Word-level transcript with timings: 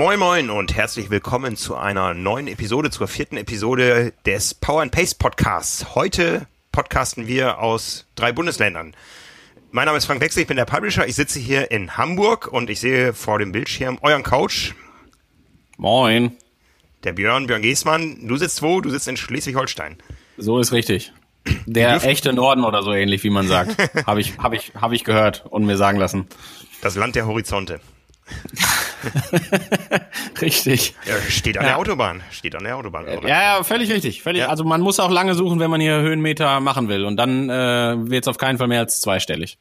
Moin 0.00 0.18
Moin 0.18 0.48
und 0.48 0.74
herzlich 0.74 1.10
willkommen 1.10 1.56
zu 1.56 1.76
einer 1.76 2.14
neuen 2.14 2.46
Episode, 2.46 2.88
zur 2.88 3.06
vierten 3.06 3.36
Episode 3.36 4.14
des 4.24 4.54
Power 4.54 4.80
and 4.80 4.92
Pace 4.92 5.14
Podcasts. 5.14 5.94
Heute 5.94 6.46
podcasten 6.72 7.26
wir 7.26 7.58
aus 7.58 8.06
drei 8.14 8.32
Bundesländern. 8.32 8.94
Mein 9.72 9.84
Name 9.84 9.98
ist 9.98 10.06
Frank 10.06 10.22
Wechsel, 10.22 10.40
ich 10.40 10.48
bin 10.48 10.56
der 10.56 10.64
Publisher. 10.64 11.06
Ich 11.06 11.16
sitze 11.16 11.38
hier 11.38 11.70
in 11.70 11.98
Hamburg 11.98 12.48
und 12.50 12.70
ich 12.70 12.80
sehe 12.80 13.12
vor 13.12 13.38
dem 13.38 13.52
Bildschirm 13.52 13.98
euren 14.00 14.22
Coach. 14.22 14.74
Moin. 15.76 16.32
Der 17.04 17.12
Björn, 17.12 17.46
Björn 17.46 17.60
Giesmann. 17.60 18.26
Du 18.26 18.38
sitzt 18.38 18.62
wo? 18.62 18.80
Du 18.80 18.88
sitzt 18.88 19.06
in 19.06 19.18
Schleswig-Holstein. 19.18 19.98
So 20.38 20.60
ist 20.60 20.72
richtig. 20.72 21.12
Der 21.66 22.02
echte 22.02 22.32
Norden 22.32 22.64
oder 22.64 22.82
so 22.82 22.94
ähnlich, 22.94 23.22
wie 23.22 23.28
man 23.28 23.46
sagt. 23.46 23.76
Habe 24.06 24.22
ich, 24.22 24.38
hab 24.38 24.54
ich, 24.54 24.72
hab 24.80 24.92
ich 24.92 25.04
gehört 25.04 25.44
und 25.50 25.66
mir 25.66 25.76
sagen 25.76 25.98
lassen. 25.98 26.26
Das 26.80 26.96
Land 26.96 27.16
der 27.16 27.26
Horizonte. 27.26 27.80
richtig. 30.40 30.94
Ja, 31.06 31.14
steht 31.28 31.58
an 31.58 31.64
ja. 31.64 31.70
der 31.70 31.78
Autobahn. 31.78 32.22
Steht 32.30 32.54
an 32.54 32.64
der 32.64 32.76
Autobahn. 32.76 33.04
Oder? 33.04 33.28
Ja, 33.28 33.42
ja, 33.42 33.62
völlig 33.64 33.90
richtig. 33.90 34.22
Völlig, 34.22 34.40
ja. 34.40 34.48
Also 34.48 34.64
man 34.64 34.80
muss 34.80 35.00
auch 35.00 35.10
lange 35.10 35.34
suchen, 35.34 35.60
wenn 35.60 35.70
man 35.70 35.80
hier 35.80 36.00
Höhenmeter 36.00 36.60
machen 36.60 36.88
will. 36.88 37.04
Und 37.04 37.16
dann 37.16 37.48
äh, 37.48 38.10
wird 38.10 38.24
es 38.24 38.28
auf 38.28 38.38
keinen 38.38 38.58
Fall 38.58 38.68
mehr 38.68 38.80
als 38.80 39.00
zweistellig. 39.00 39.58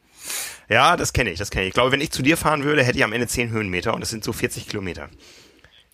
Ja, 0.69 0.97
das 0.97 1.13
kenne 1.13 1.31
ich, 1.31 1.39
das 1.39 1.49
kenne 1.49 1.63
ich. 1.63 1.69
Ich 1.69 1.73
glaube, 1.73 1.91
wenn 1.91 2.01
ich 2.01 2.11
zu 2.11 2.21
dir 2.21 2.37
fahren 2.37 2.63
würde, 2.63 2.83
hätte 2.83 2.97
ich 2.97 3.03
am 3.03 3.13
Ende 3.13 3.27
10 3.27 3.49
Höhenmeter 3.49 3.93
und 3.93 4.01
das 4.01 4.09
sind 4.09 4.23
so 4.23 4.33
40 4.33 4.67
Kilometer. 4.67 5.09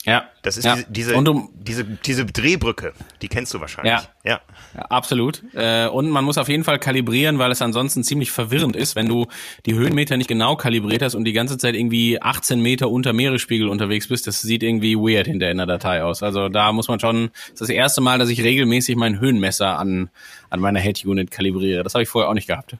Ja. 0.05 0.25
Das 0.41 0.57
ist 0.57 0.65
ja. 0.65 0.75
diese, 0.75 1.13
diese, 1.13 1.23
du, 1.23 1.49
diese, 1.55 1.83
diese 1.83 2.25
Drehbrücke, 2.25 2.93
die 3.21 3.27
kennst 3.27 3.53
du 3.53 3.59
wahrscheinlich. 3.59 3.93
Ja. 3.93 4.03
ja. 4.23 4.41
ja 4.75 4.81
absolut. 4.83 5.43
Äh, 5.55 5.87
und 5.87 6.09
man 6.09 6.23
muss 6.23 6.37
auf 6.37 6.47
jeden 6.47 6.63
Fall 6.63 6.79
kalibrieren, 6.79 7.39
weil 7.39 7.51
es 7.51 7.61
ansonsten 7.61 8.03
ziemlich 8.03 8.31
verwirrend 8.31 8.75
ist, 8.75 8.95
wenn 8.95 9.07
du 9.07 9.25
die 9.65 9.73
Höhenmeter 9.73 10.17
nicht 10.17 10.27
genau 10.27 10.55
kalibriert 10.55 11.01
hast 11.01 11.15
und 11.15 11.25
die 11.25 11.33
ganze 11.33 11.57
Zeit 11.57 11.75
irgendwie 11.75 12.21
18 12.21 12.61
Meter 12.61 12.89
unter 12.89 13.13
Meeresspiegel 13.13 13.67
unterwegs 13.67 14.07
bist. 14.07 14.27
Das 14.27 14.41
sieht 14.41 14.61
irgendwie 14.61 14.95
weird 14.95 15.25
hinter 15.25 15.49
in 15.49 15.57
der 15.57 15.65
Datei 15.65 16.03
aus. 16.03 16.21
Also 16.21 16.49
da 16.49 16.71
muss 16.71 16.87
man 16.87 16.99
schon, 16.99 17.31
das 17.33 17.53
ist 17.53 17.61
das 17.61 17.69
erste 17.69 18.01
Mal, 18.01 18.19
dass 18.19 18.29
ich 18.29 18.43
regelmäßig 18.43 18.95
mein 18.95 19.19
Höhenmesser 19.19 19.79
an, 19.79 20.09
an 20.49 20.59
meiner 20.59 20.79
Head 20.79 21.03
Unit 21.05 21.31
kalibriere. 21.31 21.83
Das 21.83 21.95
habe 21.95 22.03
ich 22.03 22.09
vorher 22.09 22.29
auch 22.29 22.35
nicht 22.35 22.47
gehabt. 22.47 22.77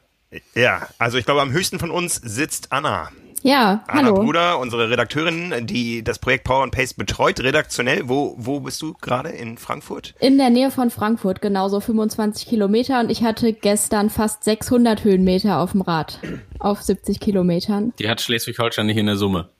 Ja, 0.54 0.88
also 0.98 1.18
ich 1.18 1.24
glaube, 1.24 1.42
am 1.42 1.52
höchsten 1.52 1.78
von 1.78 1.90
uns 1.90 2.16
sitzt 2.16 2.72
Anna. 2.72 3.10
Ja, 3.46 3.84
Anna 3.86 4.08
hallo. 4.08 4.14
Bruder, 4.14 4.58
unsere 4.58 4.90
Redakteurin, 4.90 5.68
die 5.68 6.02
das 6.02 6.18
Projekt 6.18 6.42
Power 6.42 6.64
and 6.64 6.72
Pace 6.72 6.94
betreut, 6.94 7.38
redaktionell. 7.38 8.08
Wo, 8.08 8.34
wo 8.36 8.58
bist 8.58 8.82
du 8.82 8.92
gerade? 8.94 9.28
In 9.28 9.56
Frankfurt? 9.56 10.16
In 10.18 10.36
der 10.36 10.50
Nähe 10.50 10.72
von 10.72 10.90
Frankfurt, 10.90 11.40
genauso 11.40 11.78
25 11.78 12.48
Kilometer. 12.48 12.98
Und 12.98 13.08
ich 13.08 13.22
hatte 13.22 13.52
gestern 13.52 14.10
fast 14.10 14.42
600 14.42 15.04
Höhenmeter 15.04 15.60
auf 15.60 15.70
dem 15.70 15.82
Rad. 15.82 16.18
Auf 16.58 16.82
70 16.82 17.20
Kilometern. 17.20 17.92
Die 17.98 18.08
hat 18.08 18.20
Schleswig-Holstein 18.20 18.86
nicht 18.86 18.96
in 18.96 19.06
der 19.06 19.16
Summe. 19.16 19.50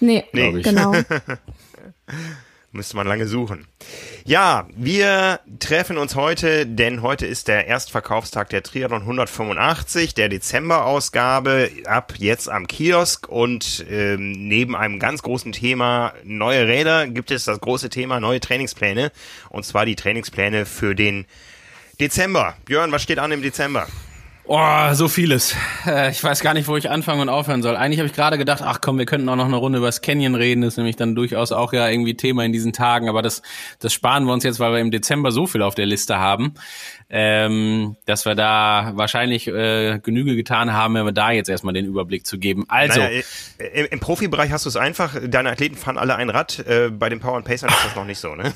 Nee, 0.00 0.24
nee. 0.32 0.60
genau. 0.60 0.92
Müsste 2.72 2.94
man 2.94 3.06
lange 3.08 3.26
suchen. 3.26 3.66
Ja, 4.24 4.68
wir 4.76 5.40
treffen 5.58 5.98
uns 5.98 6.14
heute, 6.14 6.66
denn 6.66 7.02
heute 7.02 7.26
ist 7.26 7.48
der 7.48 7.66
Erstverkaufstag 7.66 8.48
der 8.50 8.62
Triathlon 8.62 9.02
185, 9.02 10.14
der 10.14 10.28
Dezemberausgabe, 10.28 11.68
ab 11.86 12.14
jetzt 12.18 12.48
am 12.48 12.68
Kiosk 12.68 13.28
und 13.28 13.84
ähm, 13.90 14.46
neben 14.46 14.76
einem 14.76 15.00
ganz 15.00 15.22
großen 15.22 15.50
Thema 15.50 16.12
neue 16.22 16.68
Räder 16.68 17.08
gibt 17.08 17.32
es 17.32 17.44
das 17.44 17.60
große 17.60 17.90
Thema 17.90 18.20
neue 18.20 18.38
Trainingspläne 18.38 19.10
und 19.48 19.64
zwar 19.64 19.84
die 19.84 19.96
Trainingspläne 19.96 20.64
für 20.64 20.94
den 20.94 21.26
Dezember. 21.98 22.56
Björn, 22.66 22.92
was 22.92 23.02
steht 23.02 23.18
an 23.18 23.32
im 23.32 23.42
Dezember? 23.42 23.88
Oh, 24.52 24.94
so 24.94 25.06
vieles. 25.06 25.54
Äh, 25.86 26.10
ich 26.10 26.24
weiß 26.24 26.40
gar 26.40 26.54
nicht, 26.54 26.66
wo 26.66 26.76
ich 26.76 26.90
anfangen 26.90 27.20
und 27.20 27.28
aufhören 27.28 27.62
soll. 27.62 27.76
Eigentlich 27.76 28.00
habe 28.00 28.08
ich 28.08 28.12
gerade 28.12 28.36
gedacht, 28.36 28.62
ach 28.64 28.80
komm, 28.80 28.98
wir 28.98 29.06
könnten 29.06 29.28
auch 29.28 29.36
noch 29.36 29.44
eine 29.44 29.54
Runde 29.54 29.78
über 29.78 29.86
das 29.86 30.00
Canyon 30.00 30.34
reden. 30.34 30.62
Das 30.62 30.74
ist 30.74 30.76
nämlich 30.76 30.96
dann 30.96 31.14
durchaus 31.14 31.52
auch 31.52 31.72
ja 31.72 31.88
irgendwie 31.88 32.16
Thema 32.16 32.44
in 32.44 32.50
diesen 32.50 32.72
Tagen. 32.72 33.08
Aber 33.08 33.22
das, 33.22 33.42
das 33.78 33.92
sparen 33.92 34.24
wir 34.24 34.32
uns 34.32 34.42
jetzt, 34.42 34.58
weil 34.58 34.72
wir 34.72 34.80
im 34.80 34.90
Dezember 34.90 35.30
so 35.30 35.46
viel 35.46 35.62
auf 35.62 35.76
der 35.76 35.86
Liste 35.86 36.18
haben, 36.18 36.54
ähm, 37.10 37.94
dass 38.06 38.24
wir 38.24 38.34
da 38.34 38.90
wahrscheinlich 38.96 39.46
äh, 39.46 40.00
Genüge 40.00 40.34
getan 40.34 40.72
haben, 40.72 40.94
wenn 40.94 41.04
wir 41.04 41.12
da 41.12 41.30
jetzt 41.30 41.48
erstmal 41.48 41.72
den 41.72 41.86
Überblick 41.86 42.26
zu 42.26 42.36
geben. 42.36 42.64
Also 42.66 42.98
naja, 42.98 43.22
im, 43.72 43.86
im 43.88 44.00
Profibereich 44.00 44.50
hast 44.50 44.64
du 44.64 44.68
es 44.68 44.76
einfach. 44.76 45.14
Deine 45.28 45.50
Athleten 45.52 45.76
fahren 45.76 45.96
alle 45.96 46.16
ein 46.16 46.28
Rad. 46.28 46.58
Äh, 46.66 46.90
bei 46.90 47.08
den 47.08 47.20
Power 47.20 47.36
and 47.36 47.46
Pacern 47.46 47.70
ist 47.70 47.84
das 47.84 47.94
noch 47.94 48.04
nicht 48.04 48.18
so, 48.18 48.34
ne? 48.34 48.52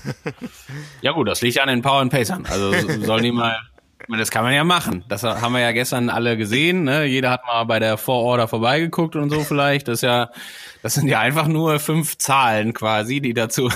ja 1.03 1.13
gut, 1.13 1.29
das 1.29 1.41
liegt 1.41 1.61
an 1.61 1.69
den 1.69 1.83
Power 1.83 2.01
and 2.01 2.11
Pacern. 2.11 2.47
Also 2.51 2.73
sollen 2.99 3.23
die 3.23 3.31
mal 3.31 3.61
das 4.09 4.31
kann 4.31 4.45
man 4.45 4.53
ja 4.53 4.65
machen. 4.65 5.05
Das 5.09 5.23
haben 5.23 5.53
wir 5.53 5.61
ja 5.61 5.73
gestern 5.73 6.11
alle 6.11 6.37
gesehen. 6.37 6.85
Ne? 6.85 7.05
Jeder 7.05 7.31
hat 7.31 7.47
mal 7.47 7.65
bei 7.65 7.79
der 7.79 7.97
Vororder 7.97 8.49
vorbeigeguckt 8.49 9.17
und 9.17 9.31
so 9.31 9.41
vielleicht. 9.41 9.89
Das 9.89 9.95
ist 9.95 10.03
ja, 10.03 10.31
das 10.83 10.95
sind 10.95 11.09
ja 11.09 11.21
einfach 11.21 11.47
nur 11.47 11.79
fünf 11.81 12.19
Zahlen 12.19 12.75
quasi, 12.75 13.21
die 13.21 13.35
dazu, 13.35 13.71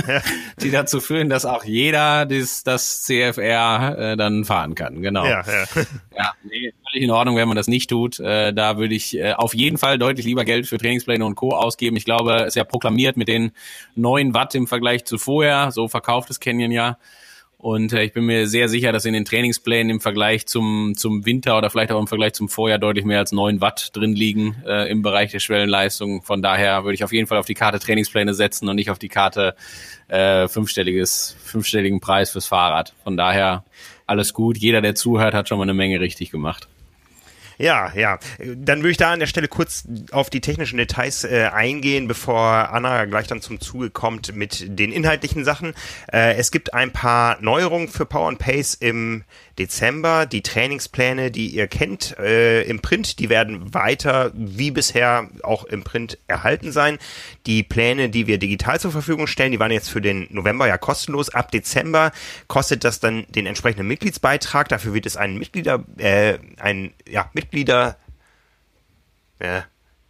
die 0.60 0.70
dazu 0.70 1.00
führen, 1.00 1.28
dass 1.28 1.44
auch 1.44 1.64
jeder 1.64 2.26
das, 2.26 2.64
das 2.64 3.02
CFR 3.02 3.96
äh, 3.98 4.16
dann 4.16 4.44
fahren 4.44 4.74
kann. 4.74 5.02
Genau. 5.02 5.24
Ja, 5.24 5.42
ja. 5.46 5.82
ja 6.16 6.32
nee, 6.44 6.72
völlig 6.90 7.04
in 7.04 7.10
Ordnung, 7.10 7.36
wenn 7.36 7.48
man 7.48 7.56
das 7.56 7.68
nicht 7.68 7.90
tut. 7.90 8.18
Äh, 8.20 8.52
da 8.52 8.78
würde 8.78 8.94
ich 8.94 9.16
äh, 9.16 9.32
auf 9.32 9.54
jeden 9.54 9.78
Fall 9.78 9.98
deutlich 9.98 10.26
lieber 10.26 10.44
Geld 10.44 10.66
für 10.66 10.78
Trainingspläne 10.78 11.24
und 11.24 11.34
Co. 11.34 11.50
ausgeben. 11.50 11.96
Ich 11.96 12.04
glaube, 12.04 12.36
es 12.36 12.48
ist 12.48 12.56
ja 12.56 12.64
proklamiert 12.64 13.16
mit 13.16 13.28
den 13.28 13.52
neun 13.94 14.34
Watt 14.34 14.54
im 14.54 14.66
Vergleich 14.66 15.04
zu 15.04 15.18
vorher. 15.18 15.70
So 15.70 15.88
verkauft 15.88 16.30
es 16.30 16.40
Canyon 16.40 16.70
ja. 16.70 16.98
Und 17.58 17.92
äh, 17.92 18.02
ich 18.02 18.12
bin 18.12 18.24
mir 18.24 18.46
sehr 18.46 18.68
sicher, 18.68 18.92
dass 18.92 19.06
in 19.06 19.14
den 19.14 19.24
Trainingsplänen 19.24 19.90
im 19.90 20.00
Vergleich 20.00 20.46
zum, 20.46 20.94
zum 20.96 21.24
Winter 21.24 21.56
oder 21.56 21.70
vielleicht 21.70 21.90
auch 21.90 22.00
im 22.00 22.06
Vergleich 22.06 22.34
zum 22.34 22.48
Vorjahr 22.48 22.78
deutlich 22.78 23.04
mehr 23.04 23.18
als 23.18 23.32
neun 23.32 23.60
Watt 23.60 23.96
drin 23.96 24.14
liegen 24.14 24.56
äh, 24.66 24.90
im 24.90 25.02
Bereich 25.02 25.32
der 25.32 25.40
Schwellenleistung. 25.40 26.22
Von 26.22 26.42
daher 26.42 26.84
würde 26.84 26.94
ich 26.94 27.04
auf 27.04 27.12
jeden 27.12 27.26
Fall 27.26 27.38
auf 27.38 27.46
die 27.46 27.54
Karte 27.54 27.78
Trainingspläne 27.78 28.34
setzen 28.34 28.68
und 28.68 28.76
nicht 28.76 28.90
auf 28.90 28.98
die 28.98 29.08
Karte 29.08 29.56
äh, 30.08 30.48
fünfstelliges, 30.48 31.36
fünfstelligen 31.42 32.00
Preis 32.00 32.30
fürs 32.30 32.46
Fahrrad. 32.46 32.92
Von 33.02 33.16
daher 33.16 33.64
alles 34.06 34.34
gut. 34.34 34.58
Jeder, 34.58 34.82
der 34.82 34.94
zuhört, 34.94 35.34
hat 35.34 35.48
schon 35.48 35.58
mal 35.58 35.64
eine 35.64 35.74
Menge 35.74 35.98
richtig 35.98 36.30
gemacht. 36.30 36.68
Ja, 37.58 37.92
ja. 37.94 38.18
Dann 38.38 38.80
würde 38.80 38.90
ich 38.90 38.96
da 38.96 39.12
an 39.12 39.20
der 39.20 39.26
Stelle 39.26 39.48
kurz 39.48 39.84
auf 40.12 40.30
die 40.30 40.40
technischen 40.40 40.76
Details 40.76 41.24
äh, 41.24 41.50
eingehen, 41.52 42.06
bevor 42.08 42.42
Anna 42.42 43.04
gleich 43.06 43.26
dann 43.26 43.40
zum 43.40 43.60
Zuge 43.60 43.90
kommt 43.90 44.34
mit 44.34 44.78
den 44.78 44.92
inhaltlichen 44.92 45.44
Sachen. 45.44 45.74
Äh, 46.12 46.34
es 46.34 46.50
gibt 46.50 46.74
ein 46.74 46.92
paar 46.92 47.38
Neuerungen 47.40 47.88
für 47.88 48.04
Power 48.04 48.28
and 48.28 48.38
Pace 48.38 48.74
im 48.74 49.24
Dezember. 49.58 50.26
Die 50.26 50.42
Trainingspläne, 50.42 51.30
die 51.30 51.48
ihr 51.48 51.66
kennt 51.66 52.16
äh, 52.18 52.62
im 52.62 52.80
Print, 52.80 53.18
die 53.18 53.28
werden 53.28 53.74
weiter 53.74 54.30
wie 54.34 54.70
bisher 54.70 55.28
auch 55.42 55.64
im 55.64 55.84
Print 55.84 56.18
erhalten 56.26 56.72
sein. 56.72 56.98
Die 57.46 57.62
Pläne, 57.62 58.08
die 58.08 58.26
wir 58.26 58.38
digital 58.38 58.80
zur 58.80 58.92
Verfügung 58.92 59.26
stellen, 59.26 59.52
die 59.52 59.60
waren 59.60 59.72
jetzt 59.72 59.90
für 59.90 60.00
den 60.00 60.26
November 60.30 60.66
ja 60.66 60.78
kostenlos. 60.78 61.30
Ab 61.30 61.50
Dezember 61.50 62.12
kostet 62.48 62.84
das 62.84 63.00
dann 63.00 63.26
den 63.30 63.46
entsprechenden 63.46 63.86
Mitgliedsbeitrag. 63.86 64.68
Dafür 64.68 64.94
wird 64.94 65.06
es 65.06 65.16
einen 65.16 65.38
Mitglieder, 65.38 65.84
äh, 65.98 66.38
ein 66.58 66.92
ja, 67.08 67.30
Mitglieder, 67.32 67.96
äh, 69.38 69.62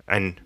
ein 0.07 0.37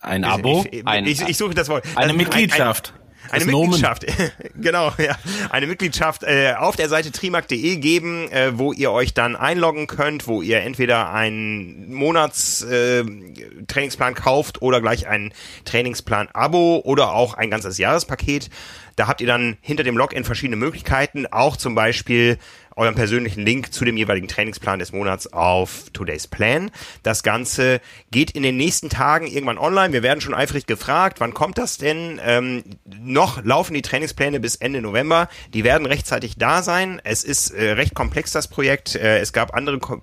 ein 0.00 0.24
Abo? 0.24 0.64
Ich, 0.70 0.82
ich, 0.82 1.28
ich, 1.28 1.36
suche 1.36 1.52
das 1.52 1.68
Wort. 1.68 1.84
Eine 1.94 2.14
Mitgliedschaft. 2.14 2.94
Ein, 2.94 3.00
ein, 3.00 3.03
eine 3.30 3.44
Mitgliedschaft, 3.44 4.06
genau, 4.56 4.92
ja. 4.98 5.16
Eine 5.50 5.66
Mitgliedschaft 5.66 6.22
äh, 6.22 6.54
auf 6.56 6.76
der 6.76 6.88
Seite 6.88 7.12
trimark.de 7.12 7.76
geben, 7.76 8.30
äh, 8.30 8.58
wo 8.58 8.72
ihr 8.72 8.90
euch 8.92 9.12
dann 9.14 9.36
einloggen 9.36 9.86
könnt, 9.86 10.26
wo 10.26 10.42
ihr 10.42 10.62
entweder 10.62 11.12
einen 11.12 11.92
Monats-Trainingsplan 11.92 14.12
äh, 14.12 14.16
kauft 14.16 14.62
oder 14.62 14.80
gleich 14.80 15.06
ein 15.06 15.34
Trainingsplan-Abo 15.64 16.80
oder 16.84 17.12
auch 17.12 17.34
ein 17.34 17.50
ganzes 17.50 17.78
Jahrespaket. 17.78 18.50
Da 18.96 19.08
habt 19.08 19.20
ihr 19.20 19.26
dann 19.26 19.56
hinter 19.60 19.82
dem 19.82 19.96
Login 19.96 20.22
verschiedene 20.24 20.56
Möglichkeiten, 20.56 21.26
auch 21.26 21.56
zum 21.56 21.74
Beispiel 21.74 22.38
euren 22.76 22.94
persönlichen 22.94 23.42
Link 23.42 23.72
zu 23.72 23.84
dem 23.84 23.96
jeweiligen 23.96 24.28
Trainingsplan 24.28 24.78
des 24.78 24.92
Monats 24.92 25.32
auf 25.32 25.90
Today's 25.92 26.26
Plan. 26.26 26.70
Das 27.02 27.22
Ganze 27.22 27.80
geht 28.10 28.32
in 28.32 28.42
den 28.42 28.56
nächsten 28.56 28.88
Tagen 28.88 29.26
irgendwann 29.26 29.58
online. 29.58 29.92
Wir 29.92 30.02
werden 30.02 30.20
schon 30.20 30.34
eifrig 30.34 30.66
gefragt, 30.66 31.20
wann 31.20 31.34
kommt 31.34 31.58
das 31.58 31.78
denn? 31.78 32.20
Ähm, 32.24 32.64
noch 32.84 33.44
laufen 33.44 33.74
die 33.74 33.82
Trainingspläne 33.82 34.40
bis 34.40 34.56
Ende 34.56 34.80
November. 34.80 35.28
Die 35.52 35.64
werden 35.64 35.86
rechtzeitig 35.86 36.36
da 36.36 36.62
sein. 36.62 37.00
Es 37.04 37.24
ist 37.24 37.50
äh, 37.50 37.72
recht 37.72 37.94
komplex, 37.94 38.32
das 38.32 38.48
Projekt. 38.48 38.94
Äh, 38.96 39.18
es 39.18 39.32
gab 39.32 39.54
andere 39.54 39.78
kom 39.78 40.02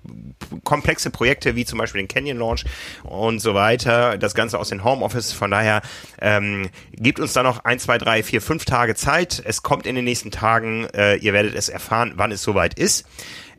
komplexe 0.64 1.10
Projekte, 1.10 1.56
wie 1.56 1.64
zum 1.64 1.78
Beispiel 1.78 2.02
den 2.02 2.08
Canyon 2.08 2.38
Launch 2.38 2.64
und 3.04 3.40
so 3.40 3.54
weiter. 3.54 4.18
Das 4.18 4.34
Ganze 4.34 4.58
aus 4.58 4.68
dem 4.68 4.84
Homeoffice. 4.84 5.32
Von 5.32 5.50
daher 5.50 5.82
ähm, 6.20 6.70
gebt 6.92 7.20
uns 7.20 7.32
da 7.32 7.42
noch 7.42 7.64
ein, 7.64 7.78
zwei, 7.78 7.98
drei, 7.98 8.22
vier, 8.22 8.42
fünf 8.42 8.64
Tage 8.64 8.94
Zeit. 8.94 9.42
Es 9.44 9.62
kommt 9.62 9.86
in 9.86 9.94
den 9.94 10.04
nächsten 10.04 10.30
Tagen. 10.30 10.86
Äh, 10.94 11.16
ihr 11.16 11.32
werdet 11.32 11.54
es 11.54 11.68
erfahren, 11.68 12.12
wann 12.16 12.32
es 12.32 12.42
soweit 12.42 12.61
ist. 12.74 13.06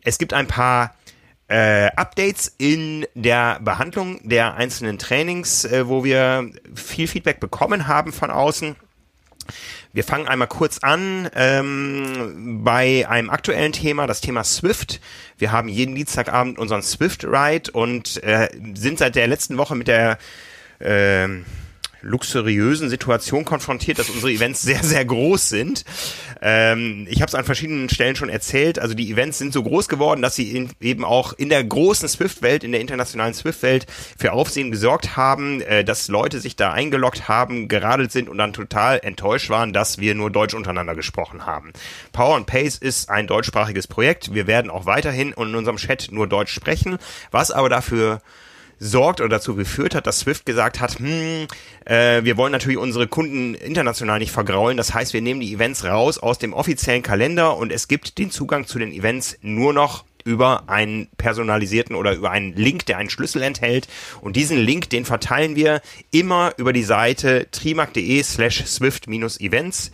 Es 0.04 0.18
gibt 0.18 0.34
ein 0.34 0.48
paar 0.48 0.96
äh, 1.48 1.88
Updates 1.96 2.54
in 2.58 3.06
der 3.16 3.60
Behandlung 3.60 4.20
der 4.28 4.56
einzelnen 4.56 4.98
Trainings, 4.98 5.66
äh, 5.66 5.88
wo 5.88 6.04
wir 6.04 6.52
viel 6.74 7.08
Feedback 7.08 7.40
bekommen 7.40 7.88
haben 7.88 8.12
von 8.12 8.32
außen. 8.32 8.76
Wir 9.92 10.04
fangen 10.04 10.28
einmal 10.28 10.48
kurz 10.48 10.80
an 10.80 11.30
ähm, 11.36 12.62
bei 12.64 13.08
einem 13.08 13.30
aktuellen 13.30 13.74
Thema, 13.74 14.08
das 14.08 14.22
Thema 14.22 14.44
Swift. 14.44 15.00
Wir 15.38 15.52
haben 15.52 15.68
jeden 15.68 15.94
Dienstagabend 15.94 16.58
unseren 16.58 16.82
Swift 16.82 17.26
Ride 17.26 17.72
und 17.72 18.24
äh, 18.24 18.50
sind 18.74 18.98
seit 18.98 19.16
der 19.16 19.28
letzten 19.28 19.58
Woche 19.58 19.76
mit 19.76 19.88
der 19.88 20.18
äh, 20.80 21.28
luxuriösen 22.04 22.90
Situation 22.90 23.46
konfrontiert, 23.46 23.98
dass 23.98 24.10
unsere 24.10 24.32
Events 24.32 24.62
sehr, 24.62 24.84
sehr 24.84 25.04
groß 25.04 25.50
sind. 25.50 25.86
Ähm, 26.42 27.08
ich 27.10 27.22
habe 27.22 27.30
es 27.30 27.36
an 27.36 27.46
verschiedenen 27.46 27.90
Stellen 27.90 28.16
schon 28.16 28.30
erzählt. 28.30 28.78
Also 28.78 28.94
die 28.94 29.10
Events 29.10 29.38
sind 29.38 29.54
so 29.54 29.64
groß 29.64 29.88
geworden, 29.88 30.22
dass 30.22 30.36
sie 30.36 30.52
in, 30.56 30.70
eben 30.82 31.06
auch 31.06 31.34
in 31.34 31.50
der 31.50 31.64
großen 31.64 32.08
Swift-Welt, 32.08 32.64
in 32.64 32.74
der 32.74 32.82
internationalen 32.82 33.34
Swift-Welt 33.34 33.88
für 34.18 34.34
Aufsehen 34.34 34.70
gesorgt 34.70 35.16
haben, 35.16 35.62
äh, 35.62 35.84
dass 35.84 36.10
Leute 36.10 36.40
sich 36.40 36.56
da 36.56 36.74
eingeloggt 36.74 37.28
haben, 37.28 37.70
geradelt 37.70 38.12
sind 38.12 38.30
und 38.30 38.38
dann 38.38 38.54
total 38.54 39.00
enttäuscht 39.02 39.50
waren, 39.50 39.74
dass 39.74 39.98
wir 39.98 40.14
nur 40.16 40.30
Deutsch 40.30 40.54
untereinander 40.54 40.96
gesprochen 40.96 41.46
haben. 41.46 41.72
Power 42.12 42.36
and 42.36 42.46
Pace 42.46 42.78
ist 42.78 43.10
ein 43.10 43.28
deutschsprachiges 43.28 43.88
Projekt. 43.88 44.34
Wir 44.34 44.46
werden 44.48 44.70
auch 44.70 44.86
weiterhin 44.86 45.32
in 45.32 45.56
unserem 45.56 45.78
Chat 45.78 46.10
nur 46.12 46.28
Deutsch 46.28 46.54
sprechen, 46.54 46.98
was 47.32 47.52
aber 47.52 47.70
dafür 47.70 48.22
sorgt 48.80 49.22
oder 49.22 49.30
dazu 49.30 49.56
geführt 49.56 49.96
hat, 49.96 50.08
dass 50.08 50.20
Swift 50.20 50.46
gesagt 50.46 50.80
hat, 50.80 51.00
hm, 51.00 51.48
äh, 51.86 52.24
wir 52.24 52.38
wollen 52.38 52.52
natürlich 52.52 52.78
unsere 52.78 53.08
Kunden 53.08 53.56
international 53.56 54.20
nicht 54.20 54.32
vergraulen. 54.32 54.78
Das 54.78 54.94
heißt, 54.94 55.14
wir 55.14 55.22
nehmen 55.22 55.40
die 55.40 55.54
Events 55.54 55.84
raus 55.84 56.18
aus 56.18 56.38
dem 56.38 56.54
offiziellen 56.54 57.04
Kalender 57.04 57.58
und 57.58 57.72
es 57.72 57.88
gibt 57.88 58.18
den 58.18 58.32
Zugang 58.32 58.66
zu 58.68 58.80
den 58.80 58.92
Events 58.92 59.38
nur 59.42 59.74
noch 59.74 60.06
über 60.26 60.70
einen 60.70 61.08
personalisierten 61.18 61.96
oder 61.96 62.14
über 62.14 62.32
einen 62.32 62.54
Link, 62.54 62.86
der 62.86 62.98
einen 62.98 63.10
Schlüssel 63.10 63.42
enthält. 63.42 63.88
Und 64.22 64.36
diesen 64.36 64.58
Link, 64.58 64.90
den 64.90 65.06
verteilen 65.06 65.56
wir 65.56 65.82
immer 66.12 66.54
über 66.58 66.74
die 66.74 66.84
Seite 66.84 67.48
trimark.de 67.52 68.24
slash 68.24 68.66
swift-events. 68.66 69.92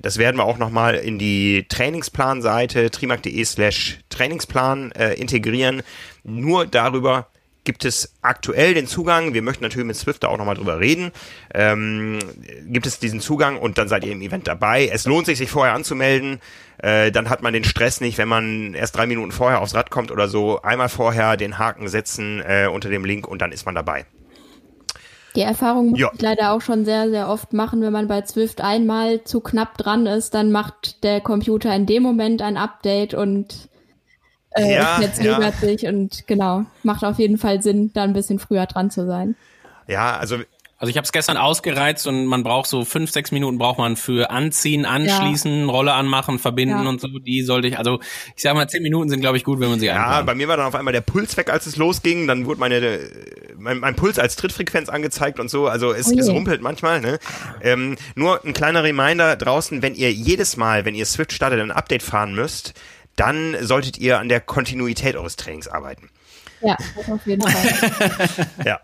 Das 0.00 0.18
werden 0.18 0.36
wir 0.36 0.44
auch 0.44 0.58
nochmal 0.58 0.94
in 0.94 1.18
die 1.18 1.66
Trainingsplan-Seite 1.68 2.90
trimark.de 2.90 3.44
slash 3.44 3.98
Trainingsplan 4.10 4.92
äh, 4.92 5.14
integrieren. 5.14 5.82
Nur 6.22 6.66
darüber 6.66 7.28
gibt 7.68 7.84
es 7.84 8.14
aktuell 8.22 8.72
den 8.72 8.86
Zugang, 8.86 9.34
wir 9.34 9.42
möchten 9.42 9.62
natürlich 9.62 9.86
mit 9.86 9.94
Swift 9.94 10.22
da 10.22 10.28
auch 10.28 10.38
nochmal 10.38 10.54
drüber 10.54 10.80
reden, 10.80 11.12
ähm, 11.52 12.18
gibt 12.64 12.86
es 12.86 12.98
diesen 12.98 13.20
Zugang 13.20 13.58
und 13.58 13.76
dann 13.76 13.88
seid 13.88 14.06
ihr 14.06 14.12
im 14.12 14.22
Event 14.22 14.48
dabei. 14.48 14.88
Es 14.90 15.04
lohnt 15.04 15.26
sich, 15.26 15.36
sich 15.36 15.50
vorher 15.50 15.74
anzumelden, 15.74 16.40
äh, 16.78 17.12
dann 17.12 17.28
hat 17.28 17.42
man 17.42 17.52
den 17.52 17.64
Stress 17.64 18.00
nicht, 18.00 18.16
wenn 18.16 18.26
man 18.26 18.72
erst 18.72 18.96
drei 18.96 19.06
Minuten 19.06 19.32
vorher 19.32 19.60
aufs 19.60 19.74
Rad 19.74 19.90
kommt 19.90 20.10
oder 20.10 20.28
so. 20.28 20.62
Einmal 20.62 20.88
vorher 20.88 21.36
den 21.36 21.58
Haken 21.58 21.88
setzen 21.88 22.40
äh, 22.40 22.68
unter 22.72 22.88
dem 22.88 23.04
Link 23.04 23.28
und 23.28 23.42
dann 23.42 23.52
ist 23.52 23.66
man 23.66 23.74
dabei. 23.74 24.06
Die 25.36 25.42
Erfahrung 25.42 25.90
muss 25.90 26.00
ja. 26.00 26.10
ich 26.14 26.22
leider 26.22 26.52
auch 26.52 26.62
schon 26.62 26.86
sehr, 26.86 27.10
sehr 27.10 27.28
oft 27.28 27.52
machen, 27.52 27.82
wenn 27.82 27.92
man 27.92 28.08
bei 28.08 28.22
Zwift 28.22 28.62
einmal 28.62 29.24
zu 29.24 29.40
knapp 29.40 29.76
dran 29.76 30.06
ist, 30.06 30.32
dann 30.32 30.50
macht 30.50 31.04
der 31.04 31.20
Computer 31.20 31.76
in 31.76 31.84
dem 31.84 32.02
Moment 32.02 32.40
ein 32.40 32.56
Update 32.56 33.12
und 33.12 33.68
äh, 34.50 34.74
ja, 34.74 35.00
jetzt 35.00 35.22
ja. 35.22 35.52
sich 35.52 35.86
und 35.86 36.26
genau, 36.26 36.64
macht 36.82 37.04
auf 37.04 37.18
jeden 37.18 37.38
Fall 37.38 37.62
Sinn, 37.62 37.92
da 37.92 38.04
ein 38.04 38.12
bisschen 38.12 38.38
früher 38.38 38.66
dran 38.66 38.90
zu 38.90 39.06
sein. 39.06 39.36
Ja, 39.86 40.16
also 40.16 40.38
also 40.80 40.90
ich 40.90 40.96
habe 40.96 41.04
es 41.04 41.10
gestern 41.10 41.36
ausgereizt 41.36 42.06
und 42.06 42.26
man 42.26 42.44
braucht 42.44 42.68
so 42.68 42.84
fünf, 42.84 43.10
sechs 43.10 43.32
Minuten 43.32 43.58
braucht 43.58 43.78
man 43.78 43.96
für 43.96 44.30
anziehen, 44.30 44.86
anschließen, 44.86 45.66
ja. 45.66 45.66
Rolle 45.66 45.92
anmachen, 45.92 46.38
verbinden 46.38 46.84
ja. 46.84 46.88
und 46.88 47.00
so. 47.00 47.08
Die 47.08 47.42
sollte 47.42 47.66
ich, 47.66 47.78
also 47.78 47.98
ich 48.36 48.42
sag 48.44 48.54
mal, 48.54 48.68
zehn 48.68 48.84
Minuten 48.84 49.10
sind, 49.10 49.20
glaube 49.20 49.36
ich, 49.36 49.42
gut, 49.42 49.58
wenn 49.58 49.70
man 49.70 49.80
sie 49.80 49.90
einplant. 49.90 50.12
Ja, 50.12 50.22
bei 50.22 50.36
mir 50.36 50.46
war 50.46 50.56
dann 50.56 50.66
auf 50.66 50.76
einmal 50.76 50.92
der 50.92 51.00
Puls 51.00 51.36
weg, 51.36 51.50
als 51.50 51.66
es 51.66 51.76
losging. 51.76 52.28
Dann 52.28 52.46
wurde 52.46 52.60
meine 52.60 53.00
mein, 53.58 53.80
mein 53.80 53.96
Puls 53.96 54.20
als 54.20 54.36
Trittfrequenz 54.36 54.88
angezeigt 54.88 55.40
und 55.40 55.50
so. 55.50 55.66
Also 55.66 55.92
es, 55.92 56.12
oh 56.12 56.16
es 56.16 56.28
rumpelt 56.28 56.62
manchmal. 56.62 57.00
Ne? 57.00 57.18
Ähm, 57.60 57.96
nur 58.14 58.44
ein 58.44 58.52
kleiner 58.52 58.84
Reminder 58.84 59.34
draußen, 59.34 59.82
wenn 59.82 59.96
ihr 59.96 60.12
jedes 60.12 60.56
Mal, 60.56 60.84
wenn 60.84 60.94
ihr 60.94 61.06
Swift 61.06 61.32
startet, 61.32 61.58
ein 61.58 61.72
Update 61.72 62.04
fahren 62.04 62.36
müsst, 62.36 62.74
dann 63.18 63.56
solltet 63.60 63.98
ihr 63.98 64.18
an 64.18 64.28
der 64.28 64.40
Kontinuität 64.40 65.16
eures 65.16 65.36
Trainings 65.36 65.68
arbeiten. 65.68 66.10
Ja, 66.60 66.76
auf 67.08 67.24
jeden 67.26 67.42
Fall. 67.42 68.46
ja. 68.64 68.80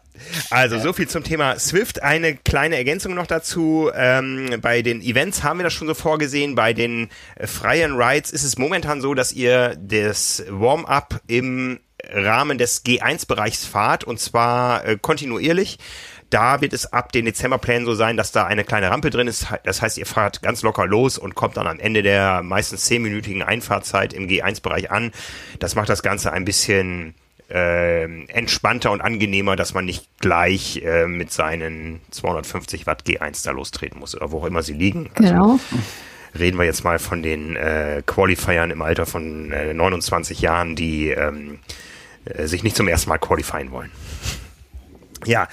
Also 0.50 0.78
so 0.78 0.92
viel 0.92 1.08
zum 1.08 1.24
Thema 1.24 1.58
Swift. 1.58 2.02
Eine 2.02 2.36
kleine 2.36 2.76
Ergänzung 2.76 3.14
noch 3.14 3.26
dazu. 3.26 3.90
Ähm, 3.94 4.58
bei 4.60 4.82
den 4.82 5.00
Events 5.02 5.42
haben 5.42 5.58
wir 5.58 5.64
das 5.64 5.72
schon 5.72 5.88
so 5.88 5.94
vorgesehen. 5.94 6.54
Bei 6.54 6.72
den 6.72 7.08
äh, 7.34 7.48
freien 7.48 8.00
Rides 8.00 8.30
ist 8.30 8.44
es 8.44 8.56
momentan 8.56 9.00
so, 9.00 9.14
dass 9.14 9.32
ihr 9.32 9.76
das 9.76 10.44
Warm-up 10.48 11.20
im 11.26 11.80
Rahmen 12.12 12.58
des 12.58 12.84
G1-Bereichs 12.84 13.64
fahrt 13.64 14.04
und 14.04 14.20
zwar 14.20 14.84
äh, 14.84 14.96
kontinuierlich. 15.00 15.78
Da 16.34 16.60
wird 16.60 16.72
es 16.72 16.92
ab 16.92 17.12
den 17.12 17.26
Dezemberplänen 17.26 17.86
so 17.86 17.94
sein, 17.94 18.16
dass 18.16 18.32
da 18.32 18.44
eine 18.44 18.64
kleine 18.64 18.90
Rampe 18.90 19.10
drin 19.10 19.28
ist. 19.28 19.46
Das 19.62 19.80
heißt, 19.80 19.98
ihr 19.98 20.04
fahrt 20.04 20.42
ganz 20.42 20.62
locker 20.62 20.84
los 20.84 21.16
und 21.16 21.36
kommt 21.36 21.56
dann 21.56 21.68
am 21.68 21.78
Ende 21.78 22.02
der 22.02 22.42
meistens 22.42 22.86
zehnminütigen 22.86 23.44
Einfahrzeit 23.44 24.12
im 24.12 24.26
G1-Bereich 24.26 24.90
an. 24.90 25.12
Das 25.60 25.76
macht 25.76 25.88
das 25.88 26.02
Ganze 26.02 26.32
ein 26.32 26.44
bisschen 26.44 27.14
äh, 27.52 28.26
entspannter 28.32 28.90
und 28.90 29.00
angenehmer, 29.00 29.54
dass 29.54 29.74
man 29.74 29.84
nicht 29.84 30.08
gleich 30.18 30.82
äh, 30.84 31.06
mit 31.06 31.30
seinen 31.30 32.00
250 32.10 32.84
Watt 32.88 33.04
G1 33.06 33.44
da 33.44 33.52
lostreten 33.52 34.00
muss 34.00 34.16
oder 34.16 34.32
wo 34.32 34.40
auch 34.40 34.46
immer 34.46 34.64
sie 34.64 34.74
liegen. 34.74 35.10
Also, 35.14 35.32
genau. 35.32 35.60
Reden 36.36 36.58
wir 36.58 36.64
jetzt 36.64 36.82
mal 36.82 36.98
von 36.98 37.22
den 37.22 37.54
äh, 37.54 38.02
Qualifiern 38.04 38.72
im 38.72 38.82
Alter 38.82 39.06
von 39.06 39.52
äh, 39.52 39.72
29 39.72 40.40
Jahren, 40.40 40.74
die 40.74 41.10
ähm, 41.10 41.60
äh, 42.24 42.48
sich 42.48 42.64
nicht 42.64 42.74
zum 42.74 42.88
ersten 42.88 43.08
Mal 43.08 43.18
qualifieren 43.18 43.70
wollen. 43.70 43.92
Ja, 45.26 45.46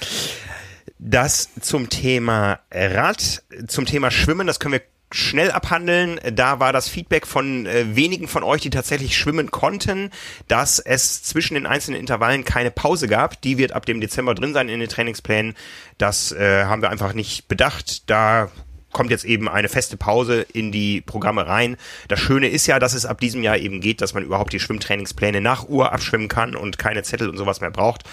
das 1.04 1.50
zum 1.60 1.88
Thema 1.88 2.60
Rad, 2.70 3.42
zum 3.66 3.86
Thema 3.86 4.10
Schwimmen, 4.10 4.46
das 4.46 4.60
können 4.60 4.74
wir 4.74 4.82
schnell 5.10 5.50
abhandeln. 5.50 6.20
Da 6.32 6.60
war 6.60 6.72
das 6.72 6.88
Feedback 6.88 7.26
von 7.26 7.66
äh, 7.66 7.94
wenigen 7.96 8.28
von 8.28 8.42
euch, 8.42 8.62
die 8.62 8.70
tatsächlich 8.70 9.16
schwimmen 9.16 9.50
konnten, 9.50 10.10
dass 10.48 10.78
es 10.78 11.22
zwischen 11.22 11.54
den 11.54 11.66
einzelnen 11.66 12.00
Intervallen 12.00 12.44
keine 12.44 12.70
Pause 12.70 13.08
gab. 13.08 13.40
Die 13.42 13.58
wird 13.58 13.72
ab 13.72 13.84
dem 13.84 14.00
Dezember 14.00 14.34
drin 14.34 14.54
sein 14.54 14.68
in 14.68 14.80
den 14.80 14.88
Trainingsplänen. 14.88 15.54
Das 15.98 16.32
äh, 16.32 16.64
haben 16.64 16.82
wir 16.82 16.90
einfach 16.90 17.12
nicht 17.12 17.48
bedacht. 17.48 18.08
Da 18.08 18.50
kommt 18.92 19.10
jetzt 19.10 19.24
eben 19.24 19.48
eine 19.48 19.68
feste 19.68 19.96
Pause 19.96 20.46
in 20.52 20.72
die 20.72 21.00
Programme 21.00 21.46
rein. 21.46 21.76
Das 22.08 22.20
Schöne 22.20 22.48
ist 22.48 22.66
ja, 22.66 22.78
dass 22.78 22.94
es 22.94 23.06
ab 23.06 23.20
diesem 23.20 23.42
Jahr 23.42 23.58
eben 23.58 23.80
geht, 23.80 24.00
dass 24.00 24.14
man 24.14 24.22
überhaupt 24.22 24.52
die 24.52 24.60
Schwimmtrainingspläne 24.60 25.40
nach 25.40 25.68
Uhr 25.68 25.92
abschwimmen 25.92 26.28
kann 26.28 26.54
und 26.54 26.78
keine 26.78 27.02
Zettel 27.02 27.28
und 27.28 27.36
sowas 27.36 27.60
mehr 27.60 27.70
braucht. 27.70 28.04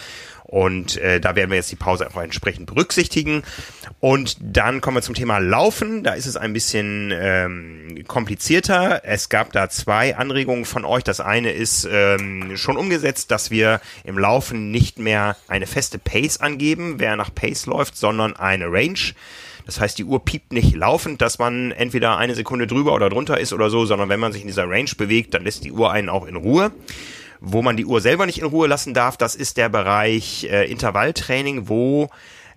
Und 0.49 0.97
äh, 0.97 1.19
da 1.21 1.35
werden 1.35 1.51
wir 1.51 1.57
jetzt 1.57 1.71
die 1.71 1.75
Pause 1.75 2.07
einfach 2.07 2.23
entsprechend 2.23 2.65
berücksichtigen. 2.65 3.43
Und 3.99 4.37
dann 4.41 4.81
kommen 4.81 4.97
wir 4.97 5.03
zum 5.03 5.13
Thema 5.13 5.37
Laufen. 5.37 6.03
Da 6.03 6.13
ist 6.13 6.25
es 6.25 6.37
ein 6.37 6.53
bisschen 6.53 7.13
ähm, 7.13 8.03
komplizierter. 8.07 9.01
Es 9.05 9.29
gab 9.29 9.53
da 9.53 9.69
zwei 9.69 10.15
Anregungen 10.15 10.65
von 10.65 10.85
euch. 10.85 11.03
Das 11.03 11.19
eine 11.19 11.51
ist 11.51 11.87
ähm, 11.91 12.57
schon 12.57 12.77
umgesetzt, 12.77 13.29
dass 13.29 13.51
wir 13.51 13.79
im 14.03 14.17
Laufen 14.17 14.71
nicht 14.71 14.97
mehr 14.97 15.37
eine 15.47 15.67
feste 15.67 15.99
Pace 15.99 16.37
angeben, 16.37 16.95
wer 16.97 17.15
nach 17.15 17.31
Pace 17.33 17.67
läuft, 17.67 17.95
sondern 17.95 18.35
eine 18.35 18.71
Range. 18.71 19.13
Das 19.65 19.79
heißt, 19.79 19.97
die 19.97 20.03
Uhr 20.03 20.23
piept 20.23 20.51
nicht 20.51 20.75
laufend, 20.75 21.21
dass 21.21 21.39
man 21.39 21.71
entweder 21.71 22.17
eine 22.17 22.35
Sekunde 22.35 22.67
drüber 22.67 22.93
oder 22.93 23.09
drunter 23.09 23.39
ist 23.39 23.53
oder 23.53 23.69
so, 23.69 23.85
sondern 23.85 24.09
wenn 24.09 24.19
man 24.19 24.31
sich 24.31 24.41
in 24.41 24.47
dieser 24.47 24.69
Range 24.69 24.89
bewegt, 24.97 25.33
dann 25.33 25.43
lässt 25.43 25.63
die 25.63 25.71
Uhr 25.71 25.91
einen 25.91 26.09
auch 26.09 26.25
in 26.25 26.35
Ruhe. 26.35 26.71
Wo 27.41 27.61
man 27.61 27.77
die 27.77 27.85
Uhr 27.85 28.01
selber 28.01 28.25
nicht 28.25 28.39
in 28.39 28.45
Ruhe 28.45 28.67
lassen 28.67 28.93
darf, 28.93 29.15
das 29.15 29.35
ist 29.35 29.57
der 29.57 29.69
Bereich 29.69 30.43
äh, 30.45 30.69
Intervalltraining, 30.69 31.69
wo 31.69 32.09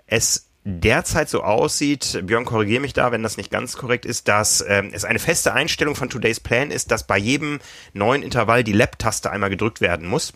es 0.06 0.48
derzeit 0.64 1.28
so 1.28 1.42
aussieht, 1.42 2.20
Björn, 2.24 2.44
korrigiere 2.44 2.80
mich 2.80 2.92
da, 2.92 3.10
wenn 3.10 3.22
das 3.22 3.36
nicht 3.36 3.50
ganz 3.50 3.76
korrekt 3.76 4.04
ist, 4.04 4.28
dass 4.28 4.64
ähm, 4.66 4.90
es 4.92 5.04
eine 5.04 5.18
feste 5.18 5.52
Einstellung 5.52 5.96
von 5.96 6.08
Today's 6.08 6.40
Plan 6.40 6.70
ist, 6.70 6.90
dass 6.90 7.06
bei 7.06 7.18
jedem 7.18 7.58
neuen 7.92 8.22
Intervall 8.22 8.62
die 8.62 8.72
Lab-Taste 8.72 9.30
einmal 9.30 9.50
gedrückt 9.50 9.80
werden 9.80 10.06
muss. 10.06 10.32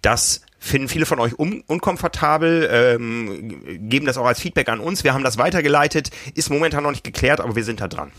Das 0.00 0.42
finden 0.66 0.88
viele 0.88 1.06
von 1.06 1.20
euch 1.20 1.38
un 1.38 1.62
unkomfortabel, 1.66 2.68
ähm, 2.70 3.88
geben 3.88 4.06
das 4.06 4.18
auch 4.18 4.26
als 4.26 4.40
Feedback 4.40 4.68
an 4.68 4.80
uns. 4.80 5.04
Wir 5.04 5.14
haben 5.14 5.24
das 5.24 5.38
weitergeleitet, 5.38 6.10
ist 6.34 6.50
momentan 6.50 6.82
noch 6.82 6.90
nicht 6.90 7.04
geklärt, 7.04 7.40
aber 7.40 7.56
wir 7.56 7.64
sind 7.64 7.80
da 7.80 7.88
dran. 7.88 8.12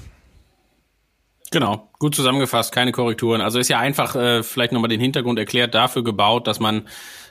Genau, 1.51 1.89
gut 1.99 2.13
zusammengefasst, 2.13 2.73
keine 2.73 2.91
Korrekturen. 2.91 3.41
Also 3.41 3.59
ist 3.59 3.69
ja 3.69 3.79
einfach 3.79 4.15
äh, 4.15 4.43
vielleicht 4.43 4.73
nochmal 4.73 4.89
den 4.89 4.99
Hintergrund 4.99 5.39
erklärt, 5.39 5.75
dafür 5.75 6.03
gebaut, 6.03 6.45
dass 6.45 6.59
man, 6.59 6.87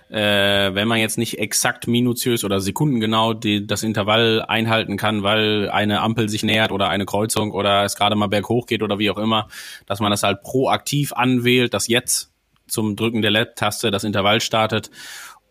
äh, 0.08 0.75
wenn 0.75 0.88
man 0.88 0.99
jetzt 0.99 1.18
nicht 1.18 1.38
exakt 1.38 1.87
minutiös 1.87 2.42
oder 2.42 2.61
sekundengenau 2.61 3.35
die, 3.35 3.66
das 3.66 3.82
Intervall 3.82 4.42
einhalten 4.49 4.96
kann, 4.96 5.23
weil 5.23 5.68
eine 5.70 6.00
Ampel 6.00 6.30
sich 6.30 6.44
nähert 6.44 6.73
oder 6.73 6.88
eine 6.88 7.04
Kreuzung 7.04 7.52
oder 7.52 7.85
es 7.85 7.94
gerade 7.96 8.16
mal 8.16 8.28
berghoch 8.28 8.66
geht 8.66 8.82
oder 8.82 8.99
wie 8.99 9.11
auch 9.11 9.18
immer, 9.18 9.49
dass 9.85 10.00
man 10.00 10.11
das 10.11 10.23
halt 10.23 10.42
proaktiv 10.42 11.12
anwählt, 11.12 11.75
dass 11.75 11.87
jetzt 11.87 12.32
zum 12.66 12.96
Drücken 12.96 13.23
der 13.23 13.30
LED-Taste 13.30 13.90
das 13.90 14.04
Intervall 14.04 14.40
startet 14.40 14.90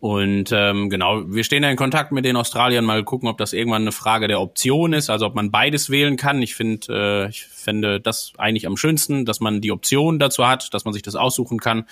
und 0.05 0.51
ähm, 0.51 0.91
genau, 0.91 1.23
wir 1.25 1.43
stehen 1.43 1.63
ja 1.63 1.71
in 1.71 1.77
Kontakt 1.77 2.11
mit 2.11 2.25
den 2.25 2.35
Australiern, 2.35 2.85
mal 2.85 3.03
gucken, 3.03 3.27
ob 3.27 3.39
das 3.39 3.53
irgendwann 3.53 3.81
eine 3.81 3.91
Frage 3.91 4.27
der 4.27 4.39
Option 4.39 4.93
ist, 4.93 5.09
also 5.09 5.25
ob 5.25 5.33
man 5.33 5.49
beides 5.49 5.89
wählen 5.89 6.15
kann. 6.15 6.43
Ich 6.43 6.53
finde, 6.53 7.25
äh, 7.25 7.29
ich 7.29 7.45
fände 7.45 7.99
das 7.99 8.33
eigentlich 8.37 8.67
am 8.67 8.77
schönsten, 8.77 9.25
dass 9.25 9.39
man 9.39 9.61
die 9.61 9.71
Option 9.71 10.19
dazu 10.19 10.47
hat, 10.47 10.73
dass 10.75 10.85
man 10.85 10.93
sich 10.93 11.01
das 11.01 11.15
aussuchen 11.15 11.59
kann. 11.59 11.85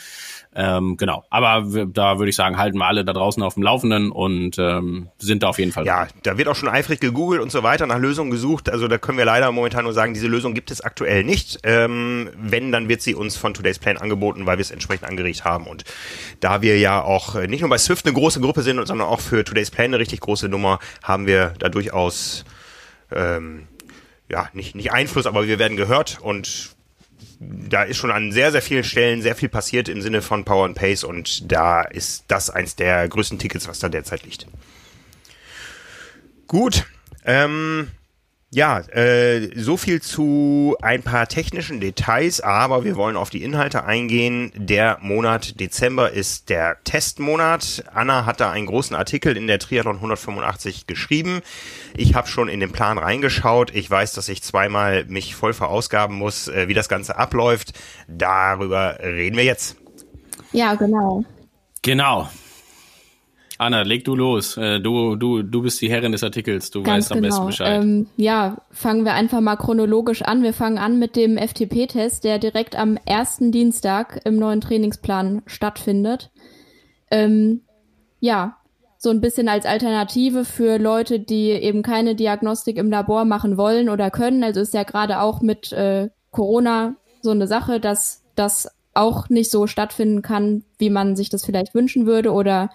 Ähm, 0.56 0.98
genau, 0.98 1.24
aber 1.30 1.66
da 1.88 2.20
würde 2.20 2.30
ich 2.30 2.36
sagen, 2.36 2.58
halten 2.58 2.78
wir 2.78 2.86
alle 2.86 3.04
da 3.04 3.14
draußen 3.14 3.42
auf 3.42 3.56
dem 3.56 3.64
Laufenden 3.64 4.12
und 4.12 4.58
ähm, 4.60 5.10
sind 5.18 5.44
da 5.44 5.48
auf 5.48 5.58
jeden 5.58 5.72
Fall. 5.72 5.86
Ja, 5.86 6.08
da 6.22 6.38
wird 6.38 6.48
auch 6.48 6.56
schon 6.56 6.70
eifrig 6.70 7.00
gegoogelt 7.00 7.42
und 7.42 7.52
so 7.52 7.64
weiter 7.64 7.88
nach 7.88 7.98
Lösungen 7.98 8.30
gesucht. 8.30 8.70
Also 8.70 8.88
da 8.88 8.98
können 8.98 9.18
wir 9.18 9.26
leider 9.26 9.52
momentan 9.52 9.84
nur 9.84 9.94
sagen, 9.94 10.14
diese 10.14 10.28
Lösung 10.28 10.54
gibt 10.54 10.70
es 10.70 10.82
aktuell 10.82 11.24
nicht. 11.24 11.60
Ähm, 11.64 12.30
wenn, 12.38 12.72
dann 12.72 12.88
wird 12.88 13.02
sie 13.02 13.16
uns 13.16 13.36
von 13.36 13.54
Today's 13.54 13.80
Plan 13.80 13.98
angeboten, 13.98 14.46
weil 14.46 14.58
wir 14.58 14.62
es 14.62 14.72
entsprechend 14.72 15.08
angeregt 15.08 15.44
haben. 15.44 15.66
Und 15.66 15.86
da 16.40 16.62
wir 16.62 16.78
ja 16.78 17.02
auch 17.02 17.36
nicht 17.36 17.62
nur 17.62 17.70
bei 17.70 17.78
Swift 17.78 18.06
eine 18.06 18.14
große 18.14 18.40
Gruppe 18.40 18.62
sind, 18.62 18.86
sondern 18.88 19.08
auch 19.08 19.22
für 19.22 19.44
Today's 19.44 19.72
Plan 19.72 19.86
eine 19.86 20.00
richtig 20.00 20.20
große 20.20 20.50
Nummer, 20.50 20.80
haben 21.02 21.26
wir 21.26 21.54
da 21.58 21.70
durchaus 21.70 22.46
ähm, 23.12 23.68
ja, 24.30 24.50
nicht, 24.54 24.76
nicht 24.76 24.92
Einfluss, 24.92 25.26
aber 25.26 25.48
wir 25.48 25.60
werden 25.60 25.78
gehört 25.78 26.20
und 26.22 26.76
da 27.70 27.84
ist 27.84 27.98
schon 27.98 28.12
an 28.12 28.32
sehr, 28.32 28.52
sehr 28.52 28.62
vielen 28.62 28.84
Stellen 28.84 29.22
sehr 29.22 29.36
viel 29.36 29.50
passiert 29.50 29.90
im 29.90 30.02
Sinne 30.02 30.22
von 30.22 30.46
Power 30.46 30.66
and 30.66 30.76
Pace 30.76 31.04
und 31.04 31.52
da 31.52 31.82
ist 31.82 32.26
das 32.28 32.50
eins 32.50 32.76
der 32.76 33.08
größten 33.08 33.40
Tickets, 33.40 33.68
was 33.68 33.80
da 33.80 33.90
derzeit 33.90 34.24
liegt. 34.24 34.48
Gut. 36.48 36.86
Ähm, 37.26 37.90
ja, 38.54 38.80
äh, 38.80 39.50
so 39.56 39.78
viel 39.78 40.02
zu 40.02 40.78
ein 40.82 41.02
paar 41.02 41.28
technischen 41.28 41.80
Details, 41.80 42.40
aber 42.40 42.84
wir 42.84 42.96
wollen 42.96 43.18
auf 43.18 43.32
die 43.32 43.44
Inhalte 43.44 43.84
eingehen. 43.86 44.52
Der 44.56 45.00
Monat 45.02 45.60
Dezember 45.60 46.12
ist 46.12 46.50
der 46.50 46.78
Testmonat. 46.84 47.84
Anna 47.94 48.26
hat 48.26 48.40
da 48.40 48.52
einen 48.52 48.68
großen 48.68 48.96
Artikel 48.96 49.36
in 49.38 49.48
der 49.48 49.58
Triathlon 49.58 49.96
185 49.96 50.86
geschrieben. 50.86 51.42
Ich 51.98 52.14
habe 52.14 52.28
schon 52.28 52.48
in 52.48 52.60
den 52.60 52.72
Plan 52.72 53.00
reingeschaut. 53.00 53.74
Ich 53.74 53.90
weiß, 53.90 54.14
dass 54.14 54.30
ich 54.30 54.44
zweimal 54.44 55.06
mich 55.06 55.36
voll 55.36 55.54
verausgaben 55.54 56.16
muss, 56.16 56.48
äh, 56.48 56.68
wie 56.68 56.76
das 56.76 56.90
Ganze 56.90 57.18
abläuft. 57.18 57.74
Darüber 58.08 59.00
reden 59.02 59.36
wir 59.36 59.46
jetzt. 59.46 59.78
Ja, 60.52 60.76
genau. 60.76 61.26
Genau. 61.82 62.30
Anna, 63.64 63.84
leg 63.84 64.04
du 64.04 64.16
los. 64.16 64.58
Äh, 64.58 64.80
du, 64.80 65.16
du, 65.16 65.42
du 65.42 65.62
bist 65.62 65.82
die 65.82 65.90
Herrin 65.90 66.12
des 66.12 66.24
Artikels. 66.24 66.70
Du 66.70 66.84
Ganz 66.84 67.06
weißt 67.06 67.12
am 67.14 67.22
besten 67.22 67.36
genau. 67.36 67.46
Bescheid. 67.48 67.82
Ähm, 67.82 68.08
ja, 68.18 68.58
fangen 68.72 69.06
wir 69.06 69.14
einfach 69.14 69.40
mal 69.40 69.56
chronologisch 69.56 70.22
an. 70.22 70.44
Wir 70.44 70.54
fangen 70.54 70.78
an 70.78 71.00
mit 71.00 71.16
dem 71.16 71.38
FTP-Test, 71.38 72.26
der 72.26 72.40
direkt 72.40 72.78
am 72.78 72.98
ersten 73.06 73.54
Dienstag 73.54 74.20
im 74.26 74.38
neuen 74.38 74.60
Trainingsplan 74.60 75.44
stattfindet. 75.46 76.30
Ähm, 77.10 77.62
ja, 78.20 78.58
so 78.98 79.10
ein 79.10 79.22
bisschen 79.22 79.48
als 79.48 79.66
Alternative 79.66 80.44
für 80.44 80.78
Leute, 80.78 81.20
die 81.20 81.52
eben 81.52 81.84
keine 81.84 82.16
Diagnostik 82.16 82.78
im 82.78 82.90
Labor 82.90 83.24
machen 83.24 83.56
wollen 83.58 83.88
oder 83.88 84.12
können. 84.12 84.44
Also 84.44 84.60
ist 84.60 84.74
ja 84.74 84.84
gerade 84.84 85.22
auch 85.22 85.42
mit 85.42 85.72
äh, 85.72 86.10
Corona 86.32 86.96
so 87.22 87.32
eine 87.32 87.48
Sache, 87.48 87.80
dass 87.80 88.24
das 88.36 88.70
auch 88.94 89.30
nicht 89.30 89.50
so 89.50 89.68
stattfinden 89.68 90.22
kann, 90.22 90.64
wie 90.78 90.90
man 90.90 91.16
sich 91.16 91.30
das 91.30 91.46
vielleicht 91.46 91.74
wünschen 91.74 92.06
würde 92.06 92.32
oder 92.32 92.70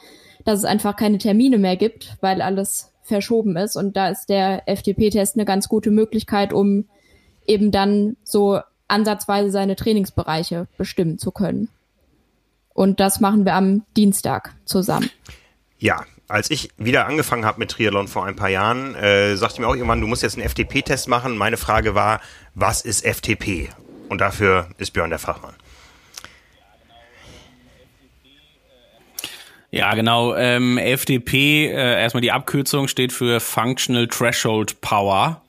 dass 0.48 0.60
es 0.60 0.64
einfach 0.64 0.96
keine 0.96 1.18
Termine 1.18 1.58
mehr 1.58 1.76
gibt, 1.76 2.16
weil 2.22 2.40
alles 2.40 2.90
verschoben 3.02 3.54
ist. 3.58 3.76
Und 3.76 3.98
da 3.98 4.08
ist 4.08 4.30
der 4.30 4.62
FTP-Test 4.66 5.36
eine 5.36 5.44
ganz 5.44 5.68
gute 5.68 5.90
Möglichkeit, 5.90 6.54
um 6.54 6.86
eben 7.46 7.70
dann 7.70 8.16
so 8.24 8.60
ansatzweise 8.88 9.50
seine 9.50 9.76
Trainingsbereiche 9.76 10.66
bestimmen 10.78 11.18
zu 11.18 11.32
können. 11.32 11.68
Und 12.72 12.98
das 12.98 13.20
machen 13.20 13.44
wir 13.44 13.52
am 13.52 13.82
Dienstag 13.94 14.54
zusammen. 14.64 15.10
Ja, 15.78 16.06
als 16.28 16.50
ich 16.50 16.70
wieder 16.78 17.06
angefangen 17.06 17.44
habe 17.44 17.58
mit 17.58 17.70
Triathlon 17.70 18.08
vor 18.08 18.24
ein 18.24 18.34
paar 18.34 18.48
Jahren, 18.48 18.94
äh, 18.94 19.36
sagte 19.36 19.60
mir 19.60 19.68
auch 19.68 19.74
irgendwann, 19.74 20.00
du 20.00 20.06
musst 20.06 20.22
jetzt 20.22 20.38
einen 20.38 20.48
FTP-Test 20.48 21.08
machen. 21.08 21.36
Meine 21.36 21.58
Frage 21.58 21.94
war, 21.94 22.22
was 22.54 22.80
ist 22.80 23.04
FTP? 23.04 23.68
Und 24.08 24.22
dafür 24.22 24.68
ist 24.78 24.94
Björn 24.94 25.10
der 25.10 25.18
Fachmann. 25.18 25.56
Ja, 29.70 29.94
genau. 29.94 30.34
Ähm, 30.34 30.78
FDP, 30.78 31.66
äh, 31.66 32.00
erstmal 32.00 32.22
die 32.22 32.32
Abkürzung 32.32 32.88
steht 32.88 33.12
für 33.12 33.38
Functional 33.38 34.06
Threshold 34.06 34.80
Power. 34.80 35.42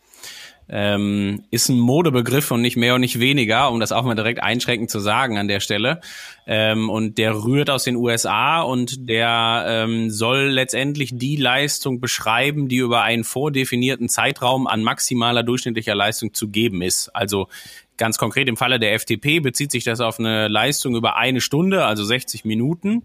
Ähm, 0.71 1.45
ist 1.49 1.69
ein 1.69 1.79
Modebegriff 1.79 2.51
und 2.51 2.61
nicht 2.61 2.77
mehr 2.77 2.93
und 2.93 3.01
nicht 3.01 3.19
weniger, 3.19 3.71
um 3.71 3.79
das 3.79 3.91
auch 3.91 4.03
mal 4.03 4.13
direkt 4.13 4.43
einschränkend 4.43 4.91
zu 4.91 4.99
sagen 4.99 5.39
an 5.39 5.47
der 5.47 5.61
Stelle. 5.61 6.01
Ähm, 6.45 6.91
und 6.91 7.17
der 7.17 7.43
rührt 7.43 7.71
aus 7.71 7.85
den 7.85 7.95
USA 7.95 8.61
und 8.61 9.09
der 9.09 9.65
ähm, 9.67 10.11
soll 10.11 10.49
letztendlich 10.49 11.11
die 11.15 11.37
Leistung 11.37 11.99
beschreiben, 11.99 12.67
die 12.67 12.77
über 12.77 13.01
einen 13.01 13.23
vordefinierten 13.23 14.09
Zeitraum 14.09 14.67
an 14.67 14.83
maximaler 14.83 15.41
durchschnittlicher 15.41 15.95
Leistung 15.95 16.35
zu 16.35 16.49
geben 16.49 16.83
ist. 16.83 17.09
Also 17.15 17.47
ganz 17.97 18.19
konkret 18.19 18.47
im 18.47 18.57
Falle 18.57 18.79
der 18.79 18.93
FDP 18.93 19.39
bezieht 19.39 19.71
sich 19.71 19.85
das 19.85 20.01
auf 20.01 20.19
eine 20.19 20.49
Leistung 20.49 20.95
über 20.95 21.15
eine 21.15 21.41
Stunde, 21.41 21.85
also 21.85 22.03
60 22.03 22.45
Minuten. 22.45 23.03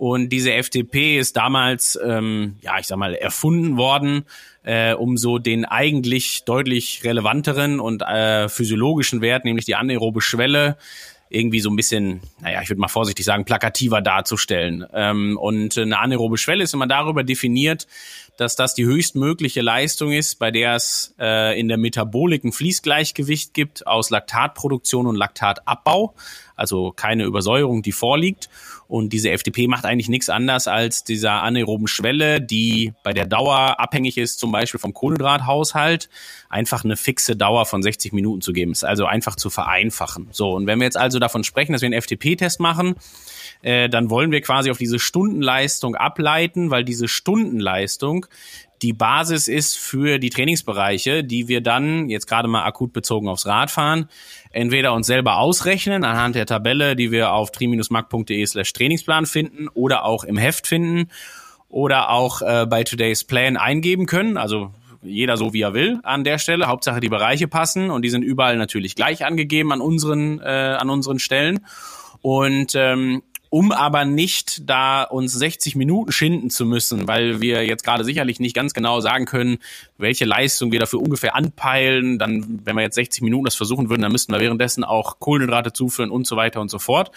Und 0.00 0.30
diese 0.30 0.54
FDP 0.54 1.18
ist 1.18 1.36
damals, 1.36 2.00
ähm, 2.02 2.56
ja, 2.62 2.78
ich 2.78 2.86
sag 2.86 2.96
mal, 2.96 3.14
erfunden 3.14 3.76
worden, 3.76 4.24
äh, 4.62 4.94
um 4.94 5.18
so 5.18 5.36
den 5.36 5.66
eigentlich 5.66 6.44
deutlich 6.44 7.04
relevanteren 7.04 7.80
und 7.80 8.00
äh, 8.00 8.48
physiologischen 8.48 9.20
Wert, 9.20 9.44
nämlich 9.44 9.66
die 9.66 9.74
anaerobe 9.74 10.22
Schwelle, 10.22 10.78
irgendwie 11.28 11.60
so 11.60 11.68
ein 11.68 11.76
bisschen, 11.76 12.22
naja, 12.40 12.62
ich 12.62 12.70
würde 12.70 12.80
mal 12.80 12.88
vorsichtig 12.88 13.26
sagen, 13.26 13.44
plakativer 13.44 14.00
darzustellen. 14.00 14.86
Ähm, 14.94 15.36
und 15.36 15.76
eine 15.76 15.98
anaerobe 15.98 16.38
Schwelle 16.38 16.64
ist 16.64 16.72
immer 16.72 16.86
darüber 16.86 17.22
definiert, 17.22 17.86
dass 18.38 18.56
das 18.56 18.74
die 18.74 18.86
höchstmögliche 18.86 19.60
Leistung 19.60 20.12
ist, 20.12 20.38
bei 20.38 20.50
der 20.50 20.76
es 20.76 21.14
äh, 21.20 21.60
in 21.60 21.68
der 21.68 21.76
Metabolik 21.76 22.42
ein 22.42 22.52
Fließgleichgewicht 22.52 23.52
gibt 23.52 23.86
aus 23.86 24.08
Laktatproduktion 24.08 25.06
und 25.06 25.16
Laktatabbau, 25.16 26.14
also 26.56 26.90
keine 26.90 27.24
Übersäuerung, 27.24 27.82
die 27.82 27.92
vorliegt. 27.92 28.48
Und 28.90 29.12
diese 29.12 29.30
FDP 29.30 29.68
macht 29.68 29.84
eigentlich 29.84 30.08
nichts 30.08 30.28
anders 30.28 30.66
als 30.66 31.04
dieser 31.04 31.44
anaeroben 31.44 31.86
Schwelle, 31.86 32.40
die 32.40 32.92
bei 33.04 33.12
der 33.12 33.24
Dauer 33.24 33.78
abhängig 33.78 34.18
ist, 34.18 34.40
zum 34.40 34.50
Beispiel 34.50 34.80
vom 34.80 34.92
Kohlenhydrathaushalt, 34.92 36.08
einfach 36.48 36.82
eine 36.82 36.96
fixe 36.96 37.36
Dauer 37.36 37.66
von 37.66 37.84
60 37.84 38.12
Minuten 38.12 38.40
zu 38.40 38.52
geben. 38.52 38.72
Ist 38.72 38.84
also 38.84 39.06
einfach 39.06 39.36
zu 39.36 39.48
vereinfachen. 39.48 40.26
So, 40.32 40.56
und 40.56 40.66
wenn 40.66 40.80
wir 40.80 40.86
jetzt 40.86 40.96
also 40.96 41.20
davon 41.20 41.44
sprechen, 41.44 41.72
dass 41.72 41.82
wir 41.82 41.86
einen 41.86 41.94
FDP-Test 41.94 42.58
machen, 42.58 42.96
äh, 43.62 43.88
dann 43.88 44.10
wollen 44.10 44.32
wir 44.32 44.40
quasi 44.40 44.72
auf 44.72 44.78
diese 44.78 44.98
Stundenleistung 44.98 45.94
ableiten, 45.94 46.72
weil 46.72 46.82
diese 46.82 47.06
Stundenleistung 47.06 48.26
die 48.82 48.92
Basis 48.92 49.48
ist 49.48 49.76
für 49.76 50.18
die 50.18 50.30
Trainingsbereiche, 50.30 51.22
die 51.22 51.48
wir 51.48 51.60
dann, 51.60 52.08
jetzt 52.08 52.26
gerade 52.26 52.48
mal 52.48 52.64
akut 52.64 52.92
bezogen 52.92 53.28
aufs 53.28 53.46
Radfahren, 53.46 54.08
entweder 54.50 54.94
uns 54.94 55.06
selber 55.06 55.38
ausrechnen 55.38 56.04
anhand 56.04 56.34
der 56.34 56.46
Tabelle, 56.46 56.96
die 56.96 57.10
wir 57.10 57.32
auf 57.32 57.50
tri-mark.de 57.52 58.46
slash 58.46 58.72
Trainingsplan 58.72 59.26
finden 59.26 59.68
oder 59.68 60.04
auch 60.04 60.24
im 60.24 60.38
Heft 60.38 60.66
finden 60.66 61.10
oder 61.68 62.10
auch 62.10 62.42
äh, 62.42 62.66
bei 62.66 62.84
Today's 62.84 63.24
Plan 63.24 63.56
eingeben 63.56 64.06
können. 64.06 64.36
Also 64.36 64.72
jeder 65.02 65.36
so 65.36 65.52
wie 65.52 65.62
er 65.62 65.74
will 65.74 66.00
an 66.02 66.24
der 66.24 66.38
Stelle. 66.38 66.66
Hauptsache 66.66 67.00
die 67.00 67.08
Bereiche 67.08 67.48
passen 67.48 67.90
und 67.90 68.02
die 68.02 68.10
sind 68.10 68.22
überall 68.22 68.56
natürlich 68.56 68.96
gleich 68.96 69.24
angegeben 69.24 69.72
an 69.72 69.80
unseren, 69.80 70.40
äh, 70.40 70.76
an 70.78 70.90
unseren 70.90 71.18
Stellen. 71.18 71.60
Und 72.22 72.74
ähm, 72.74 73.22
um 73.50 73.72
aber 73.72 74.04
nicht 74.04 74.68
da 74.70 75.02
uns 75.02 75.32
60 75.32 75.74
Minuten 75.74 76.12
schinden 76.12 76.50
zu 76.50 76.64
müssen, 76.64 77.08
weil 77.08 77.40
wir 77.40 77.66
jetzt 77.66 77.84
gerade 77.84 78.04
sicherlich 78.04 78.38
nicht 78.38 78.54
ganz 78.54 78.72
genau 78.72 79.00
sagen 79.00 79.26
können, 79.26 79.58
welche 79.98 80.24
Leistung 80.24 80.70
wir 80.70 80.78
dafür 80.78 81.00
ungefähr 81.00 81.34
anpeilen. 81.34 82.18
Dann, 82.18 82.60
wenn 82.64 82.76
wir 82.76 82.82
jetzt 82.82 82.94
60 82.94 83.22
Minuten 83.22 83.44
das 83.44 83.56
versuchen 83.56 83.90
würden, 83.90 84.02
dann 84.02 84.12
müssten 84.12 84.32
wir 84.32 84.40
währenddessen 84.40 84.84
auch 84.84 85.18
Kohlenhydrate 85.18 85.72
zuführen 85.72 86.10
und 86.10 86.28
so 86.28 86.36
weiter 86.36 86.60
und 86.60 86.70
so 86.70 86.78
fort. 86.78 87.10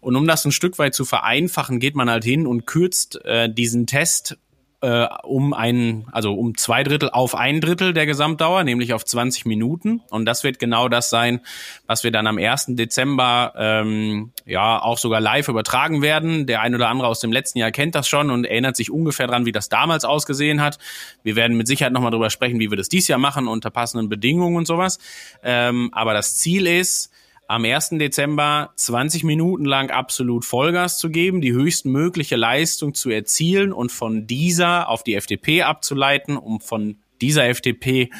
Und 0.00 0.16
um 0.16 0.26
das 0.26 0.44
ein 0.44 0.52
Stück 0.52 0.78
weit 0.78 0.94
zu 0.94 1.04
vereinfachen, 1.04 1.80
geht 1.80 1.94
man 1.94 2.10
halt 2.10 2.24
hin 2.24 2.46
und 2.46 2.66
kürzt 2.66 3.24
äh, 3.24 3.52
diesen 3.52 3.86
Test 3.86 4.38
äh, 4.82 5.06
um 5.24 5.52
ein, 5.52 6.06
also 6.10 6.32
um 6.34 6.56
zwei 6.56 6.82
Drittel 6.82 7.10
auf 7.10 7.34
ein 7.34 7.60
Drittel 7.60 7.92
der 7.92 8.06
Gesamtdauer, 8.06 8.64
nämlich 8.64 8.94
auf 8.94 9.04
20 9.04 9.44
Minuten. 9.44 10.00
Und 10.10 10.24
das 10.24 10.42
wird 10.42 10.58
genau 10.58 10.88
das 10.88 11.10
sein, 11.10 11.40
was 11.86 12.02
wir 12.04 12.10
dann 12.10 12.26
am 12.26 12.38
1. 12.38 12.66
Dezember 12.70 13.52
ähm, 13.56 14.32
ja 14.46 14.80
auch 14.80 14.98
sogar 14.98 15.20
live 15.20 15.48
übertragen 15.48 16.02
werden. 16.02 16.46
Der 16.46 16.62
ein 16.62 16.74
oder 16.74 16.88
andere 16.88 17.08
aus 17.08 17.20
dem 17.20 17.32
letzten 17.32 17.58
Jahr 17.58 17.70
kennt 17.70 17.94
das 17.94 18.08
schon 18.08 18.30
und 18.30 18.44
erinnert 18.44 18.76
sich 18.76 18.90
ungefähr 18.90 19.26
dran, 19.26 19.44
wie 19.44 19.52
das 19.52 19.68
damals 19.68 20.04
ausgesehen 20.04 20.62
hat. 20.62 20.78
Wir 21.22 21.36
werden 21.36 21.56
mit 21.56 21.66
Sicherheit 21.66 21.92
nochmal 21.92 22.10
drüber 22.10 22.30
sprechen, 22.30 22.58
wie 22.58 22.70
wir 22.70 22.76
das 22.76 22.88
dies 22.88 23.06
Jahr 23.08 23.18
machen 23.18 23.48
unter 23.48 23.70
passenden 23.70 24.08
Bedingungen 24.08 24.56
und 24.56 24.66
sowas. 24.66 24.98
Ähm, 25.42 25.90
aber 25.92 26.14
das 26.14 26.36
Ziel 26.38 26.66
ist, 26.66 27.10
am 27.50 27.64
1. 27.64 27.90
Dezember 27.98 28.70
20 28.76 29.24
Minuten 29.24 29.64
lang 29.64 29.90
absolut 29.90 30.44
Vollgas 30.44 30.98
zu 30.98 31.10
geben, 31.10 31.40
die 31.40 31.52
höchstmögliche 31.52 32.36
Leistung 32.36 32.94
zu 32.94 33.10
erzielen 33.10 33.72
und 33.72 33.90
von 33.90 34.28
dieser 34.28 34.88
auf 34.88 35.02
die 35.02 35.16
FDP 35.16 35.62
abzuleiten, 35.62 36.36
um 36.36 36.60
von 36.60 36.98
dieser 37.20 37.48
FDP 37.48 38.10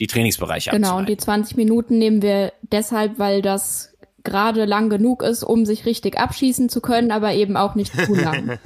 die 0.00 0.06
Trainingsbereiche 0.06 0.70
genau, 0.70 0.96
abzuleiten. 0.96 1.06
Genau, 1.06 1.12
und 1.12 1.20
die 1.20 1.22
20 1.22 1.56
Minuten 1.58 1.98
nehmen 1.98 2.22
wir 2.22 2.54
deshalb, 2.62 3.18
weil 3.18 3.42
das 3.42 3.94
gerade 4.28 4.64
lang 4.64 4.90
genug 4.90 5.22
ist, 5.22 5.42
um 5.42 5.64
sich 5.64 5.86
richtig 5.86 6.18
abschießen 6.18 6.68
zu 6.68 6.80
können, 6.80 7.10
aber 7.10 7.32
eben 7.32 7.56
auch 7.56 7.74
nicht 7.74 7.92
zu 8.04 8.14
lang. 8.14 8.58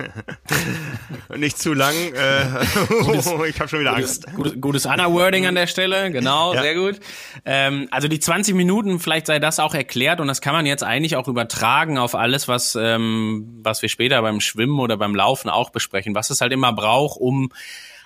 nicht 1.36 1.58
zu 1.58 1.72
lang. 1.72 1.94
Äh, 1.94 2.44
gutes, 3.04 3.26
ich 3.48 3.60
habe 3.60 3.68
schon 3.68 3.80
wieder 3.80 3.94
Angst. 3.94 4.26
Gutes, 4.34 4.60
gutes 4.60 4.86
Anna-Wording 4.86 5.46
an 5.46 5.54
der 5.54 5.66
Stelle, 5.66 6.10
genau, 6.10 6.54
ja. 6.54 6.62
sehr 6.62 6.74
gut. 6.74 7.00
Ähm, 7.44 7.88
also 7.90 8.08
die 8.08 8.18
20 8.18 8.54
Minuten, 8.54 8.98
vielleicht 8.98 9.26
sei 9.26 9.38
das 9.38 9.60
auch 9.60 9.74
erklärt 9.74 10.20
und 10.20 10.26
das 10.26 10.40
kann 10.40 10.54
man 10.54 10.66
jetzt 10.66 10.82
eigentlich 10.82 11.16
auch 11.16 11.28
übertragen 11.28 11.98
auf 11.98 12.14
alles, 12.14 12.48
was, 12.48 12.76
ähm, 12.80 13.60
was 13.62 13.82
wir 13.82 13.88
später 13.88 14.20
beim 14.22 14.40
Schwimmen 14.40 14.80
oder 14.80 14.96
beim 14.96 15.14
Laufen 15.14 15.48
auch 15.48 15.70
besprechen, 15.70 16.14
was 16.14 16.30
es 16.30 16.40
halt 16.40 16.52
immer 16.52 16.72
braucht, 16.72 17.20
um 17.20 17.50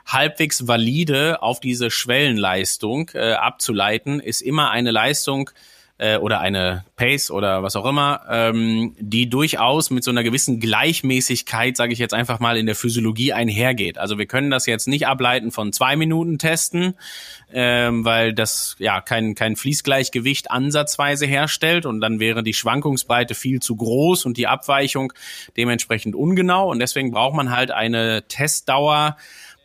halbwegs 0.07 0.69
valide 0.69 1.43
auf 1.43 1.61
diese 1.61 1.91
Schwellenleistung 1.91 3.11
äh, 3.15 3.33
abzuleiten, 3.33 4.21
ist 4.21 4.41
immer 4.41 4.71
eine 4.71 4.93
Leistung, 4.93 5.51
äh, 5.99 6.19
oder 6.19 6.41
eine 6.41 6.85
Pace 6.97 7.31
oder 7.31 7.63
was 7.63 7.77
auch 7.77 7.87
immer, 7.87 8.23
ähm, 8.31 8.95
die 8.99 9.31
durchaus 9.31 9.91
mit 9.91 10.05
so 10.05 10.11
einer 10.11 10.23
gewissen 10.23 10.61
Gleichmäßigkeit, 10.61 11.77
sage 11.77 11.93
ich 11.93 11.99
jetzt 11.99 12.13
einfach 12.13 12.39
mal, 12.39 12.57
in 12.57 12.67
der 12.67 12.75
Physiologie 12.75 13.33
einhergeht. 13.33 13.97
Also 13.97 14.19
wir 14.19 14.27
können 14.27 14.51
das 14.51 14.67
jetzt 14.67 14.89
nicht 14.89 15.07
ableiten 15.07 15.51
von 15.51 15.73
zwei 15.73 15.97
Minuten 15.97 16.39
testen, 16.39 16.95
ähm, 17.53 18.05
weil 18.05 18.35
das 18.35 18.77
ja 18.79 19.01
kein, 19.01 19.35
kein 19.35 19.57
Fließgleichgewicht 19.57 20.51
ansatzweise 20.51 21.27
herstellt 21.27 21.87
und 21.87 22.01
dann 22.01 22.21
wäre 22.21 22.43
die 22.43 22.55
Schwankungsbreite 22.55 23.35
viel 23.35 23.61
zu 23.61 23.77
groß 23.77 24.27
und 24.27 24.37
die 24.37 24.47
Abweichung 24.47 25.13
dementsprechend 25.57 26.15
ungenau 26.15 26.71
und 26.71 26.79
deswegen 26.79 27.11
braucht 27.11 27.35
man 27.35 27.51
halt 27.55 27.71
eine 27.71 28.29
Testdauer, 28.29 29.17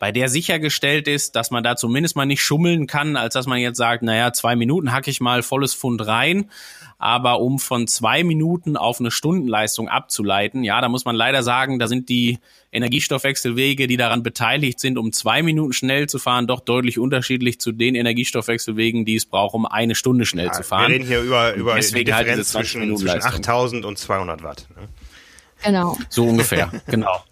bei 0.01 0.11
der 0.11 0.29
sichergestellt 0.29 1.07
ist, 1.07 1.35
dass 1.35 1.51
man 1.51 1.63
da 1.63 1.75
zumindest 1.75 2.15
mal 2.15 2.25
nicht 2.25 2.41
schummeln 2.41 2.87
kann, 2.87 3.15
als 3.15 3.35
dass 3.35 3.45
man 3.45 3.59
jetzt 3.59 3.77
sagt, 3.77 4.01
naja, 4.01 4.33
zwei 4.33 4.55
Minuten 4.55 4.91
hacke 4.91 5.11
ich 5.11 5.21
mal 5.21 5.43
volles 5.43 5.75
Pfund 5.75 6.07
rein. 6.07 6.49
Aber 6.97 7.39
um 7.39 7.59
von 7.59 7.85
zwei 7.85 8.23
Minuten 8.23 8.77
auf 8.77 8.99
eine 8.99 9.11
Stundenleistung 9.11 9.89
abzuleiten, 9.89 10.63
ja, 10.63 10.81
da 10.81 10.89
muss 10.89 11.05
man 11.05 11.15
leider 11.15 11.43
sagen, 11.43 11.77
da 11.77 11.87
sind 11.87 12.09
die 12.09 12.39
Energiestoffwechselwege, 12.71 13.85
die 13.85 13.95
daran 13.95 14.23
beteiligt 14.23 14.79
sind, 14.79 14.97
um 14.97 15.13
zwei 15.13 15.43
Minuten 15.43 15.71
schnell 15.71 16.09
zu 16.09 16.17
fahren, 16.17 16.47
doch 16.47 16.61
deutlich 16.61 16.97
unterschiedlich 16.97 17.59
zu 17.59 17.71
den 17.71 17.93
Energiestoffwechselwegen, 17.93 19.05
die 19.05 19.17
es 19.17 19.27
braucht, 19.27 19.53
um 19.53 19.67
eine 19.67 19.93
Stunde 19.93 20.25
schnell 20.25 20.47
ja, 20.47 20.51
zu 20.51 20.63
fahren. 20.63 20.87
Wir 20.87 20.95
reden 20.95 21.05
hier 21.05 21.21
über, 21.21 21.53
über 21.53 21.75
die 21.75 22.03
Differenz 22.03 22.55
halt 22.55 22.65
zwischen, 22.65 22.97
zwischen 22.97 23.21
8000 23.21 23.85
und 23.85 23.99
200 23.99 24.41
Watt. 24.41 24.65
Ne? 24.75 24.87
Genau. 25.63 25.97
So 26.09 26.25
ungefähr, 26.25 26.71
genau. 26.87 27.23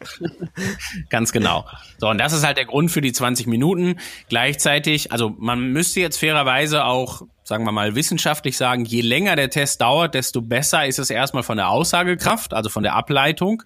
Ganz 1.09 1.31
genau. 1.31 1.65
So, 1.98 2.09
und 2.09 2.17
das 2.17 2.33
ist 2.33 2.45
halt 2.45 2.57
der 2.57 2.65
Grund 2.65 2.91
für 2.91 3.01
die 3.01 3.12
20 3.12 3.48
Minuten. 3.48 4.00
Gleichzeitig, 4.29 5.12
also 5.12 5.36
man 5.38 5.71
müsste 5.71 6.00
jetzt 6.00 6.19
fairerweise 6.19 6.86
auch 6.86 7.24
sagen 7.50 7.65
wir 7.65 7.71
mal, 7.71 7.95
wissenschaftlich 7.95 8.55
sagen, 8.55 8.86
je 8.86 9.01
länger 9.01 9.36
der 9.36 9.50
Test 9.50 9.81
dauert, 9.81 10.13
desto 10.13 10.41
besser 10.41 10.86
ist 10.86 11.00
es 11.00 11.09
erstmal 11.09 11.41
von 11.41 11.57
der 11.57 11.69
Aussagekraft, 11.69 12.53
also 12.53 12.69
von 12.69 12.83
der 12.83 12.93
Ableitung. 12.93 13.63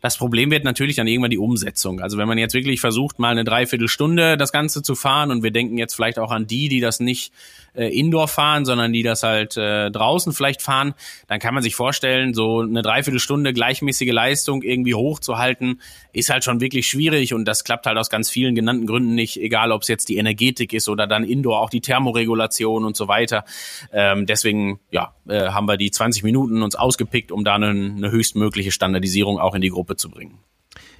Das 0.00 0.16
Problem 0.16 0.50
wird 0.50 0.64
natürlich 0.64 0.96
dann 0.96 1.06
irgendwann 1.06 1.30
die 1.30 1.38
Umsetzung. 1.38 2.00
Also 2.00 2.16
wenn 2.16 2.26
man 2.26 2.38
jetzt 2.38 2.54
wirklich 2.54 2.80
versucht, 2.80 3.18
mal 3.18 3.30
eine 3.30 3.44
Dreiviertelstunde 3.44 4.38
das 4.38 4.52
Ganze 4.52 4.82
zu 4.82 4.94
fahren 4.94 5.30
und 5.30 5.42
wir 5.42 5.50
denken 5.50 5.76
jetzt 5.76 5.94
vielleicht 5.94 6.18
auch 6.18 6.30
an 6.30 6.46
die, 6.46 6.68
die 6.68 6.80
das 6.80 6.98
nicht 6.98 7.30
äh, 7.76 7.88
Indoor 7.88 8.28
fahren, 8.28 8.64
sondern 8.64 8.92
die 8.92 9.02
das 9.02 9.22
halt 9.22 9.56
äh, 9.56 9.90
draußen 9.90 10.32
vielleicht 10.32 10.62
fahren, 10.62 10.94
dann 11.28 11.38
kann 11.38 11.54
man 11.54 11.62
sich 11.62 11.74
vorstellen, 11.74 12.34
so 12.34 12.60
eine 12.60 12.82
Dreiviertelstunde 12.82 13.52
gleichmäßige 13.52 14.12
Leistung 14.12 14.62
irgendwie 14.62 14.94
hochzuhalten, 14.94 15.80
ist 16.12 16.30
halt 16.30 16.44
schon 16.44 16.60
wirklich 16.60 16.88
schwierig 16.88 17.34
und 17.34 17.44
das 17.44 17.64
klappt 17.64 17.86
halt 17.86 17.98
aus 17.98 18.10
ganz 18.10 18.30
vielen 18.30 18.54
genannten 18.54 18.86
Gründen 18.86 19.14
nicht, 19.14 19.40
egal 19.40 19.72
ob 19.72 19.82
es 19.82 19.88
jetzt 19.88 20.08
die 20.08 20.16
Energetik 20.16 20.72
ist 20.72 20.88
oder 20.88 21.06
dann 21.06 21.24
Indoor 21.24 21.60
auch 21.60 21.70
die 21.70 21.80
Thermoregulation 21.80 22.84
und 22.84 22.96
so 22.96 23.08
weiter. 23.08 23.44
Ähm, 23.92 24.26
deswegen 24.26 24.80
ja, 24.90 25.14
äh, 25.28 25.48
haben 25.48 25.68
wir 25.68 25.76
die 25.76 25.90
20 25.90 26.22
Minuten 26.22 26.62
uns 26.62 26.76
ausgepickt, 26.76 27.32
um 27.32 27.44
da 27.44 27.54
eine, 27.54 27.68
eine 27.68 28.10
höchstmögliche 28.10 28.72
Standardisierung 28.72 29.38
auch 29.38 29.54
in 29.54 29.60
die 29.60 29.70
Gruppe 29.70 29.96
zu 29.96 30.10
bringen. 30.10 30.38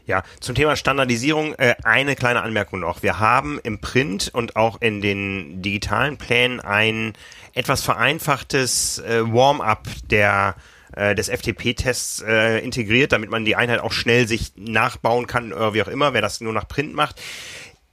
Ja, 0.07 0.23
zum 0.39 0.55
Thema 0.55 0.77
Standardisierung 0.77 1.55
äh, 1.55 1.75
eine 1.83 2.15
kleine 2.15 2.43
Anmerkung 2.43 2.79
noch. 2.79 3.03
Wir 3.03 3.19
haben 3.19 3.59
im 3.65 3.81
Print 3.81 4.31
und 4.33 4.55
auch 4.55 4.81
in 4.81 5.01
den 5.01 5.63
digitalen 5.63 6.17
Plänen 6.17 6.61
ein 6.61 7.15
etwas 7.55 7.83
vereinfachtes 7.83 9.01
äh, 9.01 9.23
Warm-up 9.25 9.89
der 10.09 10.55
äh, 10.93 11.17
des 11.17 11.29
FTP-Tests 11.29 12.23
äh, 12.23 12.61
integriert, 12.61 13.11
damit 13.11 13.31
man 13.31 13.45
die 13.45 13.57
Einheit 13.57 13.81
auch 13.81 13.91
schnell 13.91 14.29
sich 14.29 14.53
nachbauen 14.55 15.27
kann, 15.27 15.53
oder 15.53 15.75
wie 15.75 15.83
auch 15.83 15.89
immer, 15.89 16.15
wer 16.15 16.23
das 16.23 16.41
nur 16.41 16.53
nach 16.53 16.69
Print 16.69 16.95
macht. 16.95 17.21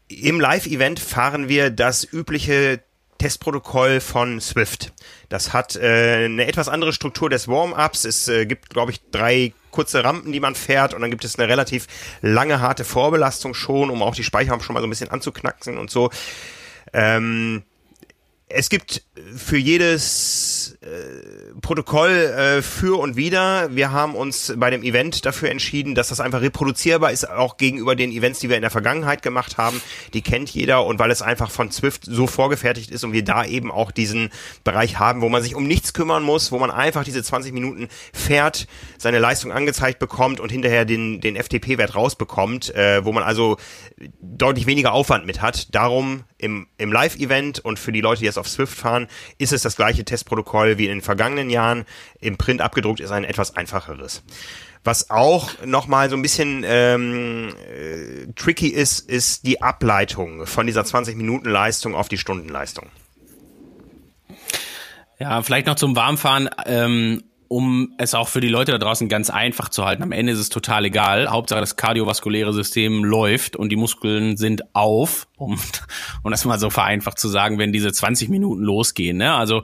Im 0.08 0.40
Live-Event 0.40 1.00
fahren 1.00 1.50
wir 1.50 1.72
das 1.72 2.08
übliche 2.14 2.84
Testprotokoll 3.18 4.02
von 4.02 4.40
Swift. 4.40 4.94
Das 5.30 5.52
hat 5.52 5.76
äh, 5.78 6.26
eine 6.26 6.46
etwas 6.46 6.70
andere 6.70 6.94
Struktur 6.94 7.32
des 7.32 7.48
Warm-ups. 7.48 8.06
Es 8.06 8.28
äh, 8.28 8.46
gibt, 8.46 8.70
glaube 8.70 8.92
ich, 8.92 9.02
drei 9.10 9.54
kurze 9.74 10.04
Rampen, 10.04 10.32
die 10.32 10.40
man 10.40 10.56
fährt 10.56 10.94
und 10.94 11.02
dann 11.02 11.10
gibt 11.12 11.26
es 11.26 11.38
eine 11.38 11.50
relativ 11.50 11.88
lange, 12.22 12.62
harte 12.62 12.86
Vorbelastung 12.86 13.54
schon, 13.54 13.90
um 13.90 14.02
auch 14.02 14.16
die 14.16 14.24
Speicher 14.24 14.58
schon 14.62 14.74
mal 14.74 14.80
so 14.80 14.88
ein 14.88 14.90
bisschen 14.90 15.12
anzuknacksen 15.12 15.78
und 15.78 15.90
so. 15.90 16.10
Ähm, 16.94 17.64
es 18.56 18.70
gibt 18.70 19.04
für 19.36 19.58
jedes 19.58 20.78
äh, 20.82 21.60
Protokoll 21.62 22.10
äh, 22.10 22.62
für 22.62 23.00
und 23.00 23.16
wieder. 23.16 23.76
Wir 23.76 23.92
haben 23.92 24.16
uns 24.16 24.54
bei 24.56 24.70
dem 24.70 24.84
Event 24.84 25.26
dafür 25.26 25.50
entschieden, 25.50 25.96
dass 25.96 26.10
das 26.10 26.20
einfach 26.20 26.42
reproduzierbar 26.42 27.12
ist, 27.12 27.28
auch 27.28 27.58
gegenüber 27.58 27.96
den 27.96 28.12
Events, 28.12 28.40
die 28.40 28.50
wir 28.50 28.56
in 28.56 28.62
der 28.62 28.70
Vergangenheit 28.72 29.24
gemacht 29.24 29.58
haben. 29.58 29.82
Die 30.14 30.22
kennt 30.22 30.50
jeder 30.50 30.86
und 30.86 31.00
weil 31.00 31.10
es 31.10 31.22
einfach 31.22 31.50
von 31.50 31.72
Zwift 31.72 32.04
so 32.06 32.28
vorgefertigt 32.28 32.92
ist 32.92 33.04
und 33.04 33.12
wir 33.12 33.24
da 33.24 33.44
eben 33.44 33.72
auch 33.72 33.92
diesen 33.92 34.30
Bereich 34.64 35.00
haben, 35.00 35.22
wo 35.22 35.30
man 35.30 35.42
sich 35.42 35.56
um 35.56 35.66
nichts 35.66 35.94
kümmern 35.94 36.22
muss, 36.22 36.52
wo 36.52 36.60
man 36.60 36.70
einfach 36.70 37.04
diese 37.04 37.24
20 37.24 37.54
Minuten 37.54 37.88
fährt, 38.14 38.68
seine 39.00 39.20
Leistung 39.20 39.52
angezeigt 39.52 39.98
bekommt 39.98 40.40
und 40.40 40.52
hinterher 40.52 40.86
den, 40.86 41.22
den 41.22 41.36
FTP-Wert 41.36 41.96
rausbekommt, 41.96 42.74
äh, 42.76 43.04
wo 43.04 43.14
man 43.14 43.24
also 43.24 43.58
deutlich 44.22 44.68
weniger 44.68 44.94
Aufwand 44.94 45.26
mit 45.26 45.42
hat. 45.42 45.74
Darum 45.74 46.24
im, 46.44 46.68
im 46.78 46.92
Live-Event 46.92 47.60
und 47.60 47.80
für 47.80 47.92
die 47.92 48.02
Leute, 48.02 48.20
die 48.20 48.26
jetzt 48.26 48.38
auf 48.38 48.50
Swift 48.50 48.78
fahren, 48.78 49.08
ist 49.38 49.54
es 49.54 49.62
das 49.62 49.78
gleiche 49.78 50.04
Testprotokoll 50.04 50.78
wie 50.78 50.86
in 50.86 50.92
den 50.92 51.02
vergangenen 51.02 51.50
Jahren. 51.50 51.86
Im 52.20 52.38
Print 52.38 52.62
abgedruckt 52.62 53.00
ist 53.00 53.12
ein 53.12 53.24
etwas 53.24 53.56
einfacheres. 53.56 54.24
Was 54.84 55.10
auch 55.10 55.50
nochmal 55.66 56.10
so 56.10 56.18
ein 56.18 56.22
bisschen 56.22 56.66
ähm, 56.68 57.54
äh, 57.70 58.34
tricky 58.36 58.68
ist, 58.68 59.00
ist 59.00 59.48
die 59.48 59.62
Ableitung 59.62 60.46
von 60.46 60.68
dieser 60.68 60.82
20-Minuten-Leistung 60.82 61.96
auf 61.96 62.10
die 62.10 62.18
Stundenleistung. 62.18 62.90
Ja, 65.20 65.42
vielleicht 65.42 65.68
noch 65.68 65.76
zum 65.76 65.96
Warmfahren. 65.96 66.50
Ähm, 66.66 67.24
um 67.48 67.94
es 67.98 68.14
auch 68.14 68.28
für 68.28 68.42
die 68.42 68.50
Leute 68.50 68.72
da 68.72 68.78
draußen 68.78 69.10
ganz 69.10 69.30
einfach 69.30 69.70
zu 69.70 69.86
halten. 69.86 70.04
Am 70.04 70.12
Ende 70.12 70.34
ist 70.34 70.40
es 70.40 70.50
total 70.50 70.86
egal. 70.86 71.30
Hauptsache 71.30 71.60
das 71.60 71.76
kardiovaskuläre 71.76 72.54
System 72.54 73.04
läuft 73.04 73.56
und 73.56 73.70
die 73.70 73.76
Muskeln 73.76 74.38
sind 74.38 74.64
auf, 74.74 75.28
um, 75.38 75.60
um 76.24 76.32
das 76.32 76.46
mal 76.46 76.60
so 76.60 76.70
vereinfacht 76.70 77.20
zu 77.20 77.28
sagen, 77.28 77.58
wenn 77.58 77.72
diese 77.72 77.92
20 77.92 78.30
Minuten 78.30 78.62
losgehen. 78.62 79.18
Ne? 79.18 79.34
Also 79.34 79.64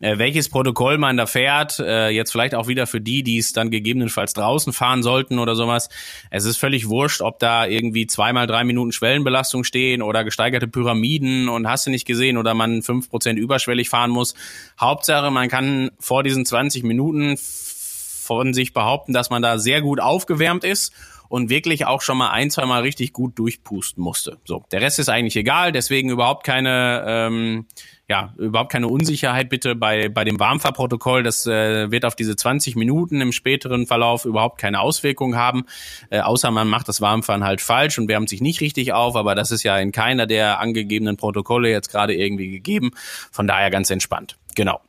äh, 0.00 0.18
welches 0.18 0.48
Protokoll 0.48 0.98
man 0.98 1.16
da 1.16 1.26
fährt, 1.26 1.78
äh, 1.78 2.08
jetzt 2.10 2.30
vielleicht 2.30 2.54
auch 2.54 2.68
wieder 2.68 2.86
für 2.86 3.00
die, 3.00 3.22
die 3.22 3.38
es 3.38 3.52
dann 3.52 3.70
gegebenenfalls 3.70 4.32
draußen 4.34 4.72
fahren 4.72 5.02
sollten 5.02 5.38
oder 5.38 5.56
sowas. 5.56 5.88
Es 6.30 6.44
ist 6.44 6.56
völlig 6.56 6.88
wurscht, 6.88 7.20
ob 7.20 7.38
da 7.38 7.66
irgendwie 7.66 8.06
zweimal 8.06 8.46
drei 8.46 8.64
Minuten 8.64 8.92
Schwellenbelastung 8.92 9.64
stehen 9.64 10.02
oder 10.02 10.24
gesteigerte 10.24 10.68
Pyramiden 10.68 11.48
und 11.48 11.68
hast 11.68 11.86
du 11.86 11.90
nicht 11.90 12.06
gesehen 12.06 12.36
oder 12.36 12.54
man 12.54 12.82
fünf 12.82 13.10
Prozent 13.10 13.38
überschwellig 13.38 13.88
fahren 13.88 14.10
muss. 14.10 14.34
Hauptsache, 14.80 15.30
man 15.30 15.48
kann 15.48 15.90
vor 15.98 16.22
diesen 16.22 16.46
20 16.46 16.84
Minuten 16.84 17.36
von 17.36 18.54
sich 18.54 18.72
behaupten, 18.72 19.12
dass 19.12 19.30
man 19.30 19.42
da 19.42 19.58
sehr 19.58 19.80
gut 19.80 20.00
aufgewärmt 20.00 20.62
ist 20.62 20.92
und 21.28 21.50
wirklich 21.50 21.86
auch 21.86 22.02
schon 22.02 22.18
mal 22.18 22.30
ein, 22.30 22.50
zwei 22.50 22.66
Mal 22.66 22.82
richtig 22.82 23.12
gut 23.12 23.38
durchpusten 23.38 24.02
musste. 24.02 24.38
So, 24.44 24.64
der 24.70 24.80
Rest 24.80 24.98
ist 24.98 25.08
eigentlich 25.08 25.36
egal, 25.36 25.72
deswegen 25.72 26.10
überhaupt 26.10 26.44
keine 26.44 27.04
ähm, 27.06 27.66
ja, 28.08 28.32
überhaupt 28.38 28.72
keine 28.72 28.88
Unsicherheit 28.88 29.50
bitte 29.50 29.74
bei, 29.74 30.08
bei 30.08 30.24
dem 30.24 30.40
Warmfahrprotokoll. 30.40 31.22
Das 31.22 31.46
äh, 31.46 31.90
wird 31.90 32.06
auf 32.06 32.16
diese 32.16 32.36
20 32.36 32.74
Minuten 32.74 33.20
im 33.20 33.32
späteren 33.32 33.86
Verlauf 33.86 34.24
überhaupt 34.24 34.58
keine 34.58 34.80
Auswirkung 34.80 35.36
haben, 35.36 35.66
äh, 36.08 36.20
außer 36.20 36.50
man 36.50 36.68
macht 36.68 36.88
das 36.88 37.02
Warmfahren 37.02 37.44
halt 37.44 37.60
falsch 37.60 37.98
und 37.98 38.08
wärmt 38.08 38.30
sich 38.30 38.40
nicht 38.40 38.62
richtig 38.62 38.94
auf, 38.94 39.14
aber 39.14 39.34
das 39.34 39.50
ist 39.50 39.62
ja 39.62 39.76
in 39.78 39.92
keiner 39.92 40.26
der 40.26 40.58
angegebenen 40.58 41.18
Protokolle 41.18 41.70
jetzt 41.70 41.90
gerade 41.90 42.14
irgendwie 42.14 42.50
gegeben. 42.50 42.92
Von 43.30 43.46
daher 43.46 43.70
ganz 43.70 43.90
entspannt. 43.90 44.38
Genau. 44.54 44.80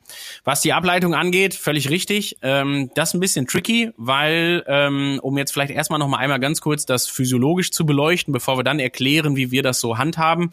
Was 0.46 0.62
die 0.62 0.74
Ableitung 0.74 1.14
angeht, 1.14 1.54
völlig 1.54 1.90
richtig. 1.90 2.38
Ähm, 2.42 2.90
das 2.96 3.10
ist 3.10 3.14
ein 3.16 3.20
bisschen 3.20 3.48
tricky, 3.48 3.92
weil, 3.98 4.64
ähm, 4.66 5.20
um 5.22 5.38
jetzt 5.38 5.52
vielleicht 5.52 5.72
erstmal 5.72 6.00
noch 6.00 6.08
mal 6.08 6.18
einmal 6.18 6.40
ganz 6.40 6.62
kurz 6.62 6.86
das 6.86 7.08
physiologisch 7.08 7.72
zu 7.72 7.86
beleuchten, 7.86 8.32
bevor 8.32 8.58
wir 8.58 8.64
dann 8.64 8.80
erklären, 8.80 9.36
wie 9.36 9.52
wir 9.52 9.62
das 9.62 9.80
so 9.80 9.98
handhaben. 9.98 10.52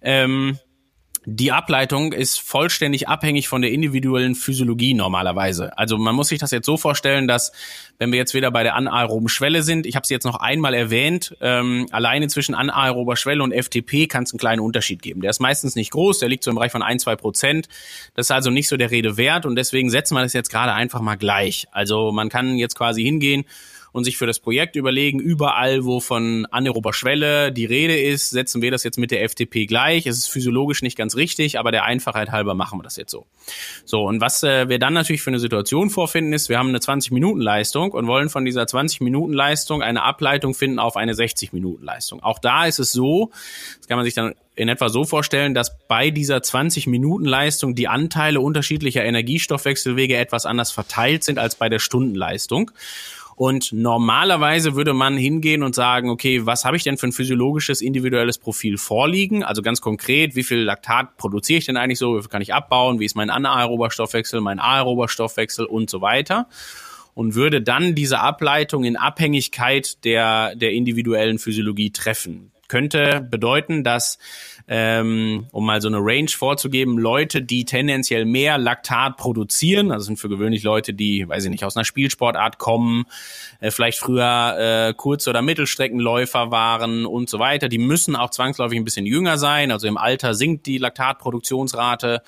Ähm, 0.00 0.58
die 1.26 1.52
Ableitung 1.52 2.12
ist 2.12 2.40
vollständig 2.40 3.08
abhängig 3.08 3.48
von 3.48 3.62
der 3.62 3.70
individuellen 3.70 4.34
Physiologie 4.34 4.94
normalerweise. 4.94 5.76
Also 5.78 5.96
man 5.96 6.14
muss 6.14 6.28
sich 6.28 6.38
das 6.38 6.50
jetzt 6.50 6.66
so 6.66 6.76
vorstellen, 6.76 7.26
dass 7.26 7.52
wenn 7.98 8.12
wir 8.12 8.18
jetzt 8.18 8.34
wieder 8.34 8.50
bei 8.50 8.62
der 8.62 8.74
anaeroben 8.74 9.28
Schwelle 9.28 9.62
sind, 9.62 9.86
ich 9.86 9.96
habe 9.96 10.02
es 10.04 10.10
jetzt 10.10 10.24
noch 10.24 10.36
einmal 10.36 10.74
erwähnt, 10.74 11.36
ähm, 11.40 11.86
alleine 11.92 12.28
zwischen 12.28 12.54
anaerober 12.54 13.16
Schwelle 13.16 13.42
und 13.42 13.52
FTP 13.52 14.06
kann 14.06 14.24
es 14.24 14.32
einen 14.32 14.38
kleinen 14.38 14.60
Unterschied 14.60 15.00
geben. 15.00 15.22
Der 15.22 15.30
ist 15.30 15.40
meistens 15.40 15.76
nicht 15.76 15.92
groß, 15.92 16.18
der 16.18 16.28
liegt 16.28 16.44
so 16.44 16.50
im 16.50 16.56
Bereich 16.56 16.72
von 16.72 16.82
ein, 16.82 16.98
zwei 16.98 17.16
Prozent. 17.16 17.68
Das 18.14 18.26
ist 18.26 18.30
also 18.30 18.50
nicht 18.50 18.68
so 18.68 18.76
der 18.76 18.90
Rede 18.90 19.16
wert 19.16 19.46
und 19.46 19.56
deswegen 19.56 19.90
setzen 19.90 20.14
wir 20.14 20.22
das 20.22 20.32
jetzt 20.32 20.50
gerade 20.50 20.72
einfach 20.74 21.00
mal 21.00 21.16
gleich. 21.16 21.66
Also 21.72 22.12
man 22.12 22.28
kann 22.28 22.56
jetzt 22.56 22.76
quasi 22.76 23.02
hingehen 23.02 23.44
und 23.94 24.02
sich 24.02 24.18
für 24.18 24.26
das 24.26 24.40
Projekt 24.40 24.74
überlegen, 24.74 25.20
überall, 25.20 25.84
wo 25.84 26.00
von 26.00 26.46
anaerober 26.50 26.92
Schwelle 26.92 27.52
die 27.52 27.64
Rede 27.64 27.96
ist, 27.96 28.30
setzen 28.30 28.60
wir 28.60 28.72
das 28.72 28.82
jetzt 28.82 28.98
mit 28.98 29.12
der 29.12 29.26
FTP 29.26 29.66
gleich. 29.66 30.06
Es 30.06 30.18
ist 30.18 30.26
physiologisch 30.26 30.82
nicht 30.82 30.98
ganz 30.98 31.14
richtig, 31.14 31.60
aber 31.60 31.70
der 31.70 31.84
Einfachheit 31.84 32.32
halber 32.32 32.54
machen 32.54 32.80
wir 32.80 32.82
das 32.82 32.96
jetzt 32.96 33.12
so. 33.12 33.24
So, 33.84 34.02
und 34.02 34.20
was 34.20 34.42
äh, 34.42 34.68
wir 34.68 34.80
dann 34.80 34.94
natürlich 34.94 35.22
für 35.22 35.30
eine 35.30 35.38
Situation 35.38 35.90
vorfinden, 35.90 36.32
ist, 36.32 36.48
wir 36.48 36.58
haben 36.58 36.70
eine 36.70 36.78
20-Minuten-Leistung 36.78 37.92
und 37.92 38.08
wollen 38.08 38.30
von 38.30 38.44
dieser 38.44 38.64
20-Minuten-Leistung 38.64 39.80
eine 39.80 40.02
Ableitung 40.02 40.54
finden 40.54 40.80
auf 40.80 40.96
eine 40.96 41.12
60-Minuten-Leistung. 41.12 42.20
Auch 42.20 42.40
da 42.40 42.66
ist 42.66 42.80
es 42.80 42.90
so, 42.90 43.30
das 43.78 43.86
kann 43.86 43.96
man 43.96 44.04
sich 44.04 44.14
dann 44.14 44.34
in 44.56 44.68
etwa 44.68 44.88
so 44.88 45.04
vorstellen, 45.04 45.54
dass 45.54 45.78
bei 45.86 46.10
dieser 46.10 46.38
20-Minuten-Leistung 46.38 47.76
die 47.76 47.86
Anteile 47.86 48.40
unterschiedlicher 48.40 49.04
Energiestoffwechselwege 49.04 50.16
etwas 50.16 50.46
anders 50.46 50.72
verteilt 50.72 51.22
sind 51.22 51.38
als 51.38 51.54
bei 51.54 51.68
der 51.68 51.78
Stundenleistung. 51.78 52.72
Und 53.36 53.72
normalerweise 53.72 54.74
würde 54.76 54.94
man 54.94 55.16
hingehen 55.16 55.62
und 55.62 55.74
sagen, 55.74 56.10
okay, 56.10 56.46
was 56.46 56.64
habe 56.64 56.76
ich 56.76 56.84
denn 56.84 56.96
für 56.96 57.08
ein 57.08 57.12
physiologisches 57.12 57.80
individuelles 57.80 58.38
Profil 58.38 58.78
vorliegen? 58.78 59.42
Also 59.42 59.62
ganz 59.62 59.80
konkret, 59.80 60.36
wie 60.36 60.44
viel 60.44 60.58
Laktat 60.58 61.16
produziere 61.16 61.58
ich 61.58 61.66
denn 61.66 61.76
eigentlich 61.76 61.98
so? 61.98 62.16
Wie 62.16 62.20
viel 62.20 62.30
kann 62.30 62.42
ich 62.42 62.54
abbauen? 62.54 63.00
Wie 63.00 63.04
ist 63.04 63.16
mein 63.16 63.30
anaerober 63.30 63.90
Stoffwechsel, 63.90 64.40
mein 64.40 64.60
aerober 64.60 65.08
Stoffwechsel 65.08 65.64
und 65.64 65.90
so 65.90 66.00
weiter? 66.00 66.48
Und 67.14 67.34
würde 67.34 67.62
dann 67.62 67.94
diese 67.94 68.20
Ableitung 68.20 68.84
in 68.84 68.96
Abhängigkeit 68.96 70.04
der, 70.04 70.56
der 70.56 70.72
individuellen 70.72 71.38
Physiologie 71.38 71.90
treffen. 71.90 72.50
Könnte 72.66 73.26
bedeuten, 73.30 73.84
dass 73.84 74.18
ähm, 74.66 75.46
um 75.52 75.66
mal 75.66 75.80
so 75.82 75.88
eine 75.88 75.98
Range 75.98 76.28
vorzugeben, 76.28 76.98
Leute, 76.98 77.42
die 77.42 77.64
tendenziell 77.64 78.24
mehr 78.24 78.56
Laktat 78.56 79.16
produzieren, 79.16 79.92
also 79.92 80.06
sind 80.06 80.18
für 80.18 80.28
gewöhnlich 80.28 80.62
Leute, 80.62 80.94
die, 80.94 81.28
weiß 81.28 81.44
ich 81.44 81.50
nicht, 81.50 81.64
aus 81.64 81.76
einer 81.76 81.84
Spielsportart 81.84 82.58
kommen, 82.58 83.04
äh, 83.60 83.70
vielleicht 83.70 83.98
früher 83.98 84.56
äh, 84.88 84.94
Kurz- 84.94 85.28
oder 85.28 85.42
Mittelstreckenläufer 85.42 86.50
waren 86.50 87.04
und 87.04 87.28
so 87.28 87.38
weiter, 87.38 87.68
die 87.68 87.78
müssen 87.78 88.16
auch 88.16 88.30
zwangsläufig 88.30 88.78
ein 88.78 88.84
bisschen 88.84 89.06
jünger 89.06 89.36
sein, 89.36 89.70
also 89.70 89.86
im 89.86 89.98
Alter 89.98 90.34
sinkt 90.34 90.66
die 90.66 90.78
Laktatproduktionsrate 90.78 92.22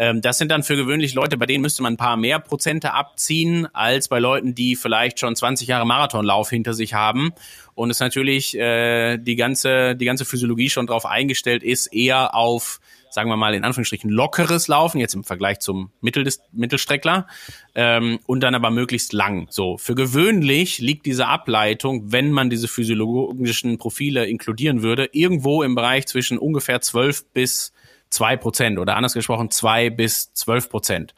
ähm, 0.00 0.22
das 0.22 0.38
sind 0.38 0.50
dann 0.50 0.62
für 0.62 0.76
gewöhnlich 0.76 1.12
Leute, 1.12 1.36
bei 1.36 1.44
denen 1.44 1.60
müsste 1.60 1.82
man 1.82 1.92
ein 1.92 1.98
paar 1.98 2.16
mehr 2.16 2.38
Prozente 2.38 2.94
abziehen, 2.94 3.68
als 3.74 4.08
bei 4.08 4.18
Leuten, 4.18 4.54
die 4.54 4.74
vielleicht 4.74 5.20
schon 5.20 5.36
20 5.36 5.68
Jahre 5.68 5.86
Marathonlauf 5.86 6.48
hinter 6.48 6.72
sich 6.72 6.94
haben 6.94 7.32
und 7.74 7.90
es 7.90 8.00
natürlich 8.00 8.56
äh, 8.56 9.18
die 9.18 9.36
ganze 9.36 9.94
die 9.96 10.06
ganze 10.06 10.24
Physiologie 10.24 10.70
schon 10.70 10.86
darauf 10.86 11.04
eingestellt 11.04 11.62
ist, 11.62 11.88
eher 11.88 12.34
auf 12.34 12.80
sagen 13.10 13.28
wir 13.28 13.36
mal 13.36 13.54
in 13.54 13.62
Anführungsstrichen 13.62 14.08
lockeres 14.08 14.68
Laufen 14.68 15.00
jetzt 15.00 15.14
im 15.14 15.22
Vergleich 15.22 15.58
zum 15.58 15.90
Mittel 16.00 16.26
Mittelstreckler 16.50 17.26
ähm, 17.74 18.20
und 18.24 18.40
dann 18.40 18.54
aber 18.54 18.70
möglichst 18.70 19.12
lang. 19.12 19.48
So 19.50 19.76
für 19.76 19.94
gewöhnlich 19.94 20.78
liegt 20.78 21.04
diese 21.04 21.26
Ableitung, 21.26 22.10
wenn 22.10 22.32
man 22.32 22.48
diese 22.48 22.68
physiologischen 22.68 23.76
Profile 23.76 24.26
inkludieren 24.26 24.82
würde, 24.82 25.10
irgendwo 25.12 25.62
im 25.62 25.74
Bereich 25.74 26.06
zwischen 26.06 26.38
ungefähr 26.38 26.80
12 26.80 27.26
bis 27.34 27.74
zwei 28.10 28.36
Prozent 28.36 28.78
oder 28.78 28.96
anders 28.96 29.14
gesprochen 29.14 29.50
zwei 29.50 29.90
bis 29.90 30.32
zwölf 30.34 30.68
Prozent. 30.68 31.14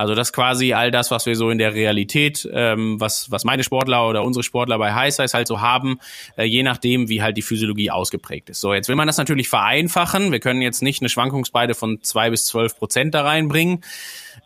Also 0.00 0.14
das 0.14 0.32
quasi 0.32 0.72
all 0.72 0.90
das, 0.90 1.10
was 1.10 1.26
wir 1.26 1.36
so 1.36 1.50
in 1.50 1.58
der 1.58 1.74
Realität, 1.74 2.48
ähm, 2.54 2.98
was, 2.98 3.30
was 3.30 3.44
meine 3.44 3.62
Sportler 3.62 4.08
oder 4.08 4.24
unsere 4.24 4.42
Sportler 4.42 4.78
bei 4.78 4.94
High 4.94 5.14
Size 5.14 5.34
halt 5.34 5.46
so 5.46 5.60
haben, 5.60 5.98
äh, 6.38 6.44
je 6.44 6.62
nachdem, 6.62 7.10
wie 7.10 7.22
halt 7.22 7.36
die 7.36 7.42
Physiologie 7.42 7.90
ausgeprägt 7.90 8.48
ist. 8.48 8.62
So, 8.62 8.72
jetzt 8.72 8.88
will 8.88 8.96
man 8.96 9.06
das 9.06 9.18
natürlich 9.18 9.50
vereinfachen. 9.50 10.32
Wir 10.32 10.40
können 10.40 10.62
jetzt 10.62 10.80
nicht 10.80 11.02
eine 11.02 11.10
Schwankungsbreite 11.10 11.74
von 11.74 12.02
zwei 12.02 12.30
bis 12.30 12.46
zwölf 12.46 12.78
Prozent 12.78 13.14
da 13.14 13.24
reinbringen. 13.24 13.84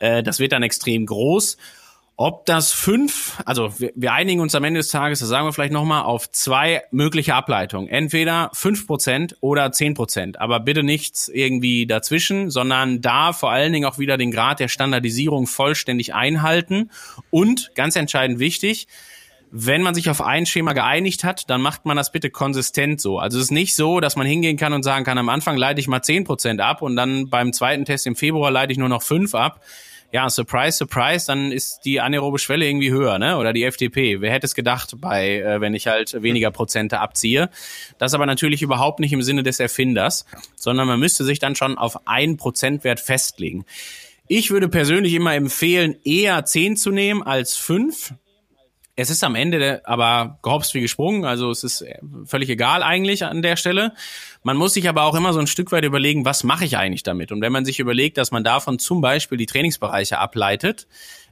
Äh, 0.01 0.25
das 0.25 0.41
wird 0.41 0.51
dann 0.51 0.65
extrem 0.65 1.07
groß. 1.07 1.57
Ob 2.17 2.47
das 2.47 2.73
fünf, 2.73 3.43
also 3.45 3.81
wir, 3.81 3.93
wir 3.97 4.13
einigen 4.13 4.41
uns 4.41 4.55
am 4.55 4.63
Ende 4.63 4.79
des 4.79 4.89
Tages, 4.89 5.19
das 5.19 5.29
sagen 5.29 5.49
wir 5.49 5.53
vielleicht 5.53 5.73
nochmal, 5.73 6.05
auf 6.05 6.31
zwei 6.31 6.85
mögliche 6.93 7.35
Ableitungen. 7.35 7.89
Entweder 7.89 8.51
fünf 8.53 8.87
Prozent 8.87 9.37
oder 9.41 9.73
zehn 9.73 9.95
Prozent. 9.95 10.41
Aber 10.41 10.61
bitte 10.61 10.85
nichts 10.85 11.29
irgendwie 11.29 11.87
dazwischen, 11.87 12.51
sondern 12.51 13.01
da 13.01 13.33
vor 13.33 13.51
allen 13.51 13.73
Dingen 13.73 13.85
auch 13.85 13.99
wieder 13.99 14.17
den 14.17 14.31
Grad 14.31 14.61
der 14.61 14.69
Standardisierung 14.69 15.49
vollständig 15.49 16.15
einhalten. 16.15 16.91
Und 17.31 17.73
ganz 17.75 17.97
entscheidend 17.97 18.39
wichtig, 18.39 18.87
wenn 19.51 19.83
man 19.83 19.95
sich 19.95 20.09
auf 20.09 20.21
ein 20.21 20.47
Schema 20.47 20.73
geeinigt 20.73 21.25
hat, 21.25 21.51
dann 21.51 21.61
macht 21.61 21.85
man 21.85 21.97
das 21.97 22.13
bitte 22.13 22.31
konsistent 22.31 23.01
so. 23.01 23.19
Also 23.19 23.39
es 23.39 23.45
ist 23.47 23.51
nicht 23.51 23.75
so, 23.75 23.99
dass 23.99 24.15
man 24.15 24.27
hingehen 24.27 24.57
kann 24.57 24.73
und 24.73 24.85
sagen 24.85 25.05
kann, 25.05 25.19
am 25.19 25.29
Anfang 25.29 25.57
leite 25.57 25.81
ich 25.81 25.89
mal 25.89 26.03
zehn 26.03 26.23
Prozent 26.23 26.61
ab 26.61 26.81
und 26.81 26.95
dann 26.95 27.29
beim 27.29 27.53
zweiten 27.53 27.85
Test 27.85 28.07
im 28.07 28.15
Februar 28.15 28.53
leite 28.53 28.73
ich 28.73 28.79
nur 28.79 28.89
noch 28.89 29.03
fünf 29.03 29.35
ab 29.35 29.61
ja, 30.15 30.31
surprise, 30.31 30.77
surprise, 30.77 31.27
dann 31.27 31.51
ist 31.51 31.81
die 31.85 32.01
anaerobe 32.01 32.39
Schwelle 32.39 32.69
irgendwie 32.69 32.93
höher, 32.93 33.19
ne? 33.19 33.37
Oder 33.37 33.53
die 33.53 33.69
FTP. 33.69 34.21
Wer 34.21 34.31
hätte 34.31 34.47
es 34.47 34.55
gedacht, 34.55 34.95
bei, 35.01 35.41
äh, 35.41 35.61
wenn 35.61 35.75
ich 35.75 35.89
halt 35.89 36.23
weniger 36.23 36.53
Prozente 36.53 37.01
abziehe? 37.01 37.51
Das 37.99 38.15
aber 38.15 38.25
natürlich 38.25 38.63
überhaupt 38.63 39.01
nicht 39.01 39.13
im 39.13 39.23
Sinne 39.23 39.43
des 39.43 39.59
Erfinders, 39.59 40.25
sondern 40.55 40.87
man 40.87 41.01
müsste 41.01 41.25
sich 41.25 41.41
dann 41.41 41.57
schon 41.57 41.79
auf 41.79 42.07
einen 42.07 42.37
Prozentwert 42.37 43.01
festlegen. 43.01 43.65
Ich 44.29 44.53
würde 44.53 44.69
persönlich 44.69 45.15
immer 45.15 45.35
empfehlen, 45.35 45.97
eher 46.05 46.45
zehn 46.45 46.77
zu 46.77 46.93
nehmen 46.93 47.25
als 47.25 47.57
fünf. 47.57 48.15
Es 48.97 49.11
ist 49.11 49.25
am 49.25 49.35
Ende 49.35 49.83
aber 49.85 50.39
gehopst 50.43 50.73
wie 50.75 50.81
gesprungen, 50.81 51.25
also 51.25 51.51
es 51.51 51.65
ist 51.65 51.85
völlig 52.27 52.49
egal 52.49 52.83
eigentlich 52.85 53.25
an 53.25 53.43
der 53.43 53.57
Stelle. 53.57 53.93
Man 54.45 54.57
muss 54.57 54.75
sich 54.75 54.89
aber 54.89 55.03
auch 55.03 55.17
immer 55.17 55.33
so 55.33 55.41
ein 55.41 55.49
Stück 55.49 55.73
weit 55.73 55.85
überlegen, 55.85 56.25
was 56.25 56.45
mache 56.45 56.65
ich 56.65 56.77
eigentlich 56.77 57.03
damit? 57.03 57.33
Und 57.33 57.41
wenn 57.41 57.51
man 57.51 57.65
sich 57.65 57.81
überlegt, 57.81 58.19
dass 58.19 58.31
man 58.31 58.45
davon 58.45 58.79
zum 58.79 59.01
Beispiel 59.01 59.37
die 59.37 59.47
Trainingsbereiche 59.47 60.19
ableitet, 60.19 60.87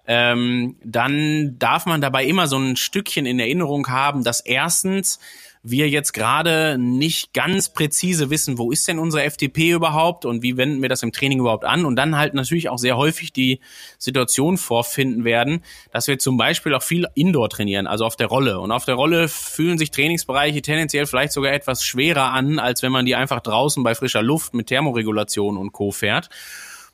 ähm, 0.08 0.76
dann 0.82 1.56
darf 1.60 1.86
man 1.86 2.00
dabei 2.00 2.24
immer 2.24 2.48
so 2.48 2.58
ein 2.58 2.74
Stückchen 2.74 3.26
in 3.26 3.38
Erinnerung 3.38 3.86
haben, 3.88 4.24
dass 4.24 4.40
erstens 4.40 5.20
wir 5.64 5.88
jetzt 5.88 6.12
gerade 6.12 6.76
nicht 6.76 7.32
ganz 7.34 7.68
präzise 7.68 8.30
wissen, 8.30 8.58
wo 8.58 8.72
ist 8.72 8.88
denn 8.88 8.98
unsere 8.98 9.30
FTP 9.30 9.70
überhaupt 9.70 10.24
und 10.24 10.42
wie 10.42 10.56
wenden 10.56 10.82
wir 10.82 10.88
das 10.88 11.04
im 11.04 11.12
Training 11.12 11.38
überhaupt 11.38 11.64
an 11.64 11.84
und 11.84 11.94
dann 11.94 12.16
halt 12.16 12.34
natürlich 12.34 12.68
auch 12.68 12.78
sehr 12.78 12.96
häufig 12.96 13.32
die 13.32 13.60
Situation 13.96 14.58
vorfinden 14.58 15.24
werden, 15.24 15.62
dass 15.92 16.08
wir 16.08 16.18
zum 16.18 16.36
Beispiel 16.36 16.74
auch 16.74 16.82
viel 16.82 17.06
Indoor 17.14 17.48
trainieren, 17.48 17.86
also 17.86 18.04
auf 18.04 18.16
der 18.16 18.26
Rolle. 18.26 18.58
Und 18.58 18.72
auf 18.72 18.84
der 18.86 18.96
Rolle 18.96 19.28
fühlen 19.28 19.78
sich 19.78 19.92
Trainingsbereiche 19.92 20.62
tendenziell 20.62 21.06
vielleicht 21.06 21.32
sogar 21.32 21.52
etwas 21.52 21.84
schwerer 21.84 22.32
an, 22.32 22.58
als 22.58 22.82
wenn 22.82 22.90
man 22.90 23.06
die 23.06 23.14
einfach 23.14 23.40
draußen 23.40 23.84
bei 23.84 23.94
frischer 23.94 24.22
Luft 24.22 24.54
mit 24.54 24.66
Thermoregulation 24.66 25.56
und 25.56 25.72
Co. 25.72 25.92
fährt. 25.92 26.28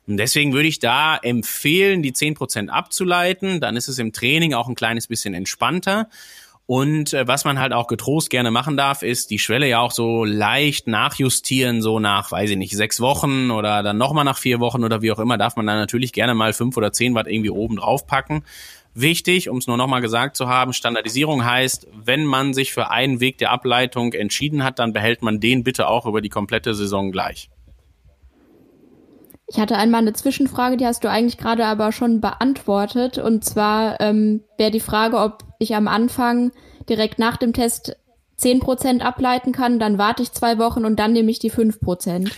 Und 0.05 0.17
deswegen 0.17 0.53
würde 0.53 0.67
ich 0.67 0.79
da 0.79 1.17
empfehlen, 1.17 2.01
die 2.01 2.13
zehn 2.13 2.33
Prozent 2.33 2.71
abzuleiten. 2.71 3.61
Dann 3.61 3.75
ist 3.75 3.87
es 3.87 3.99
im 3.99 4.11
Training 4.11 4.53
auch 4.53 4.67
ein 4.67 4.75
kleines 4.75 5.07
bisschen 5.07 5.33
entspannter. 5.33 6.09
Und 6.69 7.13
äh, 7.13 7.27
was 7.27 7.45
man 7.45 7.57
halt 7.57 7.73
auch 7.73 7.87
getrost 7.87 8.29
gerne 8.29 8.51
machen 8.51 8.77
darf, 8.77 9.01
ist 9.01 9.31
die 9.31 9.39
Schwelle 9.39 9.67
ja 9.67 9.79
auch 9.79 9.89
so 9.89 10.23
leicht 10.23 10.85
nachjustieren, 10.85 11.81
so 11.81 11.99
nach, 11.99 12.31
weiß 12.31 12.51
ich 12.51 12.57
nicht, 12.57 12.77
sechs 12.77 13.01
Wochen 13.01 13.49
oder 13.49 13.81
dann 13.81 13.97
nochmal 13.97 14.23
nach 14.23 14.37
vier 14.37 14.59
Wochen 14.59 14.83
oder 14.83 15.01
wie 15.01 15.11
auch 15.11 15.17
immer, 15.17 15.39
darf 15.39 15.55
man 15.55 15.65
dann 15.65 15.79
natürlich 15.79 16.13
gerne 16.13 16.35
mal 16.35 16.53
fünf 16.53 16.77
oder 16.77 16.93
zehn 16.93 17.15
Watt 17.15 17.25
irgendwie 17.25 17.49
oben 17.49 17.77
drauf 17.77 18.05
packen. 18.05 18.43
Wichtig, 18.93 19.49
um 19.49 19.57
es 19.57 19.65
nur 19.65 19.77
nochmal 19.77 20.01
gesagt 20.01 20.35
zu 20.35 20.47
haben, 20.47 20.71
Standardisierung 20.71 21.43
heißt, 21.43 21.87
wenn 21.91 22.23
man 22.23 22.53
sich 22.53 22.71
für 22.71 22.91
einen 22.91 23.19
Weg 23.19 23.39
der 23.39 23.49
Ableitung 23.49 24.13
entschieden 24.13 24.63
hat, 24.63 24.77
dann 24.77 24.93
behält 24.93 25.23
man 25.23 25.39
den 25.39 25.63
bitte 25.63 25.87
auch 25.87 26.05
über 26.05 26.21
die 26.21 26.29
komplette 26.29 26.75
Saison 26.75 27.11
gleich. 27.11 27.49
Ich 29.47 29.59
hatte 29.59 29.75
einmal 29.75 30.01
eine 30.01 30.13
Zwischenfrage, 30.13 30.77
die 30.77 30.85
hast 30.85 31.03
du 31.03 31.09
eigentlich 31.09 31.39
gerade 31.39 31.65
aber 31.65 31.91
schon 31.91 32.21
beantwortet. 32.21 33.17
Und 33.17 33.43
zwar 33.43 33.99
ähm, 33.99 34.43
wäre 34.59 34.69
die 34.69 34.79
Frage, 34.79 35.17
ob 35.17 35.48
ich 35.59 35.75
am 35.75 35.87
Anfang 35.87 36.51
direkt 36.87 37.19
nach 37.19 37.37
dem 37.37 37.53
Test 37.53 37.95
10% 38.39 39.01
ableiten 39.01 39.51
kann, 39.51 39.79
dann 39.79 39.97
warte 39.97 40.23
ich 40.23 40.31
zwei 40.31 40.57
Wochen 40.57 40.85
und 40.85 40.97
dann 40.97 41.13
nehme 41.13 41.29
ich 41.29 41.39
die 41.39 41.51
5%. 41.51 42.31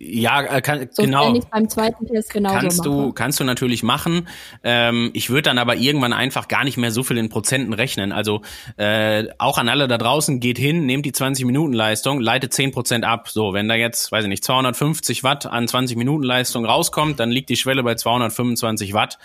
Ja, 0.00 0.42
äh, 0.42 0.60
kann, 0.60 0.88
so, 0.92 1.02
genau. 1.02 1.34
Beim 1.50 1.68
zweiten 1.68 2.06
Test 2.06 2.32
genauso 2.32 2.56
kannst 2.56 2.78
mache. 2.78 2.88
du 2.88 3.12
kannst 3.12 3.40
du 3.40 3.44
natürlich 3.44 3.82
machen. 3.82 4.28
Ähm, 4.62 5.10
ich 5.12 5.28
würde 5.28 5.42
dann 5.42 5.58
aber 5.58 5.74
irgendwann 5.74 6.12
einfach 6.12 6.46
gar 6.46 6.62
nicht 6.62 6.76
mehr 6.76 6.92
so 6.92 7.02
viel 7.02 7.18
in 7.18 7.28
Prozenten 7.28 7.72
rechnen. 7.72 8.12
Also 8.12 8.42
äh, 8.76 9.24
auch 9.38 9.58
an 9.58 9.68
alle 9.68 9.88
da 9.88 9.98
draußen 9.98 10.38
geht 10.38 10.56
hin, 10.56 10.86
nehmt 10.86 11.04
die 11.04 11.10
20 11.10 11.44
Minuten 11.46 11.72
Leistung, 11.72 12.20
leitet 12.20 12.52
10 12.52 12.70
Prozent 12.70 13.04
ab. 13.04 13.28
So, 13.28 13.54
wenn 13.54 13.68
da 13.68 13.74
jetzt, 13.74 14.12
weiß 14.12 14.22
ich 14.22 14.28
nicht, 14.28 14.44
250 14.44 15.24
Watt 15.24 15.46
an 15.46 15.66
20 15.66 15.96
Minuten 15.96 16.22
Leistung 16.22 16.64
rauskommt, 16.64 17.18
dann 17.18 17.32
liegt 17.32 17.48
die 17.48 17.56
Schwelle 17.56 17.82
bei 17.82 17.96
225 17.96 18.92
Watt. 18.92 19.18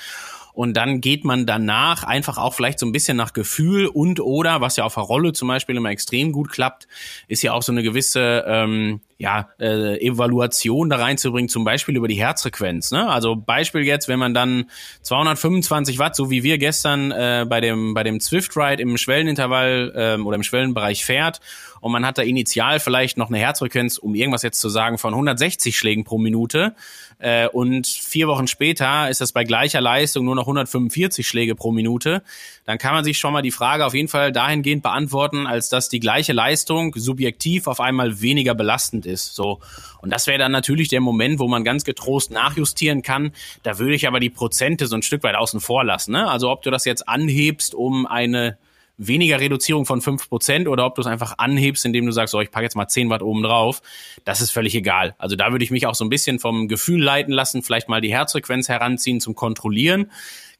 Und 0.53 0.77
dann 0.77 1.01
geht 1.01 1.25
man 1.25 1.45
danach 1.45 2.03
einfach 2.03 2.37
auch 2.37 2.53
vielleicht 2.53 2.79
so 2.79 2.85
ein 2.85 2.91
bisschen 2.91 3.17
nach 3.17 3.33
Gefühl 3.33 3.87
und 3.87 4.19
oder, 4.19 4.61
was 4.61 4.77
ja 4.77 4.83
auf 4.83 4.93
der 4.93 5.03
Rolle 5.03 5.33
zum 5.33 5.47
Beispiel 5.47 5.75
immer 5.75 5.89
extrem 5.89 6.31
gut 6.31 6.49
klappt, 6.49 6.87
ist 7.27 7.41
ja 7.41 7.53
auch 7.53 7.63
so 7.63 7.71
eine 7.71 7.81
gewisse 7.81 8.45
ähm, 8.47 9.01
ja, 9.17 9.49
äh, 9.59 9.99
Evaluation 10.05 10.89
da 10.89 10.97
reinzubringen, 10.97 11.49
zum 11.49 11.63
Beispiel 11.63 11.95
über 11.95 12.07
die 12.07 12.19
Herzfrequenz. 12.19 12.91
Ne? 12.91 13.09
Also 13.09 13.35
Beispiel 13.35 13.81
jetzt, 13.81 14.07
wenn 14.07 14.19
man 14.19 14.33
dann 14.33 14.65
225 15.01 15.97
Watt, 15.97 16.15
so 16.15 16.29
wie 16.29 16.43
wir 16.43 16.57
gestern 16.57 17.11
äh, 17.11 17.45
bei 17.47 17.59
dem 17.59 17.93
bei 17.93 18.03
dem 18.03 18.19
Swift 18.19 18.55
Ride 18.55 18.81
im 18.81 18.97
Schwellenintervall 18.97 19.93
ähm, 19.95 20.27
oder 20.27 20.35
im 20.35 20.43
Schwellenbereich 20.43 21.03
fährt 21.03 21.39
und 21.83 21.91
man 21.91 22.05
hat 22.05 22.17
da 22.17 22.21
initial 22.21 22.79
vielleicht 22.79 23.17
noch 23.17 23.27
eine 23.27 23.39
Herzfrequenz, 23.39 23.97
um 23.97 24.15
irgendwas 24.15 24.41
jetzt 24.41 24.61
zu 24.61 24.69
sagen, 24.69 24.97
von 24.97 25.13
160 25.13 25.77
Schlägen 25.77 26.05
pro 26.05 26.17
Minute 26.17 26.75
äh, 27.19 27.49
und 27.49 27.87
vier 27.87 28.29
Wochen 28.29 28.47
später 28.47 29.09
ist 29.09 29.19
das 29.19 29.33
bei 29.33 29.43
gleicher 29.43 29.81
Leistung 29.81 30.23
nur 30.23 30.35
noch 30.35 30.43
145 30.43 31.27
Schläge 31.27 31.55
pro 31.55 31.73
Minute, 31.73 32.23
dann 32.63 32.77
kann 32.77 32.93
man 32.93 33.03
sich 33.03 33.17
schon 33.17 33.33
mal 33.33 33.41
die 33.41 33.51
Frage 33.51 33.85
auf 33.85 33.93
jeden 33.93 34.07
Fall 34.07 34.31
dahingehend 34.31 34.81
beantworten, 34.81 35.45
als 35.45 35.67
dass 35.67 35.89
die 35.89 35.99
gleiche 35.99 36.31
Leistung 36.31 36.93
subjektiv 36.95 37.67
auf 37.67 37.81
einmal 37.81 38.21
weniger 38.21 38.55
belastend 38.55 39.05
ist. 39.05 39.35
So. 39.35 39.59
Und 40.01 40.09
das 40.09 40.25
wäre 40.25 40.39
dann 40.39 40.53
natürlich 40.53 40.87
der 40.87 41.01
Moment, 41.01 41.39
wo 41.39 41.49
man 41.49 41.65
ganz 41.65 41.83
getrost 41.83 42.31
nachjustieren 42.31 43.01
kann. 43.01 43.33
Da 43.63 43.77
würde 43.77 43.95
ich 43.95 44.07
aber 44.07 44.21
die 44.21 44.29
Prozente 44.29 44.87
so 44.87 44.95
ein 44.95 45.01
Stück 45.01 45.23
weit 45.23 45.35
außen 45.35 45.59
vor 45.59 45.83
lassen. 45.83 46.13
Ne? 46.13 46.29
Also 46.29 46.49
ob 46.49 46.61
du 46.61 46.71
das 46.71 46.85
jetzt 46.85 47.09
anhebst, 47.09 47.75
um 47.75 48.05
eine 48.05 48.57
weniger 48.97 49.39
Reduzierung 49.39 49.85
von 49.85 50.01
fünf 50.01 50.29
Prozent 50.29 50.67
oder 50.67 50.85
ob 50.85 50.95
du 50.95 51.01
es 51.01 51.07
einfach 51.07 51.35
anhebst, 51.37 51.85
indem 51.85 52.05
du 52.05 52.11
sagst, 52.11 52.31
so, 52.31 52.41
ich 52.41 52.51
packe 52.51 52.65
jetzt 52.65 52.75
mal 52.75 52.87
zehn 52.87 53.09
Watt 53.09 53.23
oben 53.23 53.41
drauf, 53.41 53.81
das 54.23 54.41
ist 54.41 54.51
völlig 54.51 54.75
egal. 54.75 55.15
Also 55.17 55.35
da 55.35 55.51
würde 55.51 55.63
ich 55.63 55.71
mich 55.71 55.87
auch 55.87 55.95
so 55.95 56.05
ein 56.05 56.09
bisschen 56.09 56.39
vom 56.39 56.67
Gefühl 56.67 57.01
leiten 57.01 57.33
lassen, 57.33 57.63
vielleicht 57.63 57.89
mal 57.89 58.01
die 58.01 58.13
Herzfrequenz 58.13 58.69
heranziehen 58.69 59.19
zum 59.19 59.35
Kontrollieren. 59.35 60.11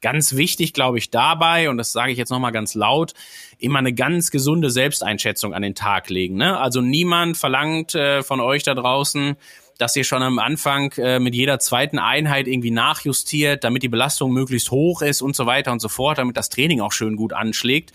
Ganz 0.02 0.36
wichtig, 0.36 0.74
glaube 0.74 0.98
ich, 0.98 1.12
dabei, 1.12 1.69
und 1.69 1.78
das 1.78 1.93
sage 1.93 2.12
ich 2.12 2.17
jetzt 2.17 2.30
nochmal 2.30 2.52
ganz 2.52 2.74
laut, 2.74 3.13
immer 3.58 3.80
eine 3.80 3.93
ganz 3.93 4.32
gesunde 4.32 4.69
Selbsteinschätzung 4.69 5.54
an 5.54 5.62
den 5.62 5.76
Tag 5.76 6.10
legen. 6.10 6.36
Ne? 6.36 6.60
Also 6.60 6.82
niemand 6.82 7.38
verlangt 7.38 7.96
äh, 7.96 8.22
von 8.22 8.41
euch 8.41 8.63
da 8.63 8.74
draußen, 8.74 9.38
dass 9.77 9.95
ihr 9.95 10.03
schon 10.03 10.21
am 10.21 10.39
Anfang 10.39 10.91
äh, 10.97 11.19
mit 11.19 11.36
jeder 11.36 11.59
zweiten 11.59 11.99
Einheit 11.99 12.47
irgendwie 12.47 12.71
nachjustiert, 12.71 13.63
damit 13.63 13.83
die 13.83 13.89
Belastung 13.89 14.31
möglichst 14.31 14.71
hoch 14.71 15.01
ist 15.01 15.21
und 15.21 15.36
so 15.36 15.45
weiter 15.45 15.71
und 15.71 15.81
so 15.81 15.89
fort, 15.89 16.17
damit 16.17 16.38
das 16.38 16.49
Training 16.49 16.81
auch 16.81 16.91
schön 16.91 17.15
gut 17.15 17.33
anschlägt. 17.33 17.91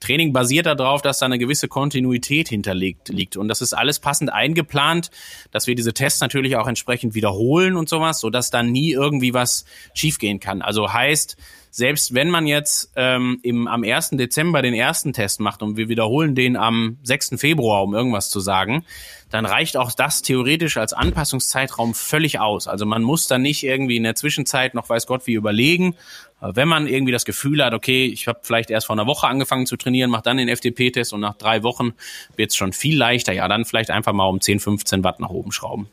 Training 0.00 0.32
basiert 0.32 0.66
darauf, 0.66 1.02
dass 1.02 1.18
da 1.18 1.26
eine 1.26 1.38
gewisse 1.38 1.68
Kontinuität 1.68 2.48
hinterlegt 2.48 3.10
liegt. 3.10 3.36
Und 3.36 3.48
das 3.48 3.60
ist 3.60 3.74
alles 3.74 4.00
passend 4.00 4.32
eingeplant, 4.32 5.10
dass 5.50 5.66
wir 5.66 5.74
diese 5.74 5.92
Tests 5.92 6.20
natürlich 6.20 6.56
auch 6.56 6.66
entsprechend 6.66 7.14
wiederholen 7.14 7.76
und 7.76 7.88
sowas, 7.88 8.20
sodass 8.20 8.50
da 8.50 8.62
nie 8.62 8.92
irgendwie 8.92 9.34
was 9.34 9.66
schiefgehen 9.92 10.40
kann. 10.40 10.62
Also 10.62 10.90
heißt, 10.92 11.36
selbst 11.70 12.14
wenn 12.14 12.30
man 12.30 12.46
jetzt 12.46 12.90
ähm, 12.96 13.38
im, 13.42 13.68
am 13.68 13.84
1. 13.84 14.10
Dezember 14.12 14.62
den 14.62 14.74
ersten 14.74 15.12
Test 15.12 15.38
macht 15.38 15.62
und 15.62 15.76
wir 15.76 15.88
wiederholen 15.88 16.34
den 16.34 16.56
am 16.56 16.98
6. 17.04 17.34
Februar, 17.36 17.84
um 17.84 17.94
irgendwas 17.94 18.30
zu 18.30 18.40
sagen, 18.40 18.84
dann 19.30 19.46
reicht 19.46 19.76
auch 19.76 19.92
das 19.92 20.22
theoretisch 20.22 20.76
als 20.76 20.92
Anpassungszeitraum 20.92 21.94
völlig 21.94 22.40
aus. 22.40 22.66
Also 22.66 22.84
man 22.84 23.02
muss 23.02 23.28
dann 23.28 23.42
nicht 23.42 23.62
irgendwie 23.62 23.96
in 23.96 24.02
der 24.02 24.16
Zwischenzeit 24.16 24.74
noch 24.74 24.88
weiß 24.88 25.06
Gott 25.06 25.26
wie 25.26 25.34
überlegen. 25.34 25.94
wenn 26.40 26.68
man 26.68 26.86
irgendwie 26.86 27.12
das 27.12 27.24
Gefühl 27.24 27.62
hat, 27.64 27.74
okay, 27.74 28.06
ich 28.06 28.26
habe 28.26 28.40
vielleicht 28.42 28.70
erst 28.70 28.86
vor 28.86 28.96
einer 28.96 29.06
Woche 29.06 29.26
angefangen 29.26 29.66
zu 29.66 29.76
trainieren, 29.76 30.10
mache 30.10 30.22
dann 30.22 30.38
den 30.38 30.48
FDP-Test 30.48 31.12
und 31.12 31.20
nach 31.20 31.34
drei 31.34 31.62
Wochen 31.62 31.92
wird 32.36 32.50
es 32.50 32.56
schon 32.56 32.72
viel 32.72 32.96
leichter, 32.96 33.32
ja, 33.32 33.46
dann 33.46 33.64
vielleicht 33.64 33.90
einfach 33.90 34.12
mal 34.12 34.26
um 34.26 34.40
10, 34.40 34.58
15 34.58 35.04
Watt 35.04 35.20
nach 35.20 35.28
oben 35.30 35.52
schrauben. 35.52 35.88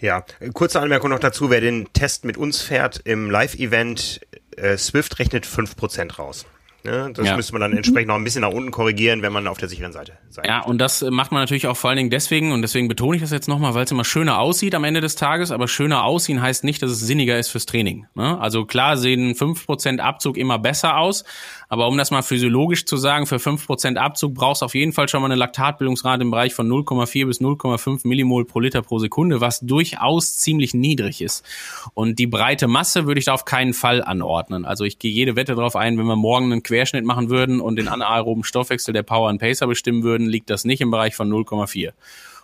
Ja, 0.00 0.24
kurze 0.52 0.80
Anmerkung 0.80 1.10
noch 1.10 1.18
dazu, 1.18 1.50
wer 1.50 1.60
den 1.60 1.92
Test 1.92 2.24
mit 2.24 2.36
uns 2.36 2.62
fährt 2.62 3.00
im 3.04 3.30
Live-Event, 3.30 4.20
äh, 4.56 4.76
Swift 4.76 5.18
rechnet 5.18 5.46
5% 5.46 6.18
raus. 6.18 6.46
Ne? 6.84 7.10
Das 7.14 7.26
ja. 7.26 7.36
müsste 7.36 7.52
man 7.54 7.62
dann 7.62 7.72
entsprechend 7.72 8.08
noch 8.08 8.16
ein 8.16 8.24
bisschen 8.24 8.42
nach 8.42 8.50
unten 8.50 8.70
korrigieren, 8.70 9.22
wenn 9.22 9.32
man 9.32 9.46
auf 9.46 9.56
der 9.56 9.70
sicheren 9.70 9.92
Seite 9.92 10.12
sein 10.28 10.44
Ja, 10.46 10.62
und 10.62 10.78
das 10.78 11.00
macht 11.00 11.32
man 11.32 11.40
natürlich 11.40 11.66
auch 11.66 11.78
vor 11.78 11.88
allen 11.88 11.96
Dingen 11.96 12.10
deswegen, 12.10 12.52
und 12.52 12.60
deswegen 12.60 12.88
betone 12.88 13.16
ich 13.16 13.22
das 13.22 13.30
jetzt 13.30 13.48
nochmal, 13.48 13.74
weil 13.74 13.84
es 13.84 13.90
immer 13.90 14.04
schöner 14.04 14.38
aussieht 14.38 14.74
am 14.74 14.84
Ende 14.84 15.00
des 15.00 15.14
Tages, 15.14 15.50
aber 15.50 15.66
schöner 15.66 16.04
aussehen 16.04 16.42
heißt 16.42 16.62
nicht, 16.62 16.82
dass 16.82 16.90
es 16.90 17.00
sinniger 17.00 17.38
ist 17.38 17.48
fürs 17.48 17.64
Training. 17.64 18.06
Ne? 18.14 18.38
Also 18.38 18.66
klar 18.66 18.98
sehen 18.98 19.34
5% 19.34 19.98
Abzug 19.98 20.36
immer 20.36 20.58
besser 20.58 20.98
aus, 20.98 21.24
aber 21.68 21.88
um 21.88 21.96
das 21.96 22.10
mal 22.10 22.22
physiologisch 22.22 22.84
zu 22.84 22.96
sagen, 22.96 23.26
für 23.26 23.36
5% 23.36 23.96
Abzug 23.96 24.34
brauchst 24.34 24.62
du 24.62 24.66
auf 24.66 24.74
jeden 24.74 24.92
Fall 24.92 25.08
schon 25.08 25.20
mal 25.20 25.26
eine 25.26 25.36
Laktatbildungsrate 25.36 26.22
im 26.22 26.30
Bereich 26.30 26.54
von 26.54 26.68
0,4 26.68 27.26
bis 27.26 27.40
0,5 27.40 28.06
Millimol 28.06 28.44
pro 28.44 28.60
Liter 28.60 28.82
pro 28.82 28.98
Sekunde, 28.98 29.40
was 29.40 29.60
durchaus 29.60 30.38
ziemlich 30.38 30.74
niedrig 30.74 31.22
ist. 31.22 31.44
Und 31.94 32.18
die 32.18 32.26
breite 32.26 32.68
Masse 32.68 33.06
würde 33.06 33.18
ich 33.18 33.26
da 33.26 33.34
auf 33.34 33.44
keinen 33.44 33.74
Fall 33.74 34.02
anordnen. 34.02 34.64
Also 34.64 34.84
ich 34.84 34.98
gehe 34.98 35.12
jede 35.12 35.36
Wette 35.36 35.54
darauf 35.54 35.76
ein, 35.76 35.98
wenn 35.98 36.06
wir 36.06 36.16
morgen 36.16 36.52
einen 36.52 36.62
Querschnitt 36.62 37.04
machen 37.04 37.30
würden 37.30 37.60
und 37.60 37.76
den 37.76 37.88
anaeroben 37.88 38.44
Stoffwechsel 38.44 38.92
der 38.92 39.02
Power 39.02 39.28
and 39.28 39.40
Pacer 39.40 39.66
bestimmen 39.66 40.02
würden, 40.02 40.28
liegt 40.28 40.50
das 40.50 40.64
nicht 40.64 40.80
im 40.80 40.90
Bereich 40.90 41.14
von 41.14 41.30
0,4. 41.30 41.92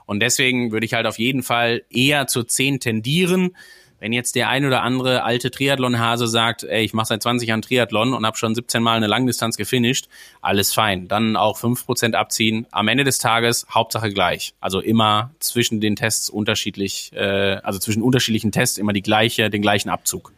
Und 0.06 0.20
deswegen 0.20 0.72
würde 0.72 0.86
ich 0.86 0.94
halt 0.94 1.06
auf 1.06 1.20
jeden 1.20 1.44
Fall 1.44 1.82
eher 1.88 2.26
zur 2.26 2.48
10 2.48 2.80
tendieren. 2.80 3.56
Wenn 4.00 4.14
jetzt 4.14 4.34
der 4.34 4.48
ein 4.48 4.64
oder 4.64 4.82
andere 4.82 5.22
alte 5.22 5.50
Triathlon-Hase 5.50 6.26
sagt, 6.26 6.64
ey, 6.64 6.82
ich 6.82 6.94
mache 6.94 7.06
seit 7.06 7.22
20 7.22 7.48
Jahren 7.48 7.62
Triathlon 7.62 8.14
und 8.14 8.24
habe 8.24 8.36
schon 8.38 8.54
17 8.54 8.82
Mal 8.82 8.96
eine 8.96 9.06
Langdistanz 9.06 9.58
gefinisht, 9.58 10.08
alles 10.40 10.72
fein. 10.72 11.06
Dann 11.06 11.36
auch 11.36 11.58
5% 11.60 12.14
abziehen. 12.14 12.66
Am 12.70 12.88
Ende 12.88 13.04
des 13.04 13.18
Tages 13.18 13.66
Hauptsache 13.70 14.10
gleich. 14.10 14.54
Also 14.58 14.80
immer 14.80 15.32
zwischen 15.38 15.80
den 15.80 15.96
Tests 15.96 16.30
unterschiedlich, 16.30 17.12
äh, 17.12 17.58
also 17.62 17.78
zwischen 17.78 18.02
unterschiedlichen 18.02 18.52
Tests 18.52 18.78
immer 18.78 18.94
die 18.94 19.02
gleiche, 19.02 19.50
den 19.50 19.60
gleichen 19.60 19.90
Abzug. 19.90 20.32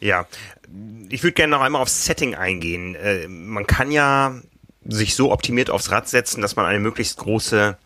Ja, 0.00 0.26
ich 1.08 1.22
würde 1.22 1.32
gerne 1.32 1.50
noch 1.52 1.62
einmal 1.62 1.80
aufs 1.80 2.04
Setting 2.04 2.34
eingehen. 2.34 2.94
Äh, 2.94 3.26
man 3.26 3.66
kann 3.66 3.90
ja 3.90 4.40
sich 4.84 5.14
so 5.14 5.32
optimiert 5.32 5.70
aufs 5.70 5.90
Rad 5.90 6.08
setzen, 6.08 6.42
dass 6.42 6.56
man 6.56 6.66
eine 6.66 6.78
möglichst 6.78 7.18
große 7.18 7.76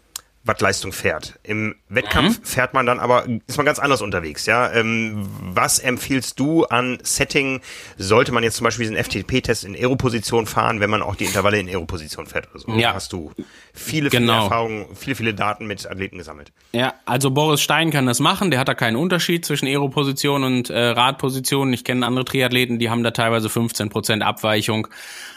Wattleistung 0.44 0.92
fährt. 0.92 1.38
Im 1.44 1.76
Wettkampf 1.88 2.40
mhm. 2.40 2.44
fährt 2.44 2.74
man 2.74 2.84
dann 2.84 2.98
aber, 2.98 3.26
ist 3.46 3.56
man 3.56 3.64
ganz 3.64 3.78
anders 3.78 4.02
unterwegs, 4.02 4.46
ja. 4.46 4.72
Ähm, 4.72 5.28
was 5.40 5.78
empfiehlst 5.78 6.40
du 6.40 6.64
an 6.64 6.98
Setting? 7.02 7.60
Sollte 7.96 8.32
man 8.32 8.42
jetzt 8.42 8.56
zum 8.56 8.64
Beispiel 8.64 8.88
diesen 8.88 8.96
FTP-Test 8.96 9.64
in 9.64 9.76
Aeroposition 9.76 10.46
fahren, 10.46 10.80
wenn 10.80 10.90
man 10.90 11.00
auch 11.00 11.14
die 11.14 11.24
Intervalle 11.24 11.60
in 11.60 11.68
Aeroposition 11.68 12.26
fährt 12.26 12.48
oder 12.50 12.58
so? 12.58 12.72
Ja. 12.72 12.92
Hast 12.94 13.12
du 13.12 13.30
viele, 13.72 14.10
viele 14.10 14.10
genau. 14.10 14.44
Erfahrungen, 14.44 14.86
viele, 14.96 15.14
viele 15.14 15.34
Daten 15.34 15.66
mit 15.66 15.88
Athleten 15.88 16.18
gesammelt? 16.18 16.52
Ja, 16.72 16.94
also 17.04 17.30
Boris 17.30 17.60
Stein 17.60 17.92
kann 17.92 18.06
das 18.06 18.18
machen. 18.18 18.50
Der 18.50 18.58
hat 18.58 18.68
da 18.68 18.74
keinen 18.74 18.96
Unterschied 18.96 19.44
zwischen 19.44 19.66
Aeroposition 19.66 20.42
und 20.42 20.70
äh, 20.70 20.88
Radposition. 20.88 21.72
Ich 21.72 21.84
kenne 21.84 22.04
andere 22.04 22.24
Triathleten, 22.24 22.80
die 22.80 22.90
haben 22.90 23.04
da 23.04 23.12
teilweise 23.12 23.48
15 23.48 23.90
Prozent 23.90 24.22
Abweichung 24.24 24.88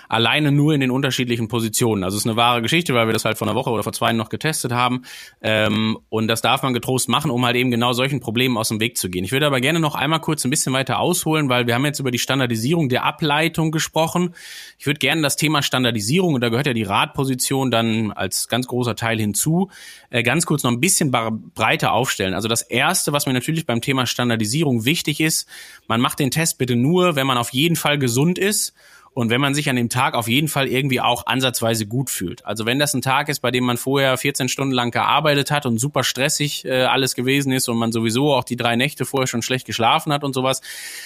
alleine 0.09 0.51
nur 0.51 0.73
in 0.73 0.81
den 0.81 0.91
unterschiedlichen 0.91 1.47
Positionen. 1.47 2.03
Also 2.03 2.17
es 2.17 2.23
ist 2.23 2.27
eine 2.27 2.37
wahre 2.37 2.61
Geschichte, 2.61 2.93
weil 2.93 3.07
wir 3.07 3.13
das 3.13 3.25
halt 3.25 3.37
vor 3.37 3.47
einer 3.47 3.55
Woche 3.55 3.69
oder 3.69 3.83
vor 3.83 3.93
zwei 3.93 4.13
noch 4.13 4.29
getestet 4.29 4.71
haben. 4.71 5.03
Ähm, 5.41 5.97
und 6.09 6.27
das 6.27 6.41
darf 6.41 6.63
man 6.63 6.73
getrost 6.73 7.09
machen, 7.09 7.31
um 7.31 7.45
halt 7.45 7.55
eben 7.55 7.71
genau 7.71 7.93
solchen 7.93 8.19
Problemen 8.19 8.57
aus 8.57 8.69
dem 8.69 8.79
Weg 8.79 8.97
zu 8.97 9.09
gehen. 9.09 9.23
Ich 9.23 9.31
würde 9.31 9.47
aber 9.47 9.61
gerne 9.61 9.79
noch 9.79 9.95
einmal 9.95 10.19
kurz 10.21 10.43
ein 10.45 10.49
bisschen 10.49 10.73
weiter 10.73 10.99
ausholen, 10.99 11.49
weil 11.49 11.67
wir 11.67 11.75
haben 11.75 11.85
jetzt 11.85 11.99
über 11.99 12.11
die 12.11 12.19
Standardisierung 12.19 12.89
der 12.89 13.03
Ableitung 13.03 13.71
gesprochen. 13.71 14.33
Ich 14.77 14.85
würde 14.85 14.99
gerne 14.99 15.21
das 15.21 15.35
Thema 15.35 15.61
Standardisierung, 15.61 16.33
und 16.33 16.41
da 16.41 16.49
gehört 16.49 16.67
ja 16.67 16.73
die 16.73 16.83
Radposition 16.83 17.71
dann 17.71 18.11
als 18.11 18.47
ganz 18.47 18.67
großer 18.67 18.95
Teil 18.95 19.19
hinzu, 19.19 19.69
äh, 20.09 20.23
ganz 20.23 20.45
kurz 20.45 20.63
noch 20.63 20.71
ein 20.71 20.79
bisschen 20.79 21.11
breiter 21.11 21.93
aufstellen. 21.93 22.33
Also 22.33 22.47
das 22.47 22.61
Erste, 22.61 23.13
was 23.13 23.25
mir 23.25 23.33
natürlich 23.33 23.65
beim 23.65 23.81
Thema 23.81 24.05
Standardisierung 24.05 24.85
wichtig 24.85 25.19
ist, 25.19 25.47
man 25.87 26.01
macht 26.01 26.19
den 26.19 26.31
Test 26.31 26.57
bitte 26.57 26.75
nur, 26.75 27.15
wenn 27.15 27.27
man 27.27 27.37
auf 27.37 27.49
jeden 27.49 27.75
Fall 27.75 27.97
gesund 27.97 28.37
ist 28.37 28.73
und 29.15 29.29
wenn 29.29 29.39
man 29.39 29.55
sich 29.55 29.69
an 29.69 29.77
dem 29.77 29.87
Tag 29.87 30.13
auf 30.13 30.27
jeden 30.27 30.49
Fall 30.49 30.67
irgendwie 30.67 30.99
auch 30.99 31.25
ansatzweise 31.25 31.87
gut 31.87 32.09
fühlt. 32.09 32.45
Also 32.45 32.65
wenn 32.65 32.79
das 32.79 32.93
ein 32.93 33.01
Tag 33.01 33.29
ist, 33.29 33.39
bei 33.39 33.49
dem 33.49 33.63
man 33.63 33.77
vorher 33.77 34.17
14 34.17 34.49
Stunden 34.49 34.73
lang 34.73 34.91
gearbeitet 34.91 35.51
hat 35.51 35.65
und 35.65 35.79
super 35.79 36.03
stressig 36.03 36.65
äh, 36.65 36.83
alles 36.83 37.15
gewesen 37.15 37.53
ist 37.53 37.69
und 37.69 37.77
man 37.77 37.93
sowieso 37.93 38.33
auch 38.33 38.43
die 38.43 38.57
drei 38.57 38.75
Nächte 38.75 39.05
vorher 39.05 39.25
schon 39.25 39.41
schlecht 39.41 39.65
geschlafen 39.65 40.11
hat 40.11 40.25
und 40.25 40.33
sowas, 40.33 40.61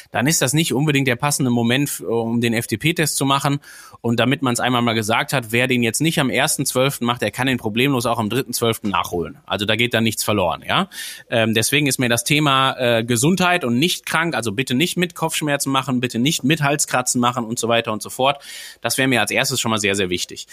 dann 0.10 0.26
ist 0.26 0.42
das 0.42 0.54
nicht 0.54 0.74
unbedingt 0.74 1.08
der 1.08 1.18
passende 1.18 1.52
Moment, 1.52 2.02
um 2.02 2.42
den 2.42 2.60
FTP-Test 2.60 3.16
zu 3.16 3.26
machen. 3.26 3.60
Und 4.02 4.20
damit 4.20 4.42
man 4.42 4.54
es 4.54 4.60
einmal 4.60 4.82
mal 4.82 4.94
gesagt 4.94 5.32
hat, 5.32 5.52
wer 5.52 5.68
den 5.68 5.84
jetzt 5.84 6.02
nicht 6.02 6.20
am 6.20 6.30
1.12. 6.30 7.04
macht, 7.04 7.22
der 7.22 7.30
kann 7.30 7.46
den 7.46 7.60
problemlos 7.60 8.08
auch 8.08 8.18
am 8.18 8.30
3.12. 8.30 8.88
nachholen. 8.88 9.38
Also 9.46 9.68
da 9.68 9.76
geht 9.76 9.94
dann 9.94 10.04
nichts 10.04 10.24
verloren, 10.24 10.64
ja. 10.68 10.90
Ähm, 11.30 11.54
deswegen 11.54 11.86
ist 11.86 12.00
mir 12.00 12.10
das 12.10 12.24
Thema 12.24 12.76
äh, 12.80 13.04
Gesundheit 13.04 13.64
und 13.64 13.78
nicht 13.78 14.08
krank, 14.08 14.34
also 14.34 14.52
bitte 14.52 14.74
nicht 14.74 14.98
mit 14.98 15.14
Kopfschmerzen 15.14 15.72
machen, 15.72 16.00
bitte 16.00 16.18
nicht 16.18 16.44
mit 16.44 16.64
Halskratzen 16.64 17.22
machen 17.22 17.46
und 17.46 17.60
so 17.60 17.68
weiter 17.68 17.94
und 17.99 17.99
so 18.02 18.10
fort. 18.10 18.42
Das 18.82 18.98
wäre 18.98 19.08
mir 19.08 19.22
als 19.22 19.32
erstes 19.32 19.60
schon 19.60 19.72
mal 19.72 19.80
sehr, 19.80 19.96
sehr 19.96 20.10
wichtig. 20.10 20.48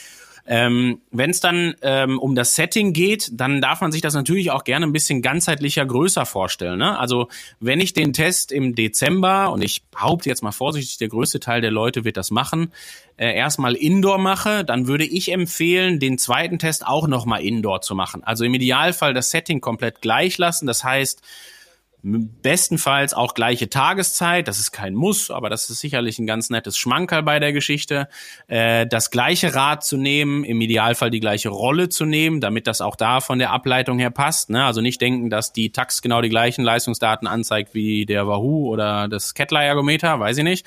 Ähm, 0.49 1.01
Wenn 1.11 1.31
es 1.31 1.41
dann 1.41 1.75
ähm, 1.83 2.21
um 2.21 2.37
das 2.37 2.55
Setting 2.55 2.93
geht, 2.93 3.31
dann 3.33 3.61
darf 3.61 3.81
man 3.81 3.91
sich 3.91 4.01
das 4.01 4.15
natürlich 4.15 4.53
auch 4.53 4.63
gerne 4.63 4.87
ein 4.87 4.93
bisschen 4.93 5.21
ganzheitlicher 5.21 5.85
größer 5.85 6.25
vorstellen. 6.25 6.79
Ne? 6.79 6.97
Also 6.99 7.29
wenn 7.59 7.81
ich 7.81 7.95
den 7.95 8.13
Test 8.13 8.53
im 8.53 8.77
Dezember, 8.77 9.51
und 9.51 9.63
ich 9.63 9.83
behaupte 9.87 10.29
jetzt 10.29 10.43
mal 10.43 10.53
vorsichtig, 10.53 10.99
der 10.99 11.09
größte 11.09 11.41
Teil 11.41 11.63
der 11.63 11.73
Leute 11.73 12.05
wird 12.05 12.17
das 12.17 12.31
machen, 12.31 12.73
äh, 13.17 13.35
erstmal 13.35 13.75
Indoor 13.75 14.19
mache, 14.19 14.65
dann 14.65 14.87
würde 14.87 15.05
ich 15.05 15.33
empfehlen, 15.33 15.99
den 15.99 16.17
zweiten 16.17 16.61
Test 16.61 16.87
auch 16.87 17.09
nochmal 17.09 17.43
Indoor 17.43 17.81
zu 17.81 17.97
machen. 17.97 18.23
Also 18.23 18.45
im 18.45 18.55
Idealfall 18.55 19.15
das 19.15 19.31
Setting 19.31 19.61
komplett 19.61 20.01
gleich 20.01 20.39
lassen. 20.39 20.67
Das 20.67 20.85
heißt, 20.85 21.23
Bestenfalls 22.09 23.15
auch 23.15 23.35
gleiche 23.35 23.69
Tageszeit, 23.69 24.47
das 24.47 24.61
ist 24.61 24.71
kein 24.71 24.95
Muss, 24.95 25.33
aber 25.33 25.51
das 25.51 25.69
ist 25.71 25.81
sicherlich 25.81 26.21
ein 26.21 26.27
ganz 26.27 26.51
nettes 26.51 26.79
Schmankerl 26.79 27.25
bei 27.25 27.41
der 27.41 27.53
Geschichte. 27.53 28.09
Äh, 28.47 28.87
das 28.87 29.11
gleiche 29.11 29.57
Rad 29.57 29.85
zu 29.85 29.97
nehmen, 29.97 30.45
im 30.45 30.61
Idealfall 30.61 31.11
die 31.11 31.19
gleiche 31.19 31.49
Rolle 31.49 31.89
zu 31.89 32.05
nehmen, 32.05 32.41
damit 32.41 32.69
das 32.69 32.81
auch 32.81 32.95
da 32.95 33.21
von 33.21 33.41
der 33.41 33.51
Ableitung 33.51 33.99
her 33.99 34.11
passt. 34.11 34.51
Ne? 34.51 34.65
Also 34.65 34.81
nicht 34.81 35.01
denken, 35.01 35.31
dass 35.31 35.53
die 35.53 35.73
Tax 35.73 36.01
genau 36.01 36.21
die 36.21 36.29
gleichen 36.29 36.63
Leistungsdaten 36.63 37.27
anzeigt 37.27 37.75
wie 37.75 38.07
der 38.07 38.29
Wahoo 38.29 38.69
oder 38.69 39.09
das 39.09 39.35
Kettler-Ergometer, 39.35 40.21
weiß 40.21 40.39
ich 40.39 40.45
nicht. 40.45 40.65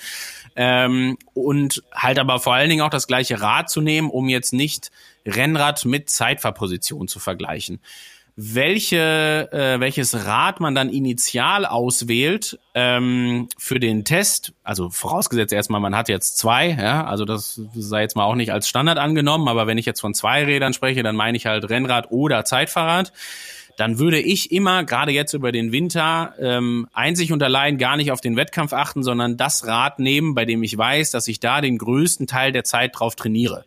Ähm, 0.58 1.18
und 1.34 1.84
halt 1.94 2.20
aber 2.20 2.40
vor 2.40 2.54
allen 2.54 2.70
Dingen 2.70 2.82
auch 2.82 2.90
das 2.90 3.08
gleiche 3.08 3.40
Rad 3.40 3.70
zu 3.70 3.80
nehmen, 3.80 4.10
um 4.10 4.28
jetzt 4.28 4.52
nicht 4.52 4.92
Rennrad 5.26 5.86
mit 5.86 6.10
Zeitfahrposition 6.10 7.08
zu 7.08 7.20
vergleichen 7.20 7.80
welche, 8.42 9.50
äh, 9.52 9.82
welches 9.82 10.26
Rad 10.26 10.62
man 10.62 10.74
dann 10.74 10.88
initial 10.88 11.66
auswählt 11.66 12.58
ähm, 12.74 13.50
für 13.58 13.82
den 13.82 14.06
Test. 14.06 14.54
Also 14.64 14.90
vorausgesetzt 14.90 15.52
erstmal, 15.52 15.82
man 15.82 15.94
hat 15.94 16.08
jetzt 16.08 16.38
zwei, 16.38 16.70
ja, 16.70 17.06
also 17.06 17.26
das 17.26 17.62
sei 17.74 18.02
jetzt 18.02 18.16
mal 18.16 18.24
auch 18.24 18.36
nicht 18.36 18.54
als 18.54 18.70
Standard 18.70 18.98
angenommen, 18.98 19.50
aber 19.50 19.68
wenn 19.68 19.78
ich 19.78 19.86
jetzt 19.86 20.00
von 20.00 20.14
zwei 20.14 20.46
Rädern 20.46 20.72
spreche, 20.72 21.04
dann 21.04 21.18
meine 21.18 21.36
ich 21.36 21.48
halt 21.48 21.70
Rennrad 21.70 22.12
oder 22.12 22.46
Zeitfahrrad. 22.46 23.12
Dann 23.76 24.00
würde 24.00 24.22
ich 24.22 24.54
immer, 24.54 24.86
gerade 24.86 25.12
jetzt 25.12 25.34
über 25.34 25.52
den 25.52 25.74
Winter, 25.74 26.34
ähm, 26.40 26.88
einzig 26.94 27.34
und 27.34 27.44
allein 27.44 27.78
gar 27.78 27.98
nicht 27.98 28.14
auf 28.14 28.22
den 28.22 28.38
Wettkampf 28.38 28.72
achten, 28.72 29.04
sondern 29.04 29.36
das 29.36 29.68
Rad 29.68 30.00
nehmen, 30.00 30.34
bei 30.34 30.46
dem 30.46 30.64
ich 30.64 30.78
weiß, 30.78 31.12
dass 31.12 31.28
ich 31.28 31.42
da 31.42 31.60
den 31.60 31.78
größten 31.78 32.26
Teil 32.26 32.54
der 32.54 32.64
Zeit 32.64 32.98
drauf 32.98 33.16
trainiere. 33.16 33.66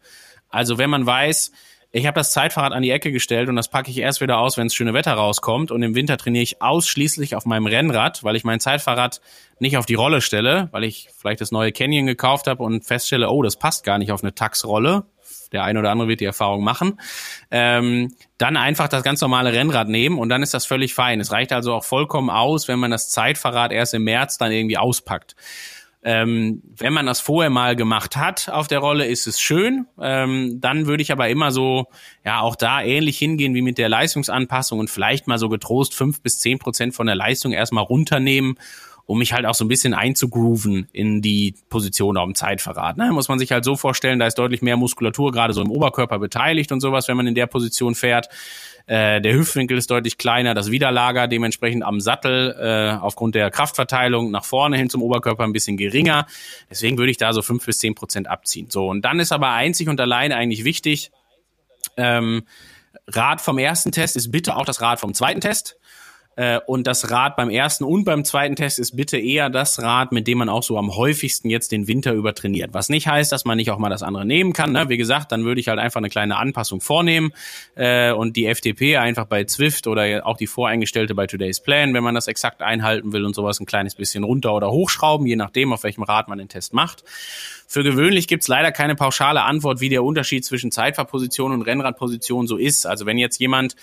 Also 0.49 0.79
wenn 0.79 0.89
man 0.89 1.05
weiß, 1.05 1.53
ich 1.95 2.07
habe 2.07 2.19
das 2.19 2.33
Zeitfahrrad 2.33 2.73
an 2.73 2.83
die 2.83 2.91
Ecke 2.91 3.13
gestellt 3.13 3.51
und 3.51 3.57
das 3.57 3.69
packe 3.69 3.91
ich 3.91 3.99
erst 3.99 4.23
wieder 4.23 4.39
aus, 4.39 4.57
wenn 4.57 4.67
es 4.67 4.75
schöne 4.75 4.95
Wetter 4.95 5.13
rauskommt. 5.13 5.71
Und 5.71 5.83
im 5.83 5.95
Winter 5.95 6.17
trainiere 6.17 6.43
ich 6.43 6.63
ausschließlich 6.63 7.37
auf 7.37 7.45
meinem 7.45 7.67
Rennrad, 7.67 8.25
weil 8.25 8.35
ich 8.35 8.45
mein 8.45 8.61
Zeitfahrrad 8.61 9.21
nicht 9.59 9.77
auf 9.77 9.85
die 9.85 9.95
Rolle 9.95 10.23
stelle, 10.23 10.69
weil 10.73 10.85
ich 10.85 11.11
vielleicht 11.17 11.43
das 11.43 11.53
neue 11.53 11.71
Canyon 11.71 12.07
gekauft 12.07 12.47
habe 12.47 12.63
und 12.63 12.87
feststelle, 12.87 13.29
oh, 13.29 13.43
das 13.43 13.57
passt 13.57 13.85
gar 13.85 13.99
nicht 13.99 14.11
auf 14.11 14.23
eine 14.23 14.35
Taxrolle. 14.35 15.05
Der 15.53 15.65
eine 15.65 15.81
oder 15.81 15.91
andere 15.91 16.09
wird 16.09 16.21
die 16.21 16.25
Erfahrung 16.25 16.65
machen. 16.65 16.99
Ähm, 17.51 18.15
dann 18.39 18.57
einfach 18.57 18.89
das 18.89 19.03
ganz 19.03 19.21
normale 19.21 19.53
Rennrad 19.53 19.89
nehmen 19.89 20.19
und 20.19 20.31
dann 20.31 20.43
ist 20.43 20.55
das 20.55 20.65
völlig 20.65 20.95
fein. 20.95 21.21
Es 21.21 21.31
reicht 21.31 21.53
also 21.53 21.75
auch 21.75 21.85
vollkommen 21.85 22.31
aus, 22.31 22.69
wenn 22.69 22.79
man 22.79 22.91
das 22.91 23.11
Zeitfahrrad 23.11 23.71
erst 23.71 23.93
im 23.93 24.05
März 24.05 24.39
dann 24.39 24.51
irgendwie 24.51 24.79
auspackt. 24.79 25.37
Ähm, 26.05 26.62
wenn 26.77 26.93
man 26.93 27.07
das 27.07 27.21
vorher 27.21 27.51
mal 27.51 27.77
gemacht 27.77 28.17
hat 28.17 28.49
auf 28.49 28.67
der 28.67 28.81
Rolle, 28.81 29.07
ist 29.07 29.29
es 29.29 29.41
schön. 29.41 29.87
Ähm, 30.01 30.61
dann 30.61 30.87
würde 30.87 31.03
ich 31.03 31.12
aber 31.12 31.29
immer 31.29 31.53
so, 31.53 31.87
ja, 32.25 32.41
auch 32.41 32.57
da 32.57 32.83
ähnlich 32.83 33.19
hingehen 33.19 33.55
wie 33.55 33.62
mit 33.62 33.79
der 33.79 33.88
Leistungsanpassung 33.88 34.81
und 34.81 34.91
vielleicht 34.91 35.29
mal 35.29 35.38
so 35.38 35.49
getrost 35.49 35.95
fünf 35.95 36.21
bis 36.21 36.41
zehn 36.41 36.59
Prozent 36.59 36.95
von 36.95 37.07
der 37.07 37.15
Leistung 37.15 37.53
erstmal 37.53 37.85
runternehmen, 37.85 38.57
um 39.07 39.19
mich 39.19 39.33
halt 39.33 39.47
auch 39.47 39.55
so 39.55 39.65
ein 39.65 39.69
bisschen 39.69 39.95
einzugrooven 39.95 40.88
in 40.93 41.23
die 41.23 41.55
Position 41.69 42.17
auf 42.17 42.25
dem 42.25 42.35
Zeitverrat. 42.35 42.97
Ne? 42.97 43.12
Muss 43.12 43.29
man 43.29 43.38
sich 43.38 43.53
halt 43.53 43.65
so 43.65 43.77
vorstellen, 43.77 44.19
da 44.19 44.27
ist 44.27 44.38
deutlich 44.38 44.62
mehr 44.62 44.77
Muskulatur 44.77 45.31
gerade 45.31 45.53
so 45.53 45.62
im 45.62 45.71
Oberkörper 45.71 46.19
beteiligt 46.19 46.73
und 46.73 46.81
sowas, 46.81 47.07
wenn 47.07 47.17
man 47.17 47.29
in 47.29 47.35
der 47.35 47.47
Position 47.47 47.95
fährt. 47.95 48.29
Äh, 48.87 49.21
der 49.21 49.35
Hüftwinkel 49.35 49.79
ist 49.79 49.90
deutlich 49.90 50.18
kleiner, 50.18 50.55
das 50.55 50.71
Widerlager 50.71 51.29
dementsprechend 51.29 51.85
am 51.85 52.01
Sattel 52.01 52.57
äh, 52.59 53.01
aufgrund 53.01 53.35
der 53.35 53.51
Kraftverteilung 53.51 54.31
nach 54.31 54.45
vorne 54.45 54.77
hin 54.77 54.90
zum 54.90 55.03
Oberkörper 55.03 55.45
ein 55.45 55.53
bisschen 55.53 55.77
geringer. 55.77 56.27
Deswegen 56.71 56.99
würde 56.99 57.11
ich 57.11 57.16
da 57.16 57.33
so 57.33 57.42
fünf 57.42 57.64
bis 57.66 57.79
zehn 57.79 57.95
Prozent 57.95 58.29
abziehen. 58.29 58.68
So, 58.71 58.88
und 58.88 59.03
dann 59.03 59.21
ist 59.21 59.33
aber 59.33 59.51
einzig 59.51 59.88
und 59.88 60.01
allein 60.01 60.33
eigentlich 60.33 60.64
wichtig, 60.64 61.11
ähm, 61.97 62.42
Rad 63.09 63.40
vom 63.40 63.59
ersten 63.59 63.92
Test 63.92 64.16
ist 64.16 64.31
bitte 64.31 64.57
auch 64.57 64.64
das 64.64 64.81
Rad 64.81 65.01
vom 65.01 65.14
zweiten 65.14 65.40
Test. 65.40 65.77
Äh, 66.37 66.61
und 66.66 66.87
das 66.87 67.11
Rad 67.11 67.37
beim 67.37 67.51
ersten 67.51 67.85
und 67.85 68.05
beim 68.05 68.25
zweiten 68.25 68.57
Test 68.57 68.79
ist 68.79 68.97
bitte 68.97 69.18
eher 69.18 69.51
das 69.51 69.83
Rad, 69.83 70.12
mit 70.12 70.27
dem 70.27 70.38
man 70.38 70.49
auch 70.49 70.62
so 70.62 70.79
am 70.79 70.95
häufigsten 70.97 71.51
jetzt 71.51 71.73
den 71.73 71.88
Winter 71.88 72.12
über 72.12 72.35
trainiert. 72.35 72.73
Was 72.73 72.88
nicht 72.88 73.07
heißt, 73.07 73.31
dass 73.33 73.45
man 73.45 73.57
nicht 73.59 73.71
auch 73.71 73.79
mal 73.79 73.90
das 73.90 74.03
andere 74.03 74.25
nehmen 74.25 74.53
kann. 74.53 74.73
Ne? 74.73 74.88
Wie 74.88 74.97
gesagt, 74.97 75.33
dann 75.33 75.45
würde 75.45 75.61
ich 75.61 75.68
halt 75.68 75.79
einfach 75.79 75.99
eine 75.99 76.09
kleine 76.09 76.37
Anpassung 76.37 76.81
vornehmen 76.81 77.33
äh, 77.75 78.12
und 78.12 78.37
die 78.37 78.53
FTP 78.53 78.97
einfach 78.97 79.27
bei 79.27 79.45
Zwift 79.45 79.87
oder 79.87 80.27
auch 80.27 80.37
die 80.37 80.47
voreingestellte 80.47 81.14
bei 81.14 81.27
Today's 81.27 81.61
Plan, 81.61 81.92
wenn 81.92 82.05
man 82.05 82.14
das 82.14 82.29
exakt 82.29 82.62
einhalten 82.62 83.12
will 83.12 83.25
und 83.25 83.35
sowas 83.35 83.61
ein 83.61 83.66
kleines 83.66 83.95
bisschen 83.95 84.25
runter 84.25 84.55
oder 84.55 84.71
hochschrauben, 84.71 85.27
je 85.27 85.37
nachdem, 85.37 85.73
auf 85.73 85.83
welchem 85.83 86.03
Rad 86.03 86.29
man 86.29 86.38
den 86.38 86.49
Test 86.49 86.73
macht. 86.73 87.05
Für 87.66 87.83
gewöhnlich 87.83 88.29
gibt's 88.29 88.49
leider 88.49 88.73
keine 88.73 88.95
pauschale 88.95 89.45
Antwort, 89.45 89.81
wie 89.81 89.88
der 89.88 90.05
Unterschied 90.05 90.45
zwischen 90.45 90.71
Zeitfahrposition 90.71 91.53
und 91.53 91.62
Rennradposition 91.62 92.47
so 92.47 92.57
ist. 92.57 92.87
Also 92.87 93.07
wenn 93.07 93.16
jetzt 93.16 93.38
jemand 93.38 93.77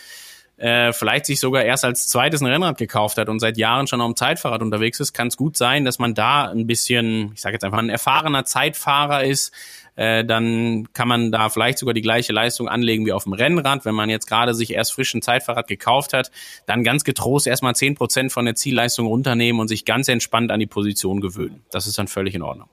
äh, 0.59 0.91
vielleicht 0.91 1.25
sich 1.25 1.39
sogar 1.39 1.63
erst 1.63 1.85
als 1.85 2.07
zweites 2.07 2.41
ein 2.41 2.47
Rennrad 2.47 2.77
gekauft 2.77 3.17
hat 3.17 3.29
und 3.29 3.39
seit 3.39 3.57
Jahren 3.57 3.87
schon 3.87 4.01
auf 4.01 4.11
dem 4.11 4.15
Zeitfahrrad 4.17 4.61
unterwegs 4.61 4.99
ist, 4.99 5.13
kann 5.13 5.29
es 5.29 5.37
gut 5.37 5.55
sein, 5.55 5.85
dass 5.85 5.99
man 5.99 6.13
da 6.13 6.49
ein 6.49 6.67
bisschen, 6.67 7.31
ich 7.33 7.41
sage 7.41 7.53
jetzt 7.55 7.63
einfach, 7.63 7.79
ein 7.79 7.89
erfahrener 7.89 8.43
Zeitfahrer 8.43 9.23
ist. 9.23 9.53
Äh, 9.95 10.25
dann 10.25 10.91
kann 10.91 11.07
man 11.07 11.31
da 11.31 11.47
vielleicht 11.47 11.77
sogar 11.77 11.93
die 11.93 12.01
gleiche 12.01 12.33
Leistung 12.33 12.67
anlegen 12.67 13.05
wie 13.05 13.13
auf 13.13 13.23
dem 13.23 13.33
Rennrad. 13.33 13.85
Wenn 13.85 13.95
man 13.95 14.09
jetzt 14.09 14.27
gerade 14.27 14.53
sich 14.53 14.73
erst 14.73 14.93
frisch 14.93 15.13
ein 15.13 15.21
Zeitfahrrad 15.21 15.67
gekauft 15.67 16.11
hat, 16.11 16.29
dann 16.65 16.83
ganz 16.83 17.05
getrost 17.05 17.47
erstmal 17.47 17.75
zehn 17.75 17.95
Prozent 17.95 18.33
von 18.33 18.43
der 18.43 18.55
Zielleistung 18.55 19.07
runternehmen 19.07 19.61
und 19.61 19.69
sich 19.69 19.85
ganz 19.85 20.09
entspannt 20.09 20.51
an 20.51 20.59
die 20.59 20.67
Position 20.67 21.21
gewöhnen. 21.21 21.63
Das 21.71 21.87
ist 21.87 21.97
dann 21.97 22.07
völlig 22.07 22.35
in 22.35 22.41
Ordnung. 22.41 22.67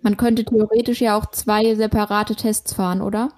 Man 0.00 0.16
könnte 0.16 0.44
theoretisch 0.44 1.00
ja 1.00 1.16
auch 1.16 1.26
zwei 1.30 1.74
separate 1.74 2.34
Tests 2.34 2.74
fahren, 2.74 3.02
oder? 3.02 3.30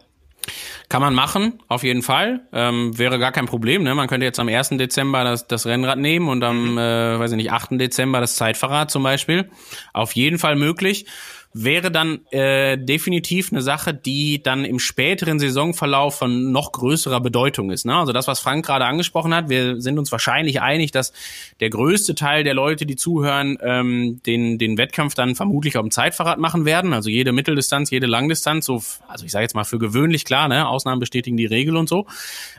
Kann 0.89 1.03
man 1.03 1.15
machen, 1.15 1.63
auf 1.69 1.83
jeden 1.83 2.03
Fall. 2.03 2.41
Ähm, 2.53 2.99
wäre 2.99 3.19
gar 3.19 3.33
kein 3.33 3.47
Problem. 3.47 3.85
Ne? 3.85 3.95
Man 3.95 4.09
könnte 4.09 4.27
jetzt 4.27 4.41
am 4.41 4.49
1. 4.49 4.71
Dezember 4.71 5.23
das, 5.23 5.47
das 5.47 5.67
Rennrad 5.67 5.99
nehmen 5.99 6.29
und 6.29 6.43
am, 6.43 6.73
mhm. 6.73 6.79
äh, 6.79 7.19
weiß 7.19 7.31
ich 7.33 7.37
nicht, 7.37 7.53
8. 7.53 7.73
Dezember 7.73 8.21
das 8.21 8.37
Zeitfahrrad 8.37 8.91
zum 8.91 9.03
Beispiel. 9.03 9.51
Auf 9.93 10.13
jeden 10.13 10.39
Fall 10.39 10.57
möglich 10.57 11.07
wäre 11.53 11.91
dann 11.91 12.21
äh, 12.31 12.79
definitiv 12.79 13.51
eine 13.51 13.61
Sache, 13.61 13.93
die 13.93 14.41
dann 14.41 14.65
im 14.65 14.79
späteren 14.79 15.41
Saisonverlauf 15.41 16.19
von 16.19 16.53
noch 16.53 16.71
größerer 16.71 17.21
Bedeutung 17.21 17.73
ist. 17.73 17.85
Ne? 17.85 17.97
Also 17.97 18.13
das, 18.13 18.29
was 18.29 18.39
Frank 18.39 18.65
gerade 18.65 18.85
angesprochen 18.85 19.35
hat, 19.35 19.49
wir 19.49 19.81
sind 19.81 19.99
uns 19.99 20.13
wahrscheinlich 20.13 20.61
einig, 20.61 20.93
dass 20.93 21.13
der 21.59 21.71
größte 21.71 22.15
Teil 22.15 22.45
der 22.45 22.55
Leute, 22.55 22.87
die 22.87 22.95
zuhören, 22.95 23.59
ähm, 23.63 24.21
den, 24.25 24.59
den 24.59 24.79
Wettkampf 24.79 25.15
dann 25.15 25.35
vermutlich 25.35 25.77
auf 25.77 25.83
dem 25.83 25.91
Zeitfahrrad 25.91 26.39
machen 26.39 26.65
werden. 26.65 26.93
Also 26.93 27.11
jede 27.11 27.33
Mitteldistanz, 27.33 27.91
jede 27.91 28.07
Langdistanz, 28.07 28.67
so, 28.67 28.81
also 29.09 29.25
ich 29.25 29.33
sage 29.33 29.43
jetzt 29.43 29.57
mal 29.57 29.65
für 29.65 29.79
gewöhnlich 29.79 30.25
klar, 30.25 30.47
ne? 30.47 30.69
Ausnahmen 30.69 31.01
bestätigen 31.01 31.37
die 31.37 31.47
Regel 31.47 31.77
und 31.77 31.89
so. 31.89 32.07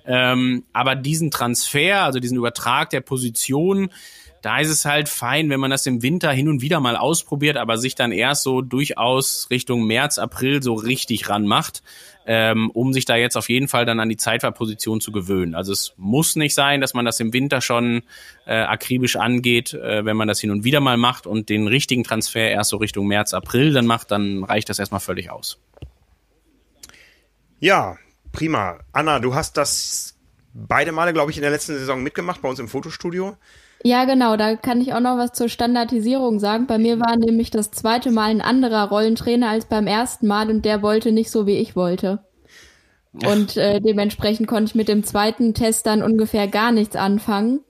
Ähm, 0.05 0.63
aber 0.73 0.95
diesen 0.95 1.31
Transfer, 1.31 2.03
also 2.03 2.19
diesen 2.19 2.37
Übertrag 2.37 2.89
der 2.89 3.01
Position, 3.01 3.89
da 4.41 4.59
ist 4.59 4.69
es 4.69 4.85
halt 4.85 5.07
fein, 5.07 5.49
wenn 5.49 5.59
man 5.59 5.71
das 5.71 5.85
im 5.85 6.01
Winter 6.01 6.31
hin 6.31 6.49
und 6.49 6.61
wieder 6.61 6.79
mal 6.79 6.95
ausprobiert, 6.95 7.57
aber 7.57 7.77
sich 7.77 7.95
dann 7.95 8.11
erst 8.11 8.43
so 8.43 8.61
durchaus 8.61 9.47
Richtung 9.49 9.85
März, 9.85 10.17
April 10.17 10.63
so 10.63 10.73
richtig 10.73 11.29
ranmacht, 11.29 11.83
ähm, 12.25 12.71
um 12.71 12.91
sich 12.91 13.05
da 13.05 13.15
jetzt 13.15 13.37
auf 13.37 13.49
jeden 13.49 13.67
Fall 13.67 13.85
dann 13.85 13.99
an 13.99 14.09
die 14.09 14.17
Zeitfahrposition 14.17 14.99
zu 14.99 15.11
gewöhnen. 15.11 15.53
Also 15.53 15.71
es 15.71 15.93
muss 15.97 16.35
nicht 16.35 16.55
sein, 16.55 16.81
dass 16.81 16.93
man 16.93 17.05
das 17.05 17.19
im 17.19 17.33
Winter 17.33 17.61
schon 17.61 18.01
äh, 18.45 18.55
akribisch 18.55 19.15
angeht, 19.15 19.73
äh, 19.73 20.05
wenn 20.05 20.17
man 20.17 20.27
das 20.27 20.39
hin 20.39 20.51
und 20.51 20.63
wieder 20.63 20.79
mal 20.79 20.97
macht 20.97 21.27
und 21.27 21.49
den 21.49 21.67
richtigen 21.67 22.03
Transfer 22.03 22.49
erst 22.49 22.71
so 22.71 22.77
Richtung 22.77 23.07
März, 23.07 23.33
April 23.33 23.73
dann 23.73 23.85
macht, 23.85 24.09
dann 24.09 24.43
reicht 24.43 24.69
das 24.69 24.79
erstmal 24.79 25.01
völlig 25.01 25.29
aus. 25.29 25.59
Ja, 27.59 27.97
prima. 28.31 28.79
Anna, 28.91 29.19
du 29.19 29.35
hast 29.35 29.55
das 29.57 30.17
beide 30.53 30.91
Male, 30.91 31.13
glaube 31.13 31.29
ich, 31.29 31.37
in 31.37 31.43
der 31.43 31.51
letzten 31.51 31.73
Saison 31.77 32.01
mitgemacht 32.01 32.41
bei 32.41 32.49
uns 32.49 32.59
im 32.59 32.67
Fotostudio. 32.67 33.37
Ja, 33.83 34.05
genau, 34.05 34.37
da 34.37 34.55
kann 34.55 34.79
ich 34.79 34.93
auch 34.93 34.99
noch 34.99 35.17
was 35.17 35.33
zur 35.33 35.49
Standardisierung 35.49 36.39
sagen. 36.39 36.67
Bei 36.67 36.77
mir 36.77 36.99
war 36.99 37.17
nämlich 37.17 37.49
das 37.49 37.71
zweite 37.71 38.11
Mal 38.11 38.29
ein 38.29 38.41
anderer 38.41 38.89
Rollentrainer 38.89 39.49
als 39.49 39.65
beim 39.65 39.87
ersten 39.87 40.27
Mal 40.27 40.49
und 40.49 40.65
der 40.65 40.83
wollte 40.83 41.11
nicht 41.11 41.31
so, 41.31 41.47
wie 41.47 41.57
ich 41.57 41.75
wollte. 41.75 42.19
Und 43.13 43.57
äh, 43.57 43.81
dementsprechend 43.81 44.47
konnte 44.47 44.69
ich 44.69 44.75
mit 44.75 44.87
dem 44.87 45.03
zweiten 45.03 45.53
Test 45.53 45.85
dann 45.87 46.03
ungefähr 46.03 46.47
gar 46.47 46.71
nichts 46.71 46.95
anfangen. 46.95 47.61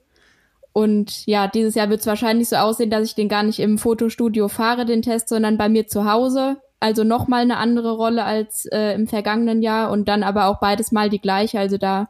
Und 0.72 1.26
ja, 1.26 1.48
dieses 1.48 1.74
Jahr 1.74 1.90
wird 1.90 2.00
es 2.00 2.06
wahrscheinlich 2.06 2.48
so 2.48 2.56
aussehen, 2.56 2.90
dass 2.90 3.06
ich 3.06 3.14
den 3.14 3.28
gar 3.28 3.42
nicht 3.42 3.58
im 3.58 3.78
Fotostudio 3.78 4.48
fahre, 4.48 4.84
den 4.84 5.02
Test, 5.02 5.28
sondern 5.28 5.58
bei 5.58 5.68
mir 5.68 5.86
zu 5.86 6.10
Hause. 6.10 6.58
Also 6.80 7.04
nochmal 7.04 7.42
eine 7.42 7.58
andere 7.58 7.92
Rolle 7.92 8.24
als 8.24 8.66
äh, 8.66 8.94
im 8.94 9.06
vergangenen 9.06 9.62
Jahr 9.62 9.90
und 9.90 10.08
dann 10.08 10.22
aber 10.22 10.46
auch 10.46 10.60
beides 10.60 10.92
mal 10.92 11.10
die 11.10 11.20
gleiche. 11.20 11.58
Also 11.58 11.78
da 11.78 12.08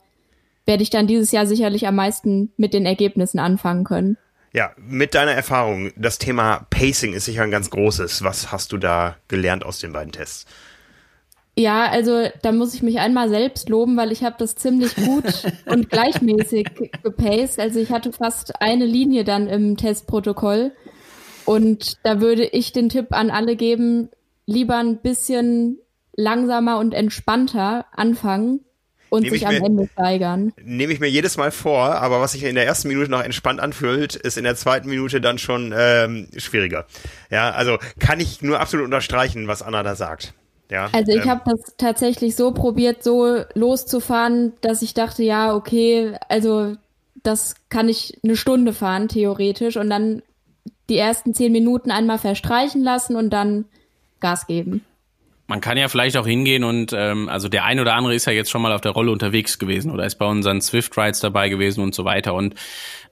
werde 0.66 0.82
ich 0.82 0.90
dann 0.90 1.06
dieses 1.06 1.32
Jahr 1.32 1.46
sicherlich 1.46 1.86
am 1.86 1.96
meisten 1.96 2.52
mit 2.56 2.74
den 2.74 2.86
Ergebnissen 2.86 3.38
anfangen 3.38 3.84
können. 3.84 4.16
Ja, 4.54 4.72
mit 4.76 5.14
deiner 5.14 5.32
Erfahrung, 5.32 5.92
das 5.96 6.18
Thema 6.18 6.66
Pacing 6.68 7.14
ist 7.14 7.24
sicher 7.24 7.42
ein 7.42 7.50
ganz 7.50 7.70
großes. 7.70 8.22
Was 8.22 8.52
hast 8.52 8.72
du 8.72 8.76
da 8.76 9.16
gelernt 9.28 9.64
aus 9.64 9.78
den 9.78 9.92
beiden 9.92 10.12
Tests? 10.12 10.46
Ja, 11.56 11.86
also 11.90 12.28
da 12.42 12.52
muss 12.52 12.74
ich 12.74 12.82
mich 12.82 12.98
einmal 12.98 13.28
selbst 13.28 13.68
loben, 13.68 13.96
weil 13.96 14.12
ich 14.12 14.24
habe 14.24 14.36
das 14.38 14.54
ziemlich 14.54 14.94
gut 14.94 15.24
und 15.66 15.90
gleichmäßig 15.90 16.66
gepaced. 17.02 17.58
Also 17.58 17.80
ich 17.80 17.90
hatte 17.90 18.12
fast 18.12 18.60
eine 18.60 18.86
Linie 18.86 19.24
dann 19.24 19.48
im 19.48 19.76
Testprotokoll. 19.76 20.72
Und 21.44 21.98
da 22.04 22.20
würde 22.20 22.44
ich 22.44 22.72
den 22.72 22.88
Tipp 22.88 23.08
an 23.10 23.30
alle 23.30 23.56
geben, 23.56 24.10
lieber 24.46 24.76
ein 24.76 24.98
bisschen 24.98 25.78
langsamer 26.14 26.78
und 26.78 26.94
entspannter 26.94 27.86
anfangen 27.92 28.60
und 29.12 29.28
sich 29.28 29.46
am 29.46 29.54
mir, 29.54 29.62
Ende 29.62 29.88
steigern. 29.92 30.54
Nehme 30.64 30.90
ich 30.92 30.98
mir 30.98 31.08
jedes 31.08 31.36
Mal 31.36 31.50
vor, 31.50 31.96
aber 31.96 32.22
was 32.22 32.32
sich 32.32 32.44
in 32.44 32.54
der 32.54 32.64
ersten 32.64 32.88
Minute 32.88 33.10
noch 33.10 33.22
entspannt 33.22 33.60
anfühlt, 33.60 34.16
ist 34.16 34.38
in 34.38 34.44
der 34.44 34.56
zweiten 34.56 34.88
Minute 34.88 35.20
dann 35.20 35.36
schon 35.36 35.74
ähm, 35.76 36.28
schwieriger. 36.38 36.86
Ja, 37.30 37.50
also 37.50 37.76
kann 37.98 38.20
ich 38.20 38.40
nur 38.40 38.58
absolut 38.58 38.86
unterstreichen, 38.86 39.48
was 39.48 39.60
Anna 39.60 39.82
da 39.82 39.96
sagt. 39.96 40.32
Ja, 40.70 40.88
also 40.92 41.12
ich 41.12 41.24
ähm, 41.24 41.30
habe 41.30 41.42
das 41.44 41.74
tatsächlich 41.76 42.36
so 42.36 42.52
probiert, 42.52 43.04
so 43.04 43.42
loszufahren, 43.52 44.54
dass 44.62 44.80
ich 44.80 44.94
dachte, 44.94 45.22
ja, 45.22 45.54
okay, 45.54 46.16
also 46.30 46.76
das 47.22 47.56
kann 47.68 47.90
ich 47.90 48.18
eine 48.24 48.36
Stunde 48.36 48.72
fahren, 48.72 49.08
theoretisch, 49.08 49.76
und 49.76 49.90
dann 49.90 50.22
die 50.88 50.96
ersten 50.96 51.34
zehn 51.34 51.52
Minuten 51.52 51.90
einmal 51.90 52.16
verstreichen 52.16 52.82
lassen 52.82 53.16
und 53.16 53.28
dann 53.28 53.66
Gas 54.20 54.46
geben. 54.46 54.82
Man 55.52 55.60
kann 55.60 55.76
ja 55.76 55.88
vielleicht 55.88 56.16
auch 56.16 56.26
hingehen 56.26 56.64
und 56.64 56.94
ähm, 56.94 57.28
also 57.28 57.46
der 57.46 57.64
ein 57.66 57.78
oder 57.78 57.92
andere 57.92 58.14
ist 58.14 58.24
ja 58.24 58.32
jetzt 58.32 58.50
schon 58.50 58.62
mal 58.62 58.72
auf 58.72 58.80
der 58.80 58.92
Rolle 58.92 59.12
unterwegs 59.12 59.58
gewesen 59.58 59.90
oder 59.90 60.06
ist 60.06 60.14
bei 60.14 60.24
unseren 60.24 60.62
Swift 60.62 60.96
Rides 60.96 61.20
dabei 61.20 61.50
gewesen 61.50 61.82
und 61.82 61.94
so 61.94 62.06
weiter. 62.06 62.32
Und 62.32 62.54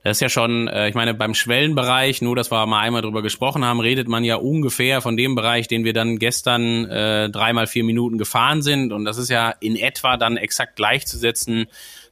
das 0.05 0.17
ist 0.17 0.21
ja 0.23 0.31
schon, 0.31 0.67
äh, 0.67 0.89
ich 0.89 0.95
meine, 0.95 1.13
beim 1.13 1.35
Schwellenbereich, 1.35 2.23
nur 2.23 2.35
dass 2.37 2.51
wir 2.51 2.65
mal 2.65 2.81
einmal 2.81 3.03
drüber 3.03 3.21
gesprochen 3.21 3.63
haben, 3.63 3.79
redet 3.79 4.09
man 4.09 4.25
ja 4.25 4.37
ungefähr 4.37 5.03
von 5.03 5.19
dem 5.19 5.35
Bereich, 5.35 5.69
den 5.69 5.85
wir 5.85 5.93
dann 5.93 6.17
gestern 6.19 6.87
äh, 6.87 7.29
dreimal 7.29 7.67
vier 7.67 7.85
Minuten 7.85 8.17
gefahren 8.17 8.63
sind. 8.63 8.95
Und 8.95 9.05
das 9.05 9.19
ist 9.19 9.29
ja 9.29 9.51
in 9.61 9.77
etwa 9.77 10.17
dann 10.17 10.39
exakt 10.39 10.77
gleichzusetzen 10.77 11.67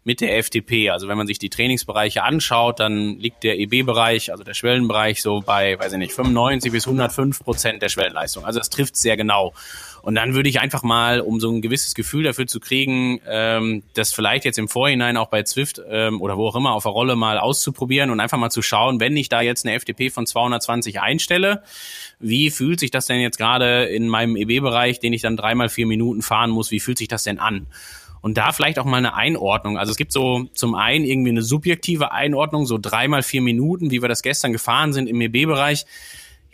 mit 0.04 0.20
der 0.20 0.42
FTP. 0.42 0.90
Also 0.90 1.08
wenn 1.08 1.16
man 1.16 1.26
sich 1.26 1.38
die 1.38 1.50
Trainingsbereiche 1.50 2.22
anschaut, 2.22 2.80
dann 2.80 3.18
liegt 3.18 3.44
der 3.44 3.58
EB-Bereich, 3.58 4.30
also 4.30 4.44
der 4.44 4.54
Schwellenbereich, 4.54 5.22
so 5.22 5.40
bei, 5.40 5.78
weiß 5.78 5.92
ich 5.92 5.98
nicht, 5.98 6.12
95 6.12 6.72
bis 6.72 6.86
105 6.86 7.44
Prozent 7.44 7.82
der 7.82 7.88
Schwellenleistung. 7.88 8.44
Also 8.44 8.58
das 8.58 8.68
trifft 8.70 8.96
sehr 8.96 9.16
genau. 9.16 9.54
Und 10.08 10.14
dann 10.14 10.32
würde 10.32 10.48
ich 10.48 10.58
einfach 10.58 10.82
mal, 10.82 11.20
um 11.20 11.38
so 11.38 11.50
ein 11.50 11.60
gewisses 11.60 11.94
Gefühl 11.94 12.22
dafür 12.22 12.46
zu 12.46 12.60
kriegen, 12.60 13.20
ähm, 13.28 13.82
das 13.92 14.10
vielleicht 14.10 14.46
jetzt 14.46 14.58
im 14.58 14.66
Vorhinein 14.66 15.18
auch 15.18 15.28
bei 15.28 15.42
Zwift 15.42 15.82
ähm, 15.86 16.22
oder 16.22 16.38
wo 16.38 16.46
auch 16.46 16.56
immer 16.56 16.72
auf 16.72 16.84
der 16.84 16.92
Rolle 16.92 17.14
mal 17.14 17.38
auszuprobieren 17.38 18.08
und 18.08 18.18
einfach 18.18 18.38
mal 18.38 18.48
zu 18.48 18.62
schauen, 18.62 19.00
wenn 19.00 19.14
ich 19.18 19.28
da 19.28 19.42
jetzt 19.42 19.66
eine 19.66 19.78
FTP 19.78 20.10
von 20.10 20.24
220 20.24 21.02
einstelle, 21.02 21.62
wie 22.20 22.50
fühlt 22.50 22.80
sich 22.80 22.90
das 22.90 23.04
denn 23.04 23.20
jetzt 23.20 23.36
gerade 23.36 23.84
in 23.84 24.08
meinem 24.08 24.36
EB-Bereich, 24.36 24.98
den 24.98 25.12
ich 25.12 25.20
dann 25.20 25.36
dreimal 25.36 25.68
vier 25.68 25.84
Minuten 25.84 26.22
fahren 26.22 26.48
muss, 26.48 26.70
wie 26.70 26.80
fühlt 26.80 26.96
sich 26.96 27.08
das 27.08 27.24
denn 27.24 27.38
an? 27.38 27.66
Und 28.22 28.38
da 28.38 28.52
vielleicht 28.52 28.78
auch 28.78 28.86
mal 28.86 28.96
eine 28.96 29.12
Einordnung. 29.12 29.76
Also 29.76 29.90
es 29.90 29.98
gibt 29.98 30.12
so 30.12 30.44
zum 30.54 30.74
einen 30.74 31.04
irgendwie 31.04 31.32
eine 31.32 31.42
subjektive 31.42 32.12
Einordnung, 32.12 32.64
so 32.64 32.78
dreimal 32.80 33.22
vier 33.22 33.42
Minuten, 33.42 33.90
wie 33.90 34.00
wir 34.00 34.08
das 34.08 34.22
gestern 34.22 34.52
gefahren 34.52 34.94
sind 34.94 35.06
im 35.06 35.20
EB-Bereich 35.20 35.84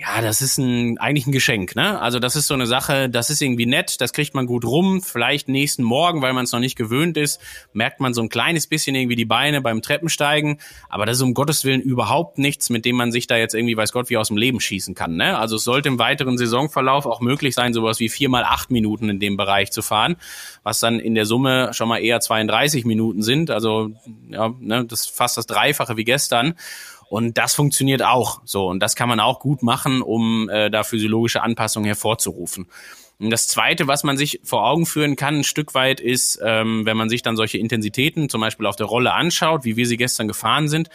ja, 0.07 0.20
das 0.20 0.42
ist 0.42 0.59
ein, 0.59 0.98
eigentlich 0.98 1.26
ein 1.26 1.32
Geschenk, 1.32 1.76
ne? 1.76 1.98
Also 1.98 2.18
das 2.18 2.36
ist 2.36 2.46
so 2.46 2.55
eine 2.55 2.66
Sache, 2.66 3.09
das 3.09 3.30
ist 3.30 3.40
irgendwie 3.40 3.64
nett, 3.64 4.02
das 4.02 4.12
kriegt 4.12 4.34
man 4.34 4.44
gut 4.44 4.64
rum. 4.64 5.00
Vielleicht 5.00 5.48
nächsten 5.48 5.82
Morgen, 5.82 6.20
weil 6.20 6.34
man 6.34 6.44
es 6.44 6.52
noch 6.52 6.61
nicht 6.61 6.76
gewöhnt 6.76 7.16
ist, 7.16 7.40
merkt 7.72 8.00
man 8.00 8.12
so 8.12 8.20
ein 8.20 8.28
kleines 8.28 8.66
bisschen 8.66 8.94
irgendwie 8.94 9.16
die 9.16 9.24
Beine 9.24 9.62
beim 9.62 9.80
Treppensteigen. 9.80 10.59
Aber 10.90 11.07
das 11.07 11.16
ist 11.16 11.22
um 11.22 11.32
Gottes 11.32 11.64
Willen 11.64 11.80
überhaupt 11.80 12.36
nichts, 12.36 12.68
mit 12.68 12.84
dem 12.84 12.96
man 12.96 13.12
sich 13.12 13.26
da 13.28 13.36
jetzt 13.36 13.55
irgendwie, 13.55 13.78
weiß 13.78 13.92
Gott, 13.92 14.11
wie 14.11 14.18
aus 14.18 14.28
dem 14.28 14.36
Leben 14.36 14.61
schießen 14.61 14.94
kann, 14.94 15.16
ne? 15.16 15.38
Also 15.38 15.57
es 15.57 15.64
sollte 15.64 15.88
im 15.88 15.98
weiteren 15.98 16.36
Saisonverlauf 16.36 17.07
auch 17.07 17.20
möglich 17.20 17.55
sein, 17.55 17.72
sowas 17.72 17.98
wie 17.98 18.11
viermal 18.11 18.44
acht 18.44 18.70
Minuten 18.70 19.09
in 19.09 19.20
dem 19.20 19.38
Bereich 19.38 19.72
zu 19.72 19.80
fahren, 19.80 20.16
was 20.62 20.80
dann 20.80 21.00
in 21.00 21.14
der 21.14 21.24
Summe 21.24 21.72
schon 21.72 21.88
mal 21.88 21.98
eher 21.98 22.20
32 22.20 22.84
Minuten 22.84 23.22
sind. 23.22 23.50
Also, 23.50 23.92
ja, 24.28 24.52
ne, 24.61 24.84
das 24.84 25.07
ist 25.07 25.16
fast 25.16 25.38
das 25.38 25.46
Dreifache 25.46 25.96
wie 25.96 26.05
gestern. 26.05 26.55
Und 27.14 27.38
das 27.38 27.54
funktioniert 27.54 28.02
auch 28.02 28.40
so. 28.44 28.66
Und 28.66 28.80
das 28.80 28.96
kann 28.96 29.08
man 29.08 29.20
auch 29.20 29.38
gut 29.38 29.62
machen, 29.62 30.02
um 30.02 30.48
äh, 30.48 30.68
da 30.68 30.82
physiologische 30.82 31.42
Anpassungen 31.42 31.86
hervorzurufen. 31.86 32.66
Und 33.20 33.30
das 33.30 33.46
Zweite, 33.46 33.86
was 33.86 34.02
man 34.02 34.16
sich 34.16 34.40
vor 34.42 34.66
Augen 34.66 34.84
führen 34.84 35.14
kann, 35.14 35.36
ein 35.36 35.44
Stück 35.44 35.74
weit, 35.74 36.00
ist, 36.00 36.40
ähm, 36.42 36.84
wenn 36.86 36.96
man 36.96 37.08
sich 37.08 37.22
dann 37.22 37.36
solche 37.36 37.58
Intensitäten 37.58 38.28
zum 38.28 38.40
Beispiel 38.40 38.66
auf 38.66 38.74
der 38.74 38.86
Rolle 38.86 39.12
anschaut, 39.12 39.64
wie 39.64 39.76
wir 39.76 39.86
sie 39.86 39.96
gestern 39.96 40.26
gefahren 40.26 40.66
sind, 40.66 40.88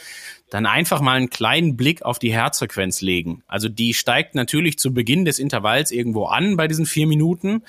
dann 0.50 0.66
einfach 0.66 1.00
mal 1.00 1.16
einen 1.16 1.30
kleinen 1.30 1.78
Blick 1.78 2.02
auf 2.02 2.20
die 2.20 2.34
Herzfrequenz 2.34 3.00
legen. 3.00 3.42
Also 3.48 3.70
die 3.70 3.94
steigt 3.94 4.36
natürlich 4.36 4.78
zu 4.78 4.94
Beginn 4.94 5.24
des 5.24 5.40
Intervalls 5.40 5.90
irgendwo 5.90 6.26
an 6.26 6.58
bei 6.58 6.68
diesen 6.68 6.86
vier 6.86 7.08
Minuten. 7.08 7.64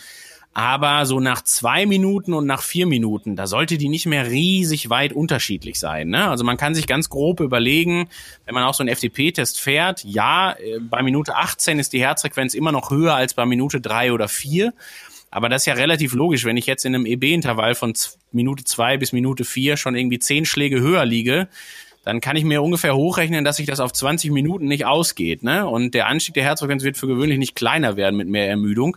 Aber 0.52 1.06
so 1.06 1.20
nach 1.20 1.42
zwei 1.44 1.86
Minuten 1.86 2.34
und 2.34 2.44
nach 2.44 2.62
vier 2.62 2.86
Minuten, 2.86 3.36
da 3.36 3.46
sollte 3.46 3.78
die 3.78 3.88
nicht 3.88 4.06
mehr 4.06 4.28
riesig 4.28 4.90
weit 4.90 5.12
unterschiedlich 5.12 5.78
sein. 5.78 6.08
Ne? 6.08 6.28
Also 6.28 6.42
man 6.42 6.56
kann 6.56 6.74
sich 6.74 6.88
ganz 6.88 7.08
grob 7.08 7.38
überlegen, 7.38 8.08
wenn 8.46 8.54
man 8.54 8.64
auch 8.64 8.74
so 8.74 8.82
einen 8.82 8.94
FTP-Test 8.94 9.60
fährt, 9.60 10.02
ja, 10.02 10.52
äh, 10.52 10.80
bei 10.80 11.02
Minute 11.02 11.36
18 11.36 11.78
ist 11.78 11.92
die 11.92 12.00
Herzfrequenz 12.00 12.54
immer 12.54 12.72
noch 12.72 12.90
höher 12.90 13.14
als 13.14 13.34
bei 13.34 13.46
Minute 13.46 13.80
drei 13.80 14.12
oder 14.12 14.26
vier. 14.26 14.74
Aber 15.30 15.48
das 15.48 15.62
ist 15.62 15.66
ja 15.66 15.74
relativ 15.74 16.14
logisch, 16.14 16.44
wenn 16.44 16.56
ich 16.56 16.66
jetzt 16.66 16.84
in 16.84 16.94
einem 16.94 17.06
EB-Intervall 17.06 17.76
von 17.76 17.94
Minute 18.32 18.64
zwei 18.64 18.96
bis 18.96 19.12
Minute 19.12 19.44
vier 19.44 19.76
schon 19.76 19.94
irgendwie 19.94 20.18
zehn 20.18 20.44
Schläge 20.44 20.80
höher 20.80 21.04
liege, 21.04 21.48
dann 22.04 22.20
kann 22.20 22.36
ich 22.36 22.44
mir 22.44 22.62
ungefähr 22.62 22.96
hochrechnen, 22.96 23.44
dass 23.44 23.56
sich 23.56 23.66
das 23.66 23.80
auf 23.80 23.92
20 23.92 24.30
Minuten 24.30 24.66
nicht 24.66 24.86
ausgeht. 24.86 25.42
Ne? 25.42 25.66
Und 25.66 25.94
der 25.94 26.06
Anstieg 26.06 26.34
der 26.34 26.44
Herzfrequenz 26.44 26.82
wird 26.82 26.96
für 26.96 27.06
gewöhnlich 27.06 27.38
nicht 27.38 27.54
kleiner 27.54 27.96
werden 27.96 28.16
mit 28.16 28.28
mehr 28.28 28.48
Ermüdung. 28.48 28.96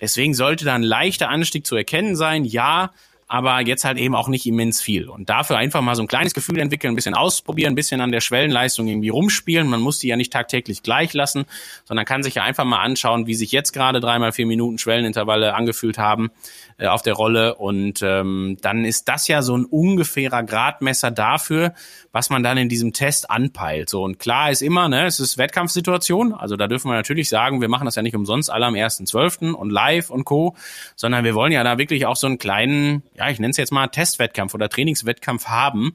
Deswegen 0.00 0.34
sollte 0.34 0.64
da 0.64 0.74
ein 0.74 0.82
leichter 0.82 1.28
Anstieg 1.28 1.66
zu 1.66 1.76
erkennen 1.76 2.16
sein, 2.16 2.44
ja, 2.44 2.90
aber 3.30 3.60
jetzt 3.60 3.84
halt 3.84 3.96
eben 3.96 4.16
auch 4.16 4.26
nicht 4.26 4.44
immens 4.44 4.82
viel. 4.82 5.08
Und 5.08 5.30
dafür 5.30 5.56
einfach 5.56 5.82
mal 5.82 5.94
so 5.94 6.02
ein 6.02 6.08
kleines 6.08 6.34
Gefühl 6.34 6.58
entwickeln, 6.58 6.92
ein 6.92 6.96
bisschen 6.96 7.14
ausprobieren, 7.14 7.72
ein 7.72 7.76
bisschen 7.76 8.00
an 8.00 8.10
der 8.10 8.20
Schwellenleistung 8.20 8.88
irgendwie 8.88 9.10
rumspielen. 9.10 9.68
Man 9.68 9.80
muss 9.80 10.00
die 10.00 10.08
ja 10.08 10.16
nicht 10.16 10.32
tagtäglich 10.32 10.82
gleich 10.82 11.12
lassen, 11.12 11.44
sondern 11.84 12.06
kann 12.06 12.24
sich 12.24 12.34
ja 12.34 12.42
einfach 12.42 12.64
mal 12.64 12.80
anschauen, 12.80 13.28
wie 13.28 13.34
sich 13.34 13.52
jetzt 13.52 13.70
gerade 13.72 14.00
dreimal 14.00 14.32
vier 14.32 14.46
Minuten 14.46 14.78
Schwellenintervalle 14.78 15.54
angefühlt 15.54 15.96
haben 15.96 16.32
äh, 16.80 16.86
auf 16.86 17.02
der 17.02 17.14
Rolle. 17.14 17.54
Und 17.56 18.00
ähm, 18.02 18.56
dann 18.62 18.84
ist 18.84 19.08
das 19.08 19.28
ja 19.28 19.42
so 19.42 19.56
ein 19.56 19.66
ungefährer 19.66 20.42
Gradmesser 20.42 21.10
dafür, 21.10 21.74
was 22.10 22.30
man 22.30 22.42
dann 22.42 22.56
in 22.56 22.68
diesem 22.68 22.92
Test 22.92 23.30
anpeilt. 23.30 23.90
So 23.90 24.02
und 24.02 24.18
klar 24.18 24.50
ist 24.50 24.62
immer, 24.62 24.88
ne, 24.88 25.06
es 25.06 25.20
ist 25.20 25.36
Wettkampfsituation. 25.38 26.32
Also 26.32 26.56
da 26.56 26.66
dürfen 26.66 26.90
wir 26.90 26.94
natürlich 26.94 27.28
sagen, 27.28 27.60
wir 27.60 27.68
machen 27.68 27.84
das 27.84 27.96
ja 27.96 28.02
nicht 28.02 28.16
umsonst 28.16 28.50
alle 28.50 28.66
am 28.66 28.74
1.12. 28.74 29.52
und 29.52 29.70
live 29.70 30.10
und 30.10 30.24
co., 30.24 30.56
sondern 30.96 31.24
wir 31.24 31.34
wollen 31.34 31.52
ja 31.52 31.62
da 31.62 31.78
wirklich 31.78 32.06
auch 32.06 32.16
so 32.16 32.26
einen 32.26 32.38
kleinen, 32.38 33.02
ja, 33.14 33.28
ich 33.28 33.38
nenne 33.38 33.50
es 33.50 33.58
jetzt 33.58 33.72
mal 33.72 33.88
Testwettkampf 33.88 34.54
oder 34.54 34.68
Trainingswettkampf 34.68 35.46
haben 35.46 35.94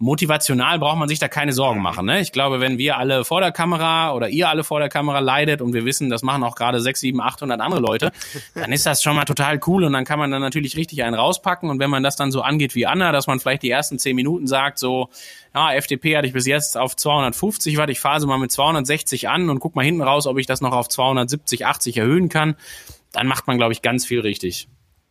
motivational 0.00 0.78
braucht 0.78 0.96
man 0.96 1.08
sich 1.08 1.18
da 1.18 1.28
keine 1.28 1.52
Sorgen 1.52 1.82
machen. 1.82 2.06
Ne? 2.06 2.20
Ich 2.20 2.32
glaube, 2.32 2.58
wenn 2.58 2.78
wir 2.78 2.96
alle 2.96 3.22
vor 3.22 3.42
der 3.42 3.52
Kamera 3.52 4.14
oder 4.14 4.30
ihr 4.30 4.48
alle 4.48 4.64
vor 4.64 4.80
der 4.80 4.88
Kamera 4.88 5.18
leidet 5.18 5.60
und 5.60 5.74
wir 5.74 5.84
wissen, 5.84 6.08
das 6.08 6.22
machen 6.22 6.42
auch 6.42 6.56
gerade 6.56 6.80
sechs, 6.80 7.00
sieben, 7.00 7.20
achthundert 7.20 7.60
andere 7.60 7.82
Leute, 7.82 8.10
dann 8.54 8.72
ist 8.72 8.86
das 8.86 9.02
schon 9.02 9.14
mal 9.14 9.26
total 9.26 9.60
cool 9.66 9.84
und 9.84 9.92
dann 9.92 10.06
kann 10.06 10.18
man 10.18 10.30
dann 10.30 10.40
natürlich 10.40 10.76
richtig 10.76 11.04
einen 11.04 11.14
rauspacken 11.14 11.68
und 11.68 11.80
wenn 11.80 11.90
man 11.90 12.02
das 12.02 12.16
dann 12.16 12.32
so 12.32 12.40
angeht 12.40 12.74
wie 12.74 12.86
Anna, 12.86 13.12
dass 13.12 13.26
man 13.26 13.40
vielleicht 13.40 13.62
die 13.62 13.70
ersten 13.70 13.98
zehn 13.98 14.16
Minuten 14.16 14.46
sagt, 14.46 14.78
so, 14.78 15.10
ja, 15.54 15.74
FDP 15.74 16.16
hatte 16.16 16.26
ich 16.26 16.32
bis 16.32 16.46
jetzt 16.46 16.78
auf 16.78 16.96
250 16.96 17.76
Watt, 17.76 17.90
ich 17.90 18.00
fahre 18.00 18.20
so 18.20 18.26
mal 18.26 18.38
mit 18.38 18.50
260 18.50 19.28
an 19.28 19.50
und 19.50 19.60
guck 19.60 19.76
mal 19.76 19.84
hinten 19.84 20.00
raus, 20.00 20.26
ob 20.26 20.38
ich 20.38 20.46
das 20.46 20.62
noch 20.62 20.72
auf 20.72 20.88
270, 20.88 21.66
80 21.66 21.98
erhöhen 21.98 22.30
kann, 22.30 22.56
dann 23.12 23.26
macht 23.26 23.46
man, 23.46 23.58
glaube 23.58 23.74
ich, 23.74 23.82
ganz 23.82 24.06
viel 24.06 24.20
richtig. 24.20 24.66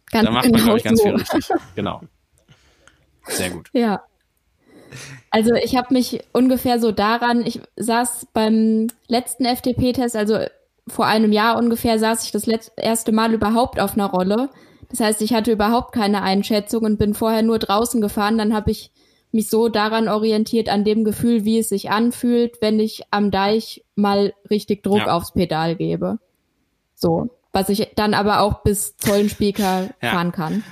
Ganz 0.09 0.25
dann 0.25 0.33
macht 0.33 0.45
man, 0.45 0.53
genau 0.53 0.63
glaube 0.63 0.77
ich, 0.79 0.83
ganz 0.83 0.99
so. 0.99 1.05
viel 1.05 1.15
richtig. 1.15 1.49
Genau. 1.75 2.01
Sehr 3.27 3.51
gut. 3.51 3.69
Ja. 3.73 4.01
Also 5.31 5.53
ich 5.53 5.75
habe 5.75 5.93
mich 5.93 6.21
ungefähr 6.33 6.79
so 6.79 6.91
daran, 6.91 7.45
ich 7.45 7.59
saß 7.75 8.27
beim 8.33 8.87
letzten 9.07 9.45
FTP-Test, 9.45 10.15
also 10.15 10.39
vor 10.87 11.05
einem 11.05 11.31
Jahr 11.31 11.57
ungefähr, 11.57 11.99
saß 11.99 12.23
ich 12.23 12.31
das 12.31 12.47
erste 12.75 13.11
Mal 13.11 13.33
überhaupt 13.33 13.79
auf 13.79 13.93
einer 13.93 14.09
Rolle. 14.09 14.49
Das 14.89 14.99
heißt, 14.99 15.21
ich 15.21 15.33
hatte 15.33 15.51
überhaupt 15.51 15.93
keine 15.93 16.23
Einschätzung 16.23 16.83
und 16.83 16.97
bin 16.97 17.13
vorher 17.13 17.43
nur 17.43 17.59
draußen 17.59 18.01
gefahren. 18.01 18.37
Dann 18.37 18.55
habe 18.55 18.71
ich 18.71 18.91
mich 19.31 19.49
so 19.49 19.69
daran 19.69 20.07
orientiert, 20.07 20.69
an 20.69 20.83
dem 20.83 21.03
Gefühl, 21.03 21.45
wie 21.45 21.59
es 21.59 21.69
sich 21.69 21.91
anfühlt, 21.91 22.57
wenn 22.61 22.79
ich 22.79 23.03
am 23.11 23.29
Deich 23.29 23.85
mal 23.95 24.33
richtig 24.49 24.81
Druck 24.81 24.99
ja. 24.99 25.15
aufs 25.15 25.33
Pedal 25.33 25.75
gebe. 25.75 26.17
So. 26.95 27.29
Was 27.51 27.69
ich 27.69 27.91
dann 27.95 28.13
aber 28.13 28.41
auch 28.41 28.63
bis 28.63 28.97
Zollenspieker 28.97 29.89
ja. 30.01 30.09
fahren 30.09 30.31
kann. 30.31 30.63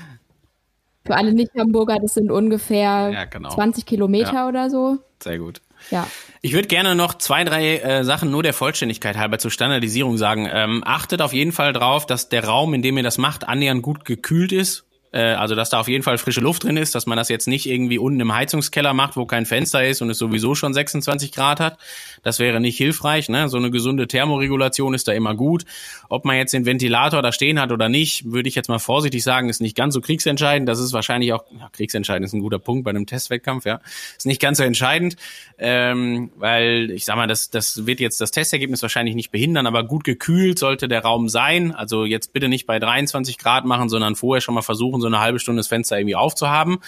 Für 1.08 1.16
alle 1.16 1.34
Nicht-Hamburger, 1.34 1.98
das 2.00 2.14
sind 2.14 2.32
ungefähr 2.32 3.10
ja, 3.12 3.26
genau. 3.26 3.50
20 3.50 3.86
Kilometer 3.86 4.34
ja. 4.34 4.48
oder 4.48 4.70
so. 4.70 4.98
Sehr 5.22 5.40
gut. 5.40 5.62
Ja. 5.90 6.08
Ich 6.42 6.54
würde 6.54 6.68
gerne 6.68 6.96
noch 6.96 7.16
zwei, 7.16 7.44
drei 7.44 7.78
äh, 7.78 8.04
Sachen 8.04 8.32
nur 8.32 8.44
der 8.44 8.54
Vollständigkeit 8.54 9.18
halber 9.18 9.40
zur 9.40 9.52
Standardisierung 9.52 10.18
sagen. 10.18 10.48
Ähm, 10.52 10.84
achtet 10.86 11.22
auf 11.22 11.34
jeden 11.34 11.52
Fall 11.52 11.74
drauf, 11.74 12.06
dass 12.06 12.30
der 12.30 12.46
Raum, 12.46 12.74
in 12.74 12.82
dem 12.82 12.98
ihr 12.98 13.04
das 13.04 13.18
macht, 13.18 13.48
annähernd 13.48 13.82
gut 13.82 14.06
gekühlt 14.06 14.52
ist. 14.52 14.87
Äh, 15.18 15.34
also 15.34 15.56
dass 15.56 15.72
da 15.72 15.80
auf 15.80 15.88
jeden 15.88 16.04
Fall 16.04 16.20
frische 16.20 16.42
Luft 16.42 16.64
drin 16.64 16.78
ist, 16.78 16.94
dass 16.94 17.08
man 17.08 17.18
das 17.18 17.28
jetzt 17.28 17.48
nicht 17.48 17.66
irgendwie 17.66 17.98
unten 17.98 18.20
im 18.20 18.36
Heizungskeller 18.36 18.94
macht, 18.94 19.18
wo 19.18 19.26
kein 19.26 19.48
Fenster 19.48 19.84
ist 19.84 20.04
und 20.04 20.12
es 20.12 20.20
sowieso 20.20 20.54
schon 20.54 20.76
26 20.76 21.32
Grad 21.32 21.60
hat. 21.60 21.80
Das 22.22 22.38
wäre 22.38 22.60
nicht 22.60 22.78
hilfreich. 22.78 23.28
Ne? 23.28 23.50
So 23.50 23.58
eine 23.58 23.72
gesunde 23.72 24.08
Thermoregulation 24.08 24.94
ist 24.94 25.08
da 25.08 25.14
immer 25.14 25.34
gut. 25.34 25.66
Ob 26.08 26.24
man 26.24 26.38
jetzt 26.38 26.54
den 26.54 26.68
Ventilator 26.68 27.24
da 27.24 27.32
stehen 27.32 27.60
hat 27.60 27.72
oder 27.72 27.90
nicht, 27.90 28.32
würde 28.32 28.48
ich 28.48 28.54
jetzt 28.54 28.70
mal 28.70 28.78
vorsichtig 28.78 29.24
sagen, 29.24 29.50
ist 29.50 29.60
nicht 29.60 29.76
ganz 29.76 29.96
so 29.96 30.02
kriegsentscheidend. 30.02 30.70
Das 30.70 30.80
ist 30.80 30.94
wahrscheinlich 30.94 31.34
auch, 31.34 31.46
ja, 31.58 31.68
kriegsentscheidend 31.72 32.26
ist 32.28 32.34
ein 32.34 32.42
guter 32.42 32.60
Punkt 32.60 32.84
bei 32.84 32.92
einem 32.92 33.08
Testwettkampf, 33.08 33.66
ja. 33.66 33.82
Ist 34.18 34.28
nicht 34.28 34.42
ganz 34.42 34.60
so 34.60 34.64
entscheidend, 34.64 35.16
ähm, 35.58 36.30
weil 36.36 36.92
ich 36.92 37.06
sag 37.06 37.16
mal, 37.16 37.28
das, 37.28 37.50
das 37.50 37.88
wird 37.88 38.00
jetzt 38.00 38.22
das 38.22 38.30
Testergebnis 38.30 38.84
wahrscheinlich 38.84 39.16
nicht 39.16 39.32
behindern, 39.32 39.66
aber 39.66 39.84
gut 39.84 40.04
gekühlt 40.04 40.60
sollte 40.60 40.88
der 40.88 41.02
Raum 41.02 41.28
sein. 41.28 41.74
Also 41.74 42.06
jetzt 42.06 42.34
bitte 42.34 42.50
nicht 42.50 42.68
bei 42.68 42.78
23 42.78 43.40
Grad 43.40 43.66
machen, 43.66 43.90
sondern 43.90 44.16
vorher 44.16 44.42
schon 44.42 44.54
mal 44.54 44.62
versuchen, 44.62 45.02
so 45.02 45.07
eine 45.08 45.20
halbe 45.20 45.40
Stunde 45.40 45.60
das 45.60 45.68
Fenster 45.68 45.98
irgendwie 45.98 46.16
aufzuhaben. 46.16 46.80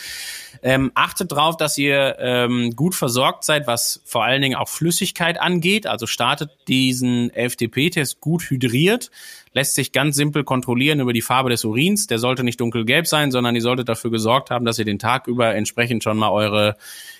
Ähm, 0.61 0.91
achtet 0.95 1.31
drauf, 1.31 1.57
dass 1.57 1.77
ihr 1.77 2.17
ähm, 2.19 2.75
gut 2.75 2.95
versorgt 2.95 3.43
seid, 3.43 3.67
was 3.67 4.01
vor 4.05 4.23
allen 4.23 4.41
Dingen 4.41 4.55
auch 4.55 4.69
Flüssigkeit 4.69 5.39
angeht. 5.39 5.87
Also 5.87 6.05
startet 6.05 6.51
diesen 6.67 7.31
FTP-Test 7.31 8.19
gut 8.19 8.43
hydriert 8.43 9.09
lässt 9.53 9.75
sich 9.75 9.91
ganz 9.91 10.15
simpel 10.15 10.43
kontrollieren 10.43 10.99
über 10.99 11.13
die 11.13 11.21
Farbe 11.21 11.49
des 11.49 11.63
Urins. 11.65 12.07
Der 12.07 12.19
sollte 12.19 12.43
nicht 12.43 12.59
dunkelgelb 12.61 13.07
sein, 13.07 13.31
sondern 13.31 13.55
ihr 13.55 13.61
solltet 13.61 13.89
dafür 13.89 14.11
gesorgt 14.11 14.51
haben, 14.51 14.65
dass 14.65 14.79
ihr 14.79 14.85
den 14.85 14.99
Tag 14.99 15.27
über 15.27 15.55
entsprechend 15.55 16.03
schon 16.03 16.17
mal 16.17 16.29
eure, 16.29 16.75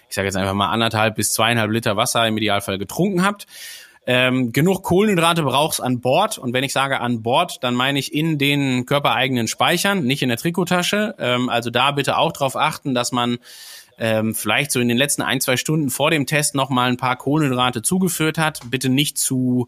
ich 0.08 0.16
sage 0.16 0.28
jetzt 0.28 0.36
einfach 0.36 0.54
mal 0.54 0.70
anderthalb 0.70 1.16
bis 1.16 1.34
zweieinhalb 1.34 1.72
Liter 1.72 1.97
Wasser 1.97 2.28
im 2.28 2.38
Idealfall 2.38 2.78
getrunken 2.78 3.24
habt. 3.24 3.47
Ähm, 4.06 4.52
genug 4.52 4.84
Kohlenhydrate 4.84 5.43
brauchst 5.43 5.82
an 5.82 6.02
Bord. 6.02 6.38
Und 6.38 6.54
wenn 6.54 6.64
ich 6.64 6.74
sage 6.74 7.00
an 7.00 7.22
Bord, 7.22 7.64
dann 7.64 7.76
meine 7.76 8.00
ich 8.00 8.14
in 8.14 8.38
den 8.38 8.86
körpereigenen 8.86 9.47
Speichern, 9.47 10.04
nicht 10.04 10.22
in 10.22 10.30
der 10.30 10.38
Trikottasche. 10.38 11.16
Ähm, 11.20 11.50
also 11.50 11.70
da 11.70 11.91
bitte 11.91 12.18
auch 12.18 12.32
darauf 12.32 12.56
achten, 12.56 12.95
dass 12.95 13.12
man 13.12 13.38
ähm, 14.00 14.34
vielleicht 14.34 14.72
so 14.72 14.80
in 14.80 14.88
den 14.88 14.97
letzten 14.97 15.22
ein, 15.22 15.41
zwei 15.41 15.58
Stunden 15.58 15.89
vor 15.89 16.10
dem 16.10 16.26
Test 16.26 16.56
nochmal 16.56 16.89
ein 16.89 16.97
paar 16.97 17.18
Kohlenhydrate 17.18 17.82
zugeführt 17.82 18.38
hat. 18.38 18.62
Bitte 18.72 18.89
nicht 18.89 19.18
zu 19.18 19.68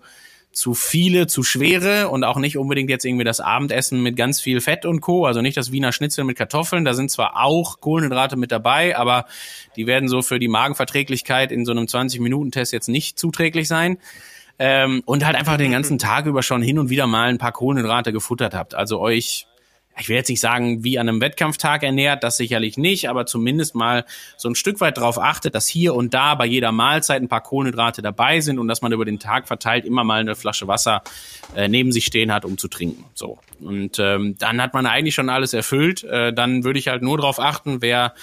zu 0.52 0.74
viele, 0.74 1.28
zu 1.28 1.44
schwere 1.44 2.10
und 2.10 2.24
auch 2.24 2.38
nicht 2.38 2.58
unbedingt 2.58 2.90
jetzt 2.90 3.06
irgendwie 3.06 3.24
das 3.24 3.40
Abendessen 3.40 4.04
mit 4.04 4.16
ganz 4.16 4.42
viel 4.42 4.60
Fett 4.60 4.86
und 4.86 5.00
Co. 5.00 5.26
Also 5.26 5.42
nicht 5.42 5.56
das 5.56 5.72
Wiener 5.72 5.92
Schnitzel 5.92 6.26
mit 6.26 6.38
Kartoffeln. 6.38 6.84
Da 6.84 6.94
sind 6.94 7.10
zwar 7.10 7.42
auch 7.42 7.80
Kohlenhydrate 7.80 8.36
mit 8.36 8.52
dabei, 8.52 8.98
aber 8.98 9.26
die 9.76 9.88
werden 9.88 10.10
so 10.10 10.22
für 10.22 10.40
die 10.40 10.50
Magenverträglichkeit 10.50 11.52
in 11.52 11.66
so 11.66 11.72
einem 11.72 11.86
20-Minuten-Test 11.86 12.74
jetzt 12.74 12.90
nicht 12.90 13.18
zuträglich 13.18 13.68
sein. 13.68 13.98
Ähm, 14.60 15.02
und 15.06 15.26
halt 15.26 15.36
einfach 15.36 15.58
den 15.58 15.72
ganzen 15.72 15.98
Tag 16.00 16.26
über 16.26 16.44
schon 16.44 16.62
hin 16.62 16.80
und 16.80 16.90
wieder 16.90 17.08
mal 17.08 17.30
ein 17.30 17.38
paar 17.38 17.54
Kohlenhydrate 17.54 18.12
gefuttert 18.12 18.54
habt. 18.54 18.76
Also 18.76 19.00
euch 19.00 19.48
ich 20.00 20.10
will 20.10 20.16
jetzt 20.16 20.30
nicht 20.30 20.40
sagen, 20.40 20.84
wie 20.84 20.98
an 20.98 21.10
einem 21.10 21.22
Wettkampftag 21.22 21.84
ernährt, 21.84 22.24
das 22.24 22.38
sicherlich 22.38 22.78
nicht, 22.78 23.10
aber 23.10 23.26
zumindest 23.26 23.76
mal 23.76 24.06
so 24.38 24.50
ein 24.50 24.56
Stück 24.56 24.80
weit 24.80 24.98
darauf 24.98 25.20
achtet, 25.20 25.54
dass 25.54 25.68
hier 25.68 25.96
und 25.96 26.14
da 26.14 26.36
bei 26.36 26.46
jeder 26.46 26.72
Mahlzeit 26.72 27.22
ein 27.22 27.28
paar 27.28 27.44
Kohlenhydrate 27.44 28.02
dabei 28.02 28.40
sind 28.40 28.58
und 28.58 28.68
dass 28.68 28.82
man 28.82 28.94
über 28.94 29.06
den 29.06 29.20
Tag 29.20 29.48
verteilt 29.48 29.86
immer 29.86 30.04
mal 30.04 30.22
eine 30.22 30.36
Flasche 30.36 30.68
Wasser 30.68 31.04
äh, 31.56 31.68
neben 31.68 31.92
sich 31.92 32.06
stehen 32.06 32.34
hat, 32.34 32.46
um 32.46 32.58
zu 32.58 32.68
trinken. 32.68 33.06
So. 33.14 33.40
Und 33.60 34.00
ähm, 34.00 34.38
dann 34.40 34.62
hat 34.62 34.74
man 34.74 34.86
eigentlich 34.86 35.16
schon 35.16 35.30
alles 35.30 35.54
erfüllt. 35.54 36.04
Äh, 36.04 36.34
dann 36.34 36.64
würde 36.64 36.80
ich 36.80 36.88
halt 36.88 37.02
nur 37.02 37.18
darauf 37.18 37.40
achten, 37.40 37.82
wer 37.82 38.14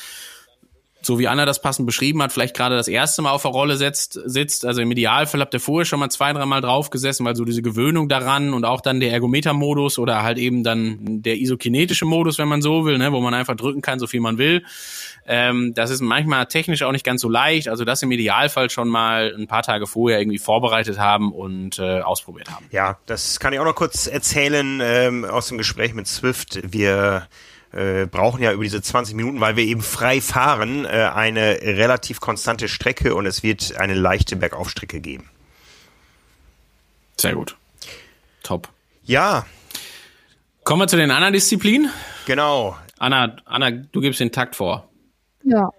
so 1.01 1.19
wie 1.19 1.29
Anna 1.29 1.47
das 1.47 1.63
passend 1.63 1.87
beschrieben 1.87 2.23
hat, 2.23 2.33
vielleicht 2.33 2.57
gerade 2.57 2.77
das 2.77 2.89
erste 2.89 3.23
Mal 3.23 3.31
auf 3.31 3.43
der 3.43 3.53
Rolle 3.53 3.77
setzt, 3.77 4.21
sitzt. 4.25 4.65
Also 4.65 4.83
im 4.83 4.91
Idealfall 4.91 5.41
habt 5.41 5.55
ihr 5.55 5.61
vorher 5.61 5.85
schon 5.85 6.01
mal 6.01 6.11
zwei, 6.11 6.33
dreimal 6.33 6.61
drauf 6.61 6.91
gesessen, 6.91 7.25
weil 7.25 7.37
so 7.37 7.45
diese 7.45 7.63
Gewöhnung 7.63 8.09
daran 8.09 8.53
und 8.53 8.65
auch 8.65 8.81
dann 8.81 8.99
der 8.99 9.13
Ergometer-Modus 9.13 9.99
oder 9.99 10.23
halt 10.23 10.39
eben 10.39 10.65
dann 10.65 11.23
der 11.23 11.37
isokinetische 11.37 12.05
Modus, 12.05 12.39
wenn 12.39 12.49
man 12.49 12.63
so 12.63 12.85
will, 12.85 12.99
ne, 12.99 13.13
wo 13.13 13.21
man 13.21 13.33
einfach 13.33 13.55
drücken 13.55 13.81
kann, 13.81 14.01
so 14.01 14.07
viel 14.07 14.21
man 14.21 14.39
will. 14.39 14.65
Ähm, 15.27 15.73
das 15.75 15.91
ist 15.91 16.01
manchmal 16.01 16.47
technisch 16.47 16.83
auch 16.83 16.93
nicht 16.93 17.05
ganz 17.05 17.21
so 17.21 17.29
leicht. 17.29 17.69
Also 17.69 17.85
das 17.85 18.03
im 18.03 18.11
Idealfall 18.11 18.69
schon 18.71 18.89
mal 18.89 19.35
ein 19.39 19.47
paar 19.47 19.63
Tage 19.63 19.87
vorher 19.87 20.19
irgendwie 20.19 20.39
vorbereitet 20.39 20.99
haben 20.99 21.33
und 21.33 21.79
äh, 21.79 22.01
ausprobiert 22.01 22.51
haben. 22.51 22.67
Ja, 22.73 22.99
das 23.07 23.39
kann 23.39 23.53
ich 23.53 23.61
auch 23.61 23.65
noch 23.65 23.75
kurz 23.75 24.07
erzählen 24.07 24.81
ähm, 24.83 25.25
aus 25.25 25.49
dem 25.49 25.59
Gespräch 25.59 25.95
mit 25.95 26.09
Swift. 26.09 26.59
Wir 26.65 27.29
äh, 27.73 28.07
brauchen 28.07 28.43
ja 28.43 28.53
über 28.53 28.65
diese 28.65 28.81
20 28.81 29.15
Minuten, 29.15 29.41
weil 29.41 29.57
wir 29.57 29.65
eben 29.65 29.83
frei 29.83 30.21
fahren, 30.21 30.85
äh, 30.85 31.11
eine 31.15 31.61
relativ 31.63 32.21
konstante 32.21 32.69
Strecke 32.69 33.15
und 33.15 33.27
es 33.27 33.43
wird 33.43 33.77
eine 33.77 33.95
leichte 33.95 34.37
Bergaufstrecke 34.37 35.01
geben. 35.01 35.29
Sehr 37.17 37.35
gut. 37.35 37.57
Top. 38.43 38.69
Ja. 39.05 39.45
Kommen 40.65 40.83
wir 40.83 40.89
zu 40.89 40.97
den 40.97 41.11
anderen 41.11 41.33
Disziplinen. 41.33 41.91
Genau. 42.27 42.77
Anna, 42.99 43.37
Anna, 43.45 43.71
du 43.71 44.01
gibst 44.01 44.21
den 44.21 44.33
Takt 44.33 44.57
vor. 44.57 44.89
Ja. 45.43 45.71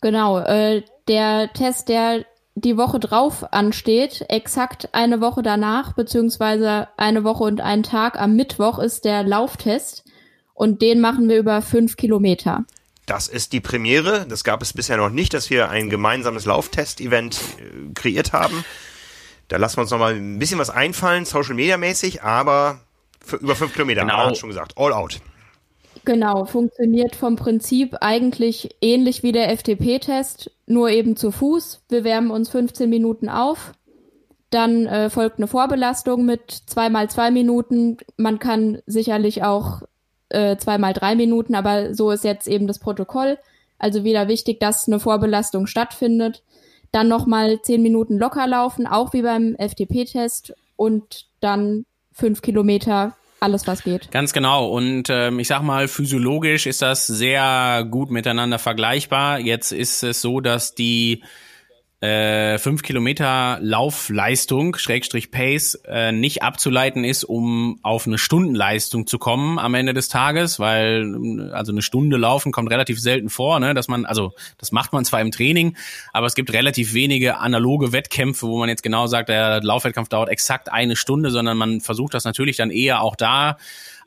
Genau. 0.00 0.40
Äh, 0.40 0.82
der 1.06 1.52
Test, 1.52 1.88
der 1.88 2.24
die 2.60 2.76
Woche 2.76 3.00
drauf 3.00 3.52
ansteht, 3.52 4.24
exakt 4.28 4.90
eine 4.92 5.20
Woche 5.20 5.42
danach, 5.42 5.92
beziehungsweise 5.92 6.88
eine 6.96 7.24
Woche 7.24 7.44
und 7.44 7.60
einen 7.60 7.82
Tag 7.82 8.20
am 8.20 8.36
Mittwoch 8.36 8.78
ist 8.78 9.04
der 9.04 9.22
Lauftest 9.22 10.04
und 10.54 10.82
den 10.82 11.00
machen 11.00 11.28
wir 11.28 11.38
über 11.38 11.62
fünf 11.62 11.96
Kilometer. 11.96 12.64
Das 13.06 13.26
ist 13.26 13.52
die 13.52 13.60
Premiere. 13.60 14.26
Das 14.28 14.44
gab 14.44 14.60
es 14.60 14.74
bisher 14.74 14.98
noch 14.98 15.08
nicht, 15.08 15.32
dass 15.32 15.48
wir 15.48 15.70
ein 15.70 15.88
gemeinsames 15.88 16.44
Lauftest-Event 16.44 17.36
äh, 17.36 17.94
kreiert 17.94 18.32
haben. 18.32 18.64
Da 19.48 19.56
lassen 19.56 19.78
wir 19.78 19.82
uns 19.82 19.90
noch 19.90 19.98
mal 19.98 20.14
ein 20.14 20.38
bisschen 20.38 20.58
was 20.58 20.68
einfallen, 20.68 21.24
Social 21.24 21.54
Media 21.54 21.78
mäßig, 21.78 22.22
aber 22.22 22.80
über 23.40 23.56
fünf 23.56 23.72
Kilometer, 23.72 24.02
genau. 24.02 24.26
hat 24.26 24.36
schon 24.36 24.50
gesagt, 24.50 24.74
all 24.76 24.92
out. 24.92 25.20
Genau, 26.08 26.46
funktioniert 26.46 27.14
vom 27.16 27.36
Prinzip 27.36 27.98
eigentlich 28.00 28.74
ähnlich 28.80 29.22
wie 29.22 29.32
der 29.32 29.54
FTP-Test, 29.54 30.50
nur 30.64 30.88
eben 30.88 31.16
zu 31.16 31.30
Fuß. 31.30 31.82
Wir 31.90 32.02
wärmen 32.02 32.30
uns 32.30 32.48
15 32.48 32.88
Minuten 32.88 33.28
auf. 33.28 33.74
Dann 34.48 34.86
äh, 34.86 35.10
folgt 35.10 35.36
eine 35.36 35.48
Vorbelastung 35.48 36.24
mit 36.24 36.50
zweimal 36.50 37.10
zwei 37.10 37.30
Minuten. 37.30 37.98
Man 38.16 38.38
kann 38.38 38.80
sicherlich 38.86 39.44
auch 39.44 39.82
äh, 40.30 40.56
zweimal 40.56 40.94
drei 40.94 41.14
Minuten, 41.14 41.54
aber 41.54 41.92
so 41.92 42.10
ist 42.10 42.24
jetzt 42.24 42.48
eben 42.48 42.66
das 42.66 42.78
Protokoll. 42.78 43.36
Also 43.78 44.02
wieder 44.02 44.28
wichtig, 44.28 44.60
dass 44.60 44.88
eine 44.88 45.00
Vorbelastung 45.00 45.66
stattfindet. 45.66 46.42
Dann 46.90 47.08
nochmal 47.08 47.60
zehn 47.60 47.82
Minuten 47.82 48.16
locker 48.16 48.46
laufen, 48.46 48.86
auch 48.86 49.12
wie 49.12 49.20
beim 49.20 49.56
FTP-Test 49.58 50.54
und 50.74 51.26
dann 51.40 51.84
fünf 52.12 52.40
Kilometer 52.40 53.14
alles, 53.40 53.66
was 53.66 53.82
geht. 53.82 54.10
Ganz 54.10 54.32
genau. 54.32 54.68
Und 54.68 55.10
ähm, 55.10 55.38
ich 55.38 55.48
sag 55.48 55.62
mal, 55.62 55.88
physiologisch 55.88 56.66
ist 56.66 56.82
das 56.82 57.06
sehr 57.06 57.86
gut 57.90 58.10
miteinander 58.10 58.58
vergleichbar. 58.58 59.38
Jetzt 59.38 59.72
ist 59.72 60.02
es 60.02 60.20
so, 60.20 60.40
dass 60.40 60.74
die 60.74 61.22
äh, 62.00 62.58
5 62.58 62.82
Kilometer 62.82 63.58
Laufleistung, 63.60 64.76
Schrägstrich 64.76 65.32
Pace, 65.32 65.80
äh, 65.84 66.12
nicht 66.12 66.42
abzuleiten 66.42 67.02
ist, 67.02 67.24
um 67.24 67.80
auf 67.82 68.06
eine 68.06 68.18
Stundenleistung 68.18 69.08
zu 69.08 69.18
kommen 69.18 69.58
am 69.58 69.74
Ende 69.74 69.94
des 69.94 70.08
Tages, 70.08 70.60
weil 70.60 71.50
also 71.52 71.72
eine 71.72 71.82
Stunde 71.82 72.16
laufen 72.16 72.52
kommt 72.52 72.70
relativ 72.70 73.00
selten 73.00 73.30
vor, 73.30 73.58
ne, 73.58 73.74
dass 73.74 73.88
man, 73.88 74.04
also 74.06 74.32
das 74.58 74.70
macht 74.70 74.92
man 74.92 75.04
zwar 75.04 75.20
im 75.20 75.32
Training, 75.32 75.76
aber 76.12 76.26
es 76.26 76.34
gibt 76.34 76.52
relativ 76.52 76.94
wenige 76.94 77.38
analoge 77.38 77.92
Wettkämpfe, 77.92 78.46
wo 78.46 78.58
man 78.58 78.68
jetzt 78.68 78.84
genau 78.84 79.08
sagt, 79.08 79.28
der 79.28 79.60
Laufwettkampf 79.62 80.08
dauert 80.08 80.28
exakt 80.28 80.70
eine 80.70 80.94
Stunde, 80.94 81.30
sondern 81.30 81.56
man 81.56 81.80
versucht 81.80 82.14
das 82.14 82.24
natürlich 82.24 82.56
dann 82.56 82.70
eher 82.70 83.02
auch 83.02 83.16
da 83.16 83.56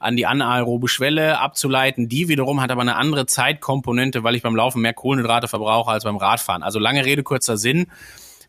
an 0.01 0.15
die 0.15 0.25
anaerobe 0.25 0.87
Schwelle 0.87 1.39
abzuleiten. 1.39 2.09
Die 2.09 2.27
wiederum 2.27 2.59
hat 2.59 2.71
aber 2.71 2.81
eine 2.81 2.95
andere 2.95 3.27
Zeitkomponente, 3.27 4.23
weil 4.23 4.35
ich 4.35 4.41
beim 4.41 4.55
Laufen 4.55 4.81
mehr 4.81 4.93
Kohlenhydrate 4.93 5.47
verbrauche 5.47 5.91
als 5.91 6.03
beim 6.03 6.17
Radfahren. 6.17 6.63
Also 6.63 6.79
lange 6.79 7.05
Rede, 7.05 7.21
kurzer 7.21 7.55
Sinn. 7.55 7.85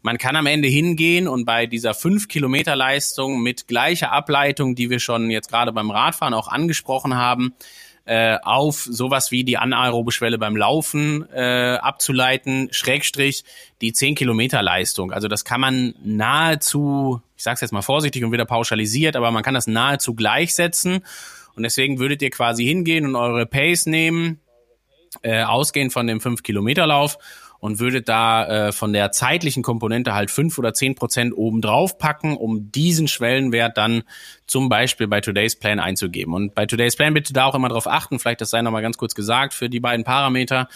Man 0.01 0.19
kann 0.19 0.35
am 0.35 0.47
Ende 0.47 0.67
hingehen 0.67 1.29
und 1.29 1.45
bei 1.45 1.67
dieser 1.67 1.95
5 1.95 2.27
Kilometer 2.27 2.75
Leistung 2.75 3.43
mit 3.43 3.69
gleicher 3.69 4.11
Ableitung, 4.11 4.75
die 4.75 4.91
wir 4.91 4.99
schon 4.99 5.31
jetzt 5.31 5.51
gerade 5.51 5.73
beim 5.73 5.91
Radfahren 5.91 6.35
auch 6.35 6.49
angesprochen 6.49 7.15
haben, 7.15 7.55
äh, 8.05 8.39
auf 8.43 8.89
sowas 8.91 9.31
wie 9.31 9.45
die 9.45 9.59
anaerobe 9.59 10.11
Schwelle 10.11 10.39
beim 10.39 10.57
Laufen 10.57 11.29
äh, 11.33 11.79
abzuleiten, 11.81 12.69
Schrägstrich 12.73 13.45
die 13.81 13.93
10 13.93 14.17
Kilometer 14.17 14.61
Leistung. 14.63 15.13
Also 15.13 15.29
das 15.29 15.45
kann 15.45 15.61
man 15.61 15.95
nahezu, 16.03 17.21
ich 17.37 17.45
sage 17.45 17.57
es 17.57 17.61
jetzt 17.61 17.73
mal 17.73 17.83
vorsichtig 17.83 18.25
und 18.25 18.33
wieder 18.33 18.47
pauschalisiert, 18.47 19.15
aber 19.15 19.31
man 19.31 19.45
kann 19.45 19.55
das 19.55 19.67
nahezu 19.69 20.15
gleichsetzen 20.15 21.05
und 21.57 21.63
deswegen 21.63 21.99
würdet 21.99 22.23
ihr 22.23 22.31
quasi 22.31 22.65
hingehen 22.65 23.07
und 23.07 23.17
eure 23.17 23.47
Pace 23.47 23.87
nehmen, 23.87 24.41
äh, 25.23 25.43
ausgehend 25.43 25.93
von 25.93 26.07
dem 26.07 26.21
5-Kilometer-Lauf 26.21 27.19
und 27.63 27.79
würdet 27.79 28.09
da 28.09 28.69
äh, 28.69 28.73
von 28.73 28.93
der 28.93 29.13
zeitlichen 29.13 29.63
Komponente 29.63 30.15
halt 30.15 30.33
fünf 30.33 30.59
oder 30.59 30.75
zehn 30.75 30.97
Prozent 30.97 31.33
oben 31.33 31.61
drauf 31.61 31.97
packen, 31.97 32.37
um 32.37 32.73
diesen 32.73 33.07
Schwellenwert 33.07 33.79
dann 33.79 34.03
zum 34.49 34.69
Beispiel 34.69 35.07
bei 35.07 35.21
Today's 35.21 35.55
Plan 35.55 35.79
einzugeben. 35.79 36.35
Und 36.35 36.57
bei 36.57 36.67
Today's 36.67 36.97
Plan 36.97 37.15
bitte 37.15 37.33
da 37.33 37.45
auch 37.45 37.55
immer 37.55 37.69
drauf 37.69 37.87
achten, 37.87 38.19
vielleicht 38.19 38.41
das 38.41 38.51
sei 38.51 38.63
nochmal 38.63 38.83
ganz 38.83 38.99
kurz 38.99 39.15
gesagt, 39.15 39.55
für 39.55 39.69
die 39.69 39.79
beiden 39.79 40.03
Parameter. 40.05 40.69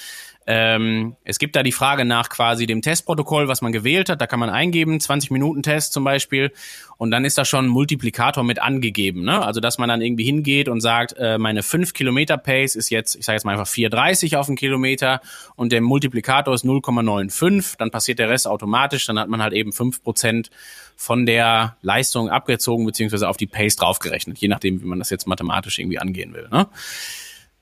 Ähm, 0.48 1.16
es 1.24 1.38
gibt 1.38 1.56
da 1.56 1.64
die 1.64 1.72
Frage 1.72 2.04
nach 2.04 2.28
quasi 2.28 2.66
dem 2.66 2.80
Testprotokoll, 2.80 3.48
was 3.48 3.62
man 3.62 3.72
gewählt 3.72 4.08
hat. 4.08 4.20
Da 4.20 4.28
kann 4.28 4.38
man 4.38 4.48
eingeben, 4.48 5.00
20 5.00 5.32
Minuten 5.32 5.62
Test 5.64 5.92
zum 5.92 6.04
Beispiel. 6.04 6.52
Und 6.98 7.10
dann 7.10 7.24
ist 7.24 7.36
da 7.36 7.44
schon 7.44 7.66
ein 7.66 7.68
Multiplikator 7.68 8.44
mit 8.44 8.62
angegeben. 8.62 9.24
Ne? 9.24 9.44
Also, 9.44 9.60
dass 9.60 9.78
man 9.78 9.88
dann 9.88 10.00
irgendwie 10.00 10.24
hingeht 10.24 10.68
und 10.68 10.80
sagt, 10.80 11.14
äh, 11.18 11.36
meine 11.38 11.64
5 11.64 11.94
Kilometer 11.94 12.38
Pace 12.38 12.76
ist 12.76 12.90
jetzt, 12.90 13.16
ich 13.16 13.24
sage 13.24 13.36
jetzt 13.36 13.44
mal 13.44 13.52
einfach 13.52 13.66
4,30 13.66 14.36
auf 14.36 14.46
den 14.46 14.54
Kilometer 14.54 15.20
und 15.56 15.72
der 15.72 15.80
Multiplikator 15.80 16.54
ist 16.54 16.64
0,95. 16.64 17.76
Dann 17.78 17.90
passiert 17.90 18.20
der 18.20 18.28
Rest 18.28 18.46
automatisch. 18.46 19.04
Dann 19.06 19.18
hat 19.18 19.28
man 19.28 19.42
halt 19.42 19.52
eben 19.52 19.70
5% 19.70 20.50
von 20.94 21.26
der 21.26 21.76
Leistung 21.82 22.30
abgezogen, 22.30 22.86
beziehungsweise 22.86 23.28
auf 23.28 23.36
die 23.36 23.46
Pace 23.46 23.76
draufgerechnet, 23.76 24.38
je 24.38 24.48
nachdem, 24.48 24.80
wie 24.80 24.86
man 24.86 24.98
das 24.98 25.10
jetzt 25.10 25.26
mathematisch 25.26 25.78
irgendwie 25.78 25.98
angehen 25.98 26.32
will. 26.32 26.48
Ne? 26.50 26.68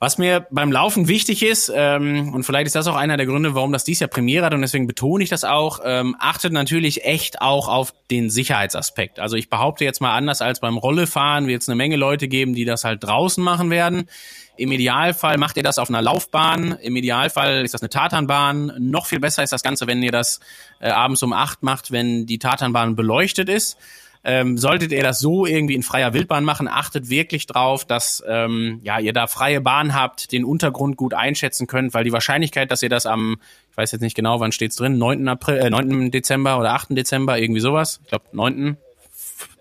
Was 0.05 0.19
mir 0.19 0.47
beim 0.51 0.71
Laufen 0.71 1.09
wichtig 1.09 1.43
ist, 1.43 1.73
ähm, 1.75 2.35
und 2.35 2.45
vielleicht 2.45 2.67
ist 2.67 2.75
das 2.75 2.87
auch 2.89 2.95
einer 2.95 3.17
der 3.17 3.25
Gründe, 3.25 3.55
warum 3.55 3.73
das 3.73 3.85
dies 3.85 4.01
Jahr 4.01 4.11
Premiere 4.11 4.45
hat, 4.45 4.53
und 4.53 4.61
deswegen 4.61 4.87
betone 4.87 5.25
ich 5.25 5.31
das 5.31 5.45
auch, 5.45 5.81
ähm, 5.83 6.15
achtet 6.19 6.53
natürlich 6.53 7.07
echt 7.07 7.41
auch 7.41 7.69
auf 7.69 7.95
den 8.11 8.29
Sicherheitsaspekt. 8.29 9.19
Also 9.19 9.37
ich 9.37 9.49
behaupte 9.49 9.83
jetzt 9.87 10.03
mal 10.03 10.15
anders 10.15 10.43
als 10.43 10.61
beim 10.61 10.77
Rollefahren, 10.77 11.47
wird 11.47 11.63
es 11.63 11.71
eine 11.71 11.77
Menge 11.77 11.97
Leute 11.97 12.29
geben, 12.29 12.53
die 12.53 12.67
das 12.67 12.85
halt 12.85 13.03
draußen 13.03 13.43
machen 13.43 13.71
werden. 13.71 14.11
Im 14.59 14.73
Idealfall 14.73 15.39
macht 15.39 15.57
ihr 15.57 15.63
das 15.63 15.79
auf 15.79 15.89
einer 15.89 16.03
Laufbahn. 16.03 16.77
Im 16.83 16.97
Idealfall 16.97 17.65
ist 17.65 17.73
das 17.73 17.81
eine 17.81 17.89
Tatanbahn. 17.89 18.75
Noch 18.79 19.07
viel 19.07 19.21
besser 19.21 19.43
ist 19.43 19.55
das 19.55 19.63
Ganze, 19.63 19.87
wenn 19.87 20.03
ihr 20.03 20.13
das 20.13 20.39
äh, 20.81 20.91
abends 20.91 21.23
um 21.23 21.33
acht 21.33 21.63
macht, 21.63 21.93
wenn 21.93 22.27
die 22.27 22.39
Tatanbahn 22.39 22.95
beleuchtet 22.95 23.49
ist. 23.49 23.79
Ähm, 24.25 24.57
solltet 24.57 24.91
ihr 24.93 25.03
das 25.03 25.19
so 25.19 25.45
irgendwie 25.45 25.75
in 25.75 25.83
freier 25.83 26.15
Wildbahn 26.15 26.45
machen, 26.45 26.67
achtet 26.67 27.11
wirklich 27.11 27.47
drauf, 27.47 27.85
dass 27.85 28.23
ähm, 28.27 28.81
ja, 28.83 28.99
ihr 28.99 29.13
da 29.13 29.27
freie 29.27 29.61
Bahn 29.61 29.95
habt, 29.95 30.33
den 30.33 30.45
Untergrund 30.45 30.97
gut 30.97 31.13
einschätzen 31.13 31.67
könnt, 31.67 31.93
weil 31.93 32.05
die 32.05 32.13
Wahrscheinlichkeit, 32.13 32.71
dass 32.71 32.83
ihr 32.83 32.89
das 32.89 33.05
am, 33.05 33.37
ich 33.71 33.77
weiß 33.77 33.93
jetzt 33.93 34.01
nicht 34.01 34.17
genau, 34.17 34.41
wann 34.41 34.53
steht's 34.53 34.77
drin, 34.77 34.97
9. 34.97 35.29
April, 35.29 35.59
äh, 35.59 35.69
9. 35.69 36.11
Dezember 36.11 36.59
oder 36.59 36.73
8. 36.73 36.97
Dezember, 36.97 37.39
irgendwie 37.39 37.61
sowas, 37.61 38.01
ich 38.03 38.09
glaube 38.09 38.25
9 38.33 38.79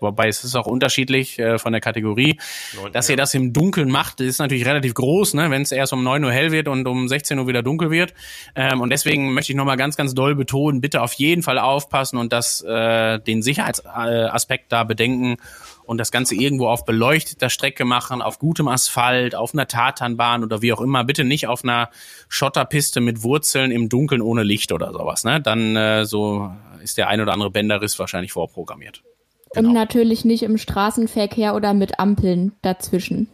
wobei 0.00 0.28
es 0.28 0.44
ist 0.44 0.54
auch 0.54 0.66
unterschiedlich 0.66 1.38
äh, 1.38 1.58
von 1.58 1.72
der 1.72 1.80
Kategorie. 1.80 2.38
9, 2.76 2.92
dass 2.92 3.08
ihr 3.08 3.16
das 3.16 3.34
im 3.34 3.52
Dunkeln 3.52 3.90
macht, 3.90 4.20
ist 4.20 4.38
natürlich 4.38 4.66
relativ 4.66 4.94
groß, 4.94 5.34
ne, 5.34 5.50
wenn 5.50 5.62
es 5.62 5.72
erst 5.72 5.92
um 5.92 6.02
9 6.02 6.24
Uhr 6.24 6.32
hell 6.32 6.52
wird 6.52 6.68
und 6.68 6.86
um 6.86 7.08
16 7.08 7.38
Uhr 7.38 7.46
wieder 7.46 7.62
dunkel 7.62 7.90
wird. 7.90 8.14
Ähm, 8.54 8.80
und 8.80 8.90
deswegen 8.90 9.32
möchte 9.34 9.52
ich 9.52 9.56
nochmal 9.56 9.76
ganz, 9.76 9.96
ganz 9.96 10.14
doll 10.14 10.34
betonen, 10.34 10.80
bitte 10.80 11.02
auf 11.02 11.12
jeden 11.14 11.42
Fall 11.42 11.58
aufpassen 11.58 12.18
und 12.18 12.32
das, 12.32 12.60
äh, 12.62 13.18
den 13.20 13.42
Sicherheitsaspekt 13.42 14.72
da 14.72 14.84
bedenken 14.84 15.36
und 15.84 15.98
das 15.98 16.10
Ganze 16.10 16.34
irgendwo 16.34 16.68
auf 16.68 16.84
beleuchteter 16.84 17.50
Strecke 17.50 17.84
machen, 17.84 18.22
auf 18.22 18.38
gutem 18.38 18.68
Asphalt, 18.68 19.34
auf 19.34 19.54
einer 19.54 19.68
Tatanbahn 19.68 20.42
oder 20.42 20.62
wie 20.62 20.72
auch 20.72 20.80
immer. 20.80 21.04
Bitte 21.04 21.24
nicht 21.24 21.46
auf 21.46 21.64
einer 21.64 21.90
Schotterpiste 22.28 23.00
mit 23.00 23.22
Wurzeln 23.22 23.70
im 23.70 23.88
Dunkeln 23.88 24.22
ohne 24.22 24.42
Licht 24.42 24.72
oder 24.72 24.92
sowas. 24.92 25.24
Ne? 25.24 25.40
Dann 25.40 25.76
äh, 25.76 26.04
so 26.04 26.50
ist 26.82 26.98
der 26.98 27.08
ein 27.08 27.20
oder 27.20 27.32
andere 27.32 27.50
Bänderriss 27.50 27.98
wahrscheinlich 27.98 28.32
vorprogrammiert. 28.32 29.02
Genau. 29.54 29.68
Und 29.68 29.74
natürlich 29.74 30.24
nicht 30.24 30.42
im 30.42 30.58
Straßenverkehr 30.58 31.54
oder 31.54 31.74
mit 31.74 31.98
Ampeln 31.98 32.52
dazwischen. 32.62 33.28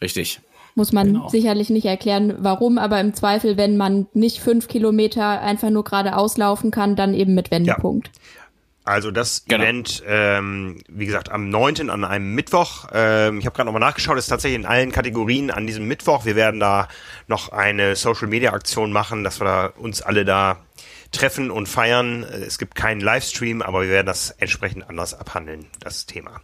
Richtig. 0.00 0.40
Muss 0.74 0.92
man 0.92 1.12
genau. 1.12 1.28
sicherlich 1.28 1.70
nicht 1.70 1.86
erklären, 1.86 2.34
warum, 2.38 2.78
aber 2.78 3.00
im 3.00 3.14
Zweifel, 3.14 3.56
wenn 3.56 3.76
man 3.76 4.06
nicht 4.12 4.40
fünf 4.40 4.66
Kilometer 4.66 5.40
einfach 5.40 5.70
nur 5.70 5.84
geradeaus 5.84 6.36
laufen 6.36 6.72
kann, 6.72 6.96
dann 6.96 7.14
eben 7.14 7.34
mit 7.34 7.50
Wendepunkt. 7.52 8.08
Ja. 8.08 8.20
Also 8.86 9.10
das 9.10 9.46
genau. 9.46 9.64
Event, 9.64 10.02
ähm, 10.06 10.82
wie 10.88 11.06
gesagt, 11.06 11.32
am 11.32 11.48
9. 11.48 11.88
an 11.88 12.04
einem 12.04 12.34
Mittwoch. 12.34 12.88
Ähm, 12.92 13.38
ich 13.38 13.46
habe 13.46 13.56
gerade 13.56 13.66
nochmal 13.66 13.80
nachgeschaut, 13.80 14.18
ist 14.18 14.26
tatsächlich 14.26 14.60
in 14.60 14.66
allen 14.66 14.92
Kategorien 14.92 15.50
an 15.50 15.66
diesem 15.66 15.88
Mittwoch. 15.88 16.26
Wir 16.26 16.36
werden 16.36 16.60
da 16.60 16.88
noch 17.26 17.48
eine 17.48 17.96
Social-Media-Aktion 17.96 18.92
machen, 18.92 19.24
dass 19.24 19.40
wir 19.40 19.46
da 19.46 19.66
uns 19.78 20.02
alle 20.02 20.26
da 20.26 20.58
treffen 21.14 21.50
und 21.50 21.68
feiern. 21.68 22.22
Es 22.24 22.58
gibt 22.58 22.74
keinen 22.74 23.00
Livestream, 23.00 23.62
aber 23.62 23.82
wir 23.82 23.90
werden 23.90 24.06
das 24.06 24.30
entsprechend 24.30 24.88
anders 24.88 25.14
abhandeln, 25.14 25.66
das 25.80 26.06
Thema. 26.06 26.40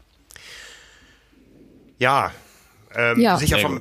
Ja, 1.99 2.33
ähm, 2.95 3.21
ja. 3.21 3.37
sicher 3.37 3.59
vom. 3.59 3.81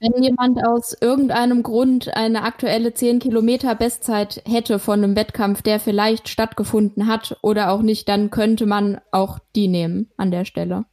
Wenn 0.00 0.22
jemand 0.22 0.58
aus 0.66 0.94
irgendeinem 1.00 1.62
Grund 1.62 2.14
eine 2.14 2.42
aktuelle 2.42 2.92
10 2.92 3.20
Kilometer 3.20 3.74
Bestzeit 3.74 4.42
hätte 4.44 4.78
von 4.78 5.02
einem 5.02 5.16
Wettkampf, 5.16 5.62
der 5.62 5.80
vielleicht 5.80 6.28
stattgefunden 6.28 7.06
hat 7.06 7.38
oder 7.40 7.70
auch 7.70 7.80
nicht, 7.80 8.08
dann 8.08 8.30
könnte 8.30 8.66
man 8.66 9.00
auch 9.12 9.38
die 9.54 9.68
nehmen 9.68 10.10
an 10.18 10.30
der 10.30 10.44
Stelle. 10.44 10.84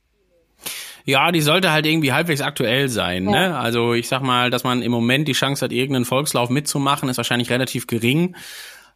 Ja, 1.03 1.31
die 1.31 1.41
sollte 1.41 1.71
halt 1.71 1.85
irgendwie 1.85 2.13
halbwegs 2.13 2.41
aktuell 2.41 2.87
sein. 2.89 3.25
Ja. 3.25 3.31
Ne? 3.31 3.57
Also 3.57 3.93
ich 3.93 4.07
sag 4.07 4.21
mal, 4.21 4.49
dass 4.49 4.63
man 4.63 4.81
im 4.81 4.91
Moment 4.91 5.27
die 5.27 5.33
Chance 5.33 5.65
hat, 5.65 5.71
irgendeinen 5.71 6.05
Volkslauf 6.05 6.49
mitzumachen, 6.49 7.09
ist 7.09 7.17
wahrscheinlich 7.17 7.49
relativ 7.49 7.87
gering. 7.87 8.35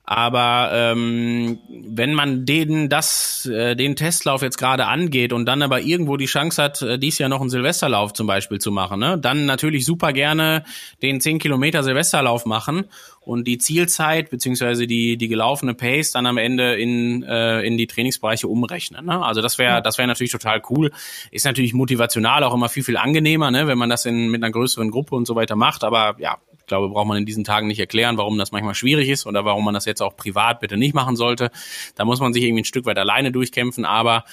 Aber 0.07 0.69
ähm, 0.71 1.57
wenn 1.69 2.13
man 2.13 2.45
den 2.45 2.89
das 2.89 3.47
äh, 3.47 3.75
den 3.75 3.95
Testlauf 3.95 4.43
jetzt 4.43 4.57
gerade 4.57 4.85
angeht 4.85 5.33
und 5.33 5.47
dann 5.47 5.63
aber 5.63 5.81
irgendwo 5.81 6.15
die 6.15 6.27
Chance 6.27 6.61
hat, 6.61 6.81
äh, 6.83 6.99
dies 6.99 7.17
Jahr 7.17 7.27
noch 7.27 7.41
einen 7.41 7.49
Silvesterlauf 7.49 8.13
zum 8.13 8.27
Beispiel 8.27 8.59
zu 8.59 8.71
machen, 8.71 8.99
ne, 8.99 9.17
dann 9.17 9.45
natürlich 9.47 9.83
super 9.83 10.13
gerne 10.13 10.63
den 11.01 11.21
10 11.21 11.39
Kilometer 11.39 11.81
Silvesterlauf 11.81 12.45
machen 12.45 12.85
und 13.21 13.47
die 13.47 13.57
Zielzeit 13.57 14.29
beziehungsweise 14.29 14.85
die 14.85 15.17
die 15.17 15.27
gelaufene 15.27 15.73
Pace 15.73 16.11
dann 16.11 16.27
am 16.27 16.37
Ende 16.37 16.75
in 16.75 17.23
äh, 17.23 17.61
in 17.61 17.75
die 17.75 17.87
Trainingsbereiche 17.87 18.47
umrechnen. 18.47 19.07
Ne? 19.07 19.25
Also 19.25 19.41
das 19.41 19.57
wäre 19.57 19.81
das 19.81 19.97
wäre 19.97 20.07
natürlich 20.07 20.31
total 20.31 20.61
cool. 20.69 20.91
Ist 21.31 21.45
natürlich 21.45 21.73
motivational 21.73 22.43
auch 22.43 22.53
immer 22.53 22.69
viel 22.69 22.83
viel 22.83 22.97
angenehmer, 22.97 23.49
ne, 23.49 23.65
wenn 23.65 23.79
man 23.79 23.89
das 23.89 24.05
in 24.05 24.27
mit 24.27 24.43
einer 24.43 24.51
größeren 24.51 24.91
Gruppe 24.91 25.15
und 25.15 25.25
so 25.25 25.35
weiter 25.35 25.55
macht. 25.55 25.83
Aber 25.83 26.15
ja, 26.19 26.37
ich 26.65 26.67
glaube, 26.67 26.89
braucht 26.89 27.07
man 27.07 27.17
in 27.17 27.27
diesen 27.27 27.43
Tagen 27.43 27.67
nicht 27.67 27.79
erklären, 27.79 28.17
warum 28.17 28.39
das 28.39 28.51
manchmal 28.51 28.73
schwierig 28.73 29.07
ist 29.07 29.27
oder 29.27 29.45
warum 29.45 29.63
man 29.63 29.75
das 29.75 29.85
jetzt 29.85 30.01
auch 30.01 30.17
privat 30.17 30.59
bitte 30.59 30.77
nicht 30.77 30.95
machen 30.95 31.15
sollte. 31.15 31.51
Da 31.93 32.05
muss 32.05 32.19
man 32.19 32.33
sich 32.33 32.41
irgendwie 32.41 32.63
ein 32.63 32.65
Stück 32.65 32.87
weit 32.87 32.97
alleine 32.97 33.31
durchkämpfen, 33.31 33.85
aber 33.85 34.23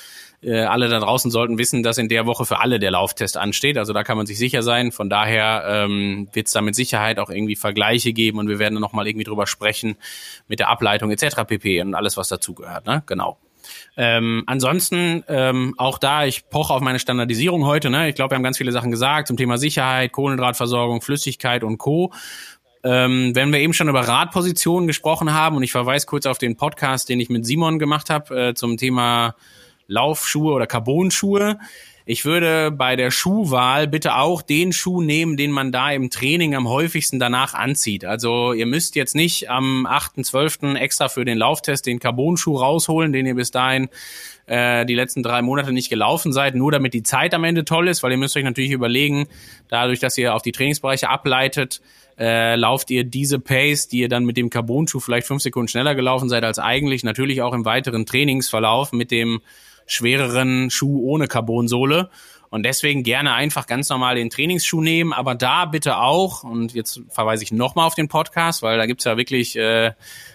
äh, 0.42 0.62
alle 0.62 0.88
da 0.88 0.98
draußen 0.98 1.30
sollten 1.30 1.58
wissen, 1.58 1.82
dass 1.82 1.98
in 1.98 2.08
der 2.08 2.24
Woche 2.24 2.46
für 2.46 2.60
alle 2.60 2.78
der 2.78 2.90
Lauftest 2.90 3.36
ansteht. 3.36 3.76
Also 3.76 3.92
da 3.92 4.02
kann 4.02 4.16
man 4.16 4.24
sich 4.24 4.38
sicher 4.38 4.62
sein. 4.62 4.92
Von 4.92 5.10
daher 5.10 5.64
ähm, 5.66 6.28
wird 6.32 6.46
es 6.46 6.54
da 6.54 6.62
mit 6.62 6.74
Sicherheit 6.74 7.18
auch 7.18 7.28
irgendwie 7.28 7.54
Vergleiche 7.54 8.14
geben 8.14 8.38
und 8.38 8.48
wir 8.48 8.58
werden 8.58 8.76
dann 8.76 8.80
nochmal 8.80 9.06
irgendwie 9.06 9.24
drüber 9.24 9.46
sprechen 9.46 9.96
mit 10.48 10.58
der 10.58 10.70
Ableitung 10.70 11.10
etc. 11.10 11.44
pp. 11.46 11.82
und 11.82 11.94
alles, 11.94 12.16
was 12.16 12.28
dazugehört. 12.28 12.86
Ne? 12.86 13.02
Genau. 13.04 13.36
Ähm, 13.96 14.44
ansonsten 14.46 15.24
ähm, 15.28 15.74
auch 15.76 15.98
da, 15.98 16.24
ich 16.24 16.48
poche 16.48 16.72
auf 16.72 16.80
meine 16.80 16.98
Standardisierung 16.98 17.64
heute. 17.64 17.90
Ne? 17.90 18.08
Ich 18.08 18.14
glaube, 18.14 18.32
wir 18.32 18.36
haben 18.36 18.42
ganz 18.42 18.58
viele 18.58 18.72
Sachen 18.72 18.90
gesagt 18.90 19.28
zum 19.28 19.36
Thema 19.36 19.58
Sicherheit, 19.58 20.12
Kohlenhydratversorgung, 20.12 21.00
Flüssigkeit 21.00 21.64
und 21.64 21.78
Co. 21.78 22.12
Ähm, 22.84 23.32
wenn 23.34 23.52
wir 23.52 23.60
eben 23.60 23.72
schon 23.72 23.88
über 23.88 24.00
Radpositionen 24.00 24.86
gesprochen 24.86 25.32
haben 25.32 25.56
und 25.56 25.62
ich 25.62 25.72
verweise 25.72 26.06
kurz 26.06 26.26
auf 26.26 26.38
den 26.38 26.56
Podcast, 26.56 27.08
den 27.08 27.20
ich 27.20 27.30
mit 27.30 27.46
Simon 27.46 27.78
gemacht 27.78 28.10
habe 28.10 28.48
äh, 28.48 28.54
zum 28.54 28.76
Thema 28.76 29.36
Laufschuhe 29.86 30.52
oder 30.52 30.66
Carbonschuhe. 30.66 31.58
Ich 32.04 32.24
würde 32.24 32.70
bei 32.70 32.96
der 32.96 33.10
Schuhwahl 33.10 33.86
bitte 33.86 34.16
auch 34.16 34.42
den 34.42 34.72
Schuh 34.72 35.02
nehmen, 35.02 35.36
den 35.36 35.52
man 35.52 35.70
da 35.70 35.92
im 35.92 36.10
Training 36.10 36.54
am 36.54 36.68
häufigsten 36.68 37.20
danach 37.20 37.54
anzieht. 37.54 38.04
Also 38.04 38.52
ihr 38.52 38.66
müsst 38.66 38.96
jetzt 38.96 39.14
nicht 39.14 39.48
am 39.50 39.86
8.12. 39.86 40.74
extra 40.74 41.08
für 41.08 41.24
den 41.24 41.38
Lauftest 41.38 41.86
den 41.86 42.00
Carbon-Schuh 42.00 42.56
rausholen, 42.56 43.12
den 43.12 43.26
ihr 43.26 43.36
bis 43.36 43.52
dahin 43.52 43.88
äh, 44.46 44.84
die 44.84 44.94
letzten 44.94 45.22
drei 45.22 45.42
Monate 45.42 45.72
nicht 45.72 45.90
gelaufen 45.90 46.32
seid, 46.32 46.56
nur 46.56 46.72
damit 46.72 46.94
die 46.94 47.04
Zeit 47.04 47.34
am 47.34 47.44
Ende 47.44 47.64
toll 47.64 47.86
ist, 47.88 48.02
weil 48.02 48.10
ihr 48.10 48.18
müsst 48.18 48.36
euch 48.36 48.44
natürlich 48.44 48.72
überlegen, 48.72 49.28
dadurch, 49.68 50.00
dass 50.00 50.18
ihr 50.18 50.34
auf 50.34 50.42
die 50.42 50.52
Trainingsbereiche 50.52 51.08
ableitet, 51.08 51.80
äh, 52.18 52.56
lauft 52.56 52.90
ihr 52.90 53.04
diese 53.04 53.38
Pace, 53.38 53.88
die 53.88 54.00
ihr 54.00 54.08
dann 54.08 54.24
mit 54.24 54.36
dem 54.36 54.50
Carbon-Schuh 54.50 55.00
vielleicht 55.00 55.26
fünf 55.26 55.42
Sekunden 55.42 55.68
schneller 55.68 55.94
gelaufen 55.94 56.28
seid 56.28 56.44
als 56.44 56.58
eigentlich, 56.58 57.04
natürlich 57.04 57.42
auch 57.42 57.54
im 57.54 57.64
weiteren 57.64 58.06
Trainingsverlauf 58.06 58.92
mit 58.92 59.10
dem 59.10 59.40
schwereren 59.92 60.70
Schuh 60.70 61.00
ohne 61.04 61.28
Carbonsohle. 61.28 62.10
Und 62.52 62.64
deswegen 62.64 63.02
gerne 63.02 63.32
einfach 63.32 63.66
ganz 63.66 63.88
normal 63.88 64.16
den 64.16 64.28
Trainingsschuh 64.28 64.82
nehmen, 64.82 65.14
aber 65.14 65.34
da 65.34 65.64
bitte 65.64 65.96
auch, 65.96 66.44
und 66.44 66.74
jetzt 66.74 67.00
verweise 67.08 67.44
ich 67.44 67.50
nochmal 67.50 67.86
auf 67.86 67.94
den 67.94 68.08
Podcast, 68.08 68.60
weil 68.62 68.76
da 68.76 68.84
gibt's 68.84 69.04
ja 69.04 69.16
wirklich, 69.16 69.56
äh, 69.56 69.92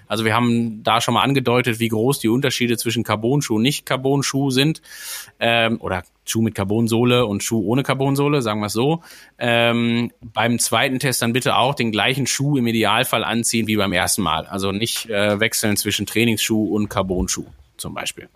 also 0.08 0.26
wir 0.26 0.34
haben 0.34 0.82
da 0.82 0.99
schon 0.99 1.14
mal 1.14 1.22
angedeutet, 1.22 1.80
wie 1.80 1.89
groß 1.89 2.18
die 2.18 2.30
Unterschiede 2.30 2.76
zwischen 2.78 3.03
Carbonschuh 3.03 3.58
und 3.58 3.62
Nicht-Carbonschuh 3.62 4.49
sind, 4.49 4.82
ähm, 5.39 5.80
oder 5.80 6.01
Schuh 6.26 6.41
mit 6.41 6.55
Carbonsohle 6.55 7.24
und 7.28 7.43
Schuh 7.43 7.64
ohne 7.64 7.84
Carbonsohle, 7.84 8.41
sagen 8.41 8.62
wir 8.62 8.66
es 8.66 8.74
so. 8.74 9.03
Ähm, 9.38 10.12
beim 10.22 10.58
zweiten 10.58 10.97
Test 10.97 11.22
dann 11.22 11.34
bitte 11.34 11.55
auch 11.55 11.76
den 11.76 11.91
gleichen 11.91 12.26
Schuh 12.26 12.58
im 12.58 12.66
Idealfall 12.66 13.24
anziehen 13.24 13.68
wie 13.68 13.78
beim 13.78 13.93
ersten 13.93 14.24
Mal. 14.24 14.47
Also 14.47 14.72
nicht 14.72 15.08
äh, 15.08 15.39
wechseln 15.39 15.78
zwischen 15.78 16.08
Trainingsschuh 16.08 16.74
und 16.74 16.89
Carbonschuh 16.89 17.45
zum 17.78 17.93
Beispiel. 17.93 18.28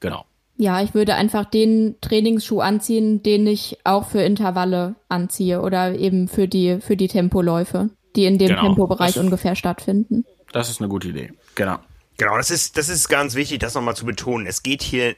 Genau. 0.00 0.24
Ja, 0.56 0.82
ich 0.82 0.94
würde 0.94 1.16
einfach 1.16 1.44
den 1.44 1.96
Trainingsschuh 2.00 2.60
anziehen, 2.60 3.22
den 3.22 3.46
ich 3.46 3.78
auch 3.82 4.08
für 4.08 4.22
Intervalle 4.22 4.94
anziehe 5.08 5.60
oder 5.60 5.94
eben 5.94 6.28
für 6.28 6.46
die, 6.46 6.80
für 6.80 6.96
die 6.96 7.08
Tempoläufe, 7.08 7.90
die 8.14 8.26
in 8.26 8.38
dem 8.38 8.48
genau. 8.48 8.62
Tempobereich 8.62 9.14
das, 9.14 9.24
ungefähr 9.24 9.56
stattfinden. 9.56 10.24
Das 10.52 10.70
ist 10.70 10.80
eine 10.80 10.88
gute 10.88 11.08
Idee. 11.08 11.32
Genau. 11.56 11.78
Genau, 12.16 12.36
das 12.36 12.52
ist, 12.52 12.78
das 12.78 12.88
ist 12.88 13.08
ganz 13.08 13.34
wichtig, 13.34 13.58
das 13.58 13.74
nochmal 13.74 13.96
zu 13.96 14.06
betonen. 14.06 14.46
Es 14.46 14.62
geht 14.62 14.82
hier 14.82 15.16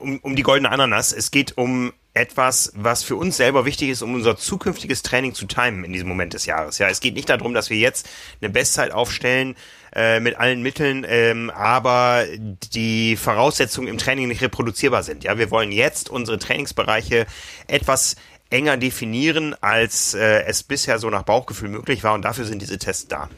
um, 0.00 0.18
um 0.22 0.34
die 0.34 0.42
goldene 0.42 0.72
Ananas. 0.72 1.12
Es 1.12 1.30
geht 1.30 1.56
um 1.56 1.92
etwas, 2.12 2.72
was 2.76 3.02
für 3.02 3.16
uns 3.16 3.36
selber 3.36 3.64
wichtig 3.64 3.90
ist, 3.90 4.02
um 4.02 4.14
unser 4.14 4.36
zukünftiges 4.36 5.02
Training 5.02 5.34
zu 5.34 5.46
timen 5.46 5.84
in 5.84 5.92
diesem 5.92 6.08
Moment 6.08 6.32
des 6.32 6.46
Jahres. 6.46 6.78
Ja, 6.78 6.88
es 6.88 7.00
geht 7.00 7.14
nicht 7.14 7.28
darum, 7.28 7.54
dass 7.54 7.70
wir 7.70 7.76
jetzt 7.76 8.08
eine 8.40 8.50
Bestzeit 8.50 8.92
aufstellen 8.92 9.56
äh, 9.94 10.20
mit 10.20 10.36
allen 10.36 10.62
Mitteln, 10.62 11.06
ähm, 11.08 11.50
aber 11.50 12.24
die 12.72 13.16
Voraussetzungen 13.16 13.88
im 13.88 13.98
Training 13.98 14.28
nicht 14.28 14.42
reproduzierbar 14.42 15.02
sind. 15.02 15.24
Ja, 15.24 15.38
wir 15.38 15.50
wollen 15.50 15.72
jetzt 15.72 16.10
unsere 16.10 16.38
Trainingsbereiche 16.38 17.26
etwas 17.66 18.16
enger 18.50 18.76
definieren, 18.76 19.54
als 19.60 20.14
äh, 20.14 20.42
es 20.46 20.62
bisher 20.62 20.98
so 20.98 21.10
nach 21.10 21.22
Bauchgefühl 21.22 21.68
möglich 21.68 22.04
war 22.04 22.14
und 22.14 22.24
dafür 22.24 22.44
sind 22.44 22.60
diese 22.60 22.78
Tests 22.78 23.08
da. 23.08 23.28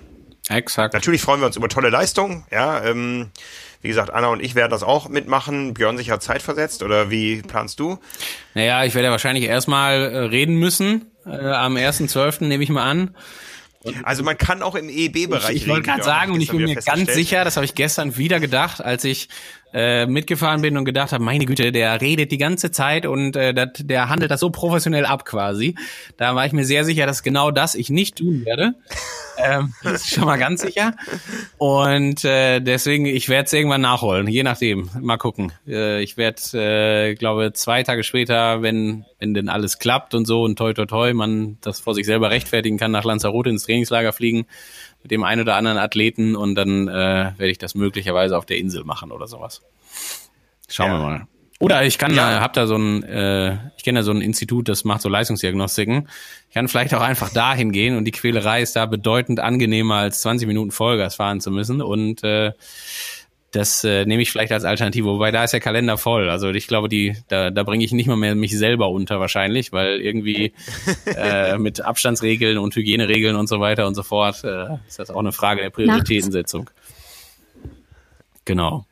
Exakt. 0.48 0.94
Natürlich 0.94 1.22
freuen 1.22 1.40
wir 1.40 1.46
uns 1.46 1.56
über 1.56 1.68
tolle 1.68 1.90
Leistungen, 1.90 2.44
ja, 2.52 2.84
ähm, 2.84 3.30
wie 3.82 3.88
gesagt, 3.88 4.10
Anna 4.10 4.28
und 4.28 4.42
ich 4.42 4.54
werden 4.54 4.70
das 4.70 4.82
auch 4.82 5.08
mitmachen. 5.08 5.74
Björn 5.74 5.96
sich 5.96 6.10
hat 6.10 6.22
Zeit 6.22 6.42
versetzt 6.42 6.82
oder 6.82 7.10
wie 7.10 7.42
planst 7.42 7.78
du? 7.78 7.98
Naja, 8.54 8.84
ich 8.84 8.94
werde 8.94 9.06
ja 9.06 9.12
wahrscheinlich 9.12 9.44
erstmal 9.44 10.00
äh, 10.00 10.18
reden 10.18 10.56
müssen. 10.56 11.10
Äh, 11.24 11.30
am 11.30 11.76
1.12. 11.76 12.44
nehme 12.44 12.64
ich 12.64 12.70
mal 12.70 12.82
an. 12.82 13.14
Also 14.02 14.22
man 14.22 14.36
kann 14.38 14.62
auch 14.62 14.74
im 14.74 14.88
EB-Bereich 14.88 15.56
Ich, 15.56 15.62
ich 15.62 15.68
wollte 15.68 15.82
gerade 15.88 16.02
sagen, 16.02 16.32
und 16.32 16.40
ich 16.40 16.50
bin 16.50 16.62
mir 16.62 16.74
ganz 16.74 17.12
sicher, 17.12 17.44
das 17.44 17.56
habe 17.56 17.64
ich 17.64 17.74
gestern 17.74 18.16
wieder 18.16 18.40
gedacht, 18.40 18.80
als 18.82 19.04
ich 19.04 19.28
äh, 19.76 20.06
mitgefahren 20.06 20.62
bin 20.62 20.78
und 20.78 20.86
gedacht 20.86 21.12
habe, 21.12 21.22
meine 21.22 21.44
Güte, 21.44 21.70
der 21.70 22.00
redet 22.00 22.32
die 22.32 22.38
ganze 22.38 22.70
Zeit 22.70 23.04
und 23.04 23.36
äh, 23.36 23.52
dat, 23.52 23.90
der 23.90 24.08
handelt 24.08 24.30
das 24.30 24.40
so 24.40 24.48
professionell 24.48 25.04
ab 25.04 25.26
quasi. 25.26 25.74
Da 26.16 26.34
war 26.34 26.46
ich 26.46 26.52
mir 26.54 26.64
sehr 26.64 26.86
sicher, 26.86 27.04
dass 27.04 27.22
genau 27.22 27.50
das 27.50 27.74
ich 27.74 27.90
nicht 27.90 28.16
tun 28.16 28.46
werde. 28.46 28.74
ähm, 29.38 29.74
das 29.82 30.04
ist 30.04 30.14
schon 30.14 30.24
mal 30.24 30.38
ganz 30.38 30.62
sicher. 30.62 30.94
Und 31.58 32.24
äh, 32.24 32.60
deswegen, 32.60 33.04
ich 33.04 33.28
werde 33.28 33.44
es 33.44 33.52
irgendwann 33.52 33.82
nachholen, 33.82 34.28
je 34.28 34.42
nachdem. 34.42 34.88
Mal 34.98 35.18
gucken. 35.18 35.52
Äh, 35.68 36.02
ich 36.02 36.16
werde, 36.16 36.40
äh, 36.54 37.14
glaube 37.14 37.52
zwei 37.52 37.82
Tage 37.82 38.02
später, 38.02 38.62
wenn 38.62 39.04
wenn 39.18 39.34
denn 39.34 39.50
alles 39.50 39.78
klappt 39.78 40.14
und 40.14 40.26
so 40.26 40.42
und 40.42 40.56
toi 40.56 40.72
toi 40.72 40.86
toi, 40.86 41.12
man 41.12 41.58
das 41.60 41.80
vor 41.80 41.94
sich 41.94 42.06
selber 42.06 42.30
rechtfertigen 42.30 42.78
kann, 42.78 42.92
nach 42.92 43.04
Lanzarote 43.04 43.50
ins 43.50 43.64
Trainingslager 43.64 44.14
fliegen 44.14 44.46
mit 45.06 45.12
dem 45.12 45.22
einen 45.22 45.42
oder 45.42 45.54
anderen 45.54 45.78
Athleten 45.78 46.34
und 46.34 46.56
dann 46.56 46.88
äh, 46.88 46.92
werde 47.36 47.48
ich 47.48 47.58
das 47.58 47.76
möglicherweise 47.76 48.36
auf 48.36 48.44
der 48.44 48.58
Insel 48.58 48.82
machen 48.82 49.12
oder 49.12 49.28
sowas. 49.28 49.62
Schauen 50.68 50.90
ja. 50.90 50.98
wir 50.98 51.06
mal. 51.06 51.26
Oder 51.60 51.84
ich 51.84 51.96
kann, 51.96 52.12
ja. 52.12 52.38
äh, 52.38 52.40
hab 52.40 52.54
da 52.54 52.66
so 52.66 52.74
ein, 52.74 53.04
äh, 53.04 53.54
ich 53.76 53.84
kenne 53.84 54.00
da 54.00 54.02
so 54.02 54.10
ein 54.10 54.20
Institut, 54.20 54.68
das 54.68 54.82
macht 54.82 55.02
so 55.02 55.08
Leistungsdiagnostiken. 55.08 56.08
Ich 56.48 56.54
kann 56.54 56.66
vielleicht 56.66 56.92
auch 56.92 57.00
einfach 57.00 57.30
dahin 57.30 57.70
gehen 57.70 57.96
und 57.96 58.04
die 58.04 58.10
Quälerei 58.10 58.62
ist 58.62 58.74
da 58.74 58.84
bedeutend 58.86 59.38
angenehmer 59.38 59.94
als 59.94 60.22
20 60.22 60.48
Minuten 60.48 60.72
Vollgas 60.72 61.14
fahren 61.14 61.40
zu 61.40 61.52
müssen 61.52 61.80
und 61.80 62.24
äh, 62.24 62.52
das 63.56 63.84
äh, 63.84 64.04
nehme 64.04 64.22
ich 64.22 64.30
vielleicht 64.30 64.52
als 64.52 64.64
Alternative, 64.64 65.06
wobei 65.06 65.30
da 65.30 65.44
ist 65.44 65.52
der 65.52 65.60
Kalender 65.60 65.96
voll. 65.96 66.28
Also 66.28 66.50
ich 66.50 66.66
glaube, 66.66 66.88
die, 66.88 67.16
da, 67.28 67.50
da 67.50 67.62
bringe 67.62 67.84
ich 67.84 67.92
nicht 67.92 68.06
mal 68.06 68.16
mehr 68.16 68.34
mich 68.34 68.56
selber 68.56 68.90
unter 68.90 69.18
wahrscheinlich, 69.18 69.72
weil 69.72 70.00
irgendwie 70.00 70.52
äh, 71.06 71.56
mit 71.56 71.80
Abstandsregeln 71.80 72.58
und 72.58 72.76
Hygieneregeln 72.76 73.34
und 73.34 73.48
so 73.48 73.58
weiter 73.60 73.86
und 73.86 73.94
so 73.94 74.02
fort 74.02 74.44
äh, 74.44 74.74
ist 74.86 74.98
das 74.98 75.10
auch 75.10 75.20
eine 75.20 75.32
Frage 75.32 75.62
der 75.62 75.70
Prioritätensetzung. 75.70 76.70
Genau. 78.44 78.86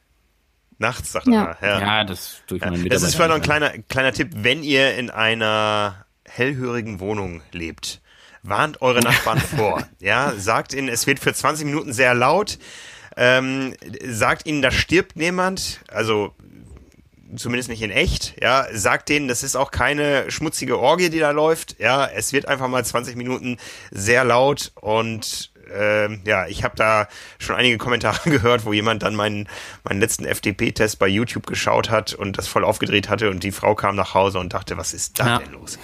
Nachts, 0.79 1.13
sagt 1.13 1.29
ja. 1.29 1.57
er. 1.61 1.69
Ja. 1.69 1.81
ja, 1.81 2.05
das 2.05 2.43
tue 2.47 2.59
ich 2.59 2.65
ja. 2.65 2.71
Das 2.71 3.03
ist 3.03 3.15
vielleicht 3.15 3.31
noch 3.31 3.37
ein 3.37 3.43
kleiner, 3.43 3.71
kleiner 3.89 4.13
Tipp, 4.13 4.31
wenn 4.35 4.63
ihr 4.63 4.97
in 4.97 5.11
einer 5.11 6.07
hellhörigen 6.25 7.01
Wohnung 7.01 7.43
lebt, 7.53 8.01
warnt 8.43 8.83
eure 8.83 9.01
Nachbarn 9.01 9.39
vor. 9.57 9.87
Ja, 10.01 10.33
sagt 10.37 10.73
ihnen, 10.75 10.89
es 10.89 11.07
wird 11.07 11.21
für 11.21 11.35
20 11.35 11.67
Minuten 11.67 11.93
sehr 11.93 12.15
laut. 12.15 12.59
Ähm, 13.17 13.75
sagt 14.05 14.47
ihnen, 14.47 14.63
da 14.63 14.71
stirbt 14.71 15.17
niemand. 15.17 15.81
Also 15.89 16.33
zumindest 17.37 17.69
nicht 17.69 17.83
in 17.83 17.91
echt, 17.91 18.41
ja, 18.41 18.67
sagt 18.73 19.09
denen, 19.09 19.29
das 19.29 19.43
ist 19.43 19.57
auch 19.57 19.71
keine 19.71 20.31
schmutzige 20.31 20.79
Orgie, 20.79 21.11
die 21.11 21.19
da 21.19 21.31
läuft, 21.31 21.81
ja, 21.81 22.07
es 22.07 22.33
wird 22.33 22.47
einfach 22.47 22.69
mal 22.69 22.85
20 22.85 23.17
Minuten 23.17 23.57
sehr 23.91 24.25
laut 24.25 24.73
und 24.81 25.53
ähm, 25.73 26.21
ja, 26.25 26.47
ich 26.47 26.63
habe 26.63 26.77
da 26.77 27.09
schon 27.39 27.57
einige 27.57 27.79
Kommentare 27.79 28.19
gehört, 28.31 28.67
wo 28.67 28.73
jemand 28.73 29.03
dann 29.03 29.15
meinen, 29.15 29.49
meinen 29.83 30.01
letzten 30.01 30.25
FDP-Test 30.25 30.99
bei 30.99 31.09
YouTube 31.09 31.47
geschaut 31.47 31.91
hat 31.91 32.15
und 32.15 32.39
das 32.39 32.47
voll 32.47 32.65
aufgedreht 32.65 33.09
hatte 33.09 33.31
und 33.31 33.43
die 33.43 33.53
Frau 33.53 33.75
kam 33.75 33.97
nach 33.97 34.15
Hause 34.15 34.39
und 34.39 34.53
dachte, 34.53 34.77
was 34.77 34.93
ist 34.93 35.19
da 35.19 35.27
ja. 35.27 35.39
denn 35.39 35.53
los? 35.53 35.79